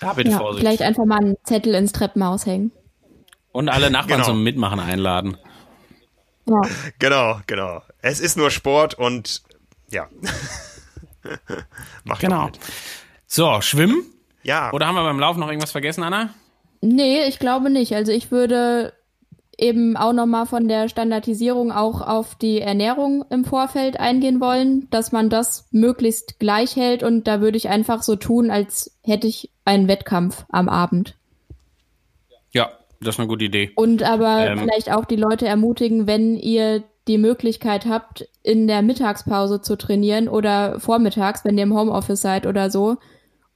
Da 0.00 0.14
bitte 0.14 0.30
ja, 0.30 0.38
Vorsicht. 0.38 0.60
Vielleicht 0.60 0.82
einfach 0.82 1.04
mal 1.04 1.20
einen 1.20 1.36
Zettel 1.44 1.74
ins 1.74 1.92
Treppenhaus 1.92 2.46
hängen. 2.46 2.72
Und 3.52 3.68
alle 3.68 3.90
Nachbarn 3.90 4.20
genau. 4.20 4.32
zum 4.32 4.42
Mitmachen 4.42 4.80
einladen. 4.80 5.36
Ja. 6.46 6.60
Genau, 6.98 7.40
genau. 7.46 7.82
Es 8.00 8.20
ist 8.20 8.36
nur 8.36 8.50
Sport 8.50 8.94
und 8.94 9.42
ja. 9.90 10.08
Mach 12.04 12.18
genau. 12.18 12.50
So, 13.26 13.60
schwimmen? 13.60 14.04
Ja. 14.42 14.72
Oder 14.72 14.86
haben 14.86 14.94
wir 14.94 15.04
beim 15.04 15.18
Laufen 15.18 15.40
noch 15.40 15.48
irgendwas 15.48 15.72
vergessen, 15.72 16.02
Anna? 16.02 16.30
Nee, 16.80 17.26
ich 17.26 17.38
glaube 17.38 17.70
nicht. 17.70 17.94
Also 17.94 18.12
ich 18.12 18.30
würde 18.30 18.92
eben 19.58 19.96
auch 19.96 20.12
nochmal 20.12 20.46
von 20.46 20.68
der 20.68 20.88
Standardisierung 20.88 21.72
auch 21.72 22.00
auf 22.00 22.34
die 22.34 22.60
Ernährung 22.60 23.24
im 23.30 23.44
Vorfeld 23.44 23.98
eingehen 23.98 24.40
wollen, 24.40 24.88
dass 24.90 25.12
man 25.12 25.30
das 25.30 25.68
möglichst 25.70 26.38
gleich 26.38 26.76
hält 26.76 27.02
und 27.02 27.26
da 27.26 27.40
würde 27.40 27.56
ich 27.56 27.68
einfach 27.68 28.02
so 28.02 28.16
tun, 28.16 28.50
als 28.50 28.98
hätte 29.02 29.26
ich 29.26 29.50
einen 29.64 29.88
Wettkampf 29.88 30.44
am 30.50 30.68
Abend. 30.68 31.16
Ja, 32.50 32.70
das 33.04 33.16
ist 33.16 33.18
eine 33.20 33.28
gute 33.28 33.44
Idee. 33.44 33.70
Und 33.76 34.02
aber 34.02 34.46
ähm, 34.46 34.58
vielleicht 34.58 34.90
auch 34.90 35.04
die 35.04 35.16
Leute 35.16 35.46
ermutigen, 35.46 36.06
wenn 36.06 36.36
ihr 36.36 36.82
die 37.06 37.18
Möglichkeit 37.18 37.86
habt, 37.86 38.28
in 38.42 38.66
der 38.66 38.82
Mittagspause 38.82 39.60
zu 39.60 39.76
trainieren 39.76 40.28
oder 40.28 40.80
vormittags, 40.80 41.44
wenn 41.44 41.58
ihr 41.58 41.64
im 41.64 41.74
Homeoffice 41.74 42.20
seid 42.20 42.46
oder 42.46 42.70
so, 42.70 42.96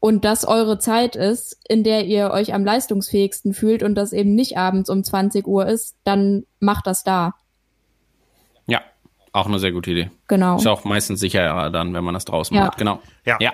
und 0.01 0.25
das 0.25 0.47
eure 0.47 0.79
Zeit 0.79 1.17
ist, 1.17 1.61
in 1.69 1.83
der 1.83 2.05
ihr 2.05 2.31
euch 2.31 2.55
am 2.55 2.65
leistungsfähigsten 2.65 3.53
fühlt 3.53 3.83
und 3.83 3.97
das 3.97 4.13
eben 4.13 4.35
nicht 4.35 4.57
abends 4.57 4.91
um 4.91 5.03
20 5.03 5.47
Uhr 5.47 5.67
ist, 5.67 5.97
dann 6.05 6.45
macht 6.61 6.87
das 6.87 7.03
da. 7.03 7.35
Ja, 8.67 8.81
auch 9.33 9.47
eine 9.47 9.59
sehr 9.59 9.73
gute 9.73 9.91
Idee. 9.91 10.11
Genau. 10.29 10.57
Ist 10.57 10.69
auch 10.69 10.85
meistens 10.85 11.19
sicherer 11.19 11.71
dann, 11.71 11.95
wenn 11.95 12.05
man 12.05 12.15
das 12.15 12.25
draußen 12.27 12.57
ja. 12.57 12.67
macht. 12.67 12.79
Genau. 12.79 13.01
Ja. 13.25 13.39
ja. 13.41 13.53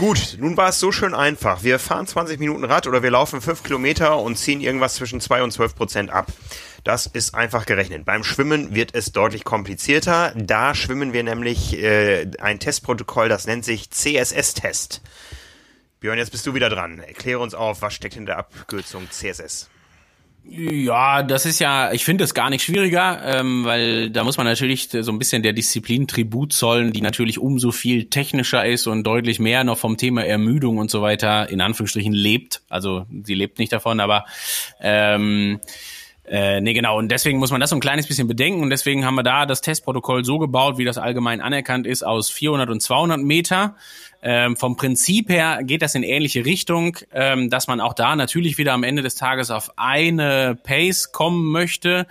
Gut, 0.00 0.38
nun 0.40 0.56
war 0.56 0.70
es 0.70 0.80
so 0.80 0.92
schön 0.92 1.12
einfach. 1.12 1.62
Wir 1.62 1.78
fahren 1.78 2.06
20 2.06 2.40
Minuten 2.40 2.64
Rad 2.64 2.86
oder 2.86 3.02
wir 3.02 3.10
laufen 3.10 3.42
5 3.42 3.62
Kilometer 3.62 4.16
und 4.16 4.36
ziehen 4.36 4.62
irgendwas 4.62 4.94
zwischen 4.94 5.20
2 5.20 5.42
und 5.42 5.50
12 5.50 5.74
Prozent 5.74 6.10
ab. 6.10 6.32
Das 6.84 7.04
ist 7.04 7.34
einfach 7.34 7.66
gerechnet. 7.66 8.06
Beim 8.06 8.24
Schwimmen 8.24 8.74
wird 8.74 8.94
es 8.94 9.12
deutlich 9.12 9.44
komplizierter. 9.44 10.32
Da 10.34 10.74
schwimmen 10.74 11.12
wir 11.12 11.22
nämlich 11.22 11.76
äh, 11.76 12.30
ein 12.40 12.58
Testprotokoll, 12.58 13.28
das 13.28 13.46
nennt 13.46 13.66
sich 13.66 13.90
CSS-Test. 13.90 15.02
Björn, 16.00 16.16
jetzt 16.16 16.30
bist 16.32 16.46
du 16.46 16.54
wieder 16.54 16.70
dran. 16.70 17.00
Erkläre 17.00 17.40
uns 17.40 17.52
auf, 17.52 17.82
was 17.82 17.92
steckt 17.92 18.16
in 18.16 18.24
der 18.24 18.38
Abkürzung 18.38 19.06
CSS? 19.10 19.68
Ja, 20.44 21.22
das 21.22 21.46
ist 21.46 21.60
ja, 21.60 21.92
ich 21.92 22.04
finde 22.04 22.24
es 22.24 22.34
gar 22.34 22.50
nicht 22.50 22.64
schwieriger, 22.64 23.20
ähm, 23.24 23.64
weil 23.64 24.10
da 24.10 24.24
muss 24.24 24.36
man 24.36 24.46
natürlich 24.46 24.88
so 24.90 25.12
ein 25.12 25.18
bisschen 25.18 25.42
der 25.42 25.52
Disziplin 25.52 26.08
Tribut 26.08 26.52
zollen, 26.52 26.92
die 26.92 27.02
natürlich 27.02 27.38
umso 27.38 27.70
viel 27.70 28.06
technischer 28.06 28.66
ist 28.66 28.86
und 28.86 29.04
deutlich 29.04 29.38
mehr 29.38 29.62
noch 29.64 29.78
vom 29.78 29.96
Thema 29.96 30.24
Ermüdung 30.24 30.78
und 30.78 30.90
so 30.90 31.02
weiter 31.02 31.48
in 31.50 31.60
Anführungsstrichen 31.60 32.12
lebt. 32.12 32.62
Also 32.68 33.06
sie 33.22 33.34
lebt 33.34 33.58
nicht 33.58 33.72
davon, 33.72 34.00
aber 34.00 34.24
ähm, 34.80 35.60
äh, 36.30 36.60
nee, 36.60 36.74
genau. 36.74 36.96
Und 36.96 37.08
deswegen 37.08 37.38
muss 37.38 37.50
man 37.50 37.60
das 37.60 37.70
so 37.70 37.76
ein 37.76 37.80
kleines 37.80 38.06
bisschen 38.06 38.28
bedenken. 38.28 38.62
Und 38.62 38.70
deswegen 38.70 39.04
haben 39.04 39.16
wir 39.16 39.24
da 39.24 39.46
das 39.46 39.62
Testprotokoll 39.62 40.24
so 40.24 40.38
gebaut, 40.38 40.78
wie 40.78 40.84
das 40.84 40.96
allgemein 40.96 41.40
anerkannt 41.40 41.88
ist, 41.88 42.04
aus 42.04 42.30
400 42.30 42.70
und 42.70 42.80
200 42.80 43.20
Meter. 43.20 43.74
Ähm, 44.22 44.56
vom 44.56 44.76
Prinzip 44.76 45.30
her 45.30 45.60
geht 45.62 45.80
das 45.82 45.94
in 45.94 46.02
ähnliche 46.02 46.44
Richtung, 46.44 46.98
ähm, 47.12 47.48
dass 47.48 47.68
man 47.68 47.80
auch 47.80 47.94
da 47.94 48.16
natürlich 48.16 48.58
wieder 48.58 48.74
am 48.74 48.82
Ende 48.82 49.02
des 49.02 49.14
Tages 49.14 49.50
auf 49.50 49.70
eine 49.76 50.58
Pace 50.62 51.12
kommen 51.12 51.46
möchte, 51.46 52.06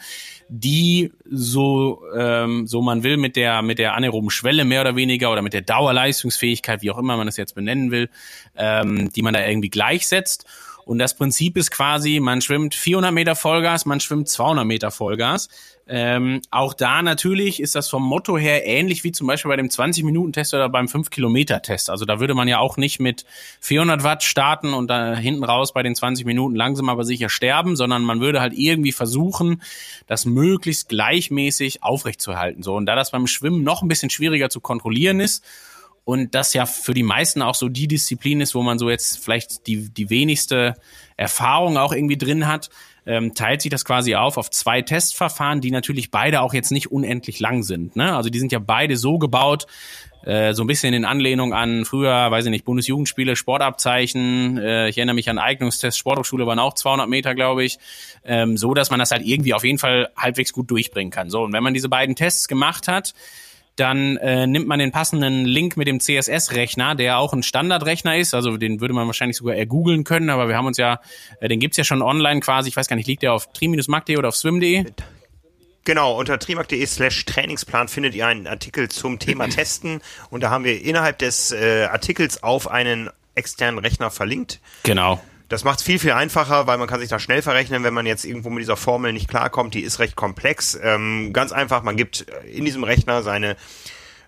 die 0.47 1.11
so 1.29 2.01
ähm, 2.15 2.65
so 2.65 2.81
man 2.81 3.03
will 3.03 3.17
mit 3.17 3.35
der 3.35 3.61
mit 3.61 3.77
der 3.77 3.93
anaeroben 3.93 4.31
Schwelle 4.31 4.65
mehr 4.65 4.81
oder 4.81 4.95
weniger 4.95 5.31
oder 5.31 5.43
mit 5.43 5.53
der 5.53 5.61
Dauerleistungsfähigkeit, 5.61 6.81
wie 6.81 6.89
auch 6.89 6.97
immer 6.97 7.15
man 7.15 7.27
das 7.27 7.37
jetzt 7.37 7.53
benennen 7.53 7.91
will, 7.91 8.09
ähm, 8.55 9.11
die 9.11 9.21
man 9.21 9.35
da 9.35 9.45
irgendwie 9.45 9.69
gleichsetzt. 9.69 10.45
Und 10.85 10.97
das 10.97 11.15
Prinzip 11.15 11.55
ist 11.55 11.69
quasi, 11.69 12.19
man 12.19 12.41
schwimmt 12.41 12.73
400 12.73 13.13
Meter 13.13 13.35
Vollgas, 13.35 13.85
man 13.85 13.99
schwimmt 13.99 14.27
200 14.27 14.65
Meter 14.65 14.89
Vollgas. 14.89 15.47
Ähm, 15.91 16.43
auch 16.51 16.75
da 16.75 17.01
natürlich 17.01 17.59
ist 17.59 17.73
das 17.73 17.89
vom 17.89 18.03
Motto 18.03 18.37
her 18.37 18.67
ähnlich 18.67 19.03
wie 19.03 19.11
zum 19.11 19.25
Beispiel 19.25 19.49
bei 19.49 19.55
dem 19.55 19.69
20-Minuten-Test 19.69 20.53
oder 20.53 20.69
beim 20.69 20.85
5-Kilometer-Test. 20.85 21.89
Also 21.89 22.05
da 22.05 22.19
würde 22.19 22.35
man 22.35 22.47
ja 22.47 22.59
auch 22.59 22.77
nicht 22.77 22.99
mit 22.99 23.25
400 23.61 24.03
Watt 24.03 24.23
starten 24.23 24.75
und 24.75 24.87
da 24.87 25.15
hinten 25.15 25.43
raus 25.43 25.73
bei 25.73 25.81
den 25.81 25.95
20 25.95 26.27
Minuten 26.27 26.55
langsam 26.55 26.89
aber 26.89 27.05
sicher 27.05 27.27
sterben, 27.27 27.75
sondern 27.75 28.03
man 28.03 28.21
würde 28.21 28.39
halt 28.39 28.53
irgendwie 28.53 28.91
versuchen, 28.91 29.63
das 30.05 30.25
möglichst 30.25 30.89
gleichmäßig 30.89 31.81
aufrechtzuerhalten. 31.81 32.61
So, 32.61 32.75
und 32.75 32.85
da 32.85 32.95
das 32.95 33.09
beim 33.09 33.25
Schwimmen 33.25 33.63
noch 33.63 33.81
ein 33.81 33.87
bisschen 33.87 34.11
schwieriger 34.11 34.51
zu 34.51 34.61
kontrollieren 34.61 35.19
ist, 35.19 35.43
und 36.05 36.33
das 36.33 36.55
ja 36.55 36.65
für 36.65 36.95
die 36.95 37.03
meisten 37.03 37.43
auch 37.43 37.53
so 37.53 37.69
die 37.69 37.87
Disziplin 37.87 38.41
ist, 38.41 38.55
wo 38.55 38.63
man 38.63 38.79
so 38.79 38.89
jetzt 38.89 39.23
vielleicht 39.23 39.67
die, 39.67 39.93
die 39.93 40.09
wenigste 40.09 40.73
Erfahrung 41.17 41.77
auch 41.77 41.93
irgendwie 41.93 42.17
drin 42.17 42.47
hat, 42.47 42.71
ähm, 43.09 43.33
teilt 43.33 43.61
sich 43.61 43.71
das 43.71 43.85
quasi 43.85 44.13
auf 44.13 44.37
auf 44.37 44.51
zwei 44.51 44.83
Testverfahren, 44.83 45.61
die 45.61 45.71
natürlich 45.71 46.11
beide 46.11 46.41
auch 46.41 46.53
jetzt 46.53 46.71
nicht 46.71 46.91
unendlich 46.91 47.39
lang 47.39 47.63
sind. 47.63 47.95
Ne? 47.95 48.15
Also 48.15 48.29
die 48.29 48.37
sind 48.37 48.51
ja 48.51 48.59
beide 48.59 48.97
so 48.97 49.17
gebaut, 49.17 49.65
äh, 50.23 50.53
so 50.53 50.63
ein 50.63 50.67
bisschen 50.67 50.93
in 50.93 51.05
Anlehnung 51.05 51.53
an 51.53 51.85
früher, 51.85 52.29
weiß 52.29 52.45
ich 52.45 52.51
nicht, 52.51 52.65
Bundesjugendspiele, 52.65 53.35
Sportabzeichen. 53.35 54.59
Äh, 54.59 54.89
ich 54.89 54.97
erinnere 54.97 55.15
mich 55.15 55.27
an 55.27 55.39
Eignungstests, 55.39 55.97
Sporthochschule 55.97 56.45
waren 56.45 56.59
auch 56.59 56.75
200 56.75 57.09
Meter, 57.09 57.33
glaube 57.33 57.63
ich. 57.63 57.79
Ähm, 58.23 58.57
so, 58.57 58.75
dass 58.75 58.91
man 58.91 58.99
das 58.99 59.09
halt 59.09 59.25
irgendwie 59.25 59.55
auf 59.55 59.63
jeden 59.63 59.79
Fall 59.79 60.09
halbwegs 60.15 60.53
gut 60.53 60.69
durchbringen 60.69 61.09
kann. 61.09 61.31
So, 61.31 61.41
und 61.41 61.51
wenn 61.51 61.63
man 61.63 61.73
diese 61.73 61.89
beiden 61.89 62.15
Tests 62.15 62.47
gemacht 62.47 62.87
hat, 62.87 63.15
dann 63.79 64.17
äh, 64.17 64.47
nimmt 64.47 64.67
man 64.67 64.79
den 64.79 64.91
passenden 64.91 65.45
Link 65.45 65.77
mit 65.77 65.87
dem 65.87 65.99
CSS-Rechner, 65.99 66.95
der 66.95 67.17
auch 67.17 67.33
ein 67.33 67.43
Standardrechner 67.43 68.17
ist, 68.17 68.33
also 68.33 68.57
den 68.57 68.81
würde 68.81 68.93
man 68.93 69.07
wahrscheinlich 69.07 69.37
sogar 69.37 69.55
eher 69.55 69.65
googeln 69.65 70.03
können, 70.03 70.29
aber 70.29 70.47
wir 70.47 70.57
haben 70.57 70.65
uns 70.65 70.77
ja, 70.77 70.99
äh, 71.39 71.47
den 71.47 71.59
gibt's 71.59 71.77
ja 71.77 71.83
schon 71.83 72.01
online 72.01 72.39
quasi, 72.39 72.69
ich 72.69 72.75
weiß 72.75 72.87
gar 72.87 72.95
nicht, 72.95 73.07
liegt 73.07 73.23
der 73.23 73.33
auf 73.33 73.51
tri-mag.de 73.53 74.17
oder 74.17 74.29
auf 74.29 74.35
swim.de? 74.35 74.85
Genau, 75.85 76.19
unter 76.19 76.37
trimark.de 76.37 76.85
slash 76.85 77.25
Trainingsplan 77.25 77.87
findet 77.87 78.13
ihr 78.13 78.27
einen 78.27 78.47
Artikel 78.47 78.89
zum 78.89 79.17
Thema 79.17 79.47
Testen 79.49 80.01
und 80.29 80.41
da 80.41 80.49
haben 80.49 80.63
wir 80.63 80.81
innerhalb 80.83 81.17
des 81.17 81.51
äh, 81.51 81.87
Artikels 81.89 82.43
auf 82.43 82.69
einen 82.69 83.09
externen 83.35 83.79
Rechner 83.79 84.11
verlinkt. 84.11 84.59
Genau. 84.83 85.21
Das 85.49 85.63
macht 85.63 85.79
es 85.79 85.85
viel, 85.85 85.97
viel 85.97 86.11
einfacher, 86.11 86.67
weil 86.67 86.77
man 86.77 86.87
kann 86.87 86.99
sich 86.99 87.09
da 87.09 87.19
schnell 87.19 87.41
verrechnen, 87.41 87.83
wenn 87.83 87.93
man 87.93 88.05
jetzt 88.05 88.23
irgendwo 88.23 88.51
mit 88.51 88.61
dieser 88.61 88.77
Formel 88.77 89.13
nicht 89.13 89.27
klarkommt. 89.27 89.73
Die 89.73 89.81
ist 89.81 89.99
recht 89.99 90.15
komplex. 90.15 90.79
Ähm, 90.81 91.33
ganz 91.33 91.51
einfach, 91.51 91.81
man 91.81 91.97
gibt 91.97 92.27
in 92.51 92.65
diesem 92.65 92.83
Rechner 92.83 93.23
seine 93.23 93.57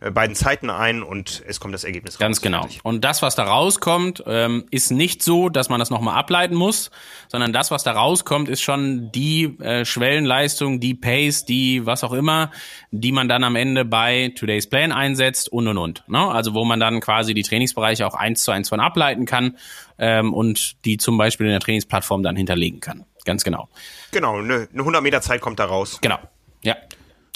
beiden 0.09 0.35
Zeiten 0.35 0.71
ein 0.71 1.03
und 1.03 1.43
es 1.47 1.59
kommt 1.59 1.75
das 1.75 1.83
Ergebnis 1.83 2.15
raus. 2.15 2.19
Ganz 2.19 2.41
genau. 2.41 2.67
Und 2.81 3.05
das, 3.05 3.21
was 3.21 3.35
da 3.35 3.43
rauskommt, 3.43 4.23
ähm, 4.25 4.65
ist 4.71 4.89
nicht 4.91 5.21
so, 5.21 5.49
dass 5.49 5.69
man 5.69 5.79
das 5.79 5.91
nochmal 5.91 6.17
ableiten 6.17 6.55
muss, 6.55 6.89
sondern 7.27 7.53
das, 7.53 7.69
was 7.69 7.83
da 7.83 7.91
rauskommt, 7.91 8.49
ist 8.49 8.61
schon 8.61 9.11
die 9.11 9.59
äh, 9.59 9.85
Schwellenleistung, 9.85 10.79
die 10.79 10.95
Pace, 10.95 11.45
die 11.45 11.85
was 11.85 12.03
auch 12.03 12.13
immer, 12.13 12.49
die 12.89 13.11
man 13.11 13.29
dann 13.29 13.43
am 13.43 13.55
Ende 13.55 13.85
bei 13.85 14.33
Today's 14.35 14.67
Plan 14.67 14.91
einsetzt 14.91 15.49
und 15.49 15.67
und 15.67 15.77
und. 15.77 16.03
Ne? 16.07 16.19
Also 16.19 16.55
wo 16.55 16.65
man 16.65 16.79
dann 16.79 16.99
quasi 16.99 17.35
die 17.35 17.43
Trainingsbereiche 17.43 18.07
auch 18.07 18.15
eins 18.15 18.43
zu 18.43 18.51
eins 18.51 18.69
von 18.69 18.79
ableiten 18.79 19.25
kann 19.25 19.57
ähm, 19.99 20.33
und 20.33 20.83
die 20.85 20.97
zum 20.97 21.19
Beispiel 21.19 21.45
in 21.45 21.51
der 21.51 21.61
Trainingsplattform 21.61 22.23
dann 22.23 22.35
hinterlegen 22.35 22.79
kann. 22.79 23.05
Ganz 23.23 23.43
genau. 23.43 23.69
Genau, 24.11 24.39
eine, 24.39 24.67
eine 24.71 24.79
100 24.79 25.03
Meter 25.03 25.21
Zeit 25.21 25.41
kommt 25.41 25.59
da 25.59 25.65
raus. 25.65 25.99
Genau. 26.01 26.17
Ja. 26.63 26.75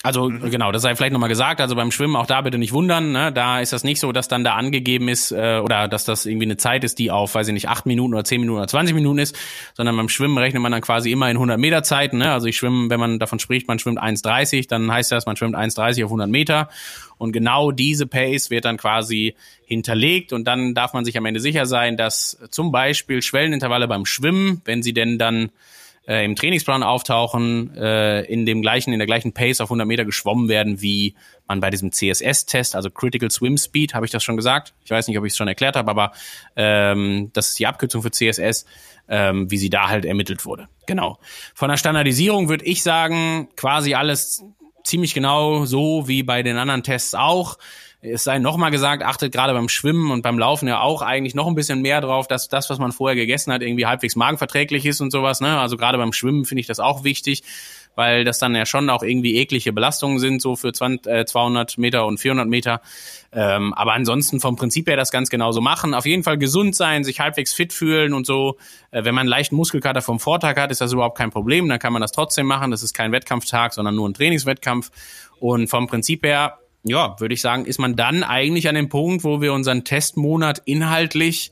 Also 0.05 0.29
mhm. 0.29 0.51
genau, 0.51 0.71
das 0.71 0.83
sei 0.83 0.95
vielleicht 0.95 1.13
nochmal 1.13 1.29
gesagt. 1.29 1.59
Also 1.59 1.75
beim 1.75 1.89
Schwimmen 1.89 2.15
auch 2.15 2.27
da 2.27 2.41
bitte 2.41 2.59
nicht 2.59 2.73
wundern. 2.73 3.11
Ne? 3.11 3.31
Da 3.31 3.59
ist 3.59 3.73
das 3.73 3.83
nicht 3.83 3.99
so, 3.99 4.11
dass 4.11 4.27
dann 4.27 4.43
da 4.43 4.53
angegeben 4.53 5.07
ist 5.07 5.31
äh, 5.31 5.59
oder 5.63 5.87
dass 5.87 6.05
das 6.05 6.27
irgendwie 6.27 6.45
eine 6.45 6.57
Zeit 6.57 6.83
ist, 6.83 6.99
die 6.99 7.09
auf, 7.09 7.33
weiß 7.33 7.47
ich 7.47 7.53
nicht, 7.55 7.69
acht 7.69 7.87
Minuten 7.87 8.13
oder 8.13 8.23
zehn 8.23 8.39
Minuten 8.39 8.59
oder 8.59 8.67
20 8.67 8.93
Minuten 8.93 9.17
ist, 9.17 9.35
sondern 9.73 9.97
beim 9.97 10.07
Schwimmen 10.07 10.37
rechnet 10.37 10.61
man 10.61 10.71
dann 10.71 10.81
quasi 10.81 11.11
immer 11.11 11.27
in 11.31 11.37
100 11.37 11.57
Meter 11.59 11.81
Zeiten. 11.81 12.19
Ne? 12.19 12.31
Also 12.31 12.45
ich 12.45 12.55
schwimme, 12.55 12.91
wenn 12.91 12.99
man 12.99 13.17
davon 13.17 13.39
spricht, 13.39 13.67
man 13.67 13.79
schwimmt 13.79 13.99
1,30, 13.99 14.69
dann 14.69 14.91
heißt 14.91 15.11
das, 15.11 15.25
man 15.25 15.37
schwimmt 15.37 15.55
1,30 15.55 16.05
auf 16.05 16.11
100 16.11 16.29
Meter. 16.29 16.69
Und 17.17 17.31
genau 17.31 17.71
diese 17.71 18.05
Pace 18.05 18.51
wird 18.51 18.65
dann 18.65 18.77
quasi 18.77 19.33
hinterlegt 19.65 20.33
und 20.33 20.45
dann 20.45 20.75
darf 20.75 20.93
man 20.93 21.03
sich 21.03 21.17
am 21.17 21.25
Ende 21.25 21.39
sicher 21.39 21.65
sein, 21.65 21.97
dass 21.97 22.37
zum 22.51 22.71
Beispiel 22.71 23.23
Schwellenintervalle 23.23 23.87
beim 23.87 24.05
Schwimmen, 24.05 24.61
wenn 24.65 24.83
sie 24.83 24.93
denn 24.93 25.17
dann 25.17 25.49
äh, 26.07 26.23
im 26.23 26.35
Trainingsplan 26.35 26.83
auftauchen, 26.83 27.75
äh, 27.75 28.21
in 28.21 28.45
dem 28.45 28.61
gleichen, 28.61 28.93
in 28.93 28.99
der 28.99 29.07
gleichen 29.07 29.33
Pace 29.33 29.61
auf 29.61 29.69
100 29.69 29.87
Meter 29.87 30.05
geschwommen 30.05 30.47
werden, 30.47 30.81
wie 30.81 31.15
man 31.47 31.59
bei 31.59 31.69
diesem 31.69 31.91
CSS-Test, 31.91 32.75
also 32.75 32.89
Critical 32.89 33.31
Swim 33.31 33.57
Speed, 33.57 33.93
habe 33.93 34.05
ich 34.05 34.11
das 34.11 34.23
schon 34.23 34.35
gesagt? 34.35 34.73
Ich 34.83 34.91
weiß 34.91 35.07
nicht, 35.07 35.17
ob 35.17 35.25
ich 35.25 35.33
es 35.33 35.37
schon 35.37 35.47
erklärt 35.47 35.75
habe, 35.75 35.89
aber 35.89 36.11
ähm, 36.55 37.31
das 37.33 37.49
ist 37.49 37.59
die 37.59 37.67
Abkürzung 37.67 38.01
für 38.01 38.11
CSS, 38.11 38.65
ähm, 39.07 39.49
wie 39.49 39.57
sie 39.57 39.69
da 39.69 39.89
halt 39.89 40.05
ermittelt 40.05 40.45
wurde. 40.45 40.67
Genau. 40.85 41.19
Von 41.53 41.69
der 41.69 41.77
Standardisierung 41.77 42.49
würde 42.49 42.65
ich 42.65 42.83
sagen, 42.83 43.49
quasi 43.55 43.93
alles 43.93 44.43
ziemlich 44.83 45.13
genau 45.13 45.65
so 45.65 46.07
wie 46.07 46.23
bei 46.23 46.43
den 46.43 46.57
anderen 46.57 46.83
Tests 46.83 47.15
auch 47.15 47.57
es 48.11 48.23
sei 48.23 48.39
nochmal 48.39 48.71
gesagt, 48.71 49.03
achtet 49.03 49.31
gerade 49.33 49.53
beim 49.53 49.69
Schwimmen 49.69 50.11
und 50.11 50.21
beim 50.21 50.37
Laufen 50.37 50.67
ja 50.67 50.79
auch 50.79 51.01
eigentlich 51.01 51.35
noch 51.35 51.47
ein 51.47 51.55
bisschen 51.55 51.81
mehr 51.81 52.01
drauf, 52.01 52.27
dass 52.27 52.47
das, 52.47 52.69
was 52.69 52.79
man 52.79 52.91
vorher 52.91 53.15
gegessen 53.15 53.51
hat, 53.51 53.61
irgendwie 53.61 53.85
halbwegs 53.85 54.15
magenverträglich 54.15 54.85
ist 54.85 55.01
und 55.01 55.11
sowas. 55.11 55.41
Ne? 55.41 55.59
Also 55.59 55.77
gerade 55.77 55.97
beim 55.97 56.13
Schwimmen 56.13 56.45
finde 56.45 56.61
ich 56.61 56.67
das 56.67 56.79
auch 56.79 57.03
wichtig, 57.03 57.43
weil 57.95 58.25
das 58.25 58.39
dann 58.39 58.55
ja 58.55 58.65
schon 58.65 58.89
auch 58.89 59.03
irgendwie 59.03 59.37
eklige 59.37 59.73
Belastungen 59.73 60.19
sind, 60.19 60.41
so 60.41 60.55
für 60.55 60.73
20, 60.73 61.11
äh, 61.11 61.25
200 61.25 61.77
Meter 61.77 62.05
und 62.05 62.19
400 62.19 62.47
Meter. 62.47 62.81
Ähm, 63.31 63.73
aber 63.73 63.93
ansonsten 63.93 64.39
vom 64.39 64.55
Prinzip 64.55 64.87
her 64.87 64.97
das 64.97 65.11
ganz 65.11 65.29
genauso 65.29 65.61
machen. 65.61 65.93
Auf 65.93 66.05
jeden 66.05 66.23
Fall 66.23 66.37
gesund 66.37 66.75
sein, 66.75 67.03
sich 67.03 67.19
halbwegs 67.19 67.53
fit 67.53 67.73
fühlen 67.73 68.13
und 68.13 68.25
so. 68.25 68.57
Äh, 68.91 69.05
wenn 69.05 69.15
man 69.15 69.21
einen 69.21 69.29
leichten 69.29 69.55
Muskelkater 69.55 70.01
vom 70.01 70.19
Vortag 70.19 70.57
hat, 70.57 70.71
ist 70.71 70.81
das 70.81 70.93
überhaupt 70.93 71.17
kein 71.17 71.31
Problem. 71.31 71.67
Dann 71.69 71.79
kann 71.79 71.93
man 71.93 72.01
das 72.01 72.11
trotzdem 72.11 72.45
machen. 72.45 72.71
Das 72.71 72.83
ist 72.83 72.93
kein 72.93 73.11
Wettkampftag, 73.11 73.73
sondern 73.73 73.95
nur 73.95 74.07
ein 74.07 74.13
Trainingswettkampf. 74.13 74.91
Und 75.39 75.67
vom 75.67 75.87
Prinzip 75.87 76.25
her 76.25 76.59
ja, 76.85 77.19
würde 77.19 77.33
ich 77.33 77.41
sagen, 77.41 77.65
ist 77.65 77.79
man 77.79 77.95
dann 77.95 78.23
eigentlich 78.23 78.69
an 78.69 78.75
dem 78.75 78.89
Punkt, 78.89 79.23
wo 79.23 79.41
wir 79.41 79.53
unseren 79.53 79.83
Testmonat 79.83 80.61
inhaltlich 80.65 81.51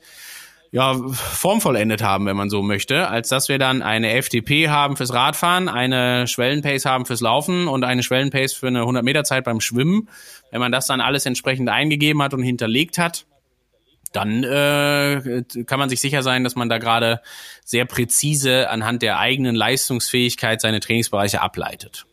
ja, 0.70 0.94
formvollendet 0.94 2.02
haben, 2.02 2.26
wenn 2.26 2.36
man 2.36 2.50
so 2.50 2.62
möchte, 2.62 3.08
als 3.08 3.28
dass 3.28 3.48
wir 3.48 3.58
dann 3.58 3.82
eine 3.82 4.20
FTP 4.20 4.68
haben 4.68 4.96
fürs 4.96 5.12
Radfahren, 5.12 5.68
eine 5.68 6.26
Schwellenpace 6.26 6.84
haben 6.84 7.04
fürs 7.04 7.20
Laufen 7.20 7.68
und 7.68 7.84
eine 7.84 8.02
Schwellenpace 8.02 8.54
für 8.54 8.68
eine 8.68 8.80
100 8.80 9.04
Meter 9.04 9.24
Zeit 9.24 9.44
beim 9.44 9.60
Schwimmen. 9.60 10.08
Wenn 10.50 10.60
man 10.60 10.72
das 10.72 10.86
dann 10.86 11.00
alles 11.00 11.26
entsprechend 11.26 11.68
eingegeben 11.68 12.22
hat 12.22 12.34
und 12.34 12.42
hinterlegt 12.42 12.98
hat, 12.98 13.26
dann 14.12 14.44
äh, 14.44 15.42
kann 15.66 15.80
man 15.80 15.88
sich 15.88 16.00
sicher 16.00 16.22
sein, 16.22 16.44
dass 16.44 16.54
man 16.54 16.68
da 16.68 16.78
gerade 16.78 17.20
sehr 17.64 17.84
präzise 17.84 18.70
anhand 18.70 19.02
der 19.02 19.18
eigenen 19.18 19.56
Leistungsfähigkeit 19.56 20.60
seine 20.60 20.78
Trainingsbereiche 20.78 21.40
ableitet 21.40 22.06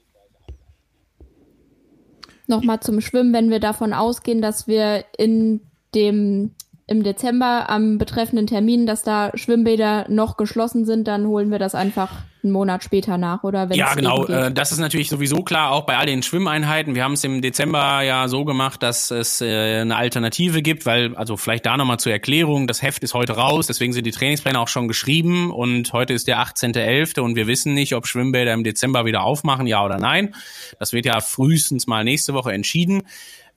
nochmal 2.52 2.80
zum 2.82 3.02
Schwimmen, 3.02 3.34
wenn 3.34 3.50
wir 3.50 3.60
davon 3.60 3.94
ausgehen, 3.94 4.44
dass 4.44 4.68
wir 4.68 5.06
in 5.18 5.62
dem 5.96 6.52
im 6.92 7.04
Dezember 7.04 7.70
am 7.70 7.98
betreffenden 7.98 8.48
Termin, 8.48 8.86
dass 8.86 9.02
da 9.02 9.32
Schwimmbäder 9.34 10.06
noch 10.10 10.36
geschlossen 10.36 10.84
sind, 10.84 11.08
dann 11.08 11.26
holen 11.26 11.50
wir 11.50 11.58
das 11.58 11.74
einfach 11.74 12.12
einen 12.44 12.52
Monat 12.52 12.84
später 12.84 13.18
nach, 13.18 13.44
oder? 13.44 13.70
Wenn 13.70 13.78
ja, 13.78 13.94
genau. 13.94 14.26
Äh, 14.26 14.52
das 14.52 14.74
ist 14.74 14.80
natürlich 14.80 15.08
sowieso 15.10 15.44
klar, 15.44 15.72
auch 15.72 15.86
bei 15.86 15.98
all 15.98 16.06
den 16.06 16.22
Schwimmeinheiten. 16.22 16.94
Wir 16.94 17.06
haben 17.06 17.14
es 17.14 17.24
im 17.24 17.42
Dezember 17.42 18.02
ja 18.02 18.28
so 18.28 18.44
gemacht, 18.44 18.84
dass 18.84 19.10
es 19.10 19.40
äh, 19.40 19.80
eine 19.80 19.96
Alternative 19.96 20.62
gibt, 20.62 20.86
weil, 20.86 21.16
also 21.16 21.38
vielleicht 21.38 21.66
da 21.66 21.78
nochmal 21.78 22.00
zur 22.00 22.12
Erklärung, 22.12 22.68
das 22.68 22.82
Heft 22.82 23.04
ist 23.04 23.14
heute 23.14 23.34
raus, 23.34 23.68
deswegen 23.68 23.94
sind 23.94 24.06
die 24.06 24.12
Trainingspläne 24.12 24.60
auch 24.60 24.68
schon 24.68 24.90
geschrieben 24.90 25.50
und 25.50 25.94
heute 25.94 26.14
ist 26.14 26.28
der 26.28 26.40
18.11. 26.40 27.22
und 27.22 27.36
wir 27.36 27.48
wissen 27.48 27.74
nicht, 27.74 27.96
ob 27.96 28.06
Schwimmbäder 28.06 28.54
im 28.54 28.66
Dezember 28.66 29.06
wieder 29.06 29.24
aufmachen, 29.24 29.66
ja 29.66 29.86
oder 29.86 29.98
nein. 29.98 30.36
Das 30.78 30.92
wird 30.92 31.06
ja 31.06 31.22
frühestens 31.22 31.88
mal 31.88 32.04
nächste 32.04 32.34
Woche 32.34 32.52
entschieden. 32.52 33.04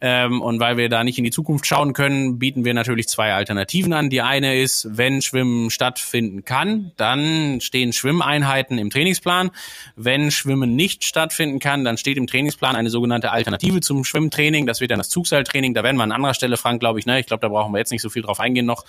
Ähm, 0.07 0.43
und 0.43 0.61
weil 0.61 0.77
wir 0.77 0.91
da 0.91 1.03
nicht 1.03 1.17
in 1.17 1.25
die 1.25 1.31
Zukunft 1.31 1.65
schauen 1.65 1.95
können, 1.95 2.39
bieten 2.39 2.67
wir 2.67 2.75
natürlich 2.75 3.09
zwei 3.09 3.33
Alternativen 3.33 3.95
an. 3.95 4.11
Die 4.11 4.21
eine 4.21 4.61
ist, 4.61 4.87
wenn 4.91 5.23
Schwimmen 5.23 5.71
stattfinden 5.71 6.45
kann, 6.45 6.93
dann 6.99 7.63
stehen 7.63 7.95
Schwimmeinheiten 7.95 8.77
im 8.77 8.91
Trainingsplan. 8.91 9.51
Wenn 9.97 10.31
Schwimmen 10.31 10.77
nicht 10.77 11.05
stattfinden 11.05 11.59
kann, 11.59 11.85
dann 11.85 11.97
steht 11.97 12.19
im 12.19 12.27
Trainingsplan 12.27 12.77
eine 12.77 12.91
sogenannte 12.91 13.33
Alternative 13.33 13.81
zum 13.81 14.05
Schwimmtraining. 14.05 14.67
Das 14.67 14.83
wird 14.83 14.91
dann 14.91 14.99
das 14.99 15.09
Zugseiltraining. 15.09 15.73
Da 15.73 15.83
werden 15.83 15.97
wir 15.97 16.03
an 16.03 16.13
anderer 16.13 16.35
Stelle, 16.35 16.59
Frank, 16.59 16.81
glaube 16.81 16.99
ich, 16.99 17.07
ne, 17.07 17.19
ich 17.19 17.25
glaube, 17.25 17.41
da 17.41 17.49
brauchen 17.49 17.73
wir 17.73 17.79
jetzt 17.79 17.91
nicht 17.91 18.03
so 18.03 18.11
viel 18.11 18.21
drauf 18.21 18.41
eingehen 18.41 18.67
noch, 18.67 18.85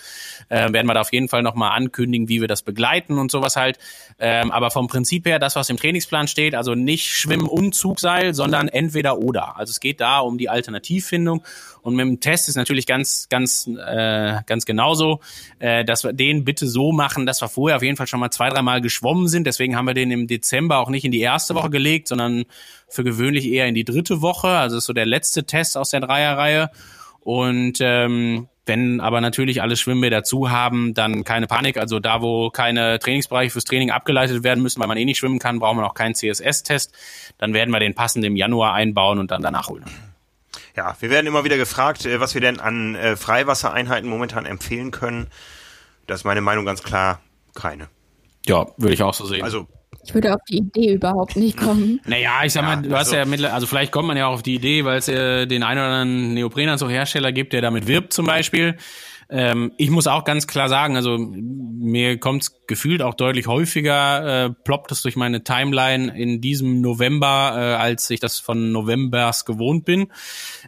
äh, 0.50 0.74
werden 0.74 0.86
wir 0.86 0.96
da 0.96 1.00
auf 1.00 1.14
jeden 1.14 1.30
Fall 1.30 1.44
nochmal 1.44 1.72
ankündigen, 1.78 2.28
wie 2.28 2.42
wir 2.42 2.50
das 2.50 2.62
begleiten 2.62 3.20
und 3.20 3.32
sowas 3.32 3.56
halt. 3.56 3.80
Ähm, 4.20 4.52
aber 4.52 4.70
vom 4.70 4.88
Prinzip 4.88 5.26
her, 5.26 5.40
das, 5.40 5.56
was 5.56 5.70
im 5.70 5.78
Trainingsplan 5.78 6.28
steht, 6.28 6.56
also 6.56 6.76
nicht 6.76 7.10
Schwimmen 7.10 7.48
und 7.48 7.74
Zugseil, 7.74 8.34
sondern 8.34 8.68
entweder 8.68 9.20
oder. 9.20 9.56
Also 9.56 9.72
es 9.72 9.80
geht 9.80 10.02
da 10.02 10.20
um 10.20 10.38
die 10.38 10.50
Alternative 10.50 11.05
Motivfindung. 11.06 11.44
Und 11.82 11.96
mit 11.96 12.06
dem 12.06 12.20
Test 12.20 12.50
ist 12.50 12.56
natürlich 12.56 12.86
ganz, 12.88 13.28
ganz, 13.30 13.68
äh, 13.68 14.38
ganz 14.46 14.66
genauso, 14.66 15.20
äh, 15.60 15.86
dass 15.86 16.04
wir 16.04 16.14
den 16.14 16.44
bitte 16.44 16.68
so 16.68 16.92
machen, 16.92 17.26
dass 17.26 17.42
wir 17.42 17.48
vorher 17.48 17.78
auf 17.78 17.84
jeden 17.84 17.96
Fall 17.96 18.08
schon 18.08 18.20
mal 18.20 18.32
zwei, 18.32 18.50
dreimal 18.50 18.82
geschwommen 18.82 19.28
sind. 19.28 19.46
Deswegen 19.46 19.76
haben 19.76 19.86
wir 19.86 19.94
den 19.94 20.12
im 20.12 20.28
Dezember 20.28 20.80
auch 20.80 20.90
nicht 20.90 21.06
in 21.06 21.12
die 21.12 21.22
erste 21.22 21.54
Woche 21.54 21.70
gelegt, 21.70 22.08
sondern 22.08 22.46
für 22.88 23.04
gewöhnlich 23.04 23.48
eher 23.48 23.68
in 23.68 23.76
die 23.76 23.86
dritte 23.86 24.22
Woche. 24.22 24.48
Also 24.48 24.78
ist 24.78 24.86
so 24.86 24.94
der 24.94 25.06
letzte 25.06 25.46
Test 25.46 25.78
aus 25.78 25.92
der 25.92 26.02
Dreierreihe. 26.02 26.72
Und 27.22 27.78
ähm, 27.82 28.48
wenn 28.66 29.00
aber 29.00 29.22
natürlich 29.22 29.62
alle 29.62 29.76
Schwimmbäder 29.76 30.18
dazu 30.18 30.50
haben, 30.50 30.96
dann 30.96 31.24
keine 31.24 31.46
Panik. 31.46 31.78
Also 31.78 32.00
da, 32.00 32.22
wo 32.22 32.50
keine 32.50 32.98
Trainingsbereiche 32.98 33.52
fürs 33.52 33.66
Training 33.66 33.92
abgeleitet 33.92 34.44
werden 34.44 34.64
müssen, 34.64 34.80
weil 34.80 34.88
man 34.88 34.98
eh 34.98 35.06
nicht 35.06 35.18
schwimmen 35.18 35.40
kann, 35.40 35.60
braucht 35.60 35.76
man 35.76 35.86
auch 35.86 35.94
keinen 35.94 36.16
CSS-Test. 36.16 36.94
Dann 37.38 37.54
werden 37.54 37.72
wir 37.72 37.80
den 37.80 37.94
passend 37.94 38.26
im 38.26 38.36
Januar 38.36 38.74
einbauen 38.74 39.20
und 39.20 39.30
dann 39.30 39.44
danach 39.44 39.70
holen. 39.70 39.86
Ja, 40.76 40.96
wir 41.00 41.10
werden 41.10 41.28
immer 41.28 41.44
wieder 41.44 41.58
gefragt, 41.58 42.06
äh, 42.06 42.20
was 42.20 42.34
wir 42.34 42.42
denn 42.42 42.60
an 42.60 42.96
äh, 42.96 43.16
Freiwassereinheiten 43.16 44.10
momentan 44.10 44.46
empfehlen 44.46 44.92
können. 44.92 45.28
Das 46.08 46.22
ist 46.22 46.24
meine 46.26 46.42
Meinung 46.42 46.66
ganz 46.66 46.84
klar, 46.84 47.22
keine. 47.54 47.88
Ja, 48.46 48.68
würde 48.78 48.94
ich 48.94 49.02
auch 49.02 49.14
so 49.14 49.26
sehen. 49.26 49.44
Also 49.44 49.68
ich 50.04 50.14
würde 50.14 50.34
auf 50.34 50.42
die 50.50 50.58
Idee 50.58 50.94
überhaupt 50.94 51.36
nicht 51.36 51.58
kommen. 51.58 52.00
Naja, 52.06 52.42
ich 52.44 52.54
sag 52.54 52.64
mal, 52.64 52.76
du 52.76 52.90
also, 52.90 52.98
hast 52.98 53.12
ja 53.14 53.26
mittlerweile, 53.26 53.56
also 53.56 53.66
vielleicht 53.66 53.92
kommt 53.92 54.08
man 54.08 54.18
ja 54.18 54.28
auch 54.28 54.34
auf 54.34 54.44
die 54.44 54.56
Idee, 54.56 54.86
weil 54.86 55.00
es 55.00 55.08
äh, 55.08 55.48
den 55.48 55.64
einen 55.64 55.80
oder 55.80 55.88
anderen 55.88 56.34
Neoprenanzughersteller 56.36 57.32
gibt, 57.32 57.54
der 57.54 57.62
damit 57.62 57.88
wirbt 57.88 58.14
zum 58.14 58.26
Beispiel. 58.26 58.78
Ähm, 59.30 59.72
ich 59.78 59.90
muss 59.90 60.08
auch 60.08 60.24
ganz 60.24 60.48
klar 60.48 60.70
sagen, 60.70 60.96
also 60.96 61.18
mir 61.18 62.20
kommt 62.20 62.44
es 62.44 62.62
gefühlt 62.68 63.02
auch 63.02 63.14
deutlich 63.14 63.48
häufiger, 63.48 64.46
äh, 64.46 64.50
ploppt 64.50 64.92
es 64.92 65.02
durch 65.02 65.16
meine 65.16 65.44
Timeline 65.44 66.16
in 66.16 66.42
diesem 66.42 66.82
November, 66.82 67.54
äh, 67.56 67.76
als 67.76 68.10
ich 68.10 68.20
das 68.20 68.40
von 68.40 68.72
Novembers 68.72 69.46
gewohnt 69.46 69.86
bin. 69.86 70.08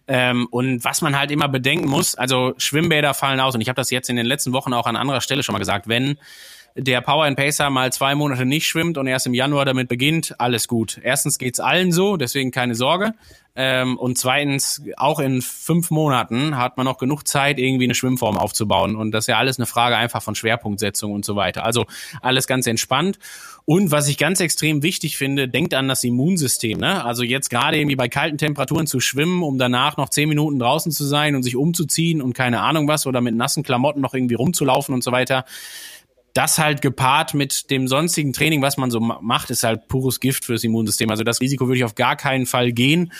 Ähm, 0.07 0.47
und 0.49 0.83
was 0.83 1.01
man 1.01 1.17
halt 1.17 1.31
immer 1.31 1.47
bedenken 1.47 1.87
muss, 1.87 2.15
also 2.15 2.53
Schwimmbäder 2.57 3.13
fallen 3.13 3.39
aus 3.39 3.55
und 3.55 3.61
ich 3.61 3.69
habe 3.69 3.77
das 3.77 3.91
jetzt 3.91 4.09
in 4.09 4.15
den 4.15 4.25
letzten 4.25 4.53
Wochen 4.53 4.73
auch 4.73 4.87
an 4.87 4.95
anderer 4.95 5.21
Stelle 5.21 5.43
schon 5.43 5.53
mal 5.53 5.59
gesagt, 5.59 5.87
wenn 5.87 6.17
der 6.77 7.01
Power 7.01 7.25
and 7.25 7.35
Pacer 7.37 7.69
mal 7.69 7.91
zwei 7.91 8.15
Monate 8.15 8.45
nicht 8.45 8.67
schwimmt 8.67 8.97
und 8.97 9.07
erst 9.07 9.25
im 9.25 9.33
Januar 9.33 9.65
damit 9.65 9.89
beginnt, 9.89 10.35
alles 10.39 10.67
gut. 10.67 10.99
Erstens 11.03 11.37
geht's 11.37 11.59
allen 11.59 11.91
so, 11.91 12.17
deswegen 12.17 12.51
keine 12.51 12.75
Sorge. 12.75 13.13
Ähm, 13.59 13.97
und 13.97 14.19
zweitens, 14.19 14.83
auch 14.97 15.19
in 15.19 15.41
fünf 15.41 15.89
Monaten 15.89 16.57
hat 16.57 16.77
man 16.77 16.85
noch 16.85 16.99
genug 16.99 17.27
Zeit, 17.27 17.57
irgendwie 17.57 17.85
eine 17.85 17.95
Schwimmform 17.95 18.37
aufzubauen. 18.37 18.95
Und 18.95 19.11
das 19.11 19.23
ist 19.23 19.29
ja 19.29 19.39
alles 19.39 19.57
eine 19.57 19.65
Frage 19.65 19.97
einfach 19.97 20.21
von 20.21 20.35
Schwerpunktsetzung 20.35 21.11
und 21.11 21.25
so 21.25 21.35
weiter. 21.35 21.65
Also 21.65 21.87
alles 22.21 22.45
ganz 22.45 22.67
entspannt. 22.67 23.17
Und 23.65 23.89
was 23.89 24.07
ich 24.07 24.19
ganz 24.19 24.39
extrem 24.41 24.83
wichtig 24.83 25.17
finde, 25.17 25.49
denkt 25.49 25.73
an 25.73 25.87
das 25.87 26.03
Immunsystem. 26.03 26.79
Ne? 26.79 27.03
Also 27.03 27.23
jetzt 27.23 27.49
gerade 27.49 27.79
irgendwie 27.79 27.95
bei 27.95 28.07
kalten 28.07 28.37
Temperaturen 28.37 28.85
zu 28.85 28.99
schwimmen, 28.99 29.41
um 29.41 29.57
danach 29.57 29.97
noch 29.97 30.09
zehn 30.09 30.29
Minuten 30.29 30.59
draußen 30.59 30.91
zu 30.91 31.03
sein 31.03 31.35
und 31.35 31.41
sich 31.41 31.55
umzuziehen 31.55 32.21
und 32.21 32.33
keine 32.33 32.61
Ahnung 32.61 32.87
was 32.87 33.07
oder 33.07 33.21
mit 33.21 33.35
nassen 33.35 33.63
Klamotten 33.63 34.01
noch 34.01 34.13
irgendwie 34.13 34.35
rumzulaufen 34.35 34.93
und 34.93 35.03
so 35.03 35.11
weiter 35.11 35.45
das 36.37 36.59
halt 36.59 36.83
gepaart 36.83 37.33
mit 37.33 37.71
dem 37.71 37.87
sonstigen 37.87 38.31
Training, 38.31 38.61
was 38.61 38.77
man 38.77 38.91
so 38.91 38.99
macht, 38.99 39.49
ist 39.49 39.63
halt 39.63 39.87
pures 39.87 40.19
Gift 40.19 40.45
fürs 40.45 40.63
Immunsystem. 40.63 41.09
Also 41.09 41.23
das 41.23 41.41
Risiko 41.41 41.65
würde 41.65 41.77
ich 41.77 41.83
auf 41.83 41.95
gar 41.95 42.15
keinen 42.15 42.45
Fall 42.45 42.71
gehen. 42.73 43.11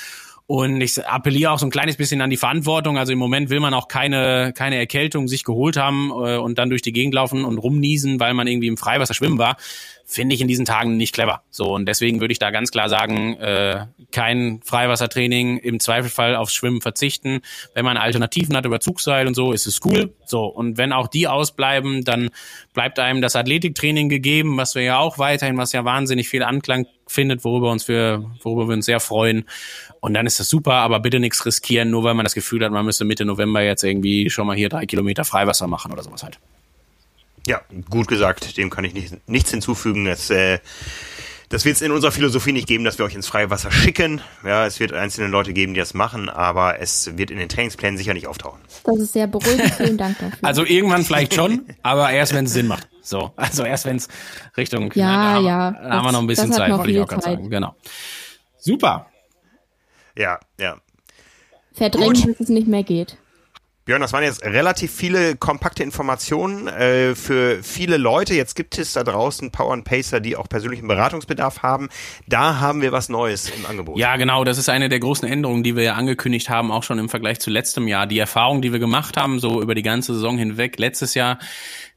Und 0.45 0.79
ich 0.79 1.05
appelliere 1.05 1.51
auch 1.51 1.59
so 1.59 1.65
ein 1.65 1.71
kleines 1.71 1.97
bisschen 1.97 2.21
an 2.21 2.29
die 2.29 2.37
Verantwortung. 2.37 2.97
Also 2.97 3.11
im 3.11 3.19
Moment 3.19 3.49
will 3.49 3.59
man 3.59 3.73
auch 3.73 3.87
keine, 3.87 4.53
keine 4.55 4.77
Erkältung 4.77 5.27
sich 5.27 5.43
geholt 5.43 5.75
haben 5.75 6.09
äh, 6.11 6.37
und 6.37 6.57
dann 6.57 6.69
durch 6.69 6.81
die 6.81 6.93
Gegend 6.93 7.15
laufen 7.15 7.43
und 7.43 7.57
rumniesen, 7.57 8.19
weil 8.19 8.33
man 8.33 8.47
irgendwie 8.47 8.67
im 8.67 8.77
Freiwasser 8.77 9.13
schwimmen 9.13 9.39
war. 9.39 9.57
Finde 10.09 10.35
ich 10.35 10.39
in 10.41 10.47
diesen 10.47 10.63
Tagen 10.63 10.95
nicht 10.95 11.13
clever. 11.13 11.43
So, 11.49 11.75
und 11.75 11.85
deswegen 11.85 12.21
würde 12.21 12.31
ich 12.31 12.39
da 12.39 12.49
ganz 12.49 12.71
klar 12.71 12.87
sagen, 12.87 13.35
äh, 13.41 13.87
kein 14.13 14.61
Freiwassertraining, 14.63 15.57
im 15.57 15.81
Zweifelfall 15.81 16.37
aufs 16.37 16.53
Schwimmen 16.53 16.79
verzichten. 16.79 17.41
Wenn 17.73 17.83
man 17.83 17.97
Alternativen 17.97 18.55
hat 18.55 18.65
über 18.65 18.79
Zugseil 18.79 19.27
und 19.27 19.33
so, 19.33 19.51
ist 19.51 19.67
es 19.67 19.81
cool. 19.83 20.13
So, 20.25 20.45
und 20.45 20.77
wenn 20.77 20.93
auch 20.93 21.09
die 21.09 21.27
ausbleiben, 21.27 22.05
dann 22.05 22.29
bleibt 22.73 22.99
einem 22.99 23.21
das 23.21 23.35
Athletiktraining 23.35 24.07
gegeben, 24.07 24.55
was 24.55 24.75
wir 24.75 24.83
ja 24.83 24.97
auch 24.97 25.19
weiterhin, 25.19 25.57
was 25.57 25.73
ja 25.73 25.83
wahnsinnig 25.83 26.29
viel 26.29 26.43
Anklang 26.43 26.85
findet, 27.05 27.43
worüber 27.43 27.69
uns 27.69 27.89
wir, 27.89 28.31
worüber 28.43 28.69
wir 28.69 28.75
uns 28.75 28.85
sehr 28.85 29.01
freuen. 29.01 29.43
Und 29.99 30.13
dann 30.13 30.25
ist 30.25 30.39
das 30.39 30.47
super, 30.47 30.75
aber 30.75 31.01
bitte 31.01 31.19
nichts 31.19 31.45
riskieren, 31.45 31.89
nur 31.89 32.05
weil 32.05 32.13
man 32.13 32.23
das 32.23 32.33
Gefühl 32.33 32.63
hat, 32.63 32.71
man 32.71 32.85
müsste 32.85 33.03
Mitte 33.03 33.25
November 33.25 33.61
jetzt 33.61 33.83
irgendwie 33.83 34.29
schon 34.29 34.47
mal 34.47 34.55
hier 34.55 34.69
drei 34.69 34.85
Kilometer 34.85 35.25
Freiwasser 35.25 35.67
machen 35.67 35.91
oder 35.91 36.03
sowas 36.03 36.23
halt. 36.23 36.39
Ja, 37.47 37.61
gut 37.89 38.09
gesagt, 38.09 38.57
dem 38.57 38.69
kann 38.69 38.83
ich 38.83 38.93
nicht, 38.93 39.29
nichts 39.29 39.51
hinzufügen. 39.51 40.03
Das, 40.03 40.29
äh, 40.29 40.59
das 41.47 41.63
wird 41.63 41.77
es 41.77 41.81
in 41.81 41.93
unserer 41.93 42.11
Philosophie 42.11 42.51
nicht 42.51 42.67
geben, 42.67 42.83
dass 42.83 42.97
wir 42.97 43.05
euch 43.05 43.15
ins 43.15 43.25
Freiwasser 43.25 43.71
schicken. 43.71 44.19
Ja, 44.43 44.65
es 44.65 44.81
wird 44.81 44.91
einzelne 44.91 45.29
Leute 45.29 45.53
geben, 45.53 45.73
die 45.73 45.79
das 45.79 45.93
machen, 45.93 46.27
aber 46.27 46.81
es 46.81 47.17
wird 47.17 47.31
in 47.31 47.37
den 47.37 47.47
Trainingsplänen 47.47 47.97
sicher 47.97 48.13
nicht 48.13 48.27
auftauchen. 48.27 48.59
Das 48.83 48.97
ist 48.97 49.13
sehr 49.13 49.27
beruhigend. 49.27 49.73
Vielen 49.75 49.97
Dank 49.97 50.19
dafür. 50.19 50.37
Also 50.41 50.65
irgendwann 50.65 51.05
vielleicht 51.05 51.33
schon, 51.33 51.65
aber 51.83 52.11
erst 52.11 52.33
wenn 52.33 52.45
es 52.45 52.51
Sinn 52.51 52.67
macht. 52.67 52.89
So, 53.01 53.31
also 53.37 53.63
erst 53.63 53.85
wenn 53.85 53.95
es 53.95 54.09
Richtung. 54.57 54.91
Ja, 54.93 55.05
na, 55.05 55.33
da, 55.35 55.39
ja. 55.39 55.71
Da 55.71 55.89
haben 55.91 56.05
wir 56.05 56.11
noch 56.11 56.19
ein 56.19 56.27
bisschen 56.27 56.51
Zeit, 56.51 56.69
wollte 56.77 56.91
ich 56.91 56.99
auch 56.99 57.07
gerade 57.07 57.23
sagen. 57.23 57.49
Genau. 57.49 57.75
Super. 58.57 59.05
Ja, 60.17 60.37
ja. 60.59 60.75
Verdrängen, 61.71 62.25
bis 62.25 62.41
es 62.41 62.49
nicht 62.49 62.67
mehr 62.67 62.83
geht. 62.83 63.17
Björn, 63.87 64.01
das 64.01 64.11
waren 64.11 64.25
jetzt 64.25 64.43
relativ 64.43 64.91
viele 64.91 65.37
kompakte 65.37 65.81
Informationen 65.81 66.67
äh, 66.67 67.15
für 67.15 67.63
viele 67.63 67.95
Leute. 67.95 68.33
Jetzt 68.33 68.55
gibt 68.55 68.77
es 68.77 68.91
da 68.91 69.05
draußen 69.05 69.49
Power 69.51 69.71
and 69.71 69.85
Pacer, 69.85 70.19
die 70.19 70.35
auch 70.35 70.49
persönlichen 70.49 70.89
Beratungsbedarf 70.89 71.63
haben. 71.63 71.87
Da 72.27 72.59
haben 72.59 72.81
wir 72.81 72.91
was 72.91 73.07
Neues 73.07 73.49
im 73.49 73.65
Angebot. 73.65 73.97
Ja, 73.97 74.17
genau. 74.17 74.43
Das 74.43 74.57
ist 74.57 74.67
eine 74.67 74.89
der 74.89 74.99
großen 74.99 75.25
Änderungen, 75.25 75.63
die 75.63 75.77
wir 75.77 75.83
ja 75.83 75.93
angekündigt 75.93 76.49
haben, 76.49 76.69
auch 76.69 76.83
schon 76.83 76.99
im 76.99 77.07
Vergleich 77.07 77.39
zu 77.39 77.49
letztem 77.49 77.87
Jahr. 77.87 78.07
Die 78.07 78.19
Erfahrung, 78.19 78.61
die 78.61 78.73
wir 78.73 78.79
gemacht 78.79 79.15
haben, 79.15 79.39
so 79.39 79.61
über 79.61 79.73
die 79.73 79.83
ganze 79.83 80.15
Saison 80.15 80.37
hinweg, 80.37 80.77
letztes 80.79 81.13
Jahr 81.13 81.39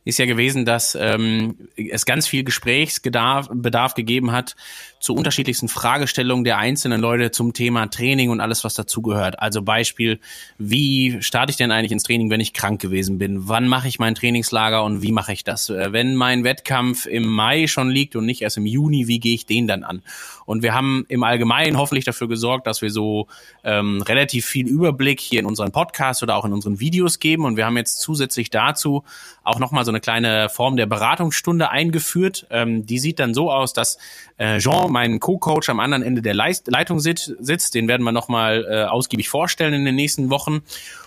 ist 0.05 0.21
ja 0.21 0.27
gewesen, 0.27 0.65
dass 0.65 0.97
ähm, 0.99 1.69
es 1.77 2.07
ganz 2.07 2.29
viel 2.29 2.45
Gesprächsbedarf 2.45 3.49
Bedarf 3.53 3.95
gegeben 3.95 4.31
hat 4.31 4.55
zu 5.01 5.15
unterschiedlichsten 5.15 5.69
Fragestellungen 5.69 6.45
der 6.45 6.59
einzelnen 6.59 7.01
Leute 7.01 7.31
zum 7.31 7.55
Thema 7.55 7.87
Training 7.87 8.29
und 8.29 8.41
alles, 8.41 8.65
was 8.65 8.75
dazugehört. 8.75 9.41
Also 9.41 9.63
Beispiel, 9.63 10.21
wie 10.59 11.23
starte 11.23 11.51
ich 11.51 11.57
denn 11.57 11.73
eigentlich 11.73 11.93
ins 11.93 12.03
Training, 12.03 12.29
wenn 12.29 12.41
ich 12.41 12.53
krank 12.53 12.83
gewesen 12.83 13.17
bin? 13.17 13.49
Wann 13.49 13.67
mache 13.67 13.89
ich 13.89 13.99
mein 13.99 14.15
Trainingslager 14.15 14.85
und 14.85 15.01
wie 15.01 15.13
mache 15.13 15.33
ich 15.33 15.43
das? 15.43 15.71
Äh, 15.71 15.93
wenn 15.93 16.17
mein 16.17 16.45
Wettkampf 16.45 17.07
im 17.07 17.27
Mai 17.27 17.67
schon 17.67 17.89
liegt 17.89 18.15
und 18.15 18.27
nicht 18.27 18.43
erst 18.43 18.59
im 18.59 18.67
Juni, 18.67 19.09
wie 19.09 19.21
gehe 19.21 19.35
ich 19.35 19.47
den 19.47 19.67
dann 19.67 19.85
an? 19.85 20.03
Und 20.45 20.63
wir 20.63 20.75
haben 20.75 21.07
im 21.09 21.23
Allgemeinen 21.23 21.79
hoffentlich 21.79 22.05
dafür 22.05 22.29
gesorgt, 22.29 22.67
dass 22.67 22.83
wir 22.83 22.91
so 22.91 23.29
ähm, 23.65 24.03
relativ 24.03 24.45
viel 24.45 24.67
Überblick 24.67 25.21
hier 25.21 25.41
in 25.41 25.47
unseren 25.47 25.73
Podcasts 25.73 26.23
oder 26.23 26.37
auch 26.37 26.45
in 26.45 26.53
unseren 26.53 26.79
Videos 26.79 27.21
geben. 27.21 27.47
Und 27.47 27.57
wir 27.57 27.65
haben 27.65 27.77
jetzt 27.79 28.01
zusätzlich 28.01 28.51
dazu 28.51 29.05
auch 29.45 29.59
nochmal 29.59 29.85
so 29.85 29.93
eine 29.93 30.01
kleine 30.01 30.49
Form 30.51 30.77
der 30.77 30.87
Beratungsstunde 30.87 31.71
eingeführt. 31.71 32.47
Ähm, 32.51 32.85
die 32.85 32.99
sieht 32.99 33.19
dann 33.19 33.33
so 33.33 33.51
aus, 33.51 33.73
dass 33.73 33.97
äh, 34.41 34.59
Jean, 34.59 34.91
mein 34.91 35.21
Co-Coach, 35.21 35.69
am 35.69 35.81
anderen 35.81 36.03
Ende 36.03 36.23
der 36.23 36.33
Leitung 36.35 36.99
sit 36.99 37.37
sitzt. 37.41 37.75
Den 37.75 37.89
werden 37.89 38.03
wir 38.05 38.13
nochmal 38.13 38.67
äh, 38.69 38.85
ausgiebig 38.85 39.29
vorstellen 39.29 39.75
in 39.75 39.85
den 39.85 39.95
nächsten 39.95 40.31
Wochen. 40.31 40.63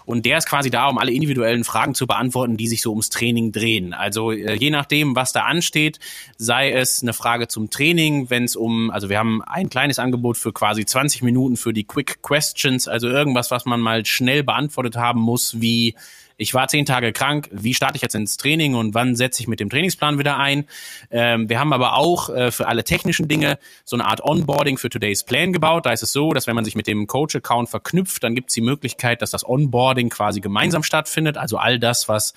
Und 0.05 0.27
der 0.27 0.37
ist 0.37 0.47
quasi 0.47 0.69
da, 0.69 0.87
um 0.87 0.99
alle 0.99 1.11
individuellen 1.11 1.63
Fragen 1.63 1.95
zu 1.95 2.05
beantworten, 2.05 2.57
die 2.57 2.67
sich 2.67 2.81
so 2.83 2.91
ums 2.91 3.09
Training 3.09 3.51
drehen. 3.51 3.95
Also 3.95 4.31
äh, 4.31 4.53
je 4.53 4.69
nachdem, 4.69 5.15
was 5.15 5.33
da 5.33 5.45
ansteht, 5.45 5.99
sei 6.37 6.71
es 6.71 7.01
eine 7.01 7.13
Frage 7.13 7.47
zum 7.47 7.71
Training, 7.71 8.29
wenn 8.29 8.43
es 8.43 8.55
um, 8.55 8.91
also 8.91 9.09
wir 9.09 9.17
haben 9.17 9.41
ein 9.41 9.67
kleines 9.67 9.97
Angebot 9.97 10.37
für 10.37 10.53
quasi 10.53 10.85
20 10.85 11.23
Minuten 11.23 11.57
für 11.57 11.73
die 11.73 11.85
Quick 11.85 12.21
Questions, 12.21 12.87
also 12.87 13.07
irgendwas, 13.07 13.49
was 13.49 13.65
man 13.65 13.79
mal 13.79 14.05
schnell 14.05 14.43
beantwortet 14.43 14.95
haben 14.95 15.19
muss, 15.19 15.59
wie 15.59 15.95
ich 16.43 16.53
war 16.53 16.67
zehn 16.67 16.85
Tage 16.85 17.13
krank, 17.13 17.49
wie 17.51 17.73
starte 17.73 17.95
ich 17.95 18.01
jetzt 18.01 18.15
ins 18.15 18.35
Training 18.35 18.75
und 18.75 18.93
wann 18.93 19.15
setze 19.15 19.41
ich 19.41 19.47
mit 19.47 19.61
dem 19.61 19.69
Trainingsplan 19.69 20.19
wieder 20.19 20.37
ein. 20.37 20.65
Ähm, 21.09 21.47
wir 21.47 21.57
haben 21.57 21.71
aber 21.71 21.95
auch 21.95 22.29
äh, 22.29 22.51
für 22.51 22.67
alle 22.67 22.83
technischen 22.83 23.29
Dinge 23.29 23.57
so 23.85 23.95
eine 23.95 24.05
Art 24.05 24.21
Onboarding 24.21 24.77
für 24.77 24.89
Today's 24.89 25.23
Plan 25.23 25.53
gebaut. 25.53 25.85
Da 25.85 25.93
ist 25.93 26.03
es 26.03 26.11
so, 26.11 26.33
dass 26.33 26.45
wenn 26.45 26.55
man 26.55 26.65
sich 26.65 26.75
mit 26.75 26.85
dem 26.85 27.07
Coach-Account 27.07 27.69
verknüpft, 27.69 28.23
dann 28.23 28.35
gibt 28.35 28.49
es 28.49 28.55
die 28.55 28.61
Möglichkeit, 28.61 29.21
dass 29.21 29.31
das 29.31 29.47
Onboarding 29.47 30.09
quasi 30.09 30.41
gemeinsam 30.41 30.83
stattfindet. 30.83 31.37
Also 31.37 31.57
all 31.57 31.79
das, 31.79 32.09
was 32.09 32.33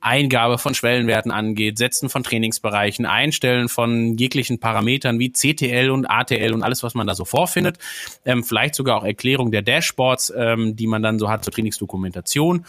Eingabe 0.00 0.58
von 0.58 0.74
Schwellenwerten 0.74 1.32
angeht, 1.32 1.78
Setzen 1.78 2.08
von 2.08 2.22
Trainingsbereichen, 2.22 3.04
Einstellen 3.04 3.68
von 3.68 4.16
jeglichen 4.16 4.60
Parametern 4.60 5.18
wie 5.18 5.32
CTL 5.32 5.90
und 5.90 6.06
ATL 6.06 6.54
und 6.54 6.62
alles, 6.62 6.84
was 6.84 6.94
man 6.94 7.08
da 7.08 7.16
so 7.16 7.24
vorfindet. 7.24 7.78
Ähm, 8.24 8.44
vielleicht 8.44 8.76
sogar 8.76 8.98
auch 8.98 9.04
Erklärung 9.04 9.50
der 9.50 9.62
Dashboards, 9.62 10.32
ähm, 10.36 10.76
die 10.76 10.86
man 10.86 11.02
dann 11.02 11.18
so 11.18 11.28
hat 11.28 11.42
zur 11.42 11.52
Trainingsdokumentation. 11.52 12.64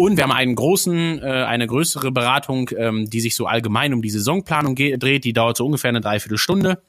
Und 0.00 0.16
wir 0.16 0.24
haben 0.24 0.32
einen 0.32 0.54
großen, 0.54 1.18
äh, 1.18 1.26
eine 1.26 1.66
größere 1.66 2.10
Beratung, 2.10 2.70
ähm, 2.74 3.10
die 3.10 3.20
sich 3.20 3.34
so 3.34 3.44
allgemein 3.44 3.92
um 3.92 4.00
die 4.00 4.08
Saisonplanung 4.08 4.74
dreht. 4.74 5.24
Die 5.24 5.34
dauert 5.34 5.58
so 5.58 5.66
ungefähr 5.66 5.90
eine 5.90 6.00
Dreiviertelstunde. 6.00 6.80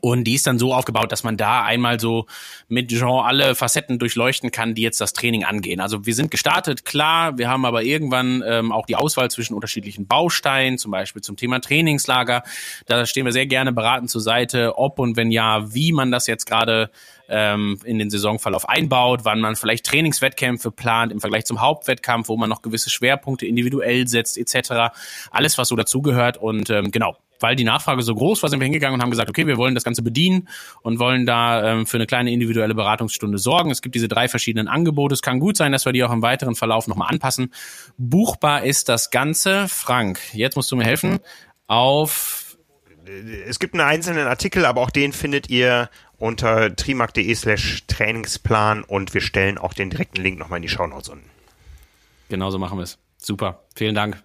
Und 0.00 0.24
die 0.24 0.32
ist 0.32 0.46
dann 0.46 0.58
so 0.58 0.72
aufgebaut, 0.72 1.12
dass 1.12 1.24
man 1.24 1.36
da 1.36 1.62
einmal 1.62 2.00
so 2.00 2.24
mit 2.68 2.88
Jean 2.88 3.26
alle 3.26 3.54
Facetten 3.54 3.98
durchleuchten 3.98 4.50
kann, 4.50 4.74
die 4.74 4.80
jetzt 4.80 4.98
das 4.98 5.12
Training 5.12 5.44
angehen. 5.44 5.80
Also 5.80 6.06
wir 6.06 6.14
sind 6.14 6.30
gestartet, 6.30 6.86
klar, 6.86 7.36
wir 7.36 7.50
haben 7.50 7.66
aber 7.66 7.82
irgendwann 7.82 8.42
ähm, 8.46 8.72
auch 8.72 8.86
die 8.86 8.96
Auswahl 8.96 9.30
zwischen 9.30 9.52
unterschiedlichen 9.52 10.06
Bausteinen, 10.06 10.78
zum 10.78 10.90
Beispiel 10.90 11.20
zum 11.20 11.36
Thema 11.36 11.60
Trainingslager. 11.60 12.44
Da 12.86 13.04
stehen 13.04 13.26
wir 13.26 13.32
sehr 13.32 13.46
gerne 13.46 13.74
beraten 13.74 14.08
zur 14.08 14.22
Seite, 14.22 14.78
ob 14.78 14.98
und 14.98 15.18
wenn 15.18 15.30
ja, 15.30 15.74
wie 15.74 15.92
man 15.92 16.10
das 16.10 16.26
jetzt 16.26 16.46
gerade 16.46 16.90
ähm, 17.28 17.78
in 17.84 17.98
den 17.98 18.10
Saisonverlauf 18.10 18.68
einbaut, 18.68 19.20
wann 19.24 19.40
man 19.40 19.56
vielleicht 19.56 19.86
Trainingswettkämpfe 19.86 20.70
plant 20.70 21.12
im 21.12 21.20
Vergleich 21.20 21.44
zum 21.44 21.60
Hauptwettkampf, 21.60 22.28
wo 22.28 22.36
man 22.36 22.48
noch 22.48 22.62
gewisse 22.62 22.90
Schwerpunkte 22.90 23.46
individuell 23.46 24.08
setzt 24.08 24.38
etc. 24.38 24.94
Alles, 25.30 25.58
was 25.58 25.68
so 25.68 25.76
dazugehört 25.76 26.36
und 26.36 26.70
ähm, 26.70 26.90
genau, 26.90 27.16
weil 27.40 27.56
die 27.56 27.64
Nachfrage 27.64 28.02
so 28.02 28.14
groß 28.14 28.42
war, 28.42 28.50
sind 28.50 28.60
wir 28.60 28.64
hingegangen 28.64 28.94
und 28.94 29.02
haben 29.02 29.10
gesagt, 29.10 29.30
okay, 29.30 29.46
wir 29.46 29.56
wollen 29.56 29.74
das 29.74 29.84
Ganze 29.84 30.02
bedienen 30.02 30.48
und 30.82 30.98
wollen 30.98 31.26
da 31.26 31.72
ähm, 31.72 31.86
für 31.86 31.96
eine 31.96 32.06
kleine 32.06 32.32
individuelle 32.32 32.74
Beratungsstunde 32.74 33.38
sorgen. 33.38 33.70
Es 33.70 33.82
gibt 33.82 33.94
diese 33.94 34.08
drei 34.08 34.28
verschiedenen 34.28 34.68
Angebote. 34.68 35.14
Es 35.14 35.22
kann 35.22 35.38
gut 35.38 35.56
sein, 35.56 35.72
dass 35.72 35.84
wir 35.84 35.92
die 35.92 36.02
auch 36.04 36.12
im 36.12 36.22
weiteren 36.22 36.54
Verlauf 36.54 36.88
nochmal 36.88 37.08
anpassen. 37.10 37.52
Buchbar 37.96 38.64
ist 38.64 38.88
das 38.88 39.10
Ganze, 39.10 39.68
Frank, 39.68 40.20
jetzt 40.32 40.56
musst 40.56 40.70
du 40.70 40.76
mir 40.76 40.84
helfen, 40.84 41.18
auf 41.66 42.44
es 43.48 43.58
gibt 43.58 43.72
einen 43.72 43.88
einzelnen 43.88 44.26
Artikel, 44.26 44.66
aber 44.66 44.82
auch 44.82 44.90
den 44.90 45.14
findet 45.14 45.48
ihr 45.48 45.88
unter 46.18 46.74
trimark.de 46.74 47.34
slash 47.34 47.84
Trainingsplan 47.86 48.84
und 48.84 49.14
wir 49.14 49.20
stellen 49.20 49.58
auch 49.58 49.72
den 49.72 49.90
direkten 49.90 50.22
Link 50.22 50.38
nochmal 50.38 50.58
in 50.58 50.62
die 50.62 50.68
Shownotes 50.68 51.08
unten. 51.08 51.30
Genauso 52.28 52.58
machen 52.58 52.78
wir 52.78 52.82
es. 52.82 52.98
Super. 53.16 53.64
Vielen 53.74 53.94
Dank. 53.94 54.22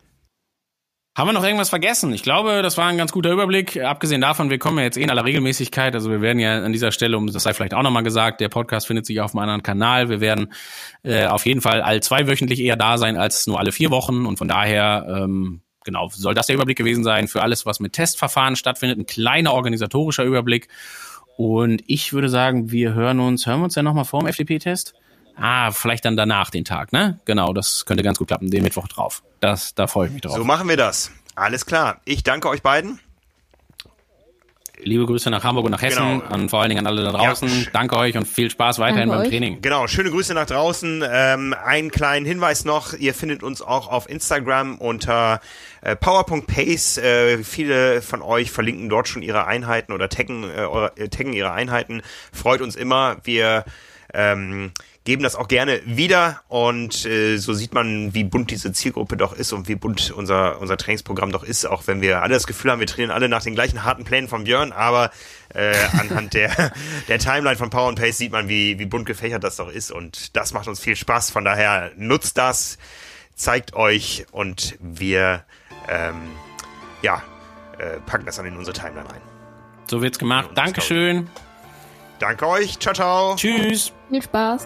Haben 1.16 1.28
wir 1.28 1.34
noch 1.34 1.44
irgendwas 1.44 1.70
vergessen? 1.70 2.12
Ich 2.12 2.24
glaube, 2.24 2.64
das 2.64 2.76
war 2.76 2.88
ein 2.88 2.98
ganz 2.98 3.12
guter 3.12 3.32
Überblick. 3.32 3.80
Abgesehen 3.80 4.20
davon, 4.20 4.50
wir 4.50 4.58
kommen 4.58 4.80
ja 4.80 4.86
jetzt 4.86 4.98
eh 4.98 5.04
in 5.04 5.12
aller 5.12 5.24
Regelmäßigkeit. 5.24 5.94
Also 5.94 6.10
wir 6.10 6.22
werden 6.22 6.40
ja 6.40 6.64
an 6.64 6.74
dieser 6.74 6.92
Stelle, 6.92 7.18
um 7.18 7.32
das 7.32 7.44
sei 7.44 7.54
vielleicht 7.54 7.76
auch 7.76 7.84
nochmal 7.84 8.02
gesagt, 8.02 8.42
der 8.42 8.50
Podcast 8.50 8.88
findet 8.88 9.06
sich 9.06 9.22
auf 9.22 9.36
einem 9.36 9.44
anderen 9.44 9.62
Kanal. 9.62 10.10
Wir 10.10 10.22
werden 10.22 10.52
äh, 11.04 11.28
auf 11.28 11.46
jeden 11.46 11.62
Fall 11.62 11.84
all 11.84 12.02
zweiwöchentlich 12.02 12.60
eher 12.62 12.78
da 12.78 12.98
sein 12.98 13.16
als 13.16 13.46
nur 13.46 13.60
alle 13.60 13.72
vier 13.72 13.92
Wochen. 13.92 14.26
Und 14.26 14.38
von 14.38 14.48
daher, 14.48 15.06
ähm, 15.08 15.62
genau, 15.86 16.10
soll 16.10 16.34
das 16.34 16.48
der 16.48 16.56
Überblick 16.56 16.80
gewesen 16.80 17.04
sein 17.04 17.28
für 17.28 17.44
alles, 17.44 17.68
was 17.68 17.80
mit 17.80 17.94
Testverfahren 17.94 18.56
stattfindet. 18.56 18.98
Ein 18.98 19.06
kleiner 19.06 19.54
organisatorischer 19.54 20.24
Überblick. 20.24 20.68
Und 21.38 21.84
ich 21.88 22.14
würde 22.14 22.30
sagen, 22.30 22.72
wir 22.72 22.94
hören 22.94 23.20
uns, 23.20 23.48
hören 23.48 23.60
wir 23.60 23.66
uns 23.66 23.76
ja 23.76 23.84
nochmal 23.84 24.06
vor 24.06 24.22
dem 24.22 24.28
FDP-Test? 24.28 24.94
Ah, 25.36 25.72
vielleicht 25.72 26.06
dann 26.06 26.16
danach 26.16 26.52
den 26.52 26.64
Tag, 26.64 26.94
ne? 26.94 27.20
Genau, 27.26 27.54
das 27.54 27.86
könnte 27.86 28.04
ganz 28.04 28.20
gut 28.20 28.28
klappen, 28.28 28.52
den 28.52 28.64
Mittwoch 28.64 28.88
drauf. 28.88 29.24
Das, 29.40 29.74
da 29.74 29.88
freue 29.88 30.08
ich 30.08 30.14
mich 30.14 30.22
drauf. 30.22 30.36
So 30.36 30.44
machen 30.44 30.70
wir 30.70 30.78
das. 30.78 31.12
Alles 31.36 31.66
klar. 31.66 32.02
Ich 32.06 32.24
danke 32.24 32.50
euch 32.50 32.62
beiden. 32.62 33.00
Liebe 34.86 35.06
Grüße 35.06 35.30
nach 35.30 35.44
Hamburg 35.44 35.66
und 35.66 35.72
nach 35.72 35.82
Hessen 35.82 36.22
genau. 36.22 36.34
und 36.34 36.50
vor 36.50 36.62
allen 36.62 36.70
Dingen 36.70 36.86
an 36.86 36.88
alle 36.88 37.04
da 37.04 37.12
draußen. 37.12 37.48
Ja. 37.48 37.70
Danke 37.74 37.98
euch 37.98 38.18
und 38.18 38.28
viel 38.28 38.50
Spaß 38.50 38.80
weiterhin 38.80 39.10
danke 39.10 39.16
beim 39.16 39.22
euch. 39.24 39.30
Training. 39.30 39.62
Genau, 39.62 39.88
schöne 39.88 40.10
Grüße 40.12 40.34
nach 40.34 40.46
draußen. 40.46 41.04
Ähm, 41.10 41.56
einen 41.64 41.92
kleinen 41.92 42.26
Hinweis 42.26 42.66
noch, 42.66 42.94
ihr 42.94 43.14
findet 43.14 43.44
uns 43.44 43.62
auch 43.62 43.88
auf 43.88 44.10
Instagram 44.10 44.78
unter 44.78 45.42
äh, 45.82 45.96
power.pace. 45.96 46.98
Äh, 46.98 47.44
viele 47.44 48.02
von 48.02 48.22
euch 48.22 48.52
verlinken 48.52 48.90
dort 48.90 49.08
schon 49.08 49.22
ihre 49.22 49.46
Einheiten 49.46 49.94
oder 49.94 50.10
taggen, 50.10 50.44
äh, 50.50 51.10
taggen 51.10 51.34
ihre 51.34 51.52
Einheiten. 51.52 52.02
Freut 52.32 52.62
uns 52.62 52.76
immer. 52.76 53.18
Wir 53.24 53.66
ähm, 54.14 54.72
geben 55.06 55.24
das 55.24 55.36
auch 55.36 55.48
gerne 55.48 55.82
wieder 55.86 56.42
und 56.48 57.06
äh, 57.06 57.38
so 57.38 57.54
sieht 57.54 57.74
man, 57.74 58.14
wie 58.14 58.24
bunt 58.24 58.52
diese 58.52 58.72
Zielgruppe 58.72 59.18
doch 59.18 59.34
ist 59.34 59.52
und 59.52 59.68
wie 59.68 59.76
bunt 59.76 60.12
unser, 60.12 60.62
unser 60.62 60.78
Trainingsprogramm 60.78 61.32
doch 61.32 61.44
ist, 61.44 61.66
auch 61.66 61.88
wenn 61.88 62.02
wir 62.02 62.22
alle 62.22 62.34
das 62.34 62.48
Gefühl 62.48 62.72
haben, 62.72 62.80
wir 62.80 62.88
trainieren 62.88 63.12
alle 63.12 63.28
nach 63.28 63.44
den 63.44 63.54
gleichen 63.54 63.84
harten 63.84 64.06
Plänen 64.06 64.30
von 64.30 64.46
Björn, 64.46 64.72
aber 64.72 65.12
äh, 65.54 65.74
anhand 66.00 66.34
der, 66.34 66.72
der 67.10 67.20
Timeline 67.20 67.58
von 67.58 67.70
Power 67.70 67.90
and 67.90 68.00
Pace 68.00 68.18
sieht 68.18 68.32
man, 68.32 68.48
wie, 68.48 68.80
wie 68.80 68.86
bunt 68.86 69.06
gefächert 69.06 69.44
das 69.44 69.58
doch 69.58 69.70
ist 69.70 69.92
und 69.92 70.36
das 70.38 70.54
macht 70.54 70.68
uns 70.68 70.80
viel 70.80 70.96
Spaß, 70.96 71.32
von 71.32 71.44
daher 71.44 71.92
nutzt 71.98 72.38
das, 72.38 72.78
zeigt 73.36 73.74
euch 73.74 74.26
und 74.32 74.78
wir 74.80 75.44
ähm, 75.90 76.16
ja, 77.02 77.22
äh, 77.78 78.00
packen 78.06 78.26
das 78.26 78.38
dann 78.38 78.46
in 78.46 78.56
unsere 78.56 78.76
Timeline 78.76 79.10
rein. 79.10 79.22
So 79.88 80.02
wird's 80.02 80.18
gemacht. 80.18 80.52
Dankeschön. 80.56 81.30
Danke 82.20 82.48
euch. 82.48 82.80
Ciao, 82.80 82.94
ciao. 82.94 83.36
Tschüss. 83.36 83.92
Viel 84.10 84.22
Spaß. 84.22 84.66